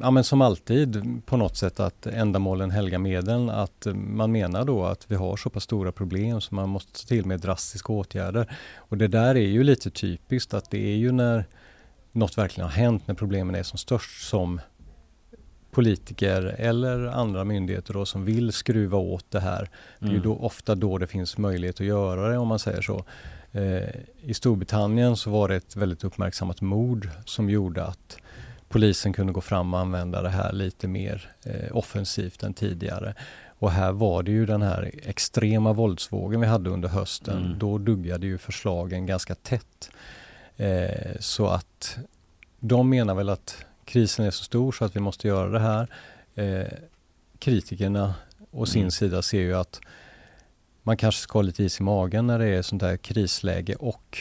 ja 0.00 0.10
men 0.10 0.24
som 0.24 0.40
alltid 0.40 1.22
på 1.26 1.36
något 1.36 1.56
sätt 1.56 1.80
att 1.80 2.06
ändamålen 2.06 2.70
helga 2.70 2.98
medlen. 2.98 3.50
Att 3.50 3.86
man 3.94 4.32
menar 4.32 4.64
då 4.64 4.84
att 4.84 5.04
vi 5.08 5.14
har 5.14 5.36
så 5.36 5.50
pass 5.50 5.64
stora 5.64 5.92
problem 5.92 6.40
så 6.40 6.54
man 6.54 6.68
måste 6.68 7.00
ta 7.00 7.08
till 7.08 7.26
med 7.26 7.40
drastiska 7.40 7.92
åtgärder. 7.92 8.56
Och 8.76 8.96
det 8.96 9.08
där 9.08 9.34
är 9.34 9.48
ju 9.48 9.64
lite 9.64 9.90
typiskt 9.90 10.54
att 10.54 10.70
det 10.70 10.92
är 10.92 10.96
ju 10.96 11.12
när 11.12 11.44
något 12.12 12.38
verkligen 12.38 12.70
har 12.70 12.76
hänt, 12.76 13.02
när 13.06 13.14
problemen 13.14 13.54
är 13.54 13.62
som 13.62 13.78
störst 13.78 14.28
som 14.28 14.60
politiker 15.70 16.42
eller 16.58 17.06
andra 17.06 17.44
myndigheter 17.44 17.94
då 17.94 18.06
som 18.06 18.24
vill 18.24 18.52
skruva 18.52 18.98
åt 18.98 19.30
det 19.30 19.40
här. 19.40 19.70
Det 19.98 20.06
är 20.06 20.10
ju 20.10 20.16
Mm. 20.16 20.28
då, 20.28 20.36
ofta 20.36 20.74
då 20.74 20.98
det 20.98 21.06
finns 21.06 21.38
möjlighet 21.38 21.80
att 21.80 21.86
göra 21.86 22.28
det 22.28 22.38
om 22.38 22.48
man 22.48 22.58
säger 22.58 22.82
så. 22.82 23.04
Eh, 23.52 23.88
I 24.22 24.34
Storbritannien 24.34 25.16
så 25.16 25.30
var 25.30 25.48
det 25.48 25.56
ett 25.56 25.76
väldigt 25.76 26.04
uppmärksammat 26.04 26.60
mord 26.60 27.08
som 27.24 27.50
gjorde 27.50 27.84
att 27.84 28.16
polisen 28.68 29.12
kunde 29.12 29.32
gå 29.32 29.40
fram 29.40 29.74
och 29.74 29.80
använda 29.80 30.22
det 30.22 30.28
här 30.28 30.52
lite 30.52 30.88
mer 30.88 31.30
eh, 31.44 31.76
offensivt 31.76 32.42
än 32.42 32.54
tidigare. 32.54 33.14
Och 33.58 33.70
här 33.70 33.92
var 33.92 34.22
det 34.22 34.30
ju 34.30 34.46
den 34.46 34.62
här 34.62 34.90
extrema 35.02 35.72
våldsvågen 35.72 36.40
vi 36.40 36.46
hade 36.46 36.70
under 36.70 36.88
hösten. 36.88 37.38
Mm. 37.44 37.58
Då 37.58 37.78
duggade 37.78 38.26
ju 38.26 38.38
förslagen 38.38 39.06
ganska 39.06 39.34
tätt. 39.34 39.90
Eh, 40.56 41.16
så 41.20 41.46
att 41.46 41.98
de 42.60 42.88
menar 42.88 43.14
väl 43.14 43.28
att 43.28 43.64
krisen 43.90 44.24
är 44.26 44.30
så 44.30 44.44
stor 44.44 44.72
så 44.72 44.84
att 44.84 44.96
vi 44.96 45.00
måste 45.00 45.28
göra 45.28 45.48
det 45.48 45.58
här. 45.60 45.88
Eh, 46.34 46.72
kritikerna 47.38 48.14
å 48.50 48.66
sin 48.66 48.80
Mm. 48.82 48.90
sida 48.90 49.22
ser 49.22 49.40
ju 49.40 49.54
att 49.56 49.80
man 50.82 50.96
kanske 50.96 51.20
ska 51.20 51.38
ha 51.38 51.42
lite 51.42 51.64
is 51.64 51.80
i 51.80 51.82
magen 51.82 52.26
när 52.26 52.38
det 52.38 52.46
är 52.46 52.62
sånt 52.62 52.82
där 52.82 52.96
krisläge 52.96 53.74
och 53.74 54.18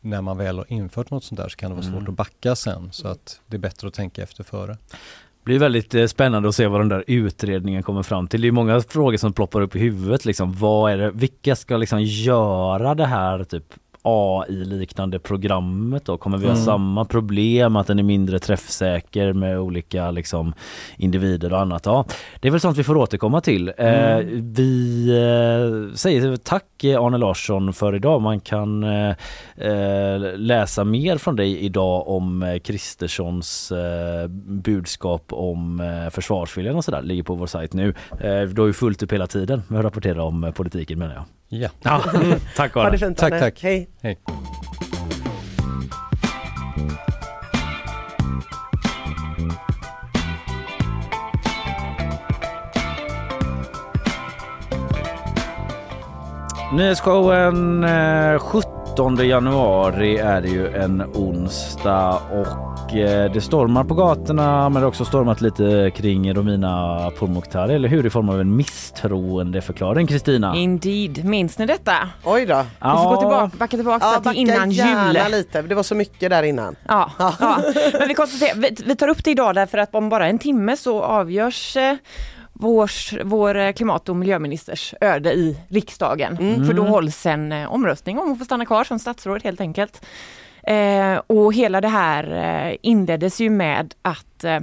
när 0.00 0.22
man 0.22 0.36
väl 0.38 0.56
har 0.58 0.72
infört 0.72 1.10
något 1.10 1.24
sånt 1.24 1.40
där 1.40 1.48
så 1.48 1.56
kan 1.56 1.70
det 1.70 1.74
vara 1.74 1.84
svårt 1.86 1.94
Mm. 2.00 2.08
att 2.10 2.16
backa 2.16 2.56
sen. 2.56 2.88
Så 2.92 3.08
att 3.08 3.40
det 3.46 3.56
är 3.56 3.60
bättre 3.60 3.88
att 3.88 3.94
tänka 3.94 4.22
efter 4.22 4.44
före. 4.44 4.72
Det 4.72 5.44
blir 5.44 5.58
väldigt 5.58 5.94
eh, 5.94 6.06
spännande 6.06 6.48
att 6.48 6.54
se 6.54 6.66
vad 6.66 6.80
den 6.80 6.88
där 6.88 7.04
utredningen 7.06 7.82
kommer 7.82 8.02
fram 8.02 8.28
till. 8.28 8.40
Det 8.40 8.48
är 8.48 8.52
många 8.52 8.80
frågor 8.80 9.16
som 9.16 9.32
ploppar 9.32 9.60
upp 9.60 9.76
i 9.76 9.78
huvudet. 9.78 10.24
Liksom. 10.24 10.52
Vad 10.52 10.92
är 10.92 10.98
det, 10.98 11.10
vilka 11.10 11.56
ska 11.56 11.76
liksom 11.76 12.02
göra 12.02 12.94
det 12.94 13.06
här 13.06 13.44
typ 13.44 13.74
AI-liknande 14.02 15.18
programmet 15.18 16.04
då? 16.04 16.16
Kommer 16.18 16.38
vi 16.38 16.44
ha 16.46 16.52
Mm. 16.52 16.64
samma 16.64 17.04
problem 17.04 17.76
att 17.76 17.86
den 17.86 17.98
är 17.98 18.02
mindre 18.02 18.38
träffsäker 18.38 19.32
med 19.32 19.58
olika 19.58 20.10
liksom, 20.10 20.54
individer 20.96 21.52
och 21.52 21.60
annat? 21.60 21.86
Ja, 21.86 22.04
det 22.40 22.48
är 22.48 22.52
väl 22.52 22.60
sånt 22.60 22.76
vi 22.78 22.84
får 22.84 22.96
återkomma 22.96 23.40
till. 23.40 23.72
Eh, 23.78 24.00
Mm. 24.16 24.52
vi 24.52 25.08
eh, 25.08 25.94
säger 25.96 26.36
tack 26.36 26.84
eh, 26.84 27.02
Arne 27.04 27.18
Larsson 27.18 27.72
för 27.72 27.94
idag. 27.94 28.22
Man 28.22 28.40
kan 28.40 28.84
eh, 28.84 29.14
eh, 29.56 30.18
läsa 30.36 30.84
mer 30.84 31.16
från 31.18 31.36
dig 31.36 31.58
idag 31.58 32.08
om 32.08 32.42
eh, 32.42 32.58
Kristerssons 32.58 33.72
eh, 33.72 34.28
budskap 34.46 35.24
om 35.32 35.80
eh, 35.80 36.10
försvarsviljan 36.10 36.76
och 36.76 36.84
sådär. 36.84 37.02
Ligger 37.02 37.22
på 37.22 37.34
vår 37.34 37.46
sajt 37.46 37.72
nu. 37.72 37.94
Eh, 38.20 38.40
du 38.42 38.60
har 38.62 38.66
ju 38.66 38.72
fullt 38.72 39.02
upp 39.02 39.12
hela 39.12 39.26
tiden 39.26 39.62
med 39.68 39.78
att 39.78 39.84
rapportera 39.84 40.22
om 40.24 40.44
eh, 40.44 40.50
politiken 40.50 40.98
menar 40.98 41.14
jag. 41.14 41.24
Ja, 41.52 41.68
Ja, 41.82 42.00
tack 42.56 42.74
Ha 42.74 42.80
Arne. 42.82 42.90
det 42.90 42.98
fint 42.98 43.18
Tack, 43.18 43.32
Arne. 43.32 43.40
tack. 43.40 43.62
Hej 43.62 43.89
hej. 44.02 44.16
Nyhetsshowen 56.72 57.84
eh, 57.84 58.38
17 58.38 58.79
januari 59.08 60.18
är 60.18 60.40
det 60.40 60.48
ju 60.48 60.66
en 60.76 61.02
onsdag 61.02 62.18
och 62.30 62.96
eh, 62.96 63.32
det 63.32 63.40
stormar 63.40 63.84
på 63.84 63.94
gatorna 63.94 64.62
men 64.68 64.72
det 64.72 64.80
har 64.80 64.86
också 64.88 65.04
stormat 65.04 65.40
lite 65.40 65.90
kring 65.94 66.34
Romina 66.34 67.10
Pourmokhtari, 67.18 67.74
eller 67.74 67.88
hur? 67.88 68.06
I 68.06 68.10
form 68.10 68.28
av 68.28 68.40
en 68.40 68.56
misstroendeförklaring 68.56 70.06
Kristina. 70.06 70.56
Indeed. 70.56 71.24
Minns 71.24 71.58
ni 71.58 71.66
detta? 71.66 71.92
Oj 72.24 72.46
då. 72.46 72.56
Vi 72.56 72.88
får 72.88 73.08
gå 73.08 73.16
tillbaka, 73.16 73.50
backa 73.58 73.76
tillbaka 73.76 74.06
Ja, 74.24 74.30
till 74.30 74.40
innan 74.40 74.70
gärna 74.70 75.22
jul. 75.24 75.30
lite. 75.30 75.62
Det 75.62 75.74
var 75.74 75.82
så 75.82 75.94
mycket 75.94 76.30
där 76.30 76.42
innan. 76.42 76.76
Ja, 76.88 77.10
ja. 77.18 77.58
Men 77.98 78.08
vi, 78.08 78.14
konstaterar, 78.14 78.56
vi, 78.56 78.76
vi 78.86 78.96
tar 78.96 79.08
upp 79.08 79.24
det 79.24 79.30
idag 79.30 79.54
därför 79.54 79.78
att 79.78 79.94
om 79.94 80.08
bara 80.08 80.28
en 80.28 80.38
timme 80.38 80.76
så 80.76 81.02
avgörs 81.02 81.76
vårs, 82.60 83.14
vår 83.24 83.56
eh, 83.56 83.72
klimat 83.72 84.08
och 84.08 84.16
miljöministers 84.16 84.94
öde 85.00 85.32
i 85.32 85.56
riksdagen. 85.68 86.36
För 86.66 86.74
då 86.74 86.82
hålls 86.82 87.26
en 87.26 87.52
eh, 87.52 87.72
omröstning 87.72 88.18
om 88.18 88.32
att 88.32 88.38
få 88.38 88.44
stanna 88.44 88.66
kvar 88.66 88.84
som 88.84 88.98
statsråd 88.98 89.44
helt 89.44 89.60
enkelt. 89.60 90.04
Eh, 90.62 91.20
och 91.26 91.54
hela 91.54 91.80
det 91.80 91.88
här 91.88 92.32
eh, 92.70 92.76
inleddes 92.82 93.40
ju 93.40 93.50
med 93.50 93.94
att 94.02 94.44
eh, 94.44 94.60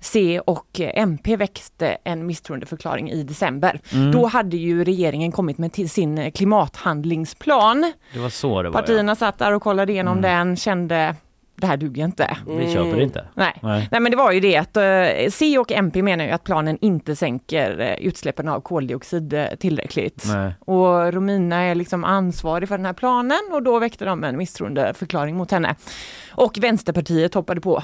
C 0.00 0.40
och 0.44 0.80
MP 0.80 1.36
växte 1.36 1.96
en 2.04 2.26
misstroendeförklaring 2.26 3.10
i 3.10 3.22
december. 3.22 3.80
Då 4.12 4.26
hade 4.26 4.56
ju 4.56 4.84
regeringen 4.84 5.32
kommit 5.32 5.58
med 5.58 5.90
sin 5.90 6.32
klimathandlingsplan. 6.32 7.92
Det 8.12 8.18
var 8.18 8.28
så 8.28 8.62
det 8.62 8.70
var 8.70 8.80
Partierna 8.80 9.14
satt 9.14 9.38
där 9.38 9.52
och 9.52 9.62
kollade 9.62 9.92
igenom 9.92 10.20
den, 10.20 10.56
kände 10.56 11.16
det 11.60 11.66
här 11.66 11.76
duger 11.76 12.04
inte. 12.04 12.36
Vi 12.46 12.72
köper 12.72 13.00
inte. 13.00 13.24
Nej. 13.34 13.52
Nej. 13.62 13.88
Nej 13.90 14.00
men 14.00 14.10
det 14.12 14.16
var 14.16 14.32
ju 14.32 14.40
det 14.40 14.56
att 14.56 14.76
eh, 14.76 15.30
C 15.30 15.58
och 15.58 15.72
MP 15.72 16.02
menar 16.02 16.24
ju 16.24 16.30
att 16.30 16.44
planen 16.44 16.78
inte 16.80 17.16
sänker 17.16 17.80
eh, 17.80 18.06
utsläppen 18.06 18.48
av 18.48 18.60
koldioxid 18.60 19.32
eh, 19.32 19.46
tillräckligt. 19.58 20.24
Nej. 20.26 20.52
Och 20.60 21.12
Romina 21.12 21.56
är 21.56 21.74
liksom 21.74 22.04
ansvarig 22.04 22.68
för 22.68 22.76
den 22.76 22.86
här 22.86 22.92
planen 22.92 23.40
och 23.52 23.62
då 23.62 23.78
väckte 23.78 24.04
de 24.04 24.24
en 24.24 24.36
misstroendeförklaring 24.36 25.36
mot 25.36 25.50
henne. 25.50 25.74
Och 26.38 26.58
Vänsterpartiet 26.60 27.34
hoppade 27.34 27.60
på 27.60 27.82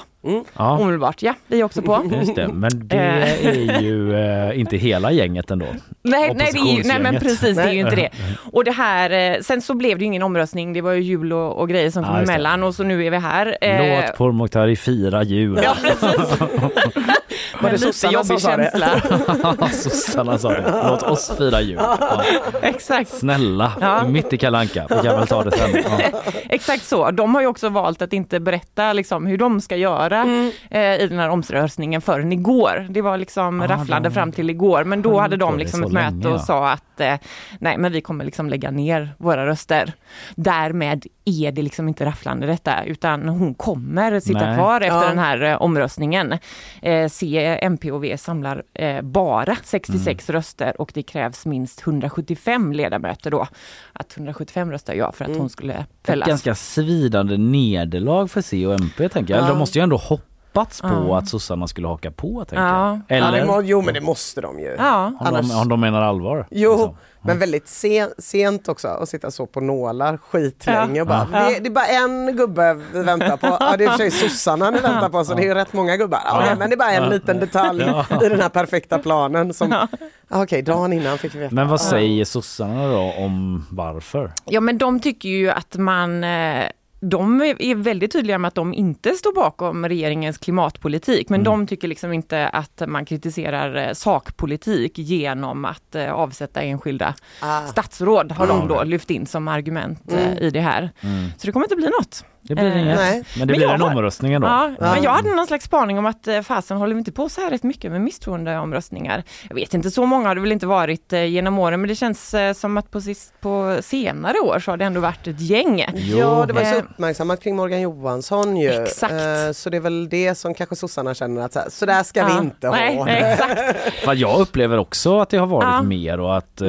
Ja, 0.57 0.77
omedelbart. 0.79 1.21
Ja, 1.21 1.33
vi 1.47 1.59
är 1.59 1.63
också 1.63 1.81
på. 1.81 2.03
just 2.19 2.35
det. 2.35 2.47
Men 2.47 2.87
det 2.87 2.95
Eh. 2.95 3.47
är 3.47 3.81
ju 3.81 4.15
eh, 4.15 4.59
inte 4.59 4.77
hela 4.77 5.11
gänget 5.11 5.51
ändå. 5.51 5.65
Nej, 6.03 6.33
nej, 6.35 6.49
det 6.53 6.59
är 6.59 6.77
ju, 6.77 6.83
nej 6.83 6.99
men 6.99 7.19
precis, 7.19 7.57
det 7.57 7.63
är 7.63 7.71
ju 7.71 7.79
inte 7.79 7.95
det. 7.95 8.09
Och 8.51 8.63
det 8.63 8.71
här, 8.71 9.09
eh, 9.35 9.41
sen 9.41 9.61
så 9.61 9.73
blev 9.73 9.97
det 9.97 10.01
ju 10.01 10.05
ingen 10.07 10.23
omröstning, 10.23 10.73
det 10.73 10.81
var 10.81 10.91
ju 10.91 11.01
jul 11.01 11.33
och, 11.33 11.57
och 11.59 11.69
grejer 11.69 11.89
som 11.91 12.03
Ja, 12.03 12.07
kom 12.09 12.17
det. 12.17 12.23
emellan 12.23 12.63
och 12.63 12.75
så 12.75 12.83
nu 12.83 13.05
är 13.05 13.11
vi 13.11 13.17
här. 13.17 13.57
Eh, 13.61 14.05
Låt 14.07 14.17
Pourmokhtari 14.17 14.75
fira 14.75 15.23
jul. 15.23 15.59
Ja, 15.63 15.75
precis. 15.81 16.39
Var 17.61 17.69
det 17.69 17.77
lite 17.77 17.93
sossarna 17.93 18.23
som 18.23 18.39
sa 18.39 18.57
det? 18.57 18.71
känsla. 18.71 19.67
Sossarna 19.71 20.37
sa 20.37 20.49
det. 20.49 20.81
Låt 20.89 21.03
oss 21.03 21.31
fira 21.37 21.61
jul. 21.61 21.79
Ja. 21.81 22.23
Exakt. 22.61 23.09
Snälla, 23.11 23.71
Ja. 23.81 24.07
mitt 24.07 24.33
i 24.33 24.37
kalanka. 24.37 24.85
Vi 24.89 24.95
kan 25.07 25.15
väl 25.19 25.27
ta 25.27 25.43
det 25.43 25.51
sen. 25.51 25.69
Ja. 26.11 26.21
Exakt 26.49 26.83
så. 26.85 27.11
De 27.11 27.35
har 27.35 27.41
ju 27.41 27.47
också 27.47 27.69
valt 27.69 28.01
att 28.01 28.13
inte 28.13 28.39
berätta 28.39 28.93
liksom, 28.93 29.25
hur 29.25 29.37
de 29.37 29.61
ska 29.61 29.75
göra 29.75 30.21
eh, 30.69 31.01
i 31.01 31.07
den 31.09 31.19
här 31.19 31.29
omröstningen 31.29 32.01
förrän 32.01 32.31
igår. 32.31 32.87
Det 32.89 33.01
var 33.01 33.17
liksom 33.17 33.61
Ah, 33.61 33.67
rafflande 33.67 34.09
de 34.09 34.13
fram 34.13 34.31
till 34.31 34.49
igår, 34.49 34.83
men 34.83 35.01
då 35.01 35.19
hade 35.19 35.37
de 35.37 35.57
liksom 35.57 35.83
ett 35.83 35.91
möte 35.91 36.09
länge, 36.11 36.27
och 36.27 36.33
ja. 36.33 36.39
sa 36.39 36.69
att 36.69 36.99
eh, 36.99 37.15
nej, 37.59 37.77
men 37.77 37.91
vi 37.91 38.01
kommer 38.01 38.25
liksom 38.25 38.49
lägga 38.49 38.71
ner 38.71 39.15
våra 39.17 39.45
röster. 39.45 39.93
Därmed 40.35 41.05
är 41.25 41.51
det 41.51 41.61
liksom 41.61 41.87
inte 41.87 42.05
rafflande 42.05 42.47
detta, 42.47 42.83
utan 42.83 43.29
hon 43.29 43.53
kommer 43.53 44.19
sitta 44.19 44.45
Nej. 44.45 44.55
kvar 44.57 44.81
efter 44.81 45.01
Ja. 45.01 45.07
den 45.07 45.19
här 45.19 45.41
eh, 45.43 45.61
omröstningen. 45.61 46.33
Eh, 46.81 46.93
eh, 46.93 47.07
MP 47.45 47.91
och 47.91 48.03
V 48.03 48.17
samlar 48.17 48.63
eh, 48.73 49.01
bara 49.01 49.55
66 49.63 50.29
röster 50.29 50.81
och 50.81 50.91
det 50.93 51.03
krävs 51.03 51.45
minst 51.45 51.81
175 51.87 52.73
ledamöter 52.73 53.31
då. 53.31 53.47
Att 53.93 54.17
175 54.17 54.71
röstar 54.71 54.93
ja 54.93 55.11
för 55.11 55.25
att 55.25 55.37
hon 55.37 55.49
skulle 55.49 55.73
Ett 55.73 55.87
fällas. 56.05 56.27
ganska 56.27 56.55
svidande 56.55 57.37
nederlag 57.37 58.27
för 58.27 58.41
C 58.41 58.67
och 58.67 58.73
MP 58.73 59.09
tänker 59.09 59.33
jag. 59.33 59.37
Eller 59.39 59.49
de 59.49 59.59
måste 59.59 59.79
ju 59.79 59.83
ändå 59.83 59.97
hoppats 59.97 60.81
på 60.81 60.87
Ja. 60.87 61.17
att 61.17 61.27
sossarna 61.27 61.67
skulle 61.67 61.87
haka 61.87 62.11
på 62.11 62.45
tänker 62.45 62.63
Ja. 62.65 62.87
jag. 63.07 63.17
Ja, 63.19 63.31
det 63.31 63.37
Eller 63.37 63.45
må, 63.45 63.61
jo 63.61 63.81
men 63.81 63.93
det 63.93 64.01
måste 64.01 64.41
de 64.41 64.59
ju. 64.59 64.75
Ja. 64.77 65.05
om, 65.19 65.33
de, 65.47 65.51
om 65.61 65.69
de 65.69 65.79
menar 65.79 66.01
allvar. 66.01 66.47
Jo, 66.51 66.71
liksom. 66.71 66.95
Men 67.25 67.39
väldigt 67.39 67.67
sen, 67.67 68.09
sent 68.17 68.67
också 68.67 68.87
att 68.87 69.09
sitta 69.09 69.31
så 69.31 69.45
på 69.45 69.61
nålar 69.61 70.17
skitlänge 70.17 71.01
och 71.01 71.07
bara, 71.07 71.27
Ja. 71.33 71.39
det, 71.49 71.59
det 71.59 71.67
är 71.67 71.71
bara 71.71 71.87
en 71.87 72.35
gubbe 72.37 72.73
vi 72.93 73.03
väntar 73.03 73.37
på. 73.37 73.57
Ja, 73.59 73.77
det 73.77 73.83
är 73.83 73.85
i 73.85 73.87
och 73.87 73.91
för 73.91 73.97
sig 73.97 74.11
sossarna 74.11 74.71
ni 74.71 74.79
väntar 74.79 75.09
på 75.09 75.25
så 75.25 75.33
det 75.33 75.41
är 75.41 75.45
ju 75.47 75.53
rätt 75.53 75.73
många 75.73 75.97
gubbar. 75.97 76.19
Ja, 76.25 76.41
okej, 76.43 76.55
men 76.59 76.69
det 76.69 76.75
är 76.75 76.77
bara 76.77 76.91
en 76.91 77.09
liten 77.09 77.39
detalj 77.39 77.83
i 78.25 78.29
den 78.29 78.41
här 78.41 78.49
perfekta 78.49 78.99
planen 78.99 79.53
som, 79.53 79.71
ja. 79.71 79.87
okej, 80.29 80.61
dagen 80.61 80.93
innan 80.93 81.17
fick 81.17 81.35
vi 81.35 81.39
veta. 81.39 81.55
Men 81.55 81.67
vad 81.67 81.81
säger 81.81 82.25
sossarna 82.25 82.87
då 82.87 83.13
om 83.17 83.65
varför? 83.71 84.31
Ja 84.45 84.61
men 84.61 84.77
de 84.77 84.99
tycker 84.99 85.29
ju 85.29 85.49
att 85.49 85.75
man 85.77 86.23
eh, 86.23 86.65
de 87.09 87.41
är- 87.41 87.75
väldigt 87.75 88.11
tydliga 88.11 88.37
med 88.37 88.47
att 88.47 88.55
de 88.55 88.73
inte 88.73 89.11
står 89.11 89.33
bakom 89.35 89.85
regeringens 89.89 90.37
klimatpolitik, 90.37 91.29
men 91.29 91.43
de 91.43 91.67
tycker 91.67 91.87
liksom 91.87 92.13
inte 92.13 92.47
att 92.49 92.81
man 92.87 93.05
kritiserar 93.05 93.87
eh, 93.87 93.93
sakpolitik 93.93 94.97
genom 94.97 95.65
att 95.65 95.95
eh, 95.95 96.11
avsätta 96.13 96.61
enskilda 96.61 97.15
Ah. 97.41 97.61
statsråd, 97.67 98.31
har 98.31 98.47
de 98.47 98.67
då 98.67 98.83
lyft 98.83 99.09
in 99.11 99.25
som 99.25 99.47
argument 99.47 100.13
eh, 100.13 100.37
i 100.43 100.49
det 100.49 100.59
här. 100.61 100.91
Så 101.37 101.45
det 101.47 101.51
kommer 101.51 101.65
inte 101.65 101.75
bli 101.75 101.85
något. 101.99 102.25
Det 102.47 102.55
blir 102.55 102.65
Eh, 102.65 102.81
inget. 102.83 102.95
nej. 102.97 103.13
Men 103.13 103.23
det 103.33 103.37
Men 103.39 103.47
blir 103.47 103.61
jag 103.61 103.73
en 103.73 103.81
har- 103.81 103.91
omröstning 103.91 104.33
ändå. 104.33 104.47
Ja, 104.47 104.71
men 104.79 105.03
jag 105.03 105.11
hade 105.11 105.35
någon 105.35 105.47
slags 105.47 105.65
spaning 105.65 105.99
om 105.99 106.05
att 106.05 106.27
eh, 106.27 106.41
fasen 106.41 106.77
håller 106.77 106.93
vi 106.95 106.99
inte 106.99 107.11
på 107.11 107.29
så 107.29 107.41
här 107.41 107.49
rätt 107.49 107.63
mycket 107.63 107.91
med 107.91 108.01
misstroendeomröstningar. 108.01 109.23
Jag 109.49 109.55
vet 109.55 109.73
inte, 109.73 109.91
så 109.91 110.05
många 110.05 110.27
har 110.27 110.35
det 110.35 110.41
väl 110.41 110.51
inte 110.51 110.67
varit 110.67 111.13
eh, 111.13 111.25
genom 111.25 111.59
åren, 111.59 111.81
men 111.81 111.87
det 111.87 111.95
känns 111.95 112.35
som 112.55 112.77
att 112.77 112.91
på, 112.91 113.01
sist, 113.01 113.33
på 113.41 113.77
senare 113.81 114.39
år 114.39 114.59
så 114.59 114.71
har 114.71 114.77
det 114.77 114.85
ändå 114.85 114.99
varit 115.01 115.27
ett 115.27 115.41
gäng. 115.41 115.79
Ja, 115.95 116.45
det 116.47 116.53
var 116.53 116.61
ju 116.61 116.67
så 116.67 116.75
Eh, 116.75 116.83
uppmärksammat 116.83 117.43
kring 117.43 117.55
Morgan 117.55 117.81
Johansson 117.81 118.57
ju. 118.57 118.69
Exakt. 118.83 119.13
Så 119.55 119.69
det 119.69 119.77
är 119.77 119.81
väl 119.81 120.09
det 120.09 120.35
som 120.35 120.53
kanske 120.53 120.75
sossarna 120.75 121.13
känner 121.13 121.41
att 121.41 121.53
så, 121.53 121.59
här, 121.59 121.69
så 121.69 121.85
där 121.85 122.03
ska 122.03 122.19
ja. 122.19 122.25
vi 122.27 122.45
inte 122.45 122.69
Nej, 122.69 122.97
ha. 122.97 123.05
nej, 123.05 123.31
exakt. 123.33 123.61
För 124.05 124.13
jag 124.15 124.39
upplever 124.39 124.77
också 124.77 125.19
att 125.19 125.29
det 125.29 125.37
har 125.37 125.47
varit 125.47 125.63
Ja. 125.65 125.81
mer 125.81 126.19
och 126.19 126.37
att 126.37 126.61
eh, 126.61 126.67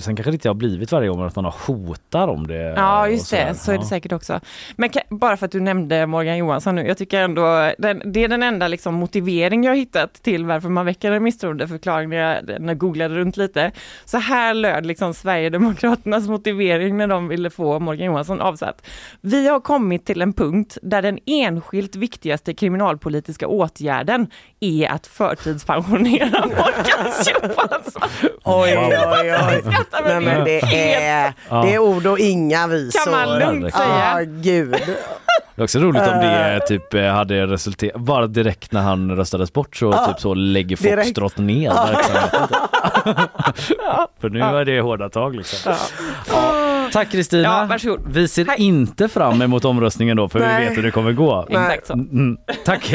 sen 0.00 0.16
kanske 0.16 0.22
det 0.30 0.32
inte 0.32 0.48
har 0.48 0.54
blivit 0.54 0.92
varje 0.92 1.08
gång 1.08 1.18
men 1.18 1.26
att 1.26 1.36
man 1.36 1.44
har 1.44 1.54
hotar 1.66 2.28
om 2.28 2.46
det. 2.46 2.72
Ja, 2.76 3.08
just 3.08 3.30
det. 3.30 3.54
Så 3.58 3.72
är 3.72 3.78
det 3.78 3.84
säkert 3.84 4.12
också. 4.12 4.40
Men 4.76 4.90
bara 5.08 5.36
för 5.36 5.46
att 5.46 5.52
du 5.52 5.60
nämnde 5.60 6.06
Morgan 6.06 6.36
Johansson 6.36 6.74
nu, 6.74 6.86
jag 6.86 6.98
tycker 6.98 7.20
ändå 7.20 7.72
den, 7.78 8.02
det 8.04 8.24
är 8.24 8.28
den 8.28 8.42
enda 8.42 8.68
liksom 8.68 8.94
motivering 8.94 9.64
jag 9.64 9.76
hittat 9.76 10.14
till 10.14 10.46
varför 10.46 10.68
man 10.68 10.86
väcker 10.86 11.12
en 11.12 11.22
misstroendeförklaring 11.22 12.08
när 12.08 12.16
jag, 12.16 12.60
när 12.60 12.68
jag 12.68 12.78
googlade 12.78 13.14
runt 13.14 13.36
lite. 13.36 13.72
Så 14.04 14.18
här 14.18 14.54
löd 14.54 14.86
liksom 14.86 15.14
Sverigedemokraternas 15.14 16.28
motivering 16.28 16.96
när 16.96 17.06
de 17.06 17.28
ville 17.28 17.50
få 17.50 17.80
Morgan 17.80 18.06
Johansson 18.06 18.40
avsatt. 18.40 18.86
Vi 19.20 19.48
har 19.48 19.60
kommit 19.60 20.06
till 20.06 20.22
en 20.22 20.32
punkt 20.32 20.78
där 20.82 21.02
den 21.02 21.18
enskilt 21.26 21.96
viktigaste 21.96 22.54
kriminalpolitiska 22.54 23.46
åtgärden 23.46 24.26
är 24.60 24.88
att 24.88 25.06
förtidspensionera 25.06 26.46
Morgan 26.46 26.84
Johansson. 26.86 28.02
Oj, 28.44 28.78
oj, 28.78 28.98
oj. 29.22 29.62
Nej, 29.92 30.20
men 30.20 30.44
det 30.44 30.60
är, 30.60 31.32
det 31.62 31.74
är 31.74 31.78
ord 31.78 32.06
och 32.06 32.18
inga 32.18 32.66
visor. 32.66 33.04
Kan 33.04 33.12
man 33.12 33.38
lugnt 33.38 33.74
säga. 33.74 34.14
Ja, 34.16 34.24
gud. 34.26 34.76
Det 35.54 35.62
är 35.62 35.64
också 35.64 35.78
roligt 35.78 36.02
om 36.02 36.18
det 36.18 36.60
typ 36.68 36.94
eh, 36.94 37.04
hade 37.04 37.46
resulterat, 37.46 38.00
bara 38.00 38.26
direkt 38.26 38.72
när 38.72 38.80
han 38.82 39.16
röstades 39.16 39.52
bort 39.52 39.76
så 39.76 39.92
typ 39.92 40.20
så 40.20 40.34
lägger. 40.34 40.76
Foxtrot 40.76 41.38
ner 41.38 41.70
verksamheten. 41.70 42.48
För 44.20 44.28
nu 44.30 44.40
är 44.40 44.64
det 44.64 44.80
hårda 44.80 45.08
tag 45.08 45.36
liksom. 45.36 45.74
Ja. 46.32 46.88
Tack 46.92 47.10
Kristina. 47.12 47.68
Ja. 47.82 47.98
Vi 48.06 48.28
ser 48.28 48.46
Hej. 48.46 48.56
inte 48.58 49.08
fram 49.08 49.42
emot 49.42 49.64
omröstningen 49.64 50.16
då 50.16 50.28
för 50.28 50.38
Nej. 50.38 50.60
vi 50.60 50.68
vet 50.68 50.78
hur 50.78 50.82
det 50.82 50.90
kommer 50.90 51.12
gå. 51.12 51.46
Exakt 51.48 51.86
så. 51.86 51.92
Mm, 51.92 52.36
tack 52.64 52.94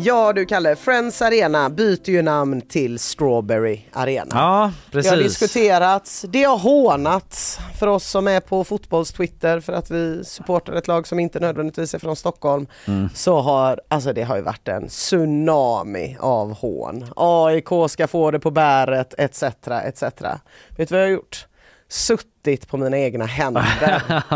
Ja 0.00 0.32
du 0.32 0.46
Kalle, 0.46 0.76
Friends 0.76 1.22
Arena 1.22 1.70
byter 1.70 2.10
ju 2.10 2.22
namn 2.22 2.60
till 2.60 2.98
Strawberry 2.98 3.80
Arena. 3.92 4.30
Ja, 4.34 4.72
Det 4.90 4.96
har 4.96 5.02
precis. 5.16 5.38
diskuterats, 5.38 6.24
det 6.28 6.44
har 6.44 6.58
hånats 6.58 7.58
för 7.78 7.86
oss 7.86 8.06
som 8.08 8.28
är 8.28 8.40
på 8.40 8.64
fotbolls-Twitter 8.64 9.60
för 9.60 9.72
att 9.72 9.90
vi 9.90 10.24
supportar 10.24 10.72
ett 10.72 10.88
lag 10.88 11.06
som 11.06 11.18
inte 11.18 11.40
nödvändigtvis 11.40 11.94
är 11.94 11.98
från 11.98 12.16
Stockholm. 12.16 12.66
Mm. 12.86 13.08
Så 13.14 13.40
har, 13.40 13.80
alltså 13.88 14.12
det 14.12 14.22
har 14.22 14.36
ju 14.36 14.42
varit 14.42 14.68
en 14.68 14.88
tsunami 14.88 16.16
av 16.20 16.54
hån. 16.54 17.06
AIK 17.16 17.68
ska 17.88 18.06
få 18.06 18.30
det 18.30 18.40
på 18.40 18.50
bäret 18.50 19.14
etc. 19.18 19.42
etc. 19.84 20.02
Vet 20.76 20.88
du 20.88 20.94
vad 20.94 21.00
jag 21.00 21.06
har 21.06 21.12
gjort? 21.12 21.47
Suttit 21.90 22.68
på 22.68 22.76
mina 22.76 22.98
egna 22.98 23.24
händer 23.26 23.62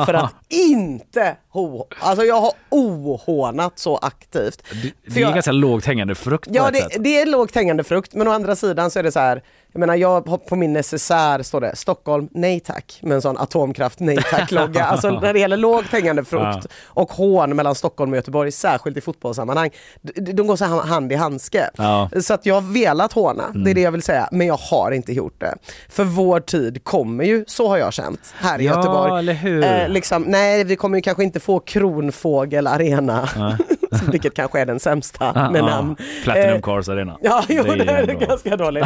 för 0.06 0.14
att 0.14 0.34
inte 0.48 1.36
ho... 1.50 1.84
Alltså 2.00 2.24
jag 2.24 2.40
har 2.40 2.52
ohånat 2.70 3.78
så 3.78 3.96
aktivt. 3.96 4.62
Det 5.04 5.10
För 5.12 5.18
är 5.20 5.22
jag- 5.22 5.34
ganska 5.34 5.52
lågt 5.52 5.84
hängande 5.84 6.14
frukt 6.14 6.48
Ja 6.52 6.70
det, 6.70 6.88
det 6.98 7.20
är 7.20 7.26
lågt 7.26 7.54
hängande 7.54 7.84
frukt 7.84 8.14
men 8.14 8.28
å 8.28 8.30
andra 8.30 8.56
sidan 8.56 8.90
så 8.90 8.98
är 8.98 9.02
det 9.02 9.12
så 9.12 9.20
här 9.20 9.42
jag 9.72 9.80
menar 9.80 9.94
jag 9.94 10.46
på 10.48 10.56
min 10.56 10.72
necessär 10.72 11.42
står 11.42 11.60
det 11.60 11.76
Stockholm 11.76 12.28
nej 12.30 12.60
tack 12.60 12.98
med 13.02 13.14
en 13.14 13.22
sån 13.22 13.38
atomkraft 13.38 14.00
nej 14.00 14.18
tack 14.30 14.50
logga. 14.50 14.84
Alltså 14.92 15.10
när 15.10 15.32
det 15.32 15.38
gäller 15.38 15.56
lågt 15.56 15.86
hängande 15.92 16.24
frukt 16.24 16.66
och 16.86 17.12
hån 17.12 17.56
mellan 17.56 17.74
Stockholm 17.74 18.10
och 18.12 18.16
Göteborg 18.16 18.52
särskilt 18.52 18.96
i 18.96 19.00
fotbollssammanhang. 19.00 19.70
De, 20.02 20.32
de 20.32 20.46
går 20.46 20.56
så 20.56 20.64
här 20.64 20.80
hand 20.80 21.12
i 21.12 21.14
handske. 21.14 21.70
Ja. 21.76 22.10
Så 22.22 22.34
att 22.34 22.46
jag 22.46 22.54
har 22.54 22.72
velat 22.74 23.12
håna, 23.12 23.44
det 23.54 23.70
är 23.70 23.74
det 23.74 23.80
jag 23.80 23.92
vill 23.92 24.02
säga, 24.02 24.28
men 24.32 24.46
jag 24.46 24.56
har 24.70 24.90
inte 24.90 25.12
gjort 25.12 25.40
det. 25.40 25.54
För 25.88 26.04
vår 26.04 26.40
tid 26.40 26.84
kommer 26.84 27.24
ju, 27.24 27.44
så 27.46 27.68
har 27.68 27.76
jag 27.78 27.92
känt, 27.92 28.34
här 28.36 28.60
i 28.60 28.64
Ja, 28.66 28.76
Göteborg. 28.76 29.18
eller 29.18 29.32
hur? 29.34 29.64
Eh, 29.64 29.88
liksom, 29.88 30.22
nej, 30.22 30.64
vi 30.64 30.76
kommer 30.76 30.98
ju 30.98 31.02
kanske 31.02 31.24
inte 31.24 31.40
få 31.40 31.58
Kronfågel 31.60 32.66
Arena, 32.66 33.28
vilket 34.10 34.34
kanske 34.34 34.60
är 34.60 34.66
den 34.66 34.80
sämsta 34.80 35.32
med 35.52 35.60
Ja, 35.60 35.66
namn. 35.66 35.96
Platinum 36.24 36.48
Eh, 36.54 36.60
Cars 36.60 36.88
Arena. 36.88 37.18
Ja, 37.22 37.44
jo, 37.48 37.62
det 37.62 37.84
är, 37.84 38.08
ändå- 38.08 38.26
ganska 38.26 38.56
dåligt. 38.56 38.84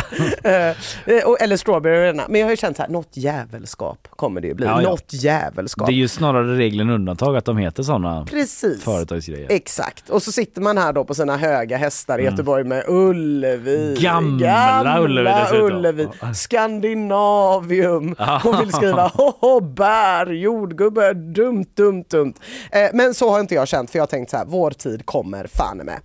Eh, 1.07 1.23
eller 1.41 1.57
Strawberry 1.57 1.97
Arena. 1.97 2.25
Men 2.29 2.41
jag 2.41 2.47
har 2.47 2.51
ju 2.51 2.57
känt 2.57 2.77
så 2.77 2.83
här, 2.83 2.91
något 2.91 3.11
jävelskap 3.13 4.09
kommer 4.11 4.41
det 4.41 4.49
ju 4.49 4.55
bli. 4.55 4.67
Ja, 4.67 4.83
ja. 4.83 4.91
Något 4.91 5.13
jävelskap. 5.13 5.87
Det 5.87 5.93
är 5.93 5.95
ju 5.95 6.09
snarare 6.09 6.57
regel 6.59 6.81
än 6.81 6.91
undantag 6.91 7.37
att 7.37 7.45
de 7.45 7.57
heter 7.57 7.83
sådana 7.83 8.27
Precis. 8.31 8.83
företagsgrejer. 8.83 9.47
Exakt. 9.51 10.11
Och 10.11 10.23
så 10.23 10.33
sitter 10.33 10.61
man 10.61 10.79
här 10.79 10.93
då 10.93 11.05
på 11.05 11.15
sina 11.15 11.37
höga 11.37 11.77
hästar 11.77 12.19
i 12.19 12.25
Göteborg 12.25 12.65
med 12.65 12.85
Ullevi. 12.89 14.07
Mm. 14.07 14.39
Gamla 14.39 15.01
Ullevi 15.01 15.31
dessutom. 15.41 15.67
Ullevi. 15.67 16.09
Skandinavium. 16.35 18.15
Hon 18.43 18.59
vill 18.61 18.73
skriva 18.73 19.09
hoho 19.15 19.61
bär, 19.61 20.27
jordgubbe, 20.27 21.13
dumt, 21.13 21.67
dumt, 21.75 22.05
dumt. 22.11 22.35
Eh, 22.73 22.91
men 22.93 23.15
så 23.15 23.31
har 23.31 23.41
inte 23.41 23.55
jag 23.55 23.69
känt 23.69 23.91
för 23.91 23.99
jag 23.99 24.03
har 24.03 24.07
tänkt 24.07 24.31
så 24.31 24.37
här, 24.37 24.45
vår 24.49 24.71
tid 24.71 25.07
kommer 25.07 25.47
fan 25.47 25.77
med. 25.77 26.01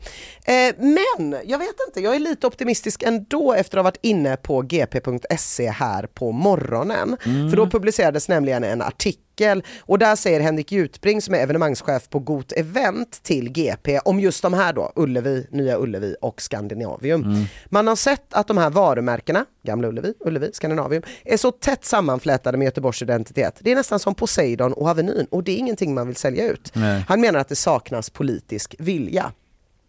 Eh, 0.45 0.76
men 0.78 1.36
jag 1.45 1.57
vet 1.57 1.76
inte, 1.88 1.99
jag 1.99 2.15
är 2.15 2.19
lite 2.19 2.47
optimistisk 2.47 3.03
ändå 3.03 3.53
efter 3.53 3.78
att 3.78 3.82
ha 3.82 3.84
varit 3.84 3.99
inne 4.01 4.38
på 4.38 4.61
gp.se 4.62 5.70
här 5.70 6.07
på 6.14 6.32
morgonen. 6.32 7.18
För 7.24 7.57
då 7.57 7.70
publicerades 7.70 8.28
nämligen 8.28 8.64
en 8.64 8.82
artikel 8.82 9.64
och 9.80 9.99
där 9.99 10.16
säger 10.16 10.39
Henrik 10.39 10.72
Jutbring 10.72 11.22
som 11.22 11.36
är 11.36 11.39
evenemangschef 11.39 12.09
på 12.09 12.20
Got 12.20 12.51
Event 12.51 13.24
till 13.24 13.49
GP 13.51 13.99
om 13.99 14.20
just 14.20 14.41
de 14.41 14.53
här 14.53 14.74
då, 14.74 14.91
Ullevi, 14.95 15.47
Nya 15.51 15.78
Ullevi 15.78 16.16
och 16.22 16.41
Skandinavium. 16.41 17.45
Man 17.66 17.88
har 17.88 17.95
sett 17.95 18.34
att 18.34 18.47
de 18.47 18.57
här 18.57 18.70
varumärkena, 18.70 19.45
Gamla 19.64 19.88
Ullevi, 19.88 20.14
Ullevi, 20.20 20.49
Skandinavium, 20.53 21.03
är 21.26 21.38
så 21.38 21.51
tätt 21.51 21.86
sammanflätade 21.86 22.57
med 22.57 22.66
Göteborgs 22.66 23.01
identitet. 23.01 23.59
Det 23.59 23.72
är 23.72 23.76
nästan 23.76 23.99
som 23.99 24.16
Poseidon 24.16 24.74
och 24.74 24.88
Avenyn 24.88 25.28
och 25.32 25.43
det 25.43 25.51
är 25.51 25.57
ingenting 25.57 25.93
man 25.93 26.07
vill 26.07 26.16
sälja 26.16 26.47
ut. 26.47 26.72
Nej. 26.74 27.05
Han 27.07 27.22
menar 27.22 27.39
att 27.39 27.49
det 27.49 27.55
saknas 27.55 28.09
politisk 28.09 28.76
vilja. 28.80 29.32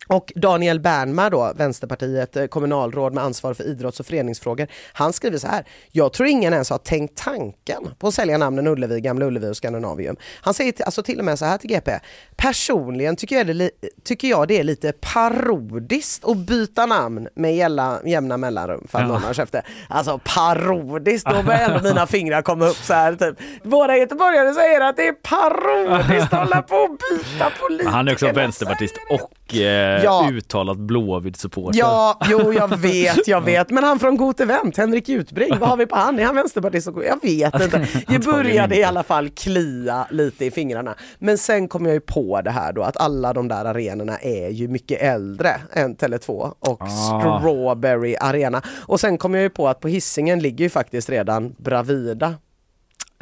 Och 0.07 0.33
Daniel 0.37 0.81
Bernmar 0.81 1.31
då, 1.31 1.53
Vänsterpartiet, 1.57 2.37
eh, 2.37 2.47
kommunalråd 2.47 3.15
med 3.15 3.25
ansvar 3.25 3.55
för 3.55 3.65
idrotts 3.65 4.01
och 4.01 4.07
föreningsfrågor, 4.07 4.67
han 4.93 5.13
skriver 5.13 5.39
så 5.39 5.47
här. 5.47 5.65
Jag 5.91 6.13
tror 6.13 6.29
ingen 6.29 6.53
ens 6.53 6.71
har 6.71 6.79
tänkt 6.79 7.17
tanken 7.17 7.89
på 7.99 8.09
att 8.09 8.15
sälja 8.15 8.39
namnen 8.39 8.67
Ullevi, 8.67 9.01
Gamla 9.01 9.27
Ullevi 9.27 9.51
och 9.51 9.57
Skandinavium. 9.57 10.17
Han 10.41 10.55
säger 10.55 10.73
till, 10.73 10.85
alltså 10.85 11.03
till 11.03 11.19
och 11.19 11.25
med 11.25 11.39
så 11.39 11.45
här 11.45 11.59
till 11.59 11.71
GP. 11.71 11.93
Personligen 12.37 13.17
tycker 13.17 13.37
jag 13.37 13.47
det, 13.57 13.71
tycker 14.05 14.29
jag 14.29 14.49
det 14.49 14.59
är 14.59 14.65
lite 14.65 14.93
parodiskt 14.93 16.25
att 16.25 16.37
byta 16.37 16.87
namn 16.87 17.29
med 17.35 17.57
jämna, 17.57 18.01
jämna 18.05 18.37
mellanrum 18.37 18.87
för 18.89 18.99
att 18.99 19.39
Ja. 19.39 19.45
det. 19.51 19.63
Alltså 19.89 20.21
parodiskt, 20.25 21.27
då 21.31 21.43
börjar 21.43 21.69
ändå 21.71 21.89
mina 21.89 22.07
fingrar 22.07 22.43
komma 22.43 22.67
upp 22.67 22.77
så 22.77 22.95
här. 22.95 23.15
Typ. 23.15 23.37
Våra 23.63 23.97
göteborgare 23.97 24.55
säger 24.55 24.81
att 24.81 24.97
det 24.97 25.09
är 25.09 25.13
parodiskt 25.13 26.33
att 26.33 26.39
hålla 26.39 26.63
på 26.63 26.77
och 26.77 26.91
byta 26.91 27.51
politiker. 27.69 27.91
Han 27.91 28.09
är 28.09 28.13
också 28.13 28.33
vänsterpartist 28.33 28.95
och 29.11 29.55
eh, 29.57 29.92
Ja. 30.05 30.29
uttalat 30.33 30.79
Blåvitt-supporter. 30.79 31.79
Ja, 31.79 32.19
jo 32.31 32.53
jag 32.53 32.69
vet, 32.77 33.29
jag 33.29 33.41
vet. 33.41 33.71
Men 33.71 33.85
han 33.85 33.99
från 33.99 34.17
Gott 34.17 34.41
Event, 34.41 34.77
Henrik 34.77 35.09
Jutbring, 35.09 35.59
vad 35.59 35.69
har 35.69 35.77
vi 35.77 35.87
på 35.87 35.97
han? 35.97 36.19
Är 36.19 36.25
han 36.25 36.35
vänsterpartist? 36.35 36.87
Jag 36.87 37.23
vet 37.23 37.55
inte. 37.63 37.77
Jag 38.07 38.15
Antagligen 38.15 38.21
började 38.21 38.77
i 38.79 38.85
alla 38.85 39.03
fall 39.03 39.29
klia 39.31 40.07
lite 40.11 40.45
i 40.45 40.51
fingrarna. 40.51 40.95
Men 41.19 41.39
sen 41.39 41.69
kom 41.69 41.87
jag 41.87 41.95
ju 41.95 42.01
på 42.01 42.41
det 42.41 42.51
här 42.51 42.73
då 42.73 42.83
att 42.83 42.97
alla 42.97 43.33
de 43.33 43.49
där 43.49 43.65
arenorna 43.65 44.17
är 44.19 44.49
ju 44.49 44.69
mycket 44.69 45.03
äldre 45.03 45.49
än 45.73 45.97
Tele2 45.97 46.53
och 46.59 46.83
Ah. 46.83 46.87
Strawberry 46.87 48.17
Arena. 48.21 48.63
Och 48.87 49.01
sen 49.01 49.19
kom 49.19 49.35
jag 49.35 49.43
ju 49.43 49.51
på 49.51 49.69
att 49.69 49.81
på 49.81 49.89
hissingen 49.89 50.39
ligger 50.41 50.65
ju 50.65 50.69
faktiskt 50.71 51.11
redan 51.11 51.55
Bravida 51.59 52.35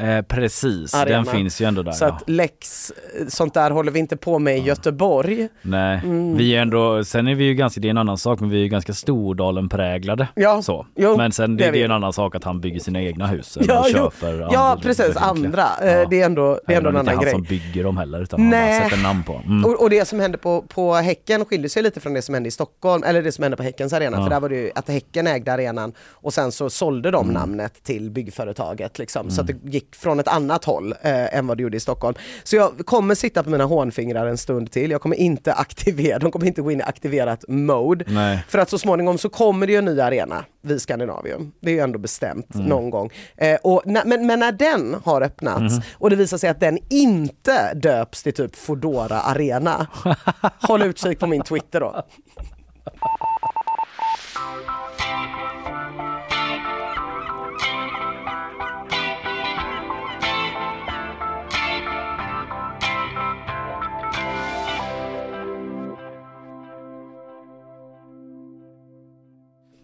Eh, 0.00 0.22
precis, 0.22 0.94
Arena. 0.94 1.16
den 1.16 1.24
finns 1.24 1.60
ju 1.60 1.66
ändå 1.66 1.82
där. 1.82 1.92
Så 1.92 2.04
ja. 2.04 2.08
att 2.08 2.30
Lex, 2.30 2.90
eh, 3.20 3.26
sånt 3.28 3.54
där 3.54 3.70
håller 3.70 3.92
vi 3.92 3.98
inte 3.98 4.16
på 4.16 4.38
med 4.38 4.58
i 4.58 4.60
Göteborg. 4.60 5.48
Nej, 5.62 6.00
Mm. 6.04 6.36
vi 6.36 6.56
är 6.56 6.62
ändå, 6.62 7.04
sen 7.04 7.28
är 7.28 7.34
vi 7.34 7.44
ju 7.44 7.54
ganska, 7.54 7.80
det 7.80 7.88
är 7.88 7.90
en 7.90 7.98
annan 7.98 8.18
sak, 8.18 8.40
men 8.40 8.50
vi 8.50 8.56
är 8.56 8.62
ju 8.62 8.68
ganska 8.68 8.92
Stordalen-präglade. 8.92 10.28
Ja, 10.34 10.62
Så. 10.62 10.86
jo, 10.96 11.16
men 11.16 11.32
sen 11.32 11.56
det 11.56 11.62
det, 11.62 11.68
är 11.68 11.72
det 11.72 11.78
vi. 11.78 11.84
en 11.84 11.90
annan 11.90 12.12
sak 12.12 12.34
att 12.34 12.44
han 12.44 12.60
bygger 12.60 12.80
sina 12.80 13.02
egna 13.02 13.26
hus. 13.26 13.58
Ja, 13.60 13.86
köper 13.92 14.48
ja 14.52 14.78
precis, 14.82 15.16
andra. 15.16 15.62
Eh, 15.82 16.08
Det 16.10 16.20
är 16.20 16.26
ändå, 16.26 16.60
det 16.66 16.72
är 16.72 16.76
ändå 16.76 16.88
en 16.90 16.96
om 16.96 17.04
det 17.06 17.10
inte 17.10 17.10
annan 17.12 17.18
är 17.20 17.24
grej. 17.24 17.32
han 17.34 17.44
som 17.44 17.48
bygger 17.48 17.84
dem 17.84 17.96
heller, 17.96 18.22
utan 18.22 18.40
han 18.40 18.50
Nej. 18.50 18.80
bara 18.80 18.88
sätter 18.90 19.02
namn 19.02 19.22
på. 19.22 19.40
Mm. 19.46 19.64
Och, 19.64 19.82
och 19.82 19.90
det 19.90 20.04
som 20.08 20.20
hände 20.20 20.38
på, 20.38 20.62
på 20.62 20.94
Häcken 20.94 21.44
skiljer 21.44 21.68
sig 21.68 21.82
lite 21.82 22.00
från 22.00 22.14
det 22.14 22.22
som 22.22 22.34
hände 22.34 22.48
i 22.48 22.50
Stockholm, 22.52 23.02
eller 23.06 23.22
det 23.22 23.32
som 23.32 23.42
hände 23.42 23.56
på 23.56 23.62
Häckens 23.62 23.92
arena. 23.92 24.16
Ja. 24.16 24.22
För 24.22 24.30
där 24.30 24.40
var 24.40 24.48
det 24.48 24.54
ju 24.56 24.70
att 24.74 24.88
Häcken 24.88 25.26
ägde 25.26 25.52
arenan 25.52 25.92
och 26.10 26.34
sen 26.34 26.52
så 26.52 26.70
sålde 26.70 27.10
de 27.10 27.26
namnet 27.28 27.82
till 27.82 28.10
byggföretaget. 28.10 28.98
Liksom, 28.98 29.30
Så 29.30 29.40
att 29.40 29.46
det 29.46 29.56
gick 29.64 29.89
från 29.96 30.20
ett 30.20 30.28
annat 30.28 30.64
håll 30.64 30.92
eh, 31.02 31.34
än 31.36 31.46
vad 31.46 31.56
det 31.56 31.62
gjorde 31.62 31.76
i 31.76 31.80
Stockholm. 31.80 32.14
Så 32.44 32.56
jag 32.56 32.78
kommer 32.86 33.14
sitta 33.14 33.42
på 33.42 33.50
mina 33.50 33.64
hånfingrar 33.64 34.26
en 34.26 34.36
stund 34.38 34.70
till. 34.72 34.90
Jag 34.90 35.00
kommer 35.00 35.16
inte 35.16 35.52
aktivera, 35.54 36.18
de 36.18 36.30
kommer 36.30 36.46
inte 36.46 36.62
gå 36.62 36.70
in 36.70 36.80
i 36.80 36.82
aktiverat 36.82 37.44
mode. 37.48 38.04
Nej. 38.08 38.44
För 38.48 38.58
att 38.58 38.70
så 38.70 38.78
småningom 38.78 39.18
så 39.18 39.28
kommer 39.28 39.66
det 39.66 39.72
ju 39.72 39.78
en 39.78 39.84
ny 39.84 40.00
arena 40.00 40.44
vid 40.62 40.82
Skandinavium. 40.82 41.52
Det 41.60 41.70
är 41.70 41.74
ju 41.74 41.80
ändå 41.80 41.98
bestämt 41.98 42.54
Mm. 42.54 42.66
någon 42.66 42.90
gång. 42.90 43.10
Eh, 43.36 43.58
och 43.62 43.82
när, 43.86 44.04
men, 44.04 44.26
men 44.26 44.38
när 44.40 44.52
den 44.52 44.96
har 45.04 45.22
öppnats 45.22 45.60
Mhm. 45.74 45.82
och 45.94 46.10
det 46.10 46.16
visar 46.16 46.38
sig 46.38 46.50
att 46.50 46.60
den 46.60 46.78
inte 46.88 47.74
döps 47.74 48.22
till 48.22 48.32
typ 48.34 48.56
Fodora 48.56 49.20
Arena. 49.20 49.86
Håll 50.60 50.82
utkik 50.82 51.18
på 51.18 51.26
min 51.26 51.42
Twitter 51.42 51.80
då. 51.80 52.02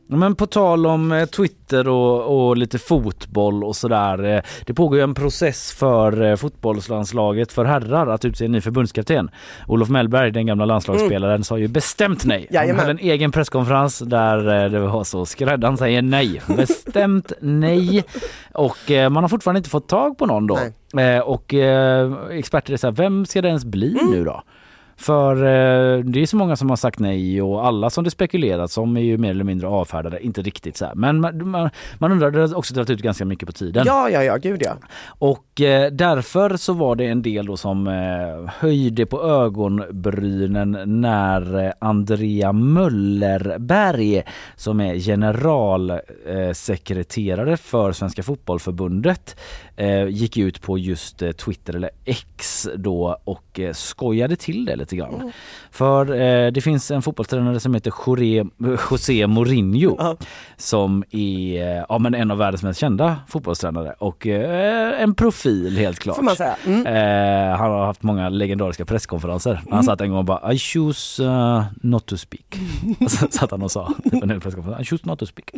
Men 0.08 0.34
på 0.34 0.46
tal 0.46 0.86
om 0.86 1.12
eh, 1.12 1.26
Twitter 1.26 1.88
och, 1.88 2.48
och 2.48 2.56
lite 2.56 2.78
fotboll 2.78 3.64
och 3.64 3.76
sådär. 3.76 4.24
eh, 4.36 4.42
Det 4.66 4.74
pågår 4.74 4.98
ju 4.98 5.02
en 5.04 5.14
process 5.14 5.72
för 5.72 6.22
eh, 6.22 6.36
fotbollslandslaget 6.36 7.52
för 7.52 7.64
herrar 7.64 8.06
att 8.06 8.24
utse 8.24 8.44
en 8.44 8.52
ny 8.52 8.60
förbundskapten. 8.60 9.30
Olof 9.66 9.88
Mellberg, 9.88 10.30
den 10.30 10.46
gamla 10.46 10.64
landslagsspelaren, 10.64 11.44
sa 11.44 11.58
ju 11.58 11.68
bestämt 11.68 12.24
nej. 12.24 12.46
Han 12.50 12.54
Jajamän. 12.54 12.80
hade 12.80 12.90
en 12.90 12.98
egen 12.98 13.32
presskonferens 13.32 13.98
där 13.98 14.68
det 14.68 14.78
var 14.80 15.04
så 15.04 15.26
skräddaren 15.26 15.76
säger 15.76 16.02
nej. 16.02 16.42
Bestämt 16.56 17.32
nej. 17.40 18.04
Och 18.54 18.76
man 19.10 19.16
har 19.24 19.28
fortfarande 19.28 19.58
inte 19.58 19.70
fått 19.70 19.88
tag 19.88 20.18
på 20.18 20.26
någon 20.26 20.46
då. 20.46 20.58
Eh, 21.00 21.18
Och 21.20 21.54
experter 22.30 22.72
är 22.72 22.76
så 22.76 22.86
här, 22.86 22.92
vem 22.94 23.26
ska 23.26 23.42
det 23.42 23.48
ens 23.48 23.64
bli 23.64 23.96
nu 24.10 24.24
då? 24.24 24.42
För 24.96 25.36
eh, 25.36 25.98
det 26.04 26.22
är 26.22 26.26
så 26.26 26.36
många 26.36 26.56
som 26.56 26.70
har 26.70 26.76
sagt 26.76 26.98
nej 26.98 27.42
och 27.42 27.66
alla 27.66 27.90
som 27.90 28.04
det 28.04 28.10
spekulerats 28.10 28.78
om 28.78 28.96
är 28.96 29.00
ju 29.00 29.18
mer 29.18 29.30
eller 29.30 29.44
mindre 29.44 29.68
avfärdade. 29.68 30.24
Inte 30.24 30.42
riktigt 30.42 30.76
så 30.76 30.84
här. 30.84 30.94
Men 30.94 31.20
man, 31.20 31.50
man, 31.50 31.70
man 31.98 32.12
undrar, 32.12 32.30
det 32.30 32.40
har 32.40 32.58
också 32.58 32.74
dragit 32.74 32.90
ut 32.90 33.02
ganska 33.02 33.24
mycket 33.24 33.46
på 33.46 33.52
tiden. 33.52 33.84
Ja, 33.86 34.10
ja, 34.10 34.22
ja, 34.22 34.36
gud 34.36 34.62
ja. 34.64 34.72
Och 35.06 35.60
eh, 35.60 35.90
därför 35.92 36.56
så 36.56 36.72
var 36.72 36.96
det 36.96 37.06
en 37.06 37.22
del 37.22 37.46
då 37.46 37.56
som 37.56 37.86
eh, 37.86 38.52
höjde 38.58 39.06
på 39.06 39.22
ögonbrynen 39.22 40.78
när 41.00 41.64
eh, 41.64 41.72
Andrea 41.78 42.52
Möllerberg 42.52 44.22
som 44.56 44.80
är 44.80 44.94
generalsekreterare 44.94 46.76
sekreterare 46.96 47.56
för 47.56 47.92
Svenska 47.92 48.22
Fotbollförbundet 48.22 49.36
eh, 49.76 50.08
gick 50.08 50.36
ut 50.36 50.62
på 50.62 50.78
just 50.78 51.22
eh, 51.22 51.30
Twitter 51.30 51.76
eller 51.76 51.90
X 52.04 52.68
då 52.76 53.18
och 53.24 53.60
eh, 53.60 53.72
skojade 53.72 54.36
till 54.36 54.64
det 54.64 54.76
lite 54.76 54.96
grann. 54.96 55.32
För 55.70 56.20
eh, 56.20 56.52
det 56.52 56.60
finns 56.60 56.90
en 56.90 57.02
fotbollstränare 57.02 57.60
som 57.60 57.74
heter 57.74 57.92
José, 58.06 58.44
José 58.90 59.26
Mourinho 59.26 60.16
som 60.56 61.04
är 61.10 61.78
eh, 61.78 61.84
ja, 61.88 61.98
men 61.98 62.14
en 62.14 62.30
av 62.30 62.38
världens 62.38 62.62
mest 62.62 62.80
kända 62.80 63.16
fotbollstränare 63.28 63.94
och 63.98 64.26
eh, 64.26 65.02
en 65.02 65.14
profil 65.14 65.76
helt 65.76 65.98
klart. 65.98 66.18
Mm. 66.66 66.86
Eh, 66.86 67.58
han 67.58 67.70
har 67.70 67.86
haft 67.86 68.02
många 68.02 68.28
legendariska 68.28 68.84
presskonferenser. 68.84 69.60
Han 69.70 69.84
satt 69.84 70.00
en 70.00 70.10
gång 70.10 70.18
och 70.18 70.24
bara 70.24 70.52
I 70.52 70.58
choose 70.58 71.22
uh, 71.24 71.62
not 71.80 72.06
to 72.06 72.16
speak. 72.16 72.56
Satt 73.30 73.50
han 73.50 73.62
och 73.62 73.70
sa 73.70 73.92
en 74.12 74.30
hel 74.30 74.40
presskonferens, 74.40 74.80
I 74.80 74.84
choose 74.84 75.02
not 75.06 75.18
to 75.18 75.26
speak. 75.26 75.50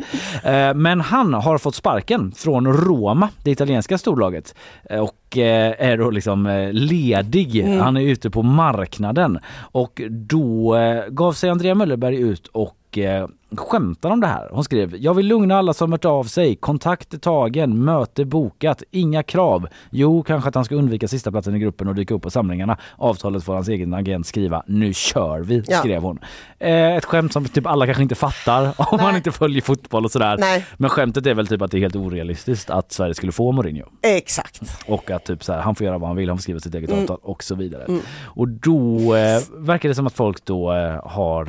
Eh, 0.43 0.73
men 0.73 1.01
han 1.01 1.33
har 1.33 1.57
fått 1.57 1.75
sparken 1.75 2.31
från 2.31 2.67
Roma, 2.67 3.29
det 3.43 3.51
italienska 3.51 3.97
storlaget. 4.09 4.55
Eh, 4.89 4.99
och 4.99 5.37
eh, 5.37 5.73
är 5.77 5.97
då 5.97 6.09
liksom 6.09 6.45
eh, 6.45 6.73
ledig. 6.73 7.55
Mm. 7.55 7.79
Han 7.79 7.97
är 7.97 8.01
ute 8.01 8.29
på 8.29 8.43
marknaden. 8.43 9.39
Och 9.71 10.01
då 10.09 10.77
gav 11.09 11.33
sig 11.33 11.49
Andrea 11.49 11.75
Möllerberg 11.75 12.15
ut 12.15 12.47
och 12.47 12.97
eh, 12.97 13.27
skämtar 13.57 14.09
om 14.09 14.19
det 14.21 14.27
här. 14.27 14.49
Hon 14.51 14.63
skrev 14.63 14.95
Jag 14.97 15.13
vill 15.13 15.27
lugna 15.27 15.57
alla 15.57 15.73
som 15.73 15.91
hört 15.91 16.05
av 16.05 16.23
sig. 16.23 16.55
Kontakt 16.55 17.13
är 17.13 17.17
tagen. 17.17 17.83
Möte 17.85 18.25
bokat. 18.25 18.83
Inga 18.91 19.23
krav. 19.23 19.67
Jo, 19.89 20.23
kanske 20.23 20.47
att 20.49 20.55
han 20.55 20.65
ska 20.65 20.75
undvika 20.75 21.07
sista 21.07 21.31
platsen 21.31 21.55
i 21.55 21.59
gruppen 21.59 21.87
och 21.87 21.95
dyka 21.95 22.13
upp 22.13 22.21
på 22.21 22.29
samlingarna. 22.29 22.77
Avtalet 22.97 23.43
får 23.43 23.53
hans 23.53 23.67
egen 23.69 23.93
agent 23.93 24.27
skriva. 24.27 24.63
Nu 24.67 24.93
kör 24.93 25.39
vi, 25.39 25.63
Ja. 25.67 25.77
skrev 25.77 26.01
hon. 26.01 26.19
Eh, 26.59 26.95
ett 26.95 27.05
skämt 27.05 27.33
som 27.33 27.45
typ 27.45 27.67
alla 27.67 27.85
kanske 27.85 28.03
inte 28.03 28.15
fattar 28.15 28.73
om 28.93 28.97
man 29.01 29.15
inte 29.15 29.31
följer 29.31 29.61
fotboll 29.61 30.05
och 30.05 30.11
sådär. 30.11 30.37
Nej. 30.39 30.65
Men 30.77 30.89
skämtet 30.89 31.25
är 31.25 31.33
väl 31.33 31.47
typ 31.47 31.61
att 31.61 31.71
det 31.71 31.77
är 31.77 31.81
helt 31.81 31.95
orealistiskt 31.95 32.69
att 32.69 32.91
Sverige 32.91 33.13
skulle 33.13 33.31
få 33.31 33.51
Mourinho. 33.51 33.85
Exakt. 34.01 34.61
Och 34.87 35.11
att 35.11 35.25
typ 35.25 35.43
så 35.43 35.53
här, 35.53 35.59
han 35.61 35.75
får 35.75 35.85
göra 35.85 35.97
vad 35.97 36.09
han 36.09 36.17
vill, 36.17 36.29
han 36.29 36.37
får 36.37 36.41
skriva 36.41 36.59
sitt 36.59 36.75
eget 36.75 36.89
Mm. 36.89 37.01
avtal 37.01 37.17
och 37.21 37.43
så 37.43 37.55
vidare. 37.55 37.83
Mm. 37.83 38.01
Och 38.25 38.47
då 38.47 39.15
eh, 39.15 39.39
verkar 39.57 39.89
det 39.89 39.95
som 39.95 40.07
att 40.07 40.13
folk 40.13 40.45
då 40.45 40.73
eh, 40.73 41.07
har 41.07 41.45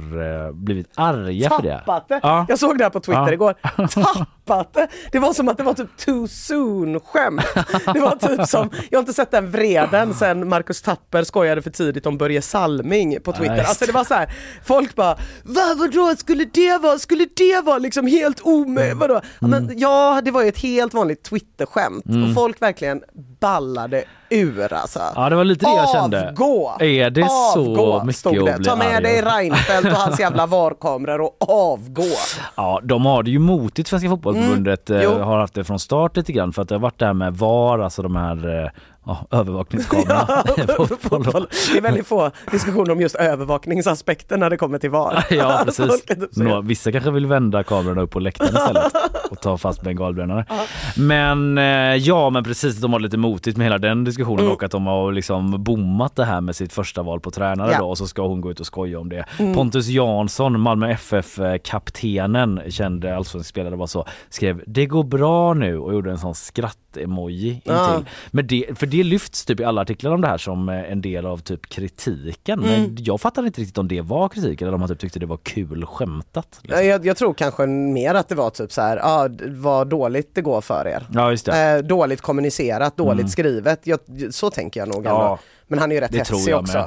eh, 0.47 0.53
blivit 0.53 0.87
arga 0.95 1.51
för 1.51 1.63
det. 1.63 1.83
Tappat 1.91 2.09
det. 2.09 2.20
Ja. 2.22 2.47
Jag 2.49 2.59
såg 2.59 2.78
det 2.78 2.84
här 2.84 2.91
på 2.91 3.01
Twitter 3.01 3.20
Ja. 3.26 3.32
igår. 3.32 3.55
Tappat 3.88 4.74
det. 4.74 4.88
Det 5.12 5.18
var 5.18 5.32
som 5.32 5.49
att 5.49 5.57
det 5.57 5.62
var 5.62 5.74
typ 5.74 5.97
too 5.97 6.28
soon 6.28 7.01
skämt. 7.01 7.43
Det 7.95 8.01
var 8.01 8.16
typ 8.36 8.49
som, 8.49 8.70
jag 8.91 8.99
har 8.99 9.03
inte 9.03 9.12
sett 9.12 9.30
den 9.30 9.51
vreden 9.51 10.14
sen 10.14 10.49
Marcus 10.49 10.82
Tapper 10.82 11.24
skojade 11.24 11.62
för 11.62 11.70
tidigt 11.70 12.07
om 12.07 12.18
Börje 12.18 12.43
Salming 12.43 13.20
på 13.24 13.32
Twitter. 13.32 13.64
Alltså 13.64 13.86
det 13.86 13.93
var 13.93 14.05
så 14.05 14.14
här, 14.14 14.32
folk 14.64 14.95
bara, 14.95 15.14
Va, 15.45 15.74
vadå, 15.76 16.14
skulle 16.18 16.45
det 16.45 16.78
vara, 16.78 16.99
skulle 16.99 17.26
det 17.36 17.61
vara 17.64 17.78
liksom 17.78 18.07
helt 18.07 18.41
omöjligt? 18.43 18.97
Vadå? 18.97 19.20
Ja, 19.41 19.47
Men, 19.47 19.78
ja, 19.78 20.20
det 20.24 20.30
var 20.30 20.43
ju 20.43 20.49
ett 20.49 20.59
helt 20.59 20.95
vanligt 20.95 21.22
Twitterskämt 21.22 22.07
Mm. 22.07 22.28
och 22.28 22.34
folk 22.34 22.62
verkligen 22.62 23.03
ballade 23.41 24.05
ur 24.30 24.72
alltså. 24.72 25.01
Ja 25.14 25.28
det 25.28 25.36
var 25.36 25.45
lite 25.45 25.66
det 25.66 25.76
jag 25.76 25.88
kände. 25.91 26.28
Avgå! 26.28 26.76
Är 26.80 27.11
det 27.11 27.28
så 27.28 27.61
Avgå, 27.61 28.05
mycket 28.05 28.18
stod 28.18 28.47
det. 28.47 28.64
Ta 28.64 28.76
med 28.76 29.03
dig? 29.03 29.22
Reinfeldt 29.22 29.86
och 29.93 29.99
hans 29.99 30.20
jävla 30.20 30.47
VAR-kameror 30.47 31.20
och 31.20 31.36
avgå. 31.51 32.03
Ja, 32.55 32.80
de 32.82 33.07
har 33.07 33.22
det 33.22 33.30
ju 33.30 33.38
motigt 33.38 33.88
Svenska 33.88 34.09
fotbollsförbundet. 34.09 34.91
Mm, 34.91 35.03
eh, 35.03 35.18
har 35.26 35.38
haft 35.38 35.55
det 35.55 35.64
från 35.64 35.78
start 35.78 36.16
lite 36.16 36.32
grann 36.32 36.53
för 36.53 36.62
att 36.62 36.68
det 36.68 36.74
har 36.74 36.80
varit 36.80 36.99
det 36.99 37.07
här 37.07 37.12
med 37.12 37.34
VAR, 37.34 37.78
alltså 37.78 38.03
de 38.03 38.16
här 38.16 38.64
eh, 38.64 38.70
ja, 39.07 39.27
övervakningskamerorna 39.31 40.45
i 40.57 40.87
fotboll. 41.09 41.47
Det 41.73 41.79
är 41.79 41.83
väldigt 41.83 42.07
få 42.07 42.31
diskussioner 42.51 42.93
om 42.93 43.01
just 43.01 43.15
övervakningsaspekten 43.15 44.41
när 44.41 44.51
det 44.51 44.57
kommer 44.57 44.79
till 44.79 44.91
VAR. 44.91 45.25
Ja 45.31 45.63
precis. 45.65 46.05
Nå, 46.37 46.61
vissa 46.61 46.93
kanske 46.93 47.11
vill 47.11 47.27
vända 47.27 47.63
kamerorna 47.63 48.01
upp 48.03 48.11
på 48.11 48.21
läktaren 48.21 48.57
istället 48.57 48.93
och 49.31 49.41
ta 49.41 49.59
fast 49.59 49.83
bengalbrännare. 49.83 50.45
Men 50.97 51.59
eh, 51.59 51.65
ja 51.97 52.31
men 52.31 52.45
precis, 52.45 52.77
de 52.81 52.93
har 52.93 53.01
lite 53.01 53.17
motigt 53.17 53.57
med 53.57 53.65
hela 53.67 53.79
den 53.79 54.05
diskussionen 54.05 54.41
Mm. 54.41 54.53
och 54.53 54.63
att 54.63 54.71
de 54.71 54.87
har 54.87 55.13
liksom 55.13 55.65
bommat 55.65 56.17
det 56.17 56.25
här 56.25 56.41
med 56.41 56.57
sitt 56.57 56.73
första 56.73 57.03
val 57.03 57.21
på 57.21 57.31
tränare 57.31 57.73
Ja. 57.73 57.79
då 57.79 57.89
och 57.89 57.99
så 57.99 58.07
ska 58.07 58.27
hon 58.27 58.41
gå 58.41 58.51
ut 58.51 58.61
och 58.61 58.67
skoja 58.67 58.99
om 59.01 59.09
det. 59.09 59.25
Mm. 59.39 59.55
Pontus 59.55 59.89
Jansson, 59.89 60.61
Malmö 60.61 60.91
FF-kaptenen, 60.91 62.61
kände 62.69 63.17
allsvensk 63.17 63.49
spelare 63.51 63.77
var 63.77 63.87
så, 63.87 64.07
skrev 64.29 64.63
det 64.67 64.87
går 64.87 65.05
bra 65.05 65.55
nu 65.55 65.79
och 65.79 65.93
gjorde 65.93 66.11
en 66.11 66.19
sån 66.19 66.35
skratt-emoji 66.35 67.63
Ja. 67.65 67.95
intill. 67.95 68.11
Men 68.31 68.47
det, 68.47 68.79
för 68.79 68.87
det 68.91 69.03
lyfts 69.05 69.45
typ 69.45 69.61
i 69.61 69.64
alla 69.64 69.80
artiklar 69.80 70.11
om 70.11 70.20
det 70.20 70.28
här 70.28 70.38
som 70.38 70.68
eh, 70.68 70.93
en 70.93 71.01
del 71.03 71.26
av 71.26 71.38
typ 71.38 71.68
kritiken. 71.68 72.61
Men 72.61 72.74
Mm. 72.84 72.95
jag 72.99 73.20
fattar 73.20 73.47
inte 73.47 73.61
riktigt 73.61 73.78
om 73.78 73.88
det 73.88 74.01
var 74.01 74.28
kritik 74.28 74.62
eller 74.62 74.74
om 74.74 74.80
man 74.80 74.88
typ 74.88 74.99
tyckte 74.99 75.18
det 75.18 75.26
var 75.26 75.36
kul 75.43 75.86
skämtat. 75.86 76.61
Ja, 76.62 76.82
Jag, 76.82 77.07
jag 77.07 77.16
tror 77.16 77.34
kanske 77.34 77.66
mer 77.66 78.14
att 78.14 78.28
det 78.28 78.34
var 78.34 78.51
typ 78.51 78.72
så 78.72 78.80
här, 78.80 79.28
d- 79.28 79.45
vad 79.49 79.88
dåligt 79.88 80.34
det 80.34 80.43
går 80.43 80.61
för 80.61 80.86
er. 80.88 81.07
Ja 81.12 81.30
just 81.30 81.47
det. 81.47 81.70
Eh, 81.76 81.78
dåligt 81.78 82.20
kommunicerat, 82.20 82.97
dåligt 82.97 83.20
Mm. 83.20 83.28
skrivet. 83.28 83.80
Jag, 83.86 83.99
så 84.30 84.51
tänker 84.51 84.80
jag 84.80 84.88
nog 84.88 84.97
ändå. 84.97 85.09
Ja. 85.11 85.38
Men 85.71 85.79
han 85.79 85.91
är 85.91 85.95
ju 85.95 86.01
rätt 86.01 86.12
Det 86.12 86.18
hetsig 86.18 86.55
också. 86.57 86.79
med. 86.79 86.87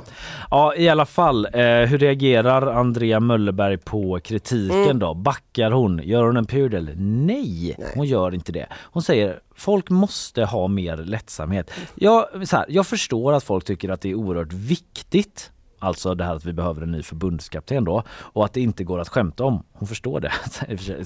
Ja 0.52 0.76
i 0.76 0.90
alla 0.90 1.06
fall, 1.06 1.46
eh, 1.46 1.62
hur 1.62 1.98
reagerar 1.98 2.68
Andrea 2.68 3.20
Möllerberg 3.20 3.78
på 3.78 4.20
kritiken 4.24 4.84
Mm. 4.84 5.00
då? 5.00 5.14
Backar 5.14 5.72
hon? 5.72 6.02
Gör 6.04 6.24
hon 6.24 6.38
en 6.38 6.46
pudel? 6.46 6.92
Nej, 6.98 7.76
hon 7.96 8.06
gör 8.06 8.34
inte 8.34 8.52
det. 8.52 8.68
Hon 8.92 9.04
säger 9.04 9.40
folk 9.56 9.90
måste 9.90 10.44
ha 10.46 10.68
mer 10.68 10.98
lättsamhet. 10.98 11.72
Jag, 11.96 12.26
så 12.48 12.56
här, 12.58 12.66
jag 12.70 12.88
förstår 12.88 13.34
att 13.34 13.44
folk 13.44 13.66
tycker 13.66 13.90
att 13.90 14.02
det 14.02 14.10
är 14.10 14.16
oerhört 14.16 14.54
viktigt 14.54 15.50
Alltså 15.80 16.16
det 16.16 16.24
här 16.24 16.36
att 16.36 16.46
vi 16.46 16.54
behöver 16.54 16.82
en 16.82 16.92
ny 16.92 17.04
förbundskapten 17.04 17.84
då 17.84 18.04
och 18.10 18.46
att 18.46 18.54
det 18.54 18.62
inte 18.62 18.84
går 18.84 19.00
att 19.00 19.10
skämta 19.10 19.44
om. 19.44 19.64
Hon 19.84 19.88
förstår 19.88 20.20
det, 20.20 20.32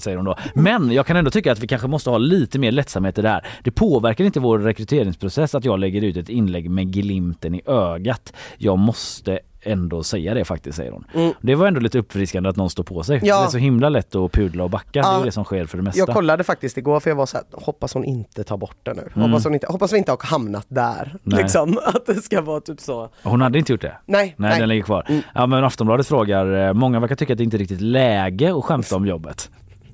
säger 0.00 0.16
hon 0.16 0.24
då. 0.24 0.34
Men 0.54 0.92
jag 0.92 1.06
kan 1.06 1.16
ändå 1.16 1.30
tycka 1.30 1.52
att 1.52 1.58
vi 1.58 1.66
kanske 1.66 1.88
måste 1.88 2.10
ha 2.10 2.18
lite 2.18 2.58
mer 2.58 2.72
lättsamhet 2.72 3.18
i 3.18 3.22
det 3.22 3.28
här. 3.28 3.46
Det 3.64 3.70
påverkar 3.70 4.24
inte 4.24 4.40
vår 4.40 4.58
rekryteringsprocess 4.58 5.54
att 5.54 5.64
jag 5.64 5.78
lägger 5.78 6.02
ut 6.02 6.16
ett 6.16 6.28
inlägg 6.28 6.70
med 6.70 6.92
glimten 6.92 7.54
i 7.54 7.60
ögat. 7.66 8.32
Jag 8.58 8.78
måste 8.78 9.38
ändå 9.62 10.02
säga 10.02 10.34
det 10.34 10.44
faktiskt, 10.44 10.76
säger 10.76 10.92
hon. 10.92 11.04
Mm. 11.14 11.32
Det 11.40 11.54
var 11.54 11.66
ändå 11.66 11.80
lite 11.80 11.98
uppfriskande 11.98 12.48
att 12.48 12.56
någon 12.56 12.70
står 12.70 12.84
på 12.84 13.02
sig. 13.02 13.20
Ja. 13.22 13.40
Det 13.40 13.46
är 13.46 13.48
så 13.50 13.58
himla 13.58 13.88
lätt 13.88 14.14
att 14.14 14.32
pudla 14.32 14.64
och 14.64 14.70
backa. 14.70 14.90
Det 14.92 14.98
Ja. 14.98 15.20
är 15.20 15.24
det 15.24 15.32
som 15.32 15.44
sker 15.44 15.66
för 15.66 15.76
det 15.76 15.82
mesta. 15.82 15.98
Jag 15.98 16.08
kollade 16.08 16.44
faktiskt 16.44 16.78
igår 16.78 17.00
för 17.00 17.10
jag 17.10 17.16
var 17.16 17.26
så 17.26 17.36
här, 17.36 17.46
hoppas 17.52 17.94
hon 17.94 18.04
inte 18.04 18.44
tar 18.44 18.56
bort 18.56 18.76
det 18.82 18.94
nu. 18.94 19.22
Hoppas, 19.22 19.44
hon 19.44 19.54
inte, 19.54 19.66
hoppas 19.70 19.92
vi 19.92 19.98
inte 19.98 20.12
har 20.12 20.18
hamnat 20.26 20.66
där. 20.68 21.02
Mm. 21.04 21.18
Nej. 21.22 21.42
Liksom, 21.42 21.78
att 21.86 22.06
det 22.06 22.14
ska 22.14 22.40
vara 22.40 22.60
typ 22.60 22.80
så. 22.80 23.08
Hon 23.22 23.40
hade 23.40 23.58
inte 23.58 23.72
gjort 23.72 23.80
det? 23.80 23.96
Nej, 24.06 24.34
Nej, 24.36 24.50
nej. 24.50 24.60
den 24.60 24.68
ligger 24.68 24.82
kvar. 24.82 25.06
Ja 25.34 25.46
men 25.46 25.64
Aftonbladet 25.64 26.06
frågar, 26.06 26.66
eh, 26.68 26.72
många 26.74 27.00
verkar 27.00 27.14
tycka 27.16 27.32
att 27.32 27.38
det 27.38 27.44
inte 27.44 27.56
är 27.56 27.58
riktigt 27.58 27.80
läge 27.80 28.54
att 28.58 28.64
skämta 28.68 28.96
om 28.96 29.06
jobbet. 29.06 29.50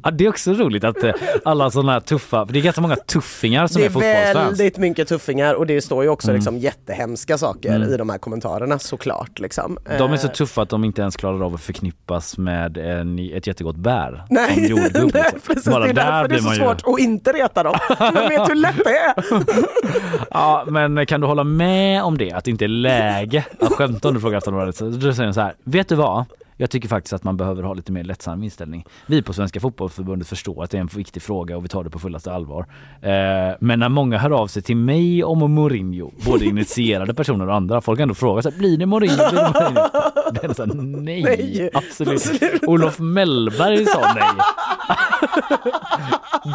Ja, 0.07 0.11
det 0.11 0.25
är 0.25 0.29
också 0.29 0.53
roligt 0.53 0.85
att 0.85 1.03
eh, 1.05 1.12
alla 1.45 1.70
sådana 1.70 1.93
här 1.93 2.01
tuffa, 2.01 2.47
för 2.47 2.53
det 2.53 2.59
är 2.59 2.62
ganska 2.62 2.81
många 2.83 2.97
tuffingar 2.97 3.66
som 3.66 3.81
Det 3.81 3.85
är, 3.86 3.90
är 3.90 3.93
fotbollsfans. 3.93 4.51
väldigt 4.61 4.78
mycket 4.78 5.09
tuffingar 5.09 5.55
och 5.55 5.66
det 5.66 5.81
står 5.81 6.03
ju 6.05 6.09
också 6.11 6.28
Mm. 6.28 6.36
liksom 6.36 6.59
jättehemska 6.59 7.39
saker 7.39 7.77
Mm. 7.77 7.93
i 7.93 7.97
de 7.97 8.11
här 8.11 8.19
kommentarerna 8.19 8.78
såklart. 8.78 9.39
Liksom. 9.39 9.78
De 9.98 10.12
är 10.12 10.16
så 10.16 10.27
Eh, 10.27 10.32
tuffa 10.32 10.62
att 10.62 10.69
de 10.69 10.85
inte 10.85 11.03
ens 11.03 11.16
klarar 11.16 11.44
av 11.44 11.55
att 11.55 11.61
förknippas 11.61 12.39
med 12.39 12.77
en, 12.78 13.19
ett 13.19 13.47
jättegott 13.47 13.77
bär. 13.77 14.24
Nej, 14.31 14.55
Som 14.55 14.65
jordgubb. 14.65 14.93
nej 15.15 15.23
liksom. 15.32 15.40
precis, 15.55 15.65
Bara 15.73 15.85
det 15.85 15.90
är 15.90 15.94
där 15.94 16.12
därför 16.12 16.28
det 16.28 16.35
är 16.35 16.39
så 16.39 16.44
man 16.44 16.55
ju- 16.55 16.61
svårt 16.61 16.82
att 16.94 17.01
inte 17.01 17.32
reta 17.32 17.62
dem. 17.62 17.74
Jag 17.98 18.28
vet 18.28 18.51
hur 18.51 18.55
lätt 18.55 18.85
det 18.85 18.97
är. 18.97 19.15
Ja, 20.31 20.65
men 20.69 21.07
kan 21.07 21.20
du 21.20 21.27
hålla 21.27 21.44
med 21.44 22.03
om 22.03 22.19
det? 22.19 22.32
Att 22.32 22.44
det 22.44 22.51
inte 22.51 22.65
är 22.65 22.69
läge 22.69 23.44
att 23.61 23.73
skämta 23.73 24.09
om 24.09 24.15
du 24.15 24.20
frågar 24.20 24.39
Aftonbladet? 24.39 24.77
Så 24.77 24.85
Då 24.85 25.12
säger 25.15 25.27
de 25.28 25.35
så 25.35 25.40
här, 25.40 25.55
vet 25.65 25.89
du 25.89 25.94
vad? 25.94 26.24
Jag 26.56 26.70
tycker 26.70 26.89
faktiskt 26.89 27.12
att 27.12 27.24
man 27.24 27.36
behöver 27.36 27.62
ha 27.62 27.74
lite 27.74 27.93
mer 27.93 28.05
lättsam 28.05 28.43
inställning. 28.43 28.85
Vi 29.06 29.22
på 29.22 29.32
Svenska 29.32 29.60
Fotbollförbundet 29.60 30.28
förstår 30.28 30.64
att 30.64 30.70
det 30.70 30.76
är 30.76 30.81
en 30.81 30.86
viktig 30.86 31.22
fråga 31.22 31.56
och 31.56 31.64
vi 31.64 31.68
tar 31.68 31.85
det 31.85 31.90
på 31.90 31.98
fullaste 31.98 32.32
allvar. 32.32 32.66
Eh, 33.01 33.56
men 33.60 33.78
när 33.78 33.89
många 33.89 34.18
hör 34.18 34.31
av 34.31 34.47
sig 34.47 34.62
till 34.62 34.76
mig 34.76 35.24
om 35.24 35.55
Mourinho, 35.55 36.12
både 36.26 36.44
initierade 36.44 37.14
personer 37.14 37.48
och 37.48 37.55
andra, 37.55 37.81
folk 37.81 38.01
ändå 38.01 38.14
frågar 38.14 38.43
sig, 38.43 38.52
blir 38.52 38.76
det 38.78 38.86
Mourinho? 38.86 39.16
Blir 39.16 39.43
det 39.43 39.52
Mourinho? 39.60 39.89
Det 40.32 40.44
är 40.44 40.55
så 40.55 40.64
här, 40.64 40.74
nej, 40.74 41.22
Nej, 41.22 41.70
absolut. 41.74 42.62
Olof 42.66 42.98
Mellberg 42.98 43.86
sa 43.86 44.14
nej. 44.14 44.24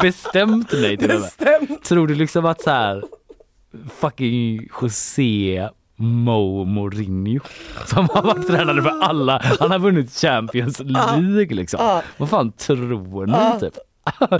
Bestämt 0.02 0.72
nej 0.72 0.96
till 0.96 1.10
och 1.10 1.20
med. 1.20 1.30
Bestämt. 1.38 1.84
Tror 1.84 2.06
du 2.06 2.14
liksom 2.14 2.46
att 2.46 2.62
så 2.62 2.70
här 2.70 3.04
fucking 4.00 4.68
José 4.82 5.68
Mo 6.00 6.64
Mourinho 6.64 7.40
som 7.86 8.08
har 8.12 8.22
varit 8.22 8.46
tränare 8.46 8.82
för 8.82 9.00
alla, 9.00 9.42
han 9.60 9.70
har 9.70 9.78
vunnit 9.78 10.12
Champions 10.12 10.80
League 10.80 11.56
liksom. 11.56 12.00
Vad 12.16 12.28
fan 12.28 12.52
tror 12.52 13.26
ni 13.26 13.60
typ? 13.60 13.74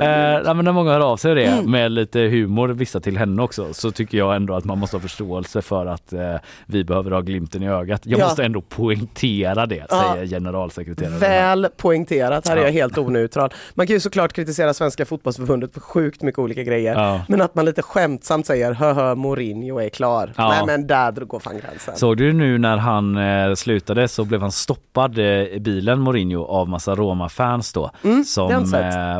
eh, 0.00 0.54
men 0.54 0.64
när 0.64 0.72
många 0.72 0.92
hör 0.92 1.00
av 1.00 1.16
sig 1.16 1.34
det 1.34 1.44
Mm. 1.48 1.70
med 1.70 1.92
lite 1.92 2.20
humor, 2.20 2.68
vissa 2.68 3.00
till 3.00 3.16
henne 3.18 3.42
också, 3.42 3.74
så 3.74 3.90
tycker 3.90 4.18
jag 4.18 4.36
ändå 4.36 4.54
att 4.54 4.64
man 4.64 4.78
måste 4.78 4.96
ha 4.96 5.00
förståelse 5.00 5.62
för 5.62 5.86
att 5.86 6.12
eh, 6.12 6.20
vi 6.66 6.84
behöver 6.84 7.10
ha 7.10 7.20
glimten 7.20 7.62
i 7.62 7.68
ögat. 7.68 8.00
Jag 8.04 8.20
Ja. 8.20 8.24
måste 8.24 8.44
ändå 8.44 8.60
poängtera 8.60 9.66
det, 9.66 9.86
Ja. 9.90 10.12
säger 10.14 10.26
generalsekreteraren. 10.26 11.18
Väl 11.18 11.66
poängterat, 11.76 12.48
här 12.48 12.56
är 12.56 12.60
Ja. 12.60 12.66
jag 12.66 12.72
helt 12.72 12.98
oneutral. 12.98 13.50
Man 13.74 13.86
kan 13.86 13.94
ju 13.94 14.00
såklart 14.00 14.32
kritisera 14.32 14.74
Svenska 14.74 15.04
fotbollsförbundet 15.04 15.74
för 15.74 15.80
sjukt 15.80 16.22
mycket 16.22 16.38
olika 16.38 16.62
grejer. 16.62 17.20
Men 17.28 17.40
att 17.40 17.54
man 17.54 17.64
lite 17.64 17.82
skämtsamt 17.82 18.46
säger 18.46 18.72
hö 18.72 19.14
Mourinho 19.14 19.78
är 19.80 19.88
klar. 19.88 20.32
Nej 20.38 20.62
men 20.66 20.86
där 20.86 21.12
går 21.12 21.40
fan 21.40 21.58
gränsen. 21.60 21.96
Såg 21.96 22.16
du 22.16 22.32
nu 22.32 22.58
när 22.58 22.76
han 22.76 23.16
eh, 23.16 23.54
slutade 23.54 24.08
så 24.08 24.24
blev 24.24 24.40
han 24.40 24.52
stoppad 24.52 25.18
eh, 25.18 25.24
i 25.24 25.58
bilen 25.60 26.00
Mourinho 26.00 26.44
av 26.44 26.68
massa 26.68 26.94
Roma-fans 26.94 27.72
då. 27.72 27.90
Mm, 28.04 28.24
som 28.24 28.48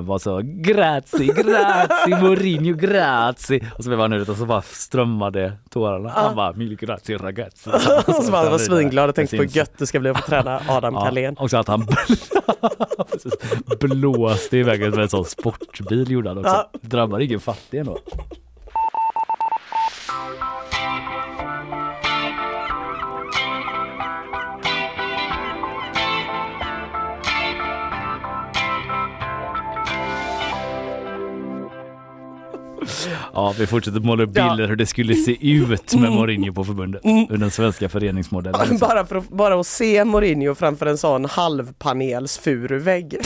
var 0.01 0.19
så 0.19 0.40
grazie, 0.44 1.27
grazie 1.43 2.20
Mourinho, 2.23 2.74
grazie. 2.77 3.60
Och 3.78 3.85
så 3.85 3.90
blev 3.90 4.01
han 4.01 4.12
ut 4.12 4.28
och 4.28 4.36
så 4.36 4.47
bara 4.47 4.62
strömmade 4.62 5.52
tårarna. 5.70 6.09
Han 6.09 6.36
bara 6.36 6.52
mil 6.52 6.77
grazie 6.77 7.16
ragazzi. 7.16 7.70
Och 7.70 7.81
så 8.24 8.32
var 8.32 8.43
han 8.43 8.51
var 8.51 8.59
svinglad 8.59 9.09
och 9.09 9.15
tänkte 9.15 9.36
på 9.36 9.43
hur 9.43 9.56
gött 9.56 9.73
det 9.78 9.86
ska 9.86 10.01
bli 10.01 10.10
att 10.10 10.20
få 10.20 10.27
träna 10.31 10.60
Adam 10.69 10.94
Ja, 10.94 11.01
Carlén. 11.05 11.36
också 11.39 11.56
att 11.56 11.69
han 11.69 11.86
blåste 13.81 14.56
iväg 14.56 14.81
med 14.81 14.98
en 14.98 15.09
sån 15.09 15.24
sportbil 15.24 16.10
gjorde 16.10 16.28
han 16.28 16.39
också. 16.39 16.66
Drabbar 16.81 17.20
ingen 17.20 17.40
fattig 17.40 17.78
ändå. 17.78 17.98
Ja, 33.35 33.55
vi 33.59 33.67
fortsätter 33.67 34.01
måla 34.01 34.23
upp 34.25 34.31
Ja. 34.35 34.49
bilder 34.49 34.69
hur 34.69 34.77
det 34.77 34.87
skulle 34.87 35.15
se 35.15 35.49
ut 35.51 35.95
med 35.95 36.05
Mm. 36.09 36.15
Mourinho 36.15 36.53
på 36.53 36.65
förbundet. 36.65 37.01
Ur 37.05 37.37
den 37.37 37.51
svenska 37.51 37.89
föreningsmodellen. 37.89 38.79
Bara, 38.79 39.07
för 39.07 39.17
att, 39.17 39.29
bara 39.29 39.61
att 39.61 39.67
se 39.67 40.05
Mourinho 40.05 40.55
framför 40.55 40.87
en 40.87 40.99
sån 40.99 41.25
halvpanels 41.25 42.39
furuvägg. 42.39 43.11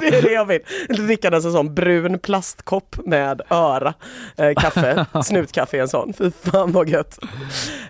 det 0.00 0.06
är 0.08 0.22
det 0.22 0.32
jag 0.32 0.44
vill. 0.46 0.60
Drickandes 0.88 1.44
en 1.44 1.52
sån 1.52 1.74
brun 1.74 2.18
plastkopp 2.18 2.96
med 3.06 3.40
öra. 3.50 3.94
Eh, 4.36 4.52
kaffe, 4.56 5.06
snutkaffe 5.24 5.76
i 5.76 5.80
en 5.80 5.88
sån. 5.88 6.12
Fy 6.12 6.30
fan 6.42 6.72
vad 6.72 6.88
gött. 6.88 7.18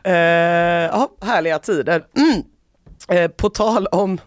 Eh, 0.04 0.14
ja, 0.14 1.08
härliga 1.22 1.58
tider. 1.58 2.02
Mm. 2.16 2.42
Eh, 3.08 3.30
på 3.30 3.48
tal 3.50 3.86
om 3.86 4.18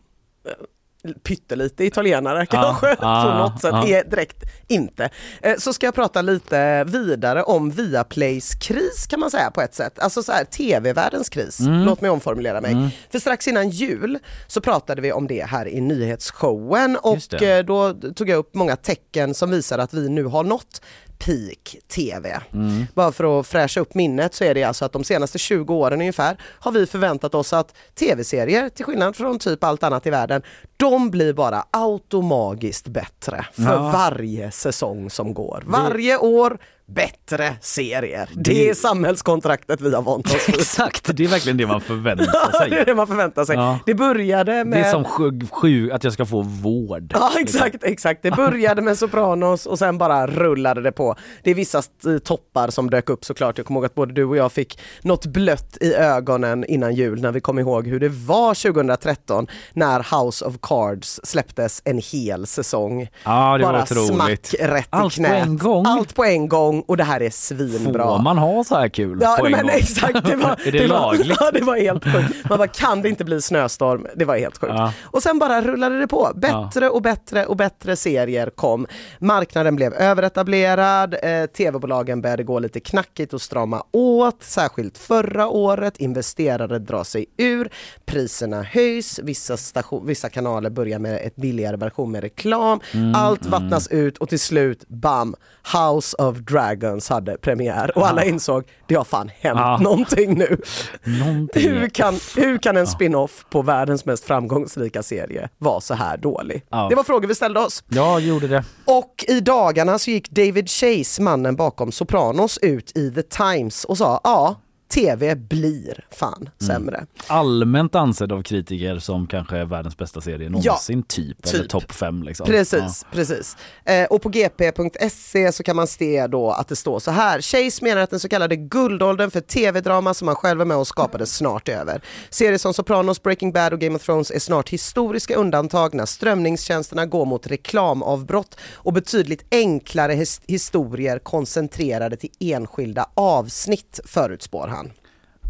pyttelite 1.24 1.86
italienare 1.86 2.46
kanske 2.46 2.88
ja, 3.02 3.24
på 3.24 3.38
något 3.38 3.62
sätt, 3.62 3.72
ja. 3.74 3.88
är 3.88 4.04
direkt 4.04 4.44
inte. 4.68 5.10
Eh, 5.42 5.56
Så 5.58 5.74
ska 5.74 5.88
jag 5.88 5.96
prata 5.96 6.22
lite 6.22 6.84
vidare 6.84 7.44
om 7.44 7.72
Viaplays 7.72 8.56
kris 8.56 9.08
kan 9.08 9.20
man 9.20 9.32
säga 9.32 9.52
på 9.52 9.62
ett 9.62 9.74
sätt. 9.74 10.00
Alltså 10.00 10.24
så 10.24 10.32
här 10.32 10.44
tv-världens 10.44 11.30
kris. 11.30 11.60
Mm. 11.60 11.86
Låt 11.86 12.02
mig 12.02 12.10
omformulera 12.10 12.62
mig. 12.62 12.72
Mm. 12.72 12.90
För 13.12 13.20
strax 13.20 13.48
innan 13.48 13.70
jul 13.70 14.20
så 14.48 14.62
pratade 14.62 15.02
vi 15.02 15.12
om 15.12 15.28
det 15.28 15.44
här 15.44 15.68
i 15.68 15.82
nyhetsshowen 15.82 16.98
och 16.98 17.42
eh, 17.42 17.66
då 17.66 17.94
tog 17.94 18.30
jag 18.30 18.38
upp 18.38 18.56
många 18.56 18.76
tecken 18.76 19.34
som 19.34 19.52
visar 19.52 19.78
att 19.78 19.94
vi 19.94 20.10
nu 20.10 20.24
har 20.24 20.44
nått 20.44 20.82
peak 21.26 21.76
TV. 21.88 22.42
Mm. 22.54 22.86
Bara 22.94 23.12
för 23.12 23.40
att 23.40 23.48
fräscha 23.48 23.80
upp 23.80 23.94
minnet 23.94 24.34
så 24.34 24.44
är 24.44 24.54
det 24.54 24.64
alltså 24.64 24.86
att 24.86 24.92
de 24.94 25.04
senaste 25.04 25.38
20 25.38 25.74
åren 25.76 26.00
ungefär 26.02 26.38
har 26.60 26.72
vi 26.72 26.86
förväntat 26.86 27.36
oss 27.36 27.54
att 27.54 27.76
tv-serier, 27.96 28.70
till 28.70 28.86
skillnad 28.86 29.16
från 29.16 29.40
typ 29.40 29.64
allt 29.64 29.84
annat 29.84 30.08
i 30.08 30.10
världen, 30.10 30.42
de 30.78 31.10
blir 31.12 31.34
bara 31.34 31.66
automagiskt 31.72 32.88
bättre 32.88 33.46
för 33.54 33.64
Ja. 33.64 33.92
varje 33.92 34.52
säsong 34.52 35.10
som 35.10 35.34
går. 35.34 35.64
Varje 35.66 36.18
år 36.18 36.58
bättre 36.94 37.56
serier. 37.62 38.30
Det, 38.34 38.42
Det- 38.54 38.70
är 38.70 38.74
samhällskontraktet 38.74 39.82
vi 39.82 39.96
har 39.96 40.02
vant 40.02 40.26
oss 40.26 40.50
vid. 40.50 40.56
Exakt, 40.60 41.18
det 41.18 41.24
är 41.24 41.28
verkligen 41.28 41.58
det 41.58 41.68
man 41.68 41.82
förväntar 41.82 42.26
Ja, 42.34 42.60
det 42.60 42.66
är 42.66 42.70
sig. 42.70 42.86
det 42.86 42.96
man 42.96 43.08
förväntar 43.08 43.46
sig. 43.46 43.56
Ja. 43.56 43.80
Det 43.86 43.94
började 43.94 44.66
med... 44.66 44.80
Det 44.84 44.86
är 44.88 44.92
som 44.92 45.04
sju, 45.04 45.40
sju, 45.52 45.92
att 45.92 46.04
jag 46.04 46.14
ska 46.14 46.26
få 46.26 46.42
vård. 46.42 47.12
Ja 47.16 47.32
exakt, 47.40 47.84
exakt. 47.84 48.24
Det 48.24 48.32
började 48.36 48.82
med 48.82 48.98
Sopranos 48.98 49.66
och 49.66 49.80
sen 49.80 49.98
bara 49.98 50.28
rullade 50.28 50.82
det 50.82 50.92
på. 50.92 51.16
Det 51.44 51.52
är 51.52 51.56
vissa 51.56 51.78
eh, 51.78 52.18
toppar 52.18 52.70
som 52.70 52.90
dök 52.90 53.10
upp 53.10 53.26
såklart. 53.26 53.58
Jag 53.58 53.68
kommer 53.68 53.78
ihåg 53.80 53.86
att 53.86 53.96
både 53.96 54.14
du 54.14 54.24
och 54.26 54.38
jag 54.38 54.52
fick 54.52 54.80
något 55.02 55.26
blött 55.26 55.78
i 55.82 55.94
ögonen 55.94 56.66
innan 56.66 56.96
jul 56.96 57.22
när 57.22 57.32
vi 57.32 57.42
kom 57.42 57.60
ihåg 57.60 57.88
hur 57.88 58.00
det 58.00 58.10
var 58.10 58.54
2013 58.72 59.48
när 59.74 60.24
House 60.26 60.46
of 60.46 60.56
Cards 60.62 61.20
släpptes 61.24 61.82
en 61.86 62.02
hel 62.12 62.48
säsong. 62.48 63.08
Ja, 63.24 63.58
det 63.58 63.64
var 63.66 63.74
bara 63.74 63.84
otroligt. 63.84 64.46
smack 64.48 64.70
rätt 64.70 64.88
Allt 64.90 65.14
i 65.18 65.22
på 65.22 65.28
knät. 65.28 65.46
en 65.46 65.58
gång. 65.58 65.86
Allt 65.86 66.16
på 66.16 66.24
en 66.26 66.48
gång 66.50 66.79
och 66.88 66.98
det 66.98 67.04
här 67.04 67.22
är 67.22 67.30
svinbra. 67.30 68.04
Får 68.04 68.24
man 68.24 68.38
ha 68.38 68.64
så 68.64 68.76
här 68.76 68.90
kul 68.90 69.18
Ja 69.22 69.36
på 69.40 69.46
en 69.46 69.52
men 69.52 69.62
gång? 69.62 69.76
exakt, 69.76 70.26
det 70.26 70.36
var, 70.36 70.50
är 70.66 70.72
det, 70.72 70.88
var, 70.88 70.88
lagligt? 70.88 71.38
Ja, 71.40 71.52
det 71.52 71.62
var 71.62 71.78
helt 71.78 72.04
sjukt. 72.04 72.50
Man 72.50 72.58
bara, 72.58 72.68
kan 72.68 73.02
det 73.02 73.10
inte 73.10 73.26
bli 73.26 73.42
snöstorm? 73.42 74.08
Det 74.16 74.26
var 74.26 74.38
helt 74.38 74.58
sjukt. 74.58 74.74
Ja. 74.78 74.94
Och 75.04 75.24
sen 75.24 75.40
bara 75.40 75.62
rullade 75.62 76.00
det 76.00 76.08
på. 76.08 76.32
Bättre 76.36 76.90
och 76.90 77.02
bättre 77.02 77.46
och 77.46 77.56
bättre 77.58 77.96
serier 77.96 78.50
kom. 78.50 78.88
Marknaden 79.20 79.76
blev 79.76 79.94
överetablerad, 79.94 81.16
eh, 81.24 81.46
tv-bolagen 81.46 82.22
började 82.22 82.44
gå 82.44 82.60
lite 82.60 82.80
knackigt 82.80 83.34
och 83.34 83.42
strama 83.42 83.84
åt, 83.92 84.44
särskilt 84.44 84.98
förra 84.98 85.48
året. 85.48 85.98
Investerare 85.98 86.80
drar 86.80 87.04
sig 87.04 87.26
ur, 87.38 87.70
priserna 88.06 88.62
höjs, 88.64 89.20
vissa, 89.24 89.58
station, 89.58 90.06
vissa 90.06 90.30
kanaler 90.30 90.70
börjar 90.70 91.00
med 91.00 91.20
ett 91.24 91.36
billigare 91.36 91.78
version 91.78 92.12
med 92.12 92.22
reklam. 92.22 92.80
Mm, 92.94 93.16
Allt 93.16 93.46
vattnas 93.46 93.88
ut 93.88 94.18
och 94.18 94.30
till 94.30 94.40
slut, 94.40 94.84
bam, 94.88 95.36
House 95.74 96.16
of 96.20 96.38
Dragon 96.38 96.69
Dragons 96.76 97.10
hade 97.10 97.38
premiär 97.38 97.98
och 97.98 98.08
alla 98.08 98.24
insåg 98.24 98.64
det 98.88 98.96
har 98.96 99.04
fan 99.04 99.32
hänt 99.40 99.60
Ja. 99.60 99.78
någonting 99.82 100.34
nu. 100.38 100.58
Någonting. 101.04 101.62
Hur 101.70 101.90
kan, 101.90 102.20
hur 102.36 102.58
kan 102.58 102.78
en 102.78 102.88
spin-off 102.88 103.46
på 103.50 103.62
världens 103.62 104.06
mest 104.06 104.24
framgångsrika 104.24 105.04
serie 105.04 105.50
vara 105.58 105.82
så 105.82 105.94
här 105.94 106.18
dålig? 106.18 106.66
Ja. 106.70 106.88
Det 106.90 106.96
var 106.96 107.04
frågor 107.04 107.28
vi 107.28 107.36
ställde 107.36 107.60
oss. 107.60 107.84
Ja, 107.88 108.20
gjorde 108.20 108.48
det. 108.48 108.64
Och 108.86 109.26
i 109.28 109.40
dagarna 109.40 110.00
så 110.00 110.12
gick 110.12 110.30
David 110.30 110.70
Chase, 110.70 111.22
mannen 111.22 111.56
bakom 111.56 111.92
Sopranos, 111.92 112.58
ut 112.62 112.98
i 112.98 113.12
The 113.12 113.22
Times 113.22 113.86
och 113.86 113.98
sa 113.98 114.22
ja, 114.24 114.56
TV 114.94 115.36
blir 115.36 116.06
fan 116.12 116.50
sämre. 116.62 117.06
Allmänt 117.28 117.96
ansedd 117.96 118.32
av 118.32 118.44
kritiker 118.44 119.00
som 119.00 119.28
kanske 119.28 119.58
är 119.58 119.66
världens 119.66 119.98
bästa 119.98 120.22
serie 120.22 120.50
någonsin, 120.50 121.04
typ. 121.04 121.46
Eller 121.48 121.60
typ. 121.60 121.70
topp 121.70 121.92
fem 121.92 122.24
liksom. 122.24 122.46
Precis, 122.46 123.06
precis. 123.12 123.58
Eh, 123.86 124.06
och 124.06 124.22
på 124.22 124.30
gp.se 124.30 125.52
så 125.52 125.64
kan 125.64 125.76
man 125.76 125.88
se 125.88 126.28
då 126.28 126.52
att 126.52 126.68
det 126.68 126.76
står 126.76 127.00
så 127.00 127.12
här. 127.12 127.42
Chase 127.42 127.84
menar 127.86 128.02
att 128.02 128.10
den 128.10 128.20
så 128.20 128.30
kallade 128.30 128.56
guldåldern 128.56 129.32
för 129.32 129.42
tv-drama 129.42 130.14
som 130.14 130.28
han 130.28 130.36
själv 130.36 130.62
är 130.62 130.66
med 130.66 130.78
och 130.78 130.88
skapade 130.88 131.26
snart 131.26 131.70
är 131.70 131.74
över. 131.78 132.02
Serier 132.30 132.58
som 132.58 132.74
Sopranos, 132.74 133.24
Breaking 133.24 133.52
Bad 133.52 133.74
och 133.74 133.80
Game 133.80 133.96
of 133.96 134.04
Thrones 134.06 134.32
är 134.32 134.40
snart 134.40 134.70
historiska 134.70 135.36
undantag 135.36 135.94
när 135.94 136.06
strömningstjänsterna 136.06 137.06
går 137.06 137.26
mot 137.26 137.48
reklamavbrott 137.48 138.58
och 138.74 138.94
betydligt 138.94 139.46
enklare 139.52 140.14
his- 140.14 140.42
historier 140.48 141.20
koncentrerade 141.20 142.18
till 142.18 142.30
enskilda 142.40 143.10
avsnitt 143.14 144.00
förutspår 144.06 144.68
han. 144.68 144.79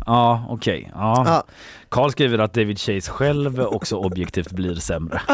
Ja, 0.06 0.44
okej. 0.48 0.88
Okay. 0.88 1.02
Ja. 1.02 1.24
Ja. 1.26 1.44
Carl 1.90 2.12
skriver 2.12 2.40
att 2.40 2.54
David 2.54 2.80
Chase 2.80 3.12
själv 3.12 3.62
också 3.62 3.96
objektivt 3.96 4.52
blir 4.52 4.76
sämre. 4.76 5.22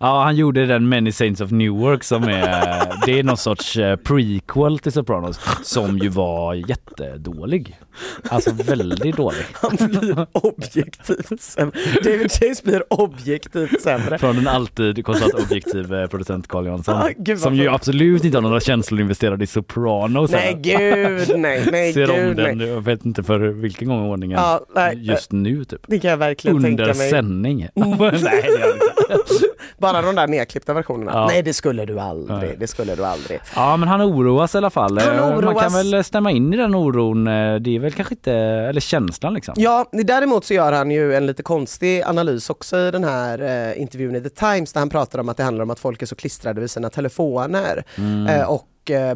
ja, 0.00 0.22
han 0.22 0.36
gjorde 0.36 0.66
den 0.66 0.88
Many 0.88 1.12
Saints 1.12 1.40
of 1.40 1.50
Newark 1.50 2.04
som 2.04 2.24
är, 2.24 3.06
det 3.06 3.18
är 3.18 3.22
någon 3.22 3.36
sorts 3.36 3.76
eh, 3.76 3.96
prequel 3.96 4.78
till 4.78 4.92
Sopranos 4.92 5.40
som 5.62 5.98
ju 5.98 6.08
var 6.08 6.54
jättedålig. 6.54 7.78
Alltså 8.28 8.52
väldigt 8.52 9.16
dålig. 9.16 9.44
Han 9.52 9.76
blir 9.76 10.26
objektivt 10.32 11.40
sämre. 11.40 11.78
David 12.04 12.32
Chase 12.32 12.62
blir 12.64 12.92
objektivt 12.92 13.80
sämre. 13.80 14.18
Från 14.18 14.38
en 14.38 14.48
alltid 14.48 15.04
konstant 15.04 15.34
objektiv 15.34 15.94
eh, 15.94 16.06
producent 16.06 16.48
Carl 16.48 16.66
Jansson. 16.66 16.94
Ah, 16.94 17.08
gud, 17.16 17.38
som 17.38 17.54
ju 17.54 17.68
absolut 17.68 18.24
inte 18.24 18.36
har 18.36 18.42
några 18.42 18.60
känslor 18.60 19.00
investerade 19.00 19.44
i 19.44 19.46
Sopranos. 19.46 20.30
Nej 20.30 20.54
gud, 20.60 21.38
nej, 21.38 21.68
nej 21.72 21.92
Ser 21.94 22.10
om 22.10 22.16
gud, 22.16 22.36
den, 22.36 22.58
nej. 22.58 22.68
jag 22.68 22.80
vet 22.80 23.04
inte 23.04 23.22
för 23.22 23.38
vilken 23.38 23.88
gång 23.88 24.06
i 24.06 24.10
ordningen. 24.10 24.38
Ja, 24.38 24.64
nej. 24.94 25.06
Just 25.06 25.32
nu 25.32 25.64
typ. 25.64 25.80
Det 25.86 25.98
kan 25.98 26.10
jag 26.10 26.16
verkligen 26.16 26.56
Under 26.56 26.68
tänka 26.68 26.98
mig. 26.98 27.10
sändning. 27.10 27.68
Mm. 27.74 27.90
Nej. 28.00 28.44
Bara 29.78 30.02
de 30.02 30.14
där 30.14 30.26
nedklippta 30.26 30.74
versionerna. 30.74 31.12
Ja. 31.14 31.26
Nej 31.26 31.42
det 31.42 31.52
skulle 31.54 31.84
du 31.84 32.00
aldrig, 32.00 32.38
Nej. 32.38 32.56
det 32.58 32.66
skulle 32.66 32.94
du 32.94 33.04
aldrig. 33.04 33.40
Ja 33.56 33.76
men 33.76 33.88
han 33.88 34.02
oroas 34.02 34.54
i 34.54 34.58
alla 34.58 34.70
fall. 34.70 34.98
Han 34.98 35.14
Eh, 35.16 35.20
Man 35.20 35.38
oroas. 35.38 35.62
kan 35.62 35.72
väl 35.72 36.04
stämma 36.04 36.30
in 36.30 36.54
i 36.54 36.56
den 36.56 36.74
oron. 36.74 37.26
Eh, 37.28 37.56
Det 37.56 37.76
är 37.76 37.78
väl 37.80 37.92
kanske 37.92 38.14
inte, 38.14 38.32
eller 38.32 38.80
känslan 38.80 39.34
liksom. 39.34 39.54
Ja, 39.56 39.86
däremot 39.92 40.44
så 40.44 40.54
gör 40.54 40.72
han 40.72 40.90
ju 40.90 41.14
en 41.14 41.26
lite 41.26 41.42
konstig 41.42 42.02
analys 42.02 42.50
också 42.50 42.76
i 42.78 42.90
den 42.90 43.04
här 43.04 43.42
eh, 43.70 43.80
intervjun 43.80 44.16
i 44.16 44.20
The 44.20 44.28
Times 44.30 44.72
där 44.72 44.80
han 44.80 44.88
pratar 44.88 45.18
om 45.18 45.28
att 45.28 45.36
det 45.36 45.42
handlar 45.42 45.62
om 45.62 45.70
att 45.70 45.80
folk 45.80 46.02
är 46.02 46.06
så 46.06 46.14
klistrade 46.16 46.60
vid 46.60 46.70
sina 46.70 46.90
telefoner 46.90 47.84
Mm. 47.98 48.26
eh, 48.26 48.50
och 48.50 48.54
eh, 48.54 48.60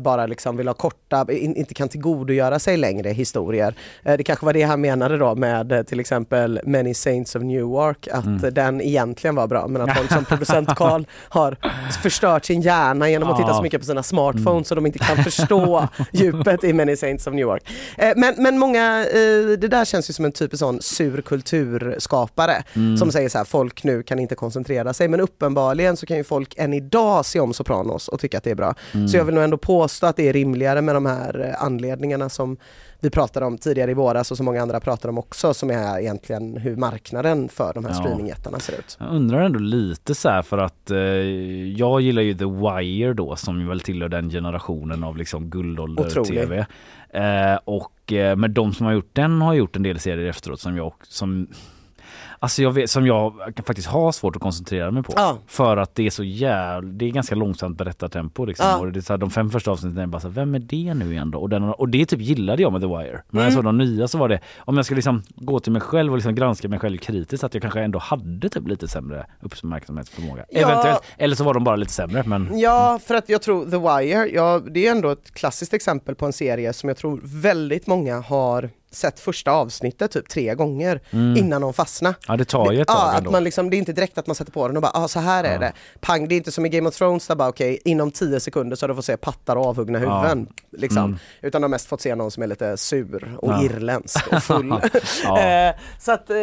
bara 0.01 0.27
liksom 0.27 0.57
vill 0.57 0.66
ha 0.69 0.74
korta, 0.74 1.27
in, 1.32 1.57
inte 1.57 1.74
kan 1.74 1.89
tillgodogöra 1.89 2.59
sig 2.59 2.77
längre 2.77 3.09
historier. 3.11 3.74
Eh, 4.03 4.16
det 4.16 4.23
kanske 4.24 4.47
var 4.47 4.53
det 4.53 4.62
han 4.62 4.81
menade 4.81 5.16
då 5.19 5.35
med 5.35 5.73
eh, 5.73 5.82
till 5.82 6.01
exempel 6.01 6.61
Many 6.65 6.94
Saints 6.94 7.36
of 7.36 7.43
Newark, 7.43 8.09
att 8.09 8.24
Mm. 8.27 8.44
eh, 8.44 8.51
den 8.51 8.81
egentligen 8.81 9.35
var 9.35 9.47
bra 9.47 9.66
men 9.69 9.82
att 9.82 9.97
folk 9.99 10.12
som 10.12 10.24
producent 10.28 10.69
Carl 10.77 11.07
har 11.28 11.57
förstört 12.03 12.44
sin 12.44 12.61
hjärna 12.61 13.11
genom 13.11 13.31
att 13.31 13.36
titta 13.36 13.55
så 13.55 13.62
mycket 13.62 13.81
på 13.81 13.86
sina 13.86 14.03
smartphones 14.03 14.69
så 14.69 14.74
de 14.74 14.86
inte 14.86 14.99
kan 14.99 15.16
förstå 15.24 15.89
djupet 16.12 16.65
i 16.65 16.73
Many 16.73 16.97
Saints 16.97 17.27
of 17.27 17.35
Newark. 17.35 17.62
Eh, 17.99 18.12
Men, 18.16 18.35
men 18.39 18.59
många, 18.59 19.01
eh, 19.07 19.59
det 19.59 19.69
där 19.69 19.85
känns 19.85 20.11
ju 20.11 20.15
som 20.15 20.24
en 20.24 20.32
typisk 20.32 20.59
sån 20.59 20.82
sur 20.82 21.20
kulturskapare 21.23 22.62
Mm. 22.77 22.97
som 22.97 23.12
säger 23.12 23.28
så 23.28 23.39
här, 23.39 23.44
folk 23.44 23.85
nu 23.85 24.03
kan 24.03 24.19
inte 24.19 24.35
koncentrera 24.35 24.93
sig 24.93 25.09
men 25.09 25.20
uppenbarligen 25.20 25.97
så 25.97 26.07
kan 26.07 26.16
ju 26.16 26.24
folk 26.24 26.55
än 26.57 26.73
idag 26.74 27.27
se 27.27 27.40
om 27.40 27.55
Sopranos 27.55 28.09
och 28.09 28.20
tycka 28.20 28.39
att 28.39 28.44
det 28.44 28.51
är 28.51 28.55
bra. 28.55 28.74
Mm. 28.94 29.09
Så 29.09 29.16
jag 29.16 29.24
vill 29.24 29.35
nog 29.35 29.44
ändå 29.44 29.57
påstå 29.62 30.06
att 30.06 30.16
det 30.16 30.28
är 30.28 30.32
rimligare 30.32 30.82
med 30.82 30.94
de 30.94 31.06
här 31.06 31.40
eh, 31.48 31.64
anledningarna 31.64 32.28
som 32.28 32.56
vi 33.01 33.10
pratade 33.10 33.47
om 33.47 33.59
tidigare 33.59 33.90
i 33.90 33.94
våras 33.94 34.30
och 34.30 34.36
som 34.36 34.47
många 34.47 34.62
andra 34.62 34.80
pratar 34.80 35.09
om 35.09 35.18
också 35.18 35.55
som 35.55 35.70
är 35.70 35.98
egentligen 36.01 36.56
hur 36.56 36.76
marknaden 36.76 37.48
för 37.48 37.72
de 37.74 37.84
här 37.84 37.93
Ja. 37.93 37.98
streamingjättarna 37.98 38.59
ser 38.59 38.72
ut. 38.78 38.97
Jag 39.01 39.09
undrar 39.14 39.40
ändå 39.43 39.59
lite 39.59 40.14
så 40.14 40.28
här 40.28 40.43
för 40.43 40.59
att 40.59 40.90
eh, 40.90 40.98
jag 41.78 42.01
gillar 42.01 42.22
ju 42.22 42.34
The 42.34 42.44
Wire 42.44 43.14
då 43.14 43.36
som 43.36 43.68
väl 43.68 43.80
tillhör 43.80 44.09
den 44.09 44.30
generationen 44.30 45.05
av 45.05 45.16
liksom 45.16 45.51
guldålder-tv. 45.51 46.66
Eh, 47.10 47.59
och 47.64 48.12
eh, 48.12 48.36
men 48.36 48.55
de 48.55 48.72
som 48.72 48.86
har 48.86 48.93
gjort 48.93 49.10
den 49.12 49.40
har 49.43 49.55
gjort 49.55 49.76
en 49.76 49.82
del 49.82 49.98
serier 49.98 50.28
efteråt 50.28 50.60
som 50.60 50.76
jag 50.76 50.93
som 51.02 51.48
Alltså 52.43 52.62
jag 52.62 52.73
vet, 52.73 52.90
som 52.90 53.06
jag 53.06 53.35
faktiskt 53.66 53.89
har 53.89 54.12
svårt 54.12 54.36
att 54.36 54.43
koncentrera 54.43 54.90
mig 54.90 55.02
på. 55.02 55.12
Ja. 55.16 55.39
För 55.47 55.77
att 55.77 55.94
det 55.94 56.06
är 56.06 56.10
så 56.10 56.24
jävla, 56.24 56.90
det 56.93 57.05
är 57.05 57.10
ganska 57.10 57.35
långsamt 57.35 57.78
berättartempo 57.78 58.44
liksom. 58.44 58.66
Ja. 58.66 58.78
Och 58.78 58.93
det 58.93 58.98
är 58.98 59.01
så 59.01 59.12
här, 59.12 59.19
de 59.19 59.31
fem 59.31 59.51
första 59.51 59.70
avsnitten 59.70 59.98
är 59.98 60.06
bara 60.06 60.20
så 60.20 60.28
här, 60.28 60.35
vem 60.35 60.55
är 60.55 60.59
det 60.59 60.94
nu 60.94 61.12
igen 61.12 61.31
då? 61.31 61.39
Och, 61.39 61.48
den, 61.48 61.62
och 61.62 61.89
det 61.89 62.06
typ 62.06 62.20
gillade 62.20 62.62
jag 62.62 62.73
med 62.73 62.81
The 62.81 62.86
Wire. 62.86 63.23
Men 63.31 63.31
när 63.31 63.40
Mm. 63.40 63.44
jag 63.44 63.52
såg 63.52 63.64
de 63.64 63.78
nya 63.78 64.09
så 64.09 64.19
var 64.19 64.28
det, 64.28 64.40
om 64.59 64.77
jag 64.77 64.85
skulle 64.85 64.97
liksom 64.97 65.23
gå 65.35 65.60
till 65.60 65.73
mig 65.73 65.82
själv 65.82 66.12
och 66.12 66.16
liksom 66.16 66.35
granska 66.35 66.69
mig 66.69 66.78
själv 66.78 66.98
kritiskt, 66.98 67.44
att 67.44 67.55
jag 67.55 67.62
kanske 67.62 67.81
ändå 67.81 67.98
hade 67.98 68.48
typ 68.48 68.69
lite 68.69 68.89
sämre 68.89 69.27
uppmärksamhetsförmåga. 69.40 70.44
Ja. 70.51 70.60
Eventuellt. 70.60 71.02
Eller 71.19 71.36
så 71.36 71.44
var 71.44 71.55
de 71.55 71.64
bara 71.64 71.77
lite 71.77 71.93
sämre 71.93 72.23
men 72.27 72.59
Ja, 72.59 72.98
för 73.06 73.14
att 73.14 73.28
jag 73.28 73.43
tror 73.43 73.64
The 73.64 73.78
Wire, 73.78 74.27
ja, 74.27 74.60
det 74.70 74.86
är 74.86 74.90
ändå 74.90 75.10
ett 75.10 75.35
klassiskt 75.35 75.74
exempel 75.74 76.14
på 76.14 76.27
en 76.27 76.32
serie 76.32 76.73
som 76.73 76.89
jag 76.89 76.97
tror 76.97 77.20
väldigt 77.24 77.86
många 77.86 78.20
har 78.20 78.70
sett 78.94 79.20
första 79.20 79.51
avsnittet 79.52 80.10
typ 80.10 80.28
tre 80.28 80.55
gånger 80.55 81.01
Mm. 81.10 81.36
innan 81.36 81.62
de 81.62 81.73
fastnar. 81.74 82.14
ja 82.28 82.36
det 82.36 82.44
tar 82.44 82.73
ju 82.73 82.81
ett 82.81 82.89
Ja, 82.89 82.94
tag 82.94 83.09
att 83.10 83.19
ändå. 83.19 83.31
man 83.31 83.44
liksom, 83.44 83.70
det 83.70 83.77
är 83.77 83.78
inte 83.78 83.93
direkt 83.93 84.19
att 84.19 84.27
man 84.27 84.36
sätter 84.36 84.52
på 84.52 84.66
den 84.69 84.77
och 84.77 84.82
bara, 84.82 84.93
ah, 84.94 85.09
så 85.09 85.20
här 85.20 85.44
är 85.44 85.52
Ja. 85.52 85.59
det. 85.59 85.73
Pang, 86.01 86.28
det 86.28 86.35
är 86.35 86.36
inte 86.36 86.52
som 86.52 86.66
i 86.66 86.69
Game 86.69 86.89
of 86.89 86.97
Thrones 86.97 87.27
där 87.27 87.35
bara 87.35 87.48
okej, 87.48 87.78
inom 87.85 88.10
tio 88.10 88.40
sekunder 88.40 88.77
så 88.77 88.82
har 88.85 88.89
du 88.89 88.94
fått 88.94 89.05
se 89.05 89.16
pattar 89.16 89.56
och 89.56 89.66
avhuggna 89.66 90.01
Ja. 90.02 90.20
huvuden. 90.20 90.48
Liksom. 90.73 91.05
Mm. 91.05 91.19
Utan 91.43 91.60
de 91.60 91.64
har 91.64 91.69
mest 91.69 91.86
fått 91.89 92.01
se 92.01 92.14
någon 92.14 92.31
som 92.31 92.43
är 92.43 92.47
lite 92.47 92.77
sur 92.77 93.36
och 93.39 93.52
Ja. 93.52 93.62
irländsk 93.64 94.32
och 94.32 94.43
full. 94.43 94.74
Ja. 95.24 95.39
Eh, 95.69 95.74
så 96.01 96.12
att 96.12 96.31
eh, 96.31 96.36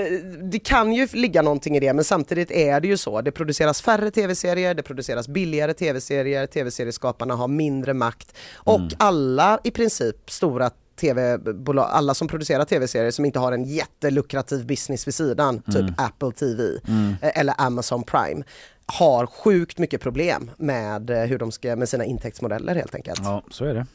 det 0.51 0.59
kan 0.59 0.93
ju 0.93 1.07
ligga 1.13 1.41
någonting 1.41 1.75
i 1.77 1.79
det 1.79 1.93
men 1.93 2.03
samtidigt 2.03 2.51
är 2.51 2.79
det 2.79 2.87
ju 2.87 2.97
så, 2.97 3.21
det 3.21 3.31
produceras 3.31 3.81
färre 3.81 4.11
tv-serier, 4.11 4.73
det 4.73 4.83
produceras 4.83 5.27
billigare 5.27 5.73
tv-serier, 5.73 6.45
tv-serieskaparna 6.47 7.35
har 7.35 7.47
mindre 7.47 7.93
makt 7.93 8.33
och 8.55 8.75
Mm. 8.79 8.89
alla 8.97 9.59
i 9.63 9.71
princip 9.71 10.31
stora 10.31 10.69
tv-bolag, 10.99 11.87
alla 11.91 12.13
som 12.13 12.27
producerar 12.27 12.65
tv-serier 12.65 13.11
som 13.11 13.25
inte 13.25 13.39
har 13.39 13.51
en 13.51 13.63
jättelukrativ 13.63 14.65
business 14.65 15.07
vid 15.07 15.13
sidan, 15.13 15.61
typ 15.61 15.75
Mm. 15.75 15.93
Apple 15.97 16.31
TV 16.31 16.63
Mm. 16.87 17.15
eh, 17.21 17.31
eller 17.39 17.53
Amazon 17.57 18.03
Prime 18.03 18.43
har 18.85 19.25
sjukt 19.25 19.77
mycket 19.77 20.01
problem 20.01 20.51
med 20.57 21.09
eh, 21.09 21.17
hur 21.19 21.37
de 21.37 21.51
ska, 21.51 21.75
med 21.75 21.89
sina 21.89 22.05
intäktsmodeller 22.05 22.75
helt 22.75 22.95
enkelt. 22.95 23.21
Ja, 23.23 23.43
så 23.51 23.65
är 23.65 23.73
det. 23.73 23.85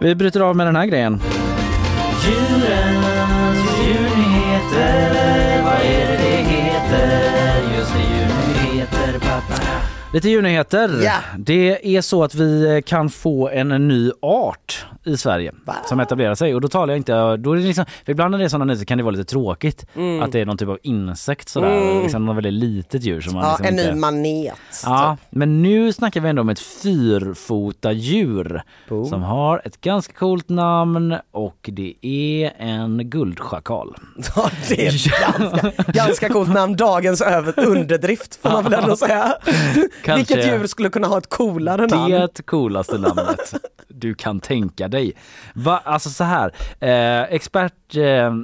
Vi 0.00 0.14
bryter 0.14 0.40
av 0.40 0.56
med 0.56 0.66
den 0.66 0.76
här 0.76 0.86
grejen. 0.86 1.20
天 2.24 2.53
Lite 10.14 10.28
djurnyheter. 10.28 11.00
Ja. 11.04 11.12
Det 11.38 11.96
är 11.96 12.00
så 12.00 12.24
att 12.24 12.34
vi 12.34 12.82
kan 12.86 13.10
få 13.10 13.48
en 13.48 13.88
ny 13.88 14.10
art 14.22 14.86
i 15.04 15.16
Sverige 15.16 15.52
som 15.88 16.00
etablerar 16.00 16.34
sig 16.34 16.54
och 16.54 16.60
då 16.60 16.68
talar 16.68 16.92
jag 16.94 16.98
inte, 16.98 17.36
då 17.36 17.52
är 17.52 17.56
det 17.56 17.62
liksom, 17.62 17.84
för 18.04 18.12
ibland 18.12 18.30
när 18.30 18.38
det 18.38 18.44
är 18.44 18.48
sådana 18.48 18.64
nyheter 18.64 18.84
kan 18.84 18.98
det 18.98 19.04
vara 19.04 19.12
lite 19.16 19.30
tråkigt 19.30 19.86
Mm. 19.96 20.22
att 20.22 20.32
det 20.32 20.40
är 20.40 20.46
någon 20.46 20.56
typ 20.58 20.68
av 20.68 20.78
insekt 20.82 21.48
sådär, 21.48 21.76
Mm. 21.90 22.02
liksom 22.02 22.26
något 22.26 22.36
väldigt 22.36 22.52
litet 22.52 23.02
djur 23.02 23.20
som 23.20 23.34
man 23.34 23.42
Ja, 23.44 23.50
liksom 23.50 23.66
en 23.66 23.78
inte... 23.78 23.94
ny 23.94 24.00
manet. 24.00 24.54
Ja, 24.84 25.16
men 25.30 25.62
nu 25.62 25.92
snackar 25.92 26.20
vi 26.20 26.28
ändå 26.28 26.42
om 26.42 26.48
ett 26.48 26.60
fyrfota 26.60 27.92
djur 27.92 28.62
Boom. 28.88 29.04
som 29.06 29.22
har 29.22 29.62
ett 29.64 29.80
ganska 29.80 30.12
coolt 30.12 30.48
namn 30.48 31.16
och 31.30 31.70
det 31.72 31.94
är 32.02 32.52
en 32.58 33.10
guldschakal. 33.10 33.96
Ja, 34.36 34.50
det 34.68 34.86
är 34.86 34.92
ganska, 35.40 35.72
ganska 35.92 36.28
coolt 36.28 36.48
namn, 36.54 36.76
dagens 36.76 37.20
över, 37.20 37.54
underdrift 37.66 38.36
får 38.42 38.50
man 38.50 38.64
väl 38.64 38.72
ändå 38.74 38.96
säga. 38.96 39.34
Kanske 40.04 40.34
Vilket 40.34 40.52
djur 40.52 40.66
skulle 40.66 40.88
kunna 40.88 41.06
ha 41.06 41.18
ett 41.18 41.28
coolare 41.28 41.86
namn? 41.86 42.10
det 42.10 42.42
coolaste 42.46 42.98
namnet 42.98 43.54
du 44.04 44.14
kan 44.14 44.40
tänka 44.40 44.88
dig. 44.88 45.12
Va? 45.54 45.82
Alltså 45.84 46.10
så 46.10 46.24
här, 46.24 46.52
eh, 46.80 47.34
expert 47.34 47.96
eh, 47.96 48.34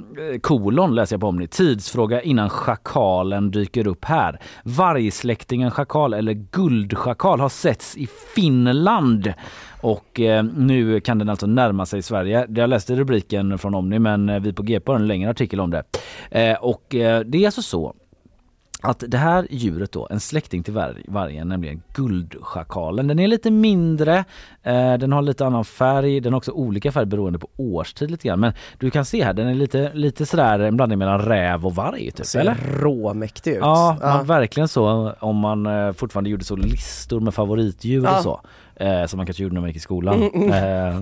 kolon 0.41 0.95
läser 0.95 1.15
jag 1.15 1.21
på 1.21 1.27
Omni. 1.27 1.47
Tidsfråga 1.47 2.21
innan 2.21 2.49
schakalen 2.49 3.51
dyker 3.51 3.87
upp 3.87 4.05
här. 4.05 4.39
Vargsläktingen 4.63 5.71
schakal 5.71 6.13
eller 6.13 6.33
guldschakal 6.33 7.39
har 7.39 7.49
setts 7.49 7.97
i 7.97 8.07
Finland 8.35 9.33
och 9.81 10.19
eh, 10.19 10.43
nu 10.43 10.99
kan 10.99 11.19
den 11.19 11.29
alltså 11.29 11.47
närma 11.47 11.85
sig 11.85 12.01
Sverige. 12.01 12.47
Jag 12.49 12.69
läste 12.69 12.95
rubriken 12.95 13.57
från 13.57 13.75
Omni 13.75 13.99
men 13.99 14.29
eh, 14.29 14.39
vi 14.39 14.53
på 14.53 14.63
GP 14.63 14.91
har 14.91 14.99
en 14.99 15.07
längre 15.07 15.29
artikel 15.29 15.59
om 15.59 15.71
det. 15.71 15.83
Eh, 16.31 16.57
och 16.57 16.95
eh, 16.95 17.19
det 17.19 17.37
är 17.37 17.45
alltså 17.45 17.61
så 17.61 17.95
att 18.81 19.03
det 19.07 19.17
här 19.17 19.47
djuret 19.49 19.91
då, 19.91 20.07
en 20.09 20.19
släkting 20.19 20.63
till 20.63 20.73
varg, 20.73 21.03
vargen, 21.07 21.47
nämligen 21.49 21.81
guldschakalen. 21.93 23.07
Den 23.07 23.19
är 23.19 23.27
lite 23.27 23.51
mindre, 23.51 24.17
eh, 24.63 24.93
den 24.93 25.11
har 25.11 25.21
lite 25.21 25.45
annan 25.45 25.65
färg, 25.65 26.19
den 26.19 26.33
har 26.33 26.37
också 26.37 26.51
olika 26.51 26.91
färg 26.91 27.05
beroende 27.05 27.39
på 27.39 27.47
årstid 27.57 28.11
lite 28.11 28.27
grann. 28.27 28.39
Men 28.39 28.53
du 28.79 28.89
kan 28.91 29.05
se 29.05 29.23
här, 29.23 29.33
den 29.33 29.47
är 29.47 29.53
lite, 29.55 29.91
lite 29.93 30.25
sådär 30.25 30.59
en 30.59 30.75
blandning 30.77 30.99
mellan 30.99 31.19
räv 31.21 31.65
och 31.65 31.75
varg. 31.75 32.11
Typ, 32.11 32.25
Ser 32.25 32.39
eller? 32.39 32.55
råmäktig 32.79 33.51
ut. 33.51 33.57
Ja, 33.61 33.97
man, 34.01 34.25
verkligen 34.25 34.67
så 34.67 35.13
om 35.19 35.35
man 35.37 35.65
eh, 35.65 35.91
fortfarande 35.93 36.29
gjorde 36.29 36.43
så 36.43 36.55
listor 36.55 37.19
med 37.19 37.33
favoritdjur 37.33 38.03
Ja. 38.03 38.17
och 38.17 38.23
så. 38.23 38.41
Eh, 38.81 39.05
som 39.05 39.17
man 39.17 39.25
kanske 39.25 39.43
gjorde 39.43 39.53
när 39.53 39.61
man 39.61 39.69
gick 39.69 39.77
i 39.77 39.79
skolan. 39.79 40.21
Mm, 40.23 40.51
Eh, 40.51 41.01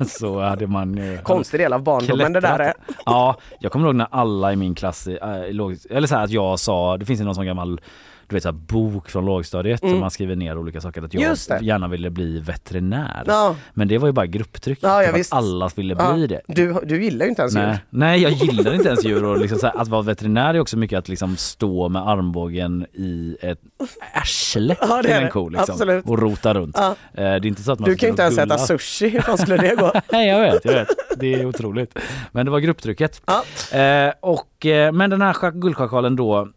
så 0.06 0.40
hade 0.40 0.66
man 0.66 0.98
eh, 0.98 1.20
Konstig 1.20 1.60
del 1.60 1.72
av 1.72 1.82
barndomen 1.82 2.32
det 2.32 2.40
där 2.40 2.58
är. 2.58 2.72
klättrat. 2.72 2.96
Ja, 3.06 3.36
jag 3.58 3.72
kommer 3.72 3.86
ihåg 3.86 3.94
när 3.94 4.06
alla 4.10 4.52
i 4.52 4.56
min 4.56 4.74
klass, 4.74 5.06
äh, 5.06 5.50
låg, 5.50 5.76
eller 5.90 6.08
så 6.08 6.14
här 6.16 6.24
att 6.24 6.30
jag 6.30 6.58
sa, 6.58 6.96
det 6.96 7.04
finns 7.04 7.20
ju 7.20 7.24
någon 7.24 7.34
sån 7.34 7.46
gammal 7.46 7.80
du 8.28 8.34
vet 8.36 8.42
så 8.42 8.48
här, 8.48 8.52
bok 8.52 9.10
från 9.10 9.24
lågstadiet 9.24 9.82
Mm. 9.82 9.94
där 9.94 10.00
man 10.00 10.10
skriver 10.10 10.36
ner 10.36 10.58
olika 10.58 10.80
saker. 10.80 11.02
Att 11.02 11.14
jag 11.14 11.36
gärna 11.62 11.88
ville 11.88 12.10
bli 12.10 12.40
veterinär. 12.40 13.22
Ja. 13.26 13.56
Men 13.74 13.88
det 13.88 13.98
var 13.98 14.08
ju 14.08 14.12
bara 14.12 14.26
grupptryck. 14.26 14.78
Ja, 14.82 15.02
ja, 15.02 15.12
för 15.12 15.20
att 15.20 15.32
alla 15.32 15.70
ville 15.76 15.94
bli 15.94 16.26
det. 16.26 16.40
Du, 16.46 16.76
du 16.84 17.04
gillar 17.04 17.24
ju 17.26 17.30
inte 17.30 17.42
ens 17.42 17.54
Nej. 17.54 17.66
djur. 17.68 17.78
Nej, 17.90 18.22
jag 18.22 18.32
gillar 18.32 18.74
inte 18.74 18.88
ens 18.88 19.04
djur 19.04 19.24
och 19.24 19.38
liksom 19.40 19.58
här, 19.62 19.80
att 19.80 19.88
vara 19.88 20.02
veterinär 20.02 20.54
är 20.54 20.60
också 20.60 20.76
mycket 20.78 20.98
att 20.98 21.08
liksom 21.08 21.36
stå 21.36 21.88
med 21.88 22.08
armbågen 22.08 22.86
i 22.92 23.36
ett 23.40 23.60
arsle 24.14 24.76
Ja, 24.80 25.02
till 25.02 25.12
en 25.12 25.30
ko 25.30 25.48
liksom, 25.48 26.02
och 26.04 26.18
rota 26.18 26.54
runt. 26.54 26.78
Eh, 26.78 26.94
Det 27.14 27.22
är 27.22 27.46
inte 27.46 27.62
så 27.62 27.72
att 27.72 27.78
man 27.78 27.90
Du 27.90 27.96
kan 27.96 28.06
ju 28.06 28.10
inte 28.10 28.22
ens 28.22 28.38
och 28.38 28.44
äta 28.44 28.58
sushi, 28.58 29.08
hur 29.08 29.36
skulle 29.36 29.56
det 29.56 29.74
gå? 29.74 29.92
Nej 30.12 30.28
jag 30.28 30.40
vet, 30.40 30.64
jag 30.64 30.72
vet. 30.72 30.88
Det 31.16 31.34
är 31.34 31.46
otroligt. 31.46 31.98
Men 32.32 32.46
det 32.46 32.52
var 32.52 32.58
grupptrycket. 32.58 33.22
Eh, 33.72 34.12
och, 34.20 34.66
eh, 34.66 34.92
men 34.92 35.10
den 35.10 35.22
här 35.22 35.50
guldschakalen 35.50 36.16
då 36.16 36.48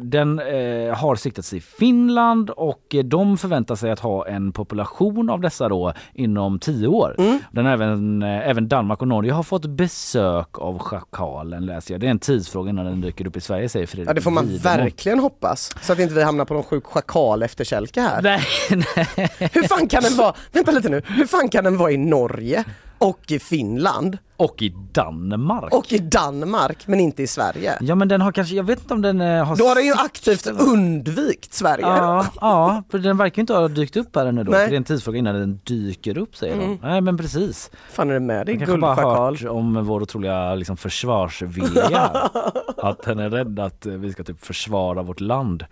den 0.00 0.38
eh, 0.38 0.94
har 0.94 1.16
siktats 1.16 1.52
i 1.52 1.60
Finland 1.60 2.50
och 2.50 2.94
eh, 2.94 3.04
de 3.04 3.38
förväntar 3.38 3.74
sig 3.74 3.90
att 3.90 4.00
ha 4.00 4.26
en 4.26 4.52
population 4.52 5.30
av 5.30 5.40
dessa 5.40 5.68
då 5.68 5.92
inom 6.14 6.58
tio 6.58 6.86
år. 6.86 7.14
Mm. 7.18 7.38
Den 7.52 7.66
även, 7.66 8.22
eh, 8.22 8.48
även 8.48 8.68
Danmark 8.68 9.02
och 9.02 9.08
Norge 9.08 9.32
har 9.32 9.42
fått 9.42 9.66
besök 9.66 10.58
av 10.58 10.78
schakalen 10.78 11.66
läser 11.66 11.94
jag. 11.94 12.00
Det 12.00 12.06
är 12.06 12.10
en 12.10 12.18
tidsfråga 12.18 12.70
innan 12.70 12.84
den 12.84 13.00
dyker 13.00 13.26
upp 13.26 13.36
i 13.36 13.40
Sverige 13.40 13.68
säger 13.68 13.86
Fredrik 13.86 14.08
Ja 14.08 14.14
det 14.14 14.20
får 14.20 14.30
man 14.30 14.46
Widemo. 14.46 14.62
verkligen 14.62 15.18
hoppas. 15.18 15.76
Så 15.82 15.92
att 15.92 15.98
inte 15.98 16.14
vi 16.14 16.22
hamnar 16.22 16.44
på 16.44 16.54
någon 16.54 16.62
sjuk 16.62 16.84
schakal 16.84 17.42
efterkälke 17.42 18.00
här. 18.00 18.22
Nej, 18.22 18.40
nej. 18.70 19.30
Hur 19.52 19.62
fan 19.62 19.88
kan 19.88 20.02
den 20.02 20.16
vara, 20.16 20.34
vänta 20.52 20.72
lite 20.72 20.88
nu, 20.88 21.02
hur 21.06 21.26
fan 21.26 21.48
kan 21.48 21.64
den 21.64 21.76
vara 21.76 21.90
i 21.90 21.96
Norge 21.96 22.64
och 22.98 23.20
i 23.28 23.38
Finland 23.38 24.18
Och 24.36 24.62
i 24.62 24.74
Danmark. 24.92 25.74
och 25.74 25.92
i 25.92 25.98
Danmark 25.98 26.86
men 26.86 27.00
inte 27.00 27.22
i 27.22 27.26
Sverige? 27.26 27.78
Ja 27.80 27.94
men 27.94 28.08
den 28.08 28.20
har 28.20 28.32
kanske, 28.32 28.54
jag 28.56 28.64
vet 28.64 28.80
inte 28.80 28.94
om 28.94 29.02
den 29.02 29.20
eh, 29.20 29.44
har 29.44 29.56
Då 29.56 29.64
har 29.64 29.74
den 29.74 29.84
ju 29.84 29.92
aktivt 29.92 30.46
undvikit 30.46 31.54
Sverige. 31.54 31.86
Ja, 31.86 32.26
ja, 32.40 32.82
för 32.90 32.98
den 32.98 33.16
verkar 33.16 33.36
ju 33.36 33.40
inte 33.40 33.52
ha 33.54 33.68
dykt 33.68 33.96
upp 33.96 34.16
här 34.16 34.26
ännu 34.26 34.44
då. 34.44 34.50
Nej. 34.50 34.60
För 34.64 34.70
det 34.70 34.74
är 34.74 34.76
en 34.76 34.84
tidsfråga 34.84 35.18
innan 35.18 35.34
den 35.34 35.60
dyker 35.64 36.18
upp 36.18 36.36
säger 36.36 36.54
Mm. 36.54 36.68
de. 36.82 36.88
Nej 36.88 37.00
men 37.00 37.16
precis. 37.16 37.70
fan 37.90 38.10
är 38.10 38.14
det 38.14 38.20
med 38.20 38.46
dig 38.46 38.54
Jag 38.54 38.66
kanske 38.66 38.78
bara 38.80 38.94
hört 39.30 39.44
om 39.44 39.84
vår 39.84 40.00
otroliga 40.02 40.54
liksom, 40.54 40.76
försvarsvilja. 40.76 42.00
att 42.76 43.02
den 43.02 43.18
är 43.18 43.30
rädd 43.30 43.58
att 43.58 43.86
eh, 43.86 43.92
vi 43.92 44.12
ska 44.12 44.24
typ 44.24 44.44
försvara 44.44 45.02
vårt 45.02 45.20
land. 45.20 45.64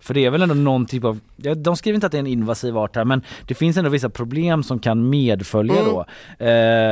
För 0.00 0.14
det 0.14 0.24
är 0.24 0.30
väl 0.30 0.42
ändå 0.42 0.54
någon 0.54 0.86
typ 0.86 1.04
av, 1.04 1.20
ja, 1.36 1.54
de 1.54 1.76
skriver 1.76 1.94
inte 1.94 2.06
att 2.06 2.12
det 2.12 2.18
är 2.18 2.20
en 2.20 2.26
invasiv 2.26 2.78
art 2.78 2.96
här 2.96 3.04
men 3.04 3.22
det 3.46 3.54
finns 3.54 3.76
ändå 3.76 3.90
vissa 3.90 4.10
problem 4.10 4.62
som 4.62 4.78
kan 4.78 5.10
medfölja 5.10 5.74
Mm. 5.80 5.84
då. 5.86 6.04
Eh, 6.38 6.48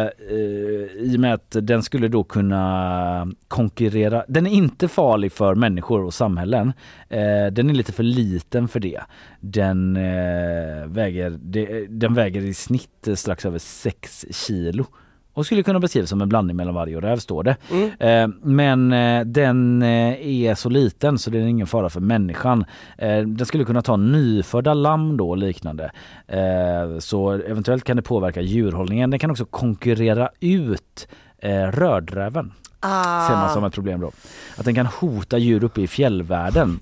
eh, 0.06 0.09
i 1.16 1.18
och 1.18 1.20
med 1.20 1.34
att 1.34 1.56
den 1.62 1.82
skulle 1.82 2.09
då 2.09 2.24
kunna 2.24 3.32
konkurrera, 3.48 4.24
den 4.28 4.47
är 4.47 4.51
inte 4.51 4.88
farlig 4.88 5.32
för 5.32 5.55
människor 5.55 6.05
och 6.05 6.14
samhällen. 6.14 6.72
Eh, 7.09 7.47
den 7.52 7.70
är 7.70 7.74
lite 7.74 7.93
för 7.93 8.02
liten 8.02 8.68
för 8.68 8.80
det. 8.80 9.01
Den, 9.40 9.97
eh, 9.97 10.86
väger, 10.86 11.38
det, 11.43 11.86
den 11.86 12.14
väger 12.14 12.40
i 12.40 12.55
snitt 12.55 13.09
strax 13.14 13.47
över 13.47 13.59
6 13.59 14.24
kilo 14.30 14.86
och 15.36 15.46
skulle 15.46 15.62
kunna 15.62 15.80
beskrivas 15.80 16.10
som 16.10 16.22
en 16.22 16.28
blandning 16.28 16.56
mellan 16.56 16.74
varg 16.74 16.96
och 16.96 17.02
räv 17.02 17.16
står 17.16 17.42
det. 17.42 17.56
Eh, 17.98 18.28
men 18.42 18.92
eh, 18.92 19.24
den 19.24 19.82
eh, 19.82 20.26
är 20.26 20.54
så 20.54 20.68
liten 20.68 21.18
så 21.18 21.30
det 21.30 21.38
är 21.38 21.42
ingen 21.42 21.66
fara 21.66 21.90
för 21.90 22.00
människan. 22.00 22.64
Eh, 22.98 23.18
den 23.18 23.46
skulle 23.46 23.64
kunna 23.64 23.82
ta 23.82 23.96
nyfödda 23.96 24.74
lamm 24.74 25.16
då 25.16 25.30
och 25.30 25.36
liknande. 25.36 25.90
Så 26.98 27.30
eventuellt 27.32 27.84
kan 27.84 27.96
det 27.96 28.02
påverka 28.02 28.40
djurhållningen. 28.40 29.10
Den 29.10 29.18
kan 29.18 29.30
också 29.30 29.44
konkurrera 29.44 30.30
ut 30.40 31.08
rödräven. 31.70 32.52
Ah. 32.80 33.28
Ser 33.28 33.34
man 33.34 33.50
som 33.50 33.64
ett 33.64 33.74
problem 33.74 34.00
då. 34.00 34.10
Att 34.56 34.64
den 34.64 34.74
kan 34.74 34.86
hota 34.86 35.38
djur 35.38 35.64
uppe 35.64 35.80
i 35.80 35.86
fjällvärlden. 35.86 36.80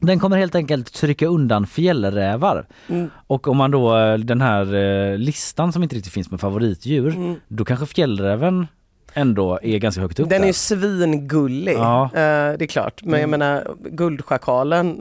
Den 0.00 0.18
kommer 0.18 0.36
helt 0.36 0.54
enkelt 0.54 0.92
trycka 0.92 1.26
undan 1.26 1.66
fjällrävar. 1.66 2.66
Mm. 2.88 3.10
Och 3.26 3.48
om 3.48 3.56
man 3.56 3.70
då 3.70 3.96
eh, 3.98 4.14
den 4.18 4.40
här 4.40 4.74
eh, 4.74 5.18
listan 5.18 5.72
som 5.72 5.82
inte 5.82 5.96
riktigt 5.96 6.12
finns 6.12 6.30
med 6.30 6.40
favoritdjur, 6.40 7.14
Mm. 7.16 7.34
då 7.48 7.64
kanske 7.64 7.86
fjällräven 7.86 8.66
ändå 9.14 9.58
är 9.62 9.78
ganska 9.78 10.00
högt 10.00 10.20
upp 10.20 10.28
Den 10.28 10.36
är 10.36 10.40
där. 10.40 10.46
ju 10.46 10.52
svingullig, 10.52 11.74
Ja. 11.74 12.04
eh, 12.04 12.10
det 12.58 12.62
är 12.62 12.66
klart. 12.66 13.02
Men 13.04 13.20
jag 13.20 13.28
Mm. 13.28 13.40
menar 13.40 13.74
guldschakalen 13.90 15.00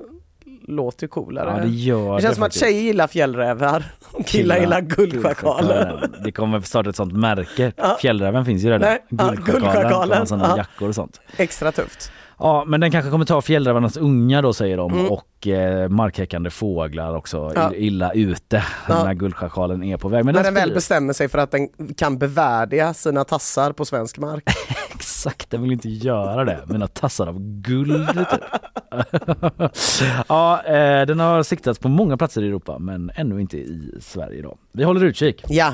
låter 0.68 1.04
ju 1.04 1.08
coolare. 1.08 1.54
Ja 1.58 1.64
det 1.64 1.70
gör 1.72 2.16
det 2.16 2.22
känns 2.22 2.36
som 2.36 2.44
att 2.44 2.48
faktiskt. 2.48 2.66
tjejer 2.66 2.82
gillar 2.82 3.08
fjällrävar 3.08 3.84
och 4.12 4.26
killar 4.26 4.58
gillar 4.60 4.82
guldschakalen. 4.82 6.00
Det 6.24 6.32
kommer 6.32 6.62
starta 6.62 6.90
ett 6.90 6.96
sånt 6.96 7.14
märke. 7.14 7.72
Ja. 7.76 7.98
Fjällräven 8.02 8.46
finns 8.46 8.64
ju 8.64 8.68
redan. 8.70 8.82
Nej, 8.82 9.04
ja, 9.10 9.18
Guldschakalen, 9.30 9.72
guldschakalen, 9.90 10.40
ja. 10.50 10.58
jackor 10.58 10.88
och 10.90 10.96
sånt. 10.96 11.22
Extra 11.38 11.72
tufft. 11.72 12.12
Ja 12.40 12.64
men 12.68 12.80
den 12.80 12.92
kanske 12.92 13.12
kommer 13.12 13.26
ta 13.26 13.42
fjällrävarnas 13.42 13.98
unga 13.98 14.42
då 14.42 14.54
säger 14.54 14.78
de 14.78 14.94
Mm. 14.94 15.06
och 15.12 15.48
eh, 15.48 15.90
markhäckande 15.90 16.50
fåglar 16.50 17.16
också 17.16 17.52
Ja. 17.56 17.74
illa 17.74 18.14
ute 18.14 18.64
Ja. 18.88 19.04
när 19.04 19.14
guldschakalen 19.14 19.84
är 19.84 19.98
på 19.98 20.08
väg. 20.10 20.26
Men 20.26 20.36
När 20.36 20.44
den 20.44 20.54
den 20.54 20.64
väl 20.64 20.74
bestämmer 20.74 21.14
sig 21.14 21.30
för 21.30 21.38
att 21.38 21.52
den 21.52 21.70
kan 21.98 22.18
bevärdiga 22.18 22.94
sina 22.94 23.24
tassar 23.24 23.72
på 23.72 23.86
svensk 23.86 24.18
mark. 24.18 24.44
Exakt, 24.96 25.50
den 25.50 25.62
vill 25.62 25.72
inte 25.72 25.90
göra 25.90 26.46
det. 26.46 26.60
Mina 26.68 26.88
tassar 26.88 27.28
av 27.28 27.40
guld. 27.40 28.08
Typ. 28.08 28.42
ja, 30.28 30.62
eh, 30.66 31.06
den 31.06 31.20
har 31.20 31.44
siktats 31.44 31.80
på 31.80 31.88
många 31.88 32.18
platser 32.18 32.44
i 32.44 32.48
Europa 32.48 32.80
men 32.80 33.12
ännu 33.16 33.42
inte 33.42 33.58
i 33.58 33.92
Sverige 34.02 34.42
då. 34.42 34.58
Vi 34.72 34.84
håller 34.84 35.04
utkik. 35.04 35.44
Ja. 35.48 35.74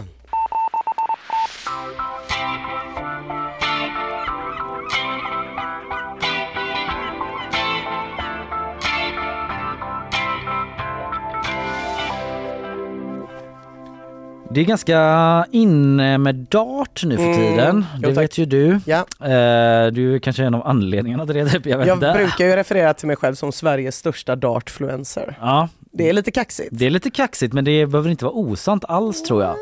Det 14.56 14.62
är 14.62 14.66
ganska 14.66 15.46
inne 15.52 16.18
med 16.18 16.36
dart 16.36 17.02
nu 17.06 17.18
för 17.18 17.24
Mm, 17.24 17.38
tiden. 17.38 17.86
jo, 17.96 18.02
Det 18.10 18.16
tack. 18.16 18.24
vet 18.24 18.38
ju 18.38 18.46
du. 18.46 18.80
Ja. 18.86 18.98
Eh, 19.22 19.92
du 19.92 20.16
är 20.16 20.20
kanske 20.20 20.44
är 20.44 20.48
en 20.48 20.56
av 20.56 20.68
anledningarna 20.68 21.26
till 21.26 21.36
det. 21.36 21.50
Typ. 21.50 21.66
Jag 21.66 21.88
Jag 21.88 22.00
brukar 22.00 22.46
ju 22.46 22.56
referera 22.56 22.94
till 22.94 23.08
mig 23.08 23.16
själv 23.16 23.36
som 23.36 23.52
Sveriges 23.52 23.96
största 23.96 24.36
dartfluencer. 24.36 25.38
Ja, 25.42 25.70
Det 25.92 26.10
är 26.10 26.14
lite 26.14 26.32
kaxigt. 26.32 26.70
Det 26.72 26.86
är 26.86 26.90
lite 26.90 27.10
kaxigt 27.10 27.54
men 27.54 27.66
det 27.66 27.86
behöver 27.86 28.10
inte 28.10 28.26
vara 28.26 28.36
osant 28.36 28.86
alls 28.86 29.24
tror 29.24 29.44
jag. 29.44 29.56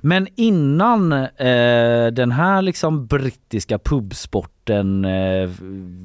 Men 0.00 0.28
innan 0.36 1.12
eh, 1.12 2.06
den 2.12 2.30
här 2.32 2.62
liksom 2.62 3.06
brittiska 3.06 3.78
pubsporten 3.78 4.57
eh, 4.70 5.50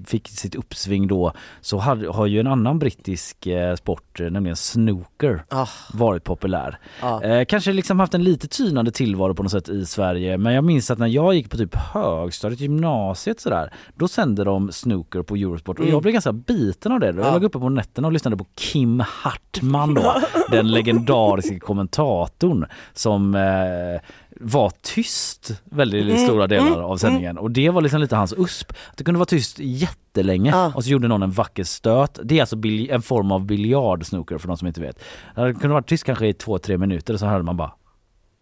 fick 0.06 0.28
sitt 0.28 0.56
uppsving 0.56 1.08
då 1.08 1.34
så 1.62 1.78
hade, 1.78 2.08
har 2.10 2.26
ju 2.26 2.40
en 2.40 2.48
annan 2.48 2.80
brittisk 2.80 3.48
eh, 3.48 3.76
sport, 3.76 4.20
eh, 4.20 4.30
nämligen 4.30 4.56
snooker, 4.56 5.44
Ah. 5.50 5.68
varit 5.94 6.24
populär. 6.24 6.78
Eh, 7.24 7.46
kanske 7.46 7.74
liksom 7.74 8.00
haft 8.00 8.14
en 8.14 8.24
lite 8.24 8.48
tynande 8.48 8.92
tillvaro 8.92 9.34
på 9.34 9.44
något 9.44 9.52
sätt 9.52 9.70
i 9.70 9.86
Sverige 9.86 10.38
men 10.38 10.54
jag 10.54 10.64
minns 10.64 10.92
att 10.92 11.00
när 11.00 11.08
jag 11.08 11.34
gick 11.36 11.50
på 11.50 11.58
typ 11.58 11.76
högstadiet, 11.76 12.60
gymnasiet 12.60 13.40
sådär, 13.40 13.74
då 13.96 14.08
sände 14.08 14.44
de 14.44 14.72
snooker 14.72 15.22
på 15.22 15.36
Eurosport 15.36 15.78
och 15.80 15.84
Mm. 15.84 15.94
jag 15.94 16.02
blev 16.02 16.12
ganska 16.14 16.32
biten 16.34 16.92
av 16.92 17.00
det. 17.00 17.06
Jag 17.08 17.20
Ja. 17.20 17.34
låg 17.34 17.44
uppe 17.44 17.60
på 17.60 17.70
nätterna 17.70 18.08
och 18.08 18.12
lyssnade 18.12 18.38
på 18.38 18.46
Kim 18.56 19.04
Hartman 19.08 19.94
då, 19.94 20.16
den 20.52 20.72
legendariska 20.72 21.60
kommentatorn 21.60 22.66
som 22.94 23.36
eh, 23.36 24.02
var 24.44 24.72
tyst 24.82 25.62
väldigt 25.64 26.06
Mm, 26.06 26.18
stora 26.18 26.48
delar 26.48 26.68
mm, 26.68 26.80
av 26.80 26.98
sändningen 26.98 27.38
och 27.38 27.52
det 27.52 27.70
var 27.70 27.82
liksom 27.82 28.02
lite 28.02 28.16
hans 28.16 28.34
USP. 28.38 28.72
Att 28.92 28.98
det 28.98 29.04
kunde 29.04 29.18
vara 29.18 29.26
tyst 29.26 29.60
jättelänge 29.60 30.50
Ja. 30.52 30.72
och 30.76 30.84
så 30.84 30.90
gjorde 30.90 31.08
någon 31.08 31.24
en 31.24 31.32
vacker 31.32 31.64
stöt. 31.64 32.20
Det 32.24 32.38
är 32.38 32.42
alltså 32.42 32.58
en 32.90 33.02
form 33.02 33.32
av 33.32 33.46
biljardsnooker 33.46 34.38
för 34.38 34.48
de 34.48 34.58
som 34.58 34.68
inte 34.68 34.82
vet. 34.82 35.00
Det 35.36 35.54
kunde 35.54 35.68
vara 35.74 35.84
tyst 35.84 36.04
kanske 36.04 36.28
i 36.28 36.34
två, 36.34 36.58
tre 36.58 36.78
minuter 36.78 37.14
och 37.14 37.20
så 37.20 37.26
hörde 37.26 37.44
man 37.44 37.58
bara 37.58 37.72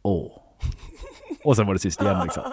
åh. 0.04 0.32
Och 1.44 1.56
sen 1.56 1.68
var 1.68 1.74
det 1.74 1.80
tyst 1.80 2.02
igen 2.02 2.20
liksom. 2.24 2.44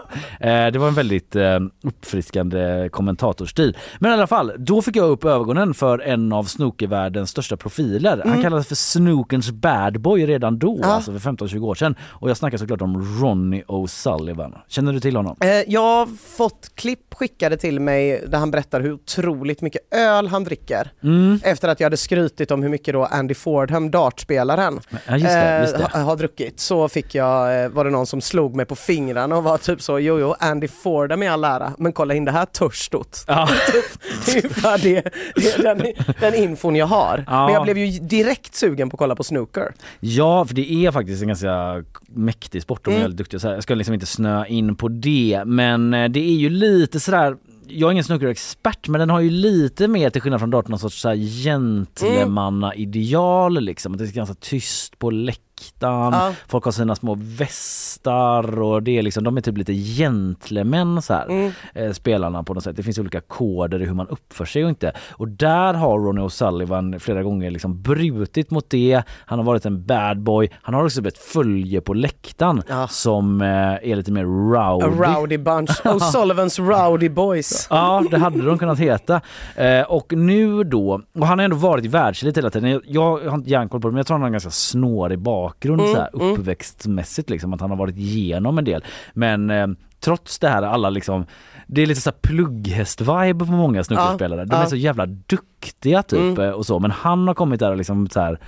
Eh, 0.40 0.66
det 0.66 0.78
var 0.78 0.88
en 0.88 0.94
väldigt 0.94 1.36
eh, 1.36 1.58
uppfriskande 1.82 2.88
kommentatorstil. 2.88 3.76
Men 3.98 4.10
i 4.10 4.14
alla 4.14 4.26
fall, 4.26 4.52
då 4.58 4.82
fick 4.82 4.96
jag 4.96 5.10
upp 5.10 5.24
ögonen 5.24 5.74
för 5.74 5.98
en 5.98 6.32
av 6.32 6.44
snookervärldens 6.44 7.30
största 7.30 7.56
profiler. 7.56 8.10
Han 8.18 8.28
Mm. 8.32 8.42
kallades 8.42 8.66
för 8.68 8.74
snookerns 8.74 9.50
bad 9.50 10.00
boy 10.00 10.26
redan 10.26 10.58
då, 10.58 10.78
Ja. 10.82 10.86
alltså 10.88 11.12
för 11.12 11.18
15-20 11.18 11.60
år 11.66 11.74
sedan. 11.74 11.94
Och 12.02 12.30
jag 12.30 12.36
snackar 12.36 12.58
såklart 12.58 12.80
om 12.82 13.20
Ronnie 13.22 13.62
O'Sullivan. 13.68 14.54
Känner 14.68 14.92
du 14.92 15.00
till 15.00 15.16
honom? 15.16 15.36
Eh, 15.40 15.48
Jag 15.50 15.80
har 15.80 16.06
fått 16.36 16.70
klipp 16.74 17.14
skickade 17.14 17.56
till 17.56 17.80
mig 17.80 18.24
där 18.28 18.38
han 18.38 18.50
berättar 18.50 18.80
hur 18.80 18.92
otroligt 18.92 19.62
mycket 19.62 19.94
öl 19.94 20.26
han 20.28 20.44
dricker. 20.44 20.92
Mm. 21.02 21.40
Efter 21.44 21.68
att 21.68 21.80
jag 21.80 21.86
hade 21.86 21.96
skrytit 21.96 22.50
om 22.50 22.62
hur 22.62 22.70
mycket 22.70 22.94
då 22.94 23.04
Andy 23.04 23.34
Fordham, 23.34 23.90
dartspelaren, 23.90 24.80
Ja, 25.06 25.12
just 25.16 25.24
det, 25.26 25.60
just 25.60 25.76
det. 25.76 25.82
eh, 25.82 25.88
ha- 25.90 26.00
har 26.00 26.16
druckit. 26.16 26.60
Så 26.60 26.88
fick 26.88 27.14
jag, 27.14 27.70
var 27.70 27.84
det 27.84 27.90
någon 27.90 28.06
som 28.06 28.20
slog 28.20 28.56
mig 28.56 28.66
på 28.68 28.76
fingrarna 28.76 29.36
och 29.36 29.44
var 29.44 29.58
typ 29.58 29.82
så, 29.82 29.98
jo 29.98 30.18
jo, 30.20 30.34
Andy 30.40 30.68
Fordham 30.68 31.22
i 31.22 31.28
all 31.28 31.44
ära, 31.44 31.72
men 31.78 31.92
kolla 31.92 32.14
in 32.14 32.24
det 32.24 32.32
här 32.32 32.44
törstot. 32.46 33.24
Ja. 33.26 33.48
det 34.26 34.32
är 34.32 34.36
ungefär 34.44 34.78
det, 34.78 35.02
det 35.36 35.54
är 35.54 35.62
den, 35.62 35.82
den 36.20 36.34
infon 36.34 36.76
jag 36.76 36.86
har. 36.86 37.24
Ja. 37.26 37.44
Men 37.46 37.54
jag 37.54 37.62
blev 37.64 37.78
ju 37.78 37.98
direkt 38.00 38.54
sugen 38.54 38.90
på 38.90 38.94
att 38.94 38.98
kolla 38.98 39.14
på 39.16 39.24
snooker. 39.24 39.74
Ja, 40.00 40.44
för 40.44 40.54
det 40.54 40.72
är 40.72 40.90
faktiskt 40.90 41.22
en 41.22 41.28
ganska 41.28 41.84
mäktig 42.08 42.62
sport 42.62 42.86
och 42.86 42.92
Mm. 42.92 43.02
väldigt 43.02 43.18
duktig. 43.18 43.40
Så 43.40 43.46
Jag 43.48 43.62
ska 43.62 43.74
liksom 43.74 43.94
inte 43.94 44.06
snöa 44.06 44.46
in 44.46 44.76
på 44.76 44.88
det, 44.88 45.42
men 45.46 45.94
eh, 45.94 46.08
det 46.08 46.20
är 46.20 46.34
ju 46.34 46.50
lite 46.50 47.00
sådär 47.00 47.36
jag 47.70 47.88
är 47.88 47.92
ingen 47.92 48.04
snookerexpert 48.04 48.88
men 48.88 48.98
den 48.98 49.10
har 49.10 49.20
ju 49.20 49.30
lite 49.30 49.88
mer 49.88 50.10
till 50.10 50.22
skillnad 50.22 50.40
från 50.40 50.50
dart 50.50 50.68
någon 50.68 50.78
sorts 50.78 51.04
här 51.04 51.14
gentlemanna-ideal 51.14 53.60
liksom. 53.60 53.92
Att 53.92 53.98
det 53.98 54.04
är 54.04 54.12
ganska 54.12 54.34
tyst 54.40 54.98
på 54.98 55.10
läktaren, 55.58 56.12
Ja. 56.12 56.32
folk 56.48 56.64
har 56.64 56.72
sina 56.72 56.94
små 56.94 57.16
västar 57.20 58.60
och 58.60 58.82
det 58.82 58.98
är 58.98 59.02
liksom, 59.02 59.24
de 59.24 59.36
är 59.36 59.40
typ 59.40 59.58
lite 59.58 59.72
gentlemän 59.72 61.02
så 61.02 61.14
här, 61.14 61.26
Mm. 61.28 61.52
eh, 61.74 61.92
spelarna 61.92 62.42
på 62.42 62.54
något 62.54 62.64
sätt. 62.64 62.76
Det 62.76 62.82
finns 62.82 62.98
olika 62.98 63.20
koder 63.20 63.82
i 63.82 63.86
hur 63.86 63.94
man 63.94 64.08
uppför 64.08 64.44
sig 64.44 64.64
och 64.64 64.68
inte. 64.70 64.92
Och 65.10 65.28
där 65.28 65.74
har 65.74 65.98
Ronnie 65.98 66.20
O'Sullivan 66.22 66.98
flera 66.98 67.22
gånger 67.22 67.50
liksom 67.50 67.82
brutit 67.82 68.50
mot 68.50 68.70
det. 68.70 69.02
Han 69.26 69.38
har 69.38 69.46
varit 69.46 69.66
en 69.66 69.84
bad 69.86 70.20
boy. 70.20 70.50
Han 70.62 70.74
har 70.74 70.84
också 70.84 71.00
blivit 71.02 71.18
följe 71.18 71.80
på 71.80 71.94
läktaren 71.94 72.62
Ja. 72.68 72.88
som 72.88 73.40
eh, 73.42 73.48
är 73.90 73.96
lite 73.96 74.12
mer 74.12 74.24
rowdy. 74.24 74.86
A 74.86 75.14
rowdy 75.16 75.38
bunch. 75.38 75.70
O'Sullivans 75.84 76.60
rowdy 76.68 77.08
boys. 77.08 77.66
Ja, 77.70 78.04
det 78.10 78.18
hade 78.18 78.42
de 78.44 78.58
kunnat 78.58 78.78
heta. 78.78 79.20
Eh, 79.56 79.82
och 79.82 80.12
nu 80.12 80.64
då, 80.64 81.00
och 81.18 81.26
han 81.26 81.38
har 81.38 81.44
ändå 81.44 81.56
varit 81.56 81.84
i 81.84 81.88
världselit 81.88 82.36
hela 82.36 82.50
tiden. 82.50 82.70
Jag, 82.70 82.82
jag 82.86 83.18
har 83.30 83.34
inte 83.38 83.50
järnkoll 83.50 83.80
på 83.80 83.88
det 83.88 83.92
men 83.92 83.96
jag 83.98 84.06
tror 84.06 84.14
han 84.14 84.22
har 84.22 84.26
en 84.28 84.32
ganska 84.32 84.50
snårig 84.50 85.18
bakgrund 85.48 85.80
Mm, 85.80 85.92
så 85.92 85.98
här, 86.00 86.10
mm. 86.14 86.32
uppväxtmässigt 86.32 87.30
liksom. 87.30 87.54
Att 87.54 87.60
han 87.60 87.70
har 87.70 87.76
varit 87.76 87.96
igenom 87.96 88.58
en 88.58 88.64
del. 88.64 88.84
Men 89.14 89.50
eh, 89.50 89.66
trots 90.00 90.38
det 90.38 90.48
här 90.48 90.62
alla 90.62 90.90
liksom 90.90 91.26
det 91.66 91.82
är 91.82 91.86
lite 91.86 92.00
så 92.00 92.10
här 92.10 92.16
plugghäst-vibe 92.22 93.46
på 93.46 93.52
många 93.52 93.84
snookerspelare. 93.84 94.44
De 94.44 94.54
är 94.56 94.60
ja. 94.60 94.66
så 94.66 94.76
jävla 94.76 95.06
duktiga 95.06 96.02
typ 96.02 96.18
Mm. 96.18 96.40
eh, 96.40 96.50
och 96.50 96.66
så. 96.66 96.78
Men 96.78 96.90
han 96.90 97.28
har 97.28 97.34
kommit 97.34 97.60
där 97.60 97.70
och 97.70 97.76
liksom 97.76 98.08
så 98.08 98.20
här 98.20 98.38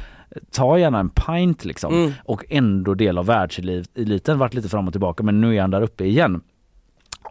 ta 0.51 0.78
gärna 0.78 0.98
en 0.98 1.10
pint 1.10 1.64
liksom 1.64 1.94
Mm. 1.94 2.12
och 2.24 2.44
ändå 2.48 2.94
del 2.94 3.18
av 3.18 3.27
världseliten, 3.27 4.39
varit 4.39 4.55
lite 4.55 4.68
fram 4.68 4.86
och 4.86 4.93
tillbaka 4.93 5.22
men 5.22 5.40
nu 5.40 5.56
är 5.56 5.60
han 5.60 5.70
där 5.70 5.82
uppe 5.82 6.05
igen. 6.05 6.40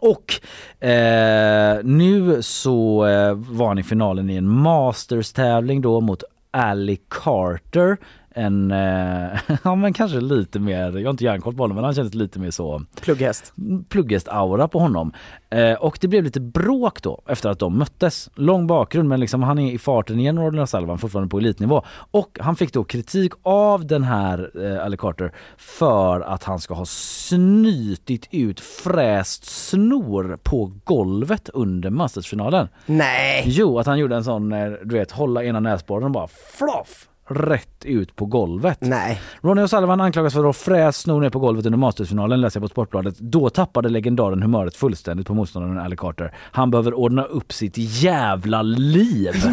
Och 0.00 0.40
eh, 0.88 1.78
nu 1.84 2.42
så 2.42 3.06
eh, 3.06 3.34
var 3.34 3.68
han 3.68 3.78
i 3.78 3.82
finalen 3.82 4.30
i 4.30 4.36
en 4.36 4.48
Masters 4.48 5.32
tävling 5.32 5.80
då 5.80 6.00
mot 6.00 6.22
Ali 6.50 6.98
Carter. 7.08 7.96
En, 8.34 8.70
eh, 8.70 9.38
ja 9.64 9.74
men 9.74 9.92
kanske 9.92 10.20
lite 10.20 10.58
mer, 10.58 10.98
jag 10.98 11.04
har 11.04 11.10
inte 11.10 11.24
järnkoll 11.24 11.54
på 11.54 11.62
honom 11.62 11.74
men 11.74 11.84
han 11.84 11.94
kändes 11.94 12.14
lite 12.14 12.38
mer 12.38 12.50
så 12.50 12.82
Plugghäst. 13.00 13.52
plugghäst-aura 13.88 14.68
på 14.68 14.78
honom. 14.78 15.12
Eh, 15.50 15.72
och 15.72 15.98
det 16.00 16.08
blev 16.08 16.24
lite 16.24 16.40
bråk 16.40 17.02
då 17.02 17.22
efter 17.26 17.50
att 17.50 17.58
de 17.58 17.78
möttes. 17.78 18.30
Lång 18.34 18.66
bakgrund 18.66 19.08
men 19.08 19.20
liksom 19.20 19.42
han 19.42 19.58
är 19.58 19.72
i 19.72 19.78
farten 19.78 20.20
igen 20.20 20.38
Rodney 20.38 20.64
O'Sullivan 20.64 20.96
fortfarande 20.96 21.30
på 21.30 21.38
elitnivå. 21.38 21.82
Och 22.10 22.38
han 22.40 22.56
fick 22.56 22.72
då 22.72 22.84
kritik 22.84 23.32
av 23.42 23.86
den 23.86 24.02
här 24.04 24.50
eh, 24.64 24.84
Ali 24.84 24.96
Carter 24.96 25.32
för 25.56 26.20
att 26.20 26.44
han 26.44 26.58
ska 26.60 26.74
ha 26.74 26.84
snytit 26.86 28.28
ut 28.30 28.60
fräst 28.60 29.44
snor 29.44 30.38
på 30.42 30.72
golvet 30.84 31.48
under 31.48 31.90
Mastersfinalen. 31.90 32.68
Nej! 32.86 33.44
Jo, 33.46 33.78
att 33.78 33.86
han 33.86 33.98
gjorde 33.98 34.16
en 34.16 34.24
sån, 34.24 34.52
eh, 34.52 34.70
du 34.84 34.94
vet, 34.98 35.10
hålla 35.10 35.44
ena 35.44 35.60
näsborren 35.60 36.04
och 36.04 36.10
bara 36.10 36.28
floff 36.58 37.06
rätt 37.30 37.84
ut 37.84 38.16
på 38.16 38.26
golvet. 38.26 38.78
Nej. 38.80 39.20
Ronny 39.42 39.62
O'Sullivan 39.62 40.02
anklagas 40.02 40.32
för 40.32 40.50
att 40.50 40.56
fräs 40.56 40.96
snor 40.96 41.20
ner 41.20 41.30
på 41.30 41.38
golvet 41.38 41.66
under 41.66 41.78
Mastersfinalen 41.78 42.40
läser 42.40 42.60
jag 42.60 42.62
på 42.62 42.68
Sportbladet. 42.68 43.18
Då 43.18 43.50
tappade 43.50 43.88
legendaren 43.88 44.42
humöret 44.42 44.76
fullständigt 44.76 45.26
på 45.26 45.34
motståndaren 45.34 45.78
Ali 45.78 45.96
Carter. 45.96 46.34
Han 46.36 46.70
behöver 46.70 46.94
ordna 46.94 47.24
upp 47.24 47.52
sitt 47.52 47.76
jävla 47.76 48.62
liv. 48.62 49.44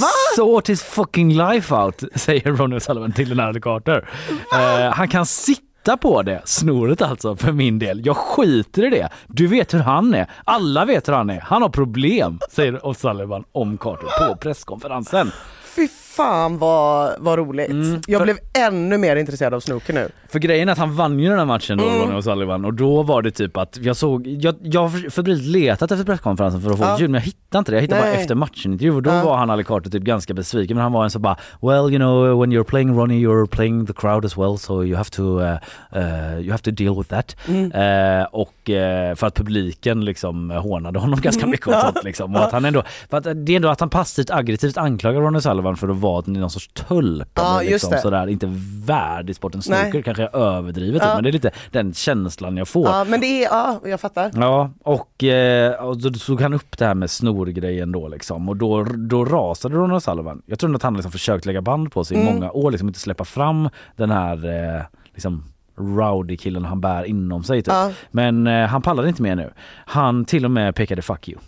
Va? 0.00 0.06
Sort 0.36 0.68
his 0.68 0.82
fucking 0.82 1.36
life 1.36 1.74
out, 1.74 2.02
säger 2.14 2.52
Ronny 2.52 2.76
O'Sullivan 2.76 3.12
till 3.12 3.28
den 3.28 3.38
här 3.40 3.46
Ali 3.46 3.60
Carter. 3.60 4.08
Eh, 4.52 4.92
han 4.92 5.08
kan 5.08 5.26
sitta 5.26 5.96
på 5.96 6.22
det, 6.22 6.42
snoret 6.44 7.02
alltså 7.02 7.36
för 7.36 7.52
min 7.52 7.78
del. 7.78 8.06
Jag 8.06 8.16
skiter 8.16 8.86
i 8.86 8.90
det. 8.90 9.08
Du 9.26 9.46
vet 9.46 9.74
hur 9.74 9.78
han 9.78 10.14
är. 10.14 10.30
Alla 10.44 10.84
vet 10.84 11.08
hur 11.08 11.12
han 11.12 11.30
är. 11.30 11.40
Han 11.40 11.62
har 11.62 11.68
problem, 11.68 12.38
säger 12.50 12.72
O'Sullivan 12.72 13.44
om 13.52 13.78
Carter 13.78 14.28
på 14.28 14.36
presskonferensen. 14.36 15.30
Fy 15.76 15.88
fan 16.16 16.58
vad, 16.58 17.12
vad 17.18 17.38
roligt. 17.38 17.70
jag 18.06 18.18
för- 18.18 18.24
blev 18.24 18.36
ännu 18.58 18.98
mer 18.98 19.16
intresserad 19.16 19.54
av 19.54 19.60
snooker 19.60 19.92
nu. 19.94 20.08
För 20.28 20.38
grejen 20.38 20.68
är 20.68 20.72
att 20.72 20.78
han 20.78 20.96
vann 20.96 21.18
ju 21.18 21.28
den 21.28 21.38
här 21.38 21.44
matchen 21.46 21.78
då, 21.78 21.84
Mm. 21.84 22.00
Ronny 22.00 22.20
O'Sullivan 22.20 22.66
och 22.66 22.74
då 22.74 23.02
var 23.02 23.22
det 23.22 23.30
typ 23.30 23.56
att 23.56 23.78
jag 23.80 23.96
såg, 23.96 24.26
jag, 24.26 24.54
jag 24.62 24.80
har 24.80 25.10
febrilt 25.10 25.42
letat 25.44 25.90
efter 25.92 26.04
presskonferensen 26.04 26.60
för 26.62 26.70
att 26.70 26.78
få 26.78 26.84
Ja. 26.84 26.98
ljud 27.00 27.10
men 27.10 27.18
jag 27.20 27.24
hittade 27.26 27.58
inte 27.58 27.70
det. 27.72 27.76
Jag 27.76 27.82
hittade 27.82 28.00
bara 28.00 28.10
Nej. 28.10 28.20
efter 28.20 28.34
matchen-intervju 28.34 28.94
och 28.94 29.02
då 29.02 29.10
Ja. 29.10 29.24
var 29.24 29.36
han 29.36 29.50
Ali 29.50 29.64
Carter 29.64 29.90
typ 29.90 30.02
ganska 30.02 30.34
besviken 30.34 30.76
men 30.76 30.82
han 30.82 30.92
var 30.92 31.04
en 31.04 31.10
så 31.10 31.18
bara 31.18 31.36
Well 31.62 31.72
you 31.90 31.96
know 31.96 32.40
when 32.40 32.52
you're 32.52 32.64
playing 32.64 32.98
Ronny 32.98 33.26
you're 33.26 33.46
playing 33.46 33.86
the 33.86 33.92
crowd 33.92 34.24
as 34.24 34.38
well 34.38 34.58
so 34.58 34.84
you 34.84 34.96
have 34.96 35.10
to 35.10 35.22
uh, 35.22 35.56
uh, 35.96 36.40
you 36.40 36.50
have 36.50 36.62
to 36.62 36.70
deal 36.70 36.96
with 36.98 37.10
that. 37.10 37.36
Mm. 37.48 37.72
Eh, 37.72 38.26
och 38.32 38.70
eh, 38.70 39.14
för 39.14 39.26
att 39.26 39.34
publiken 39.34 40.04
liksom 40.04 40.50
hånade 40.50 40.98
honom 40.98 41.20
ganska 41.22 41.46
mycket 41.46 41.66
och 41.66 41.74
sånt 41.74 42.04
liksom. 42.04 42.34
Och 42.36 42.44
att 42.44 42.52
han 42.52 42.64
ändå, 42.64 42.82
för 43.10 43.16
att 43.18 43.24
det 43.24 43.52
är 43.52 43.56
ändå 43.56 43.68
att 43.68 43.80
han 43.80 43.90
passivt 43.90 44.30
aggressivt 44.30 44.76
anklagar 44.76 45.20
Ronny 45.20 45.40
Sullivan 45.40 45.76
för 45.76 45.88
att 45.88 45.96
vara 46.06 46.22
någon 46.26 46.50
sorts 46.50 46.68
tulp. 46.68 47.28
Ja, 47.34 47.60
eller 47.60 47.70
liksom, 47.70 47.92
sådär, 48.02 48.26
inte 48.26 48.46
värd 48.86 49.30
i 49.30 49.34
sporten 49.34 49.60
Nej. 49.68 49.82
snooker 49.82 50.02
kanske 50.02 50.22
jag 50.22 50.34
överdrivet 50.34 51.02
Ja. 51.04 51.14
men 51.14 51.22
det 51.24 51.30
är 51.30 51.32
lite 51.32 51.50
den 51.70 51.94
känslan 51.94 52.56
jag 52.56 52.68
får. 52.68 52.88
Ja 52.88 53.04
men 53.04 53.20
det 53.20 53.26
är, 53.44 53.48
ja 53.50 53.80
jag 53.84 54.00
fattar. 54.00 54.30
Ja, 54.34 54.70
och, 54.82 55.24
eh, 55.24 55.84
och 55.84 55.98
då 56.00 56.10
tog 56.10 56.40
han 56.40 56.54
upp 56.54 56.78
det 56.78 56.86
här 56.86 56.94
med 56.94 57.10
snorgrejen 57.10 57.92
då 57.92 58.08
liksom 58.08 58.48
och 58.48 58.56
då, 58.56 58.82
då 58.84 59.24
rasade 59.24 59.74
Ronald 59.74 60.02
Sullivan. 60.02 60.42
Jag 60.46 60.58
tror 60.58 60.74
att 60.74 60.82
han 60.82 60.94
liksom 60.94 61.12
försökt 61.12 61.46
lägga 61.46 61.62
band 61.62 61.92
på 61.92 62.04
sig 62.04 62.16
i 62.16 62.20
Mm. 62.20 62.34
många 62.34 62.50
år, 62.50 62.70
liksom 62.70 62.88
inte 62.88 63.00
släppa 63.00 63.24
fram 63.24 63.68
den 63.96 64.10
här 64.10 64.34
eh, 64.76 64.82
liksom 65.14 65.44
rowdy 65.78 66.36
killen 66.36 66.64
han 66.64 66.80
bär 66.80 67.04
inom 67.04 67.42
sig 67.44 67.62
typ. 67.62 67.74
Ja. 67.74 67.90
Men 68.10 68.46
eh, 68.46 68.66
han 68.66 68.82
pallade 68.82 69.08
inte 69.08 69.22
mer 69.22 69.36
nu. 69.36 69.50
Han 69.86 70.24
till 70.24 70.44
och 70.44 70.50
med 70.50 70.74
pekade 70.74 71.02
fuck 71.02 71.28
you 71.28 71.38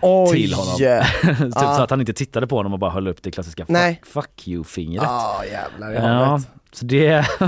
Oj! 0.00 0.36
till 0.36 0.54
honom. 0.54 0.76
typ 1.22 1.52
Ja. 1.54 1.76
så 1.76 1.82
att 1.82 1.90
han 1.90 2.00
inte 2.00 2.12
tittade 2.12 2.46
på 2.46 2.56
honom 2.56 2.72
och 2.72 2.78
bara 2.78 2.90
höll 2.90 3.08
upp 3.08 3.22
det 3.22 3.30
klassiska 3.30 3.66
fuck, 3.66 4.06
fuck 4.06 4.48
you 4.48 4.64
fingret. 4.64 5.02
Ja 5.04 5.42
jävlar 5.50 5.92
i 5.92 5.94
Ja. 5.96 6.40
Så 6.78 6.84
det, 6.84 7.26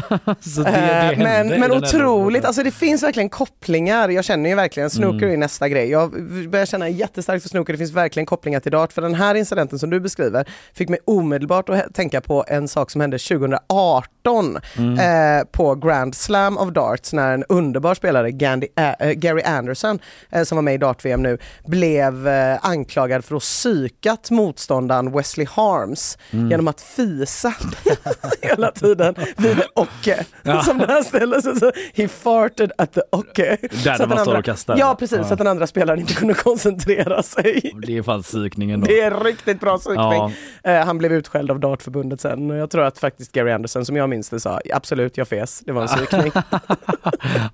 så 0.41 0.63
det, 0.63 0.71
det 0.71 0.79
Eh, 0.79 0.83
hände 1.05 1.25
men, 1.25 1.61
men 1.61 1.73
otroligt, 1.73 2.45
alltså 2.45 2.63
det 2.63 2.71
finns 2.71 3.03
verkligen 3.03 3.29
kopplingar. 3.29 4.09
Jag 4.09 4.25
känner 4.25 4.51
ju 4.51 4.57
verkligen, 4.57 4.91
snooker 4.91 5.19
Mm. 5.27 5.33
är 5.33 5.37
nästa 5.37 5.69
grej. 5.69 5.91
Jag 5.91 6.11
börjar 6.51 6.67
känna 6.67 6.89
jättestarkt 6.89 7.43
för 7.43 7.49
snooker, 7.49 7.73
det 7.73 7.79
finns 7.79 7.93
verkligen 7.93 8.27
kopplingar 8.27 8.61
till 8.61 8.73
dart. 8.73 8.93
För 8.93 9.03
den 9.03 9.15
här 9.15 9.35
incidenten 9.35 9.79
som 9.79 9.91
du 9.91 10.01
beskriver 10.01 10.49
fick 10.75 10.89
mig 10.89 10.99
omedelbart 11.05 11.69
att 11.69 11.95
tänka 11.95 12.21
på 12.21 12.45
en 12.49 12.69
sak 12.69 12.91
som 12.91 13.01
hände 13.01 13.19
2018 13.19 14.59
Mm. 14.77 14.99
eh, 15.39 15.45
på 15.53 15.75
Grand 15.75 16.15
Slam 16.15 16.59
of 16.59 16.69
Darts 16.73 17.13
när 17.13 17.35
en 17.35 17.45
underbar 17.49 17.95
spelare, 17.95 18.31
Gandhi, 18.31 18.69
äh, 19.01 19.11
Gary 19.11 19.43
Anderson, 19.43 19.99
eh, 20.31 20.43
som 20.43 20.57
var 20.57 20.63
med 20.63 20.75
i 20.75 20.79
dart-VM 20.79 21.23
nu, 21.23 21.39
blev 21.67 22.29
eh, 22.29 22.59
anklagad 22.63 23.25
för 23.25 23.37
att 23.37 23.43
psykat 23.43 24.31
motståndaren 24.31 25.13
Wesley 25.13 25.47
Harms 25.51 26.19
Mm. 26.31 26.51
genom 26.51 26.69
att 26.69 26.81
fisa 26.81 27.55
hela 28.43 28.71
tiden 28.71 29.15
vid 29.36 29.62
Ocke. 29.74 30.24
Ja. 30.43 30.62
Som 30.62 30.78
den 30.78 30.89
här 30.90 31.03
ställer 31.03 31.40
sig 31.40 31.57
så, 31.57 31.73
he 31.95 32.09
farted 32.09 32.73
at 32.78 32.93
the 32.93 33.01
Ocke. 33.12 33.57
Där 33.85 34.07
man 34.07 34.19
står 34.19 34.39
och 34.39 34.45
kastar. 34.45 34.77
Ja 34.78 34.97
precis, 34.99 35.19
Ja. 35.19 35.24
så 35.24 35.32
att 35.32 35.39
den 35.39 35.47
andra 35.47 35.66
spelaren 35.66 36.01
inte 36.01 36.15
kunde 36.15 36.35
koncentrera 36.35 37.23
sig. 37.23 37.73
Det 37.86 37.97
är 37.97 38.03
fan 38.03 38.23
psykningen 38.23 38.81
då. 38.81 38.86
Det 38.86 39.01
är 39.01 39.24
riktigt 39.24 39.61
bra 39.61 39.78
psykning. 39.78 39.99
Ja. 39.99 40.31
Eh, 40.65 40.85
han 40.86 40.99
blev 40.99 41.12
utskälld 41.12 41.51
av 41.51 41.61
Dartförbundet 41.61 42.20
sen 42.20 42.51
och 42.51 42.57
jag 42.57 42.70
tror 42.70 42.85
att 42.85 42.99
faktiskt 42.99 43.32
Gary 43.32 43.51
Anderson 43.53 43.85
som 43.85 43.97
jag 43.97 44.09
minns 44.09 44.31
det 44.31 44.40
sa 44.40 44.61
absolut 44.74 45.16
jag 45.16 45.28
fes, 45.28 45.61
det 45.66 45.73
var 45.73 45.82
en 45.82 45.89
psykning. 45.89 46.32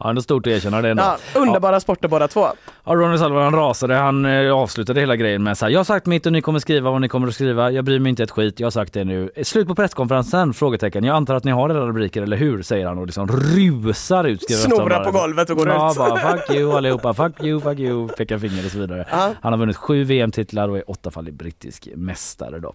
Ja, 0.00 0.12
det 0.12 0.18
är 0.18 0.22
stort 0.22 0.46
att 0.46 0.52
erkänna 0.52 0.82
det 0.82 0.90
ändå. 0.90 1.02
ja, 1.02 1.16
underbara 1.40 1.80
sporter 1.80 2.08
båda 2.08 2.28
två. 2.28 2.46
Ja, 2.84 2.94
Ronny 2.94 3.18
han 3.18 3.54
rasade. 3.54 3.94
Han 3.94 4.24
eh, 4.24 4.52
avslutade 4.52 5.00
hela 5.00 5.16
grejen 5.16 5.42
med 5.42 5.58
så 5.58 5.64
här. 5.64 5.72
Jag 5.72 5.78
har 5.78 5.84
sagt 5.84 6.06
mitt 6.06 6.26
och 6.26 6.32
ni 6.32 6.40
kommer 6.42 6.58
skriva 6.58 6.90
vad 6.90 7.00
ni 7.00 7.08
kommer 7.08 7.28
att 7.28 7.34
skriva. 7.34 7.70
Jag 7.70 7.84
bryr 7.84 7.98
mig 7.98 8.10
inte 8.10 8.22
ett 8.22 8.30
skit. 8.30 8.60
Jag 8.60 8.66
har 8.66 8.70
sagt 8.70 8.92
det 8.92 9.04
nu. 9.04 9.30
Slut 9.42 9.66
på 9.68 9.74
presskonferensen? 9.74 10.54
Frågetecken. 10.54 11.04
Jag 11.04 11.16
antar 11.16 11.34
att 11.34 11.43
ni 11.44 11.50
har 11.50 11.70
era 11.70 11.86
rubriker, 11.86 12.22
eller 12.22 12.36
hur? 12.36 12.62
Säger 12.62 12.86
han 12.86 12.98
och 12.98 13.06
liksom 13.06 13.28
rusar 13.28 14.24
ut. 14.24 14.50
Snorar 14.50 15.04
på 15.04 15.10
golvet 15.10 15.50
och 15.50 15.56
går 15.56 15.68
ja, 15.68 15.90
ut. 15.90 15.96
bara 15.96 16.16
fuck 16.36 16.50
you 16.50 16.72
allihopa. 16.76 17.14
Fuck 17.14 17.42
you, 17.42 17.60
fuck 17.60 17.78
you. 17.78 18.08
Pekar 18.08 18.38
finger 18.38 18.64
och 18.64 18.70
så 18.70 18.78
vidare. 18.78 19.06
Ja. 19.10 19.30
Han 19.42 19.52
har 19.52 19.58
vunnit 19.58 19.76
sju 19.76 20.04
VM-titlar 20.04 20.68
och 20.68 20.76
är 20.76 20.90
åttafaldig 20.90 21.34
brittisk 21.34 21.88
mästare 21.94 22.58
då. 22.58 22.74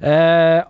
Eh, 0.00 0.12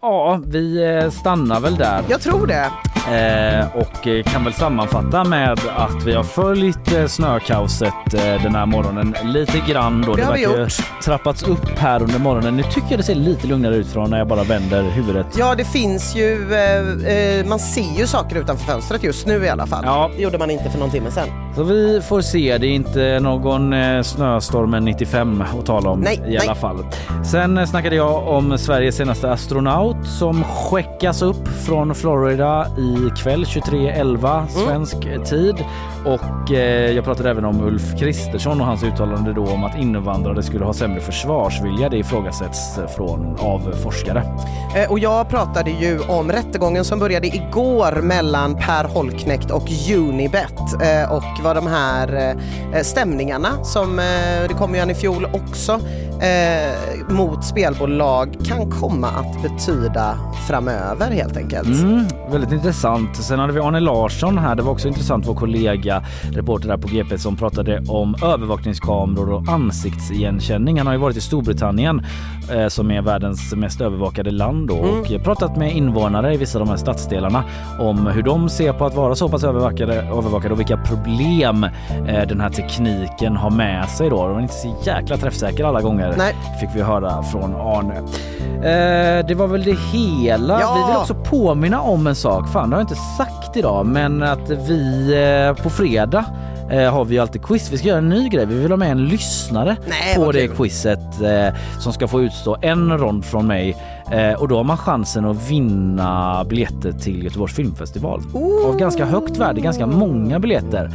ja, 0.02 0.40
vi 0.47 0.85
eh, 0.85 1.10
stannar 1.10 1.60
väl 1.60 1.77
där. 1.77 2.02
Jag 2.09 2.20
tror 2.20 2.47
det. 2.47 2.70
Eh, 3.09 3.77
och 3.77 4.06
eh, 4.06 4.22
kan 4.22 4.44
väl 4.44 4.52
sammanfatta 4.52 5.24
med 5.24 5.60
att 5.77 6.05
vi 6.06 6.14
har 6.14 6.24
följt 6.24 6.93
eh, 6.93 7.06
snökaoset 7.06 8.14
eh, 8.14 8.43
den 8.43 8.55
här 8.55 8.66
morgonen 8.66 9.16
lite 9.24 9.59
grann. 9.68 10.02
Då. 10.02 10.14
Det 10.14 10.22
har 10.22 10.35
vi 10.35 10.43
gjort. 10.43 11.02
trappats 11.05 11.43
upp 11.43 11.78
här 11.78 12.02
under 12.02 12.18
morgonen. 12.18 12.56
Nu 12.56 12.62
tycker 12.62 12.90
jag 12.90 12.98
det 12.98 13.02
ser 13.02 13.14
lite 13.14 13.47
lugnare 13.47 13.77
ut 13.77 13.86
från 13.86 14.10
när 14.10 14.18
jag 14.18 14.28
bara 14.28 14.44
vänder 14.44 14.82
huvudet. 14.82 15.27
Ja, 15.39 15.55
det 15.55 15.64
finns 15.64 16.16
ju, 16.16 16.47
man 17.48 17.59
ser 17.59 17.98
ju 17.98 18.06
saker 18.06 18.36
utanför 18.36 18.64
fönstret 18.64 19.02
just 19.02 19.27
nu 19.27 19.44
i 19.44 19.48
alla 19.48 19.66
fall. 19.66 19.82
Ja. 19.86 20.10
Det 20.16 20.22
gjorde 20.22 20.39
man 20.39 20.51
inte 20.51 20.70
för 20.70 20.78
någon 20.78 20.90
timme 20.90 21.10
sedan. 21.10 21.28
Så 21.56 21.62
vi 21.62 22.01
får 22.09 22.20
se. 22.20 22.59
Det 22.59 22.66
är 22.66 22.70
inte 22.70 23.20
någon 23.20 23.72
eh, 23.72 24.02
snöstormen 24.02 24.85
95 24.85 25.44
att 25.60 25.66
tala 25.66 25.90
om 25.90 26.01
Nej, 26.01 26.16
i 26.16 26.20
nej. 26.28 26.39
alla 26.39 26.55
fall. 26.55 26.85
Sen 27.31 27.59
eh, 27.59 27.64
snackade 27.64 27.97
jag 27.97 28.28
om 28.28 28.59
Sveriges 28.59 28.97
senaste 28.97 29.32
astronaut 29.32 30.06
som 30.06 30.44
skickas 30.44 31.22
upp 31.22 31.48
från 31.48 31.94
Florida 31.94 32.66
ikväll 32.78 33.44
23.11 33.44 34.31
Mm. 34.40 34.48
svensk 34.48 35.28
tid. 35.31 35.55
Och 36.05 36.52
eh, 36.52 36.90
jag 36.90 37.05
pratade 37.05 37.31
även 37.31 37.44
om 37.44 37.60
Ulf 37.64 37.98
Kristersson 37.98 38.60
och 38.60 38.66
hans 38.66 38.82
uttalande 38.82 39.32
då 39.32 39.47
om 39.47 39.64
att 39.64 39.78
invandrare 39.78 40.43
skulle 40.43 40.64
ha 40.64 40.72
sämre 40.72 41.01
försvarsvilja. 41.01 41.89
Det 41.89 41.97
ifrågasätts 41.98 42.78
från, 42.97 43.36
av 43.40 43.72
forskare. 43.82 44.22
Och 44.89 44.98
jag 44.98 45.28
pratade 45.28 45.70
ju 45.70 45.98
om 46.09 46.32
rättegången 46.32 46.85
som 46.85 46.98
började 46.98 47.27
igår 47.27 48.02
mellan 48.02 48.55
Per 48.56 48.85
Holknekt 48.85 49.51
och 49.51 49.68
Unibet 49.97 50.55
eh, 50.82 51.12
och 51.40 51.44
vad 51.44 51.56
de 51.56 51.66
här 51.66 52.36
eh, 52.74 52.82
stämningarna 52.82 53.64
som 53.64 53.98
eh, 53.98 54.04
det 54.48 54.54
kom 54.58 54.74
ju 54.74 54.80
en 54.80 54.90
i 54.90 54.94
fjol 54.94 55.26
också 55.32 55.72
eh, 56.22 57.14
mot 57.14 57.44
spelbolag 57.44 58.36
kan 58.44 58.70
komma 58.70 59.08
att 59.08 59.42
betyda 59.42 60.18
framöver 60.48 61.10
helt 61.10 61.36
enkelt. 61.36 61.68
Mm, 61.68 62.04
väldigt 62.30 62.52
intressant. 62.52 63.16
Sen 63.16 63.38
hade 63.38 63.52
vi 63.52 63.60
Arne 63.60 63.80
Larsson 63.80 64.38
här. 64.38 64.54
Det 64.54 64.62
var 64.62 64.72
också 64.72 64.88
intressant. 64.88 65.28
Vår 65.28 65.34
kollega, 65.34 66.02
reporter 66.32 66.68
där 66.68 66.76
på 66.76 66.88
GP 66.88 67.18
som 67.18 67.36
pratade 67.36 67.82
om 67.88 68.14
övervakningskameror 68.24 69.32
och 69.32 69.48
ansiktsigenkänning. 69.48 70.78
Han 70.78 70.86
har 70.86 70.94
ju 70.94 71.00
varit 71.00 71.16
i 71.16 71.20
Storbritannien 71.20 72.06
som 72.68 72.90
är 72.90 73.02
världens 73.02 73.54
mest 73.54 73.80
övervakade 73.80 74.30
land 74.30 74.68
då, 74.68 74.74
Mm. 74.80 75.00
och 75.00 75.24
pratat 75.24 75.56
med 75.56 75.76
invånare 75.76 76.34
i 76.34 76.36
vissa 76.36 76.58
av 76.58 76.64
de 76.64 76.70
här 76.70 76.76
stadsdelarna 76.76 77.44
om 77.80 78.06
hur 78.06 78.22
de 78.22 78.48
ser 78.48 78.72
på 78.72 78.86
att 78.86 78.94
vara 78.94 79.14
så 79.14 79.28
pass 79.28 79.44
övervakade, 79.44 79.94
övervakade 79.94 80.54
och 80.54 80.60
vilka 80.60 80.76
problem 80.76 81.30
eh, 81.39 82.28
den 82.28 82.40
här 82.40 82.51
tekniken 82.51 83.36
har 83.36 83.51
med 83.51 83.89
sig 83.89 84.11
då. 84.11 84.28
De 84.28 84.36
är 84.36 84.40
inte 84.43 84.55
så 84.55 84.74
jäkla 84.85 85.16
träffsäker 85.16 85.65
alla 85.65 85.81
gånger 85.81 86.15
Nej. 86.19 86.35
fick 86.61 86.69
vi 86.74 86.82
höra 86.82 87.23
från 87.23 87.55
Arne. 87.55 87.94
Eh, 88.61 89.27
det 89.27 89.35
var 89.35 89.47
väl 89.47 89.65
det 89.65 89.78
hela. 89.93 90.61
Ja. 90.61 90.74
Vi 90.74 90.93
vill 90.93 91.01
också 91.01 91.15
påminna 91.15 91.81
om 91.81 92.07
en 92.07 92.15
sak. 92.15 92.48
Fan, 92.48 92.70
det 92.70 92.77
har 92.77 92.82
jag 92.82 92.90
inte 92.90 93.02
sagt 93.16 93.57
idag, 93.57 93.86
men 93.86 94.23
att 94.23 94.51
vi 94.51 95.12
eh, 95.57 95.62
på 95.62 95.70
fredag 95.70 96.24
eh, 96.70 96.93
har 96.93 97.05
vi 97.05 97.19
alltid 97.19 97.43
quiz. 97.43 97.73
Vi 97.73 97.78
ska 97.78 97.89
göra 97.89 97.98
en 97.98 98.09
ny 98.09 98.28
grej. 98.28 98.47
Vi 98.47 98.59
vill 98.59 98.70
ha 98.73 98.77
med 98.77 98.90
en 98.90 99.05
lyssnare 99.05 99.77
Nej, 99.89 100.16
på 100.16 100.32
det 100.32 100.47
kul. 100.47 100.57
quizet 100.57 101.01
som 101.78 101.93
ska 101.93 102.09
få 102.09 102.23
utstå 102.23 102.57
en 102.62 102.98
rond 102.98 103.24
från 103.24 103.47
mig 103.47 103.77
eh, 104.10 104.32
och 104.40 104.48
då 104.48 104.56
har 104.56 104.64
man 104.64 104.76
chansen 104.76 105.24
att 105.24 105.50
vinna 105.50 106.44
biljetter 106.44 106.92
till 106.92 107.24
Göteborgs 107.24 107.54
filmfestival. 107.54 108.22
Av 108.66 108.76
ganska 108.76 109.04
högt 109.04 109.36
värde, 109.36 109.60
ganska 109.60 109.86
många 109.86 110.38
biljetter 110.38 110.90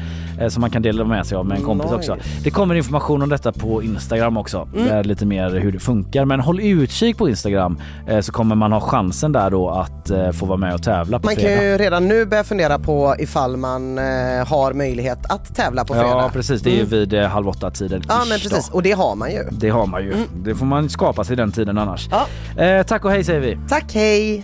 som 0.49 0.61
man 0.61 0.69
kan 0.69 0.81
dela 0.81 1.03
med 1.03 1.25
sig 1.25 1.37
av 1.37 1.45
med 1.45 1.57
en 1.57 1.63
kompis 1.63 1.85
Nice. 1.85 1.95
också. 1.95 2.17
Det 2.43 2.51
kommer 2.51 2.75
information 2.75 3.21
om 3.21 3.29
detta 3.29 3.51
på 3.51 3.83
Instagram 3.83 4.37
också. 4.37 4.67
Mm. 4.75 4.87
Där 4.87 5.03
lite 5.03 5.25
mer 5.25 5.49
hur 5.49 5.71
det 5.71 5.79
funkar. 5.79 6.25
Men 6.25 6.39
håll 6.39 6.59
utkik 6.61 7.17
på 7.17 7.29
Instagram 7.29 7.79
eh, 8.07 8.19
så 8.19 8.31
kommer 8.31 8.55
man 8.55 8.71
ha 8.71 8.79
chansen 8.81 9.31
där 9.31 9.49
då 9.49 9.69
att 9.69 10.09
eh, 10.09 10.31
få 10.31 10.45
vara 10.45 10.57
med 10.57 10.73
och 10.73 10.83
tävla 10.83 11.19
på 11.19 11.25
Man 11.25 11.35
kan 11.35 11.43
fredag. 11.43 11.63
ju 11.63 11.77
redan 11.77 12.07
nu 12.07 12.25
börja 12.25 12.43
fundera 12.43 12.79
på 12.79 13.15
ifall 13.19 13.57
man 13.57 13.97
eh, 13.97 14.03
har 14.47 14.73
möjlighet 14.73 15.19
att 15.29 15.55
tävla 15.55 15.85
på 15.85 15.93
fredag. 15.93 16.07
Ja 16.09 16.29
precis, 16.33 16.61
det 16.61 16.69
är 16.69 16.71
ju 16.71 16.77
Mm. 16.77 16.89
vid 16.89 17.13
eh, 17.13 17.27
halv 17.27 17.47
åtta 17.49 17.71
tiden. 17.71 18.01
Ja 18.07 18.21
men 18.29 18.39
precis, 18.39 18.69
och 18.69 18.83
det 18.83 18.91
har 18.91 19.15
man 19.15 19.31
ju. 19.31 19.43
Det 19.51 19.69
har 19.69 19.85
man 19.87 20.03
ju. 20.03 20.13
Mm. 20.13 20.27
Det 20.43 20.55
får 20.55 20.65
man 20.65 20.89
skapa 20.89 21.23
sig 21.23 21.35
den 21.35 21.51
tiden 21.51 21.77
annars. 21.77 22.09
Ja. 22.11 22.63
Eh, 22.63 22.83
tack 22.85 23.05
och 23.05 23.11
hej 23.11 23.23
säger 23.23 23.39
vi. 23.39 23.57
Tack, 23.69 23.93
hej! 23.93 24.43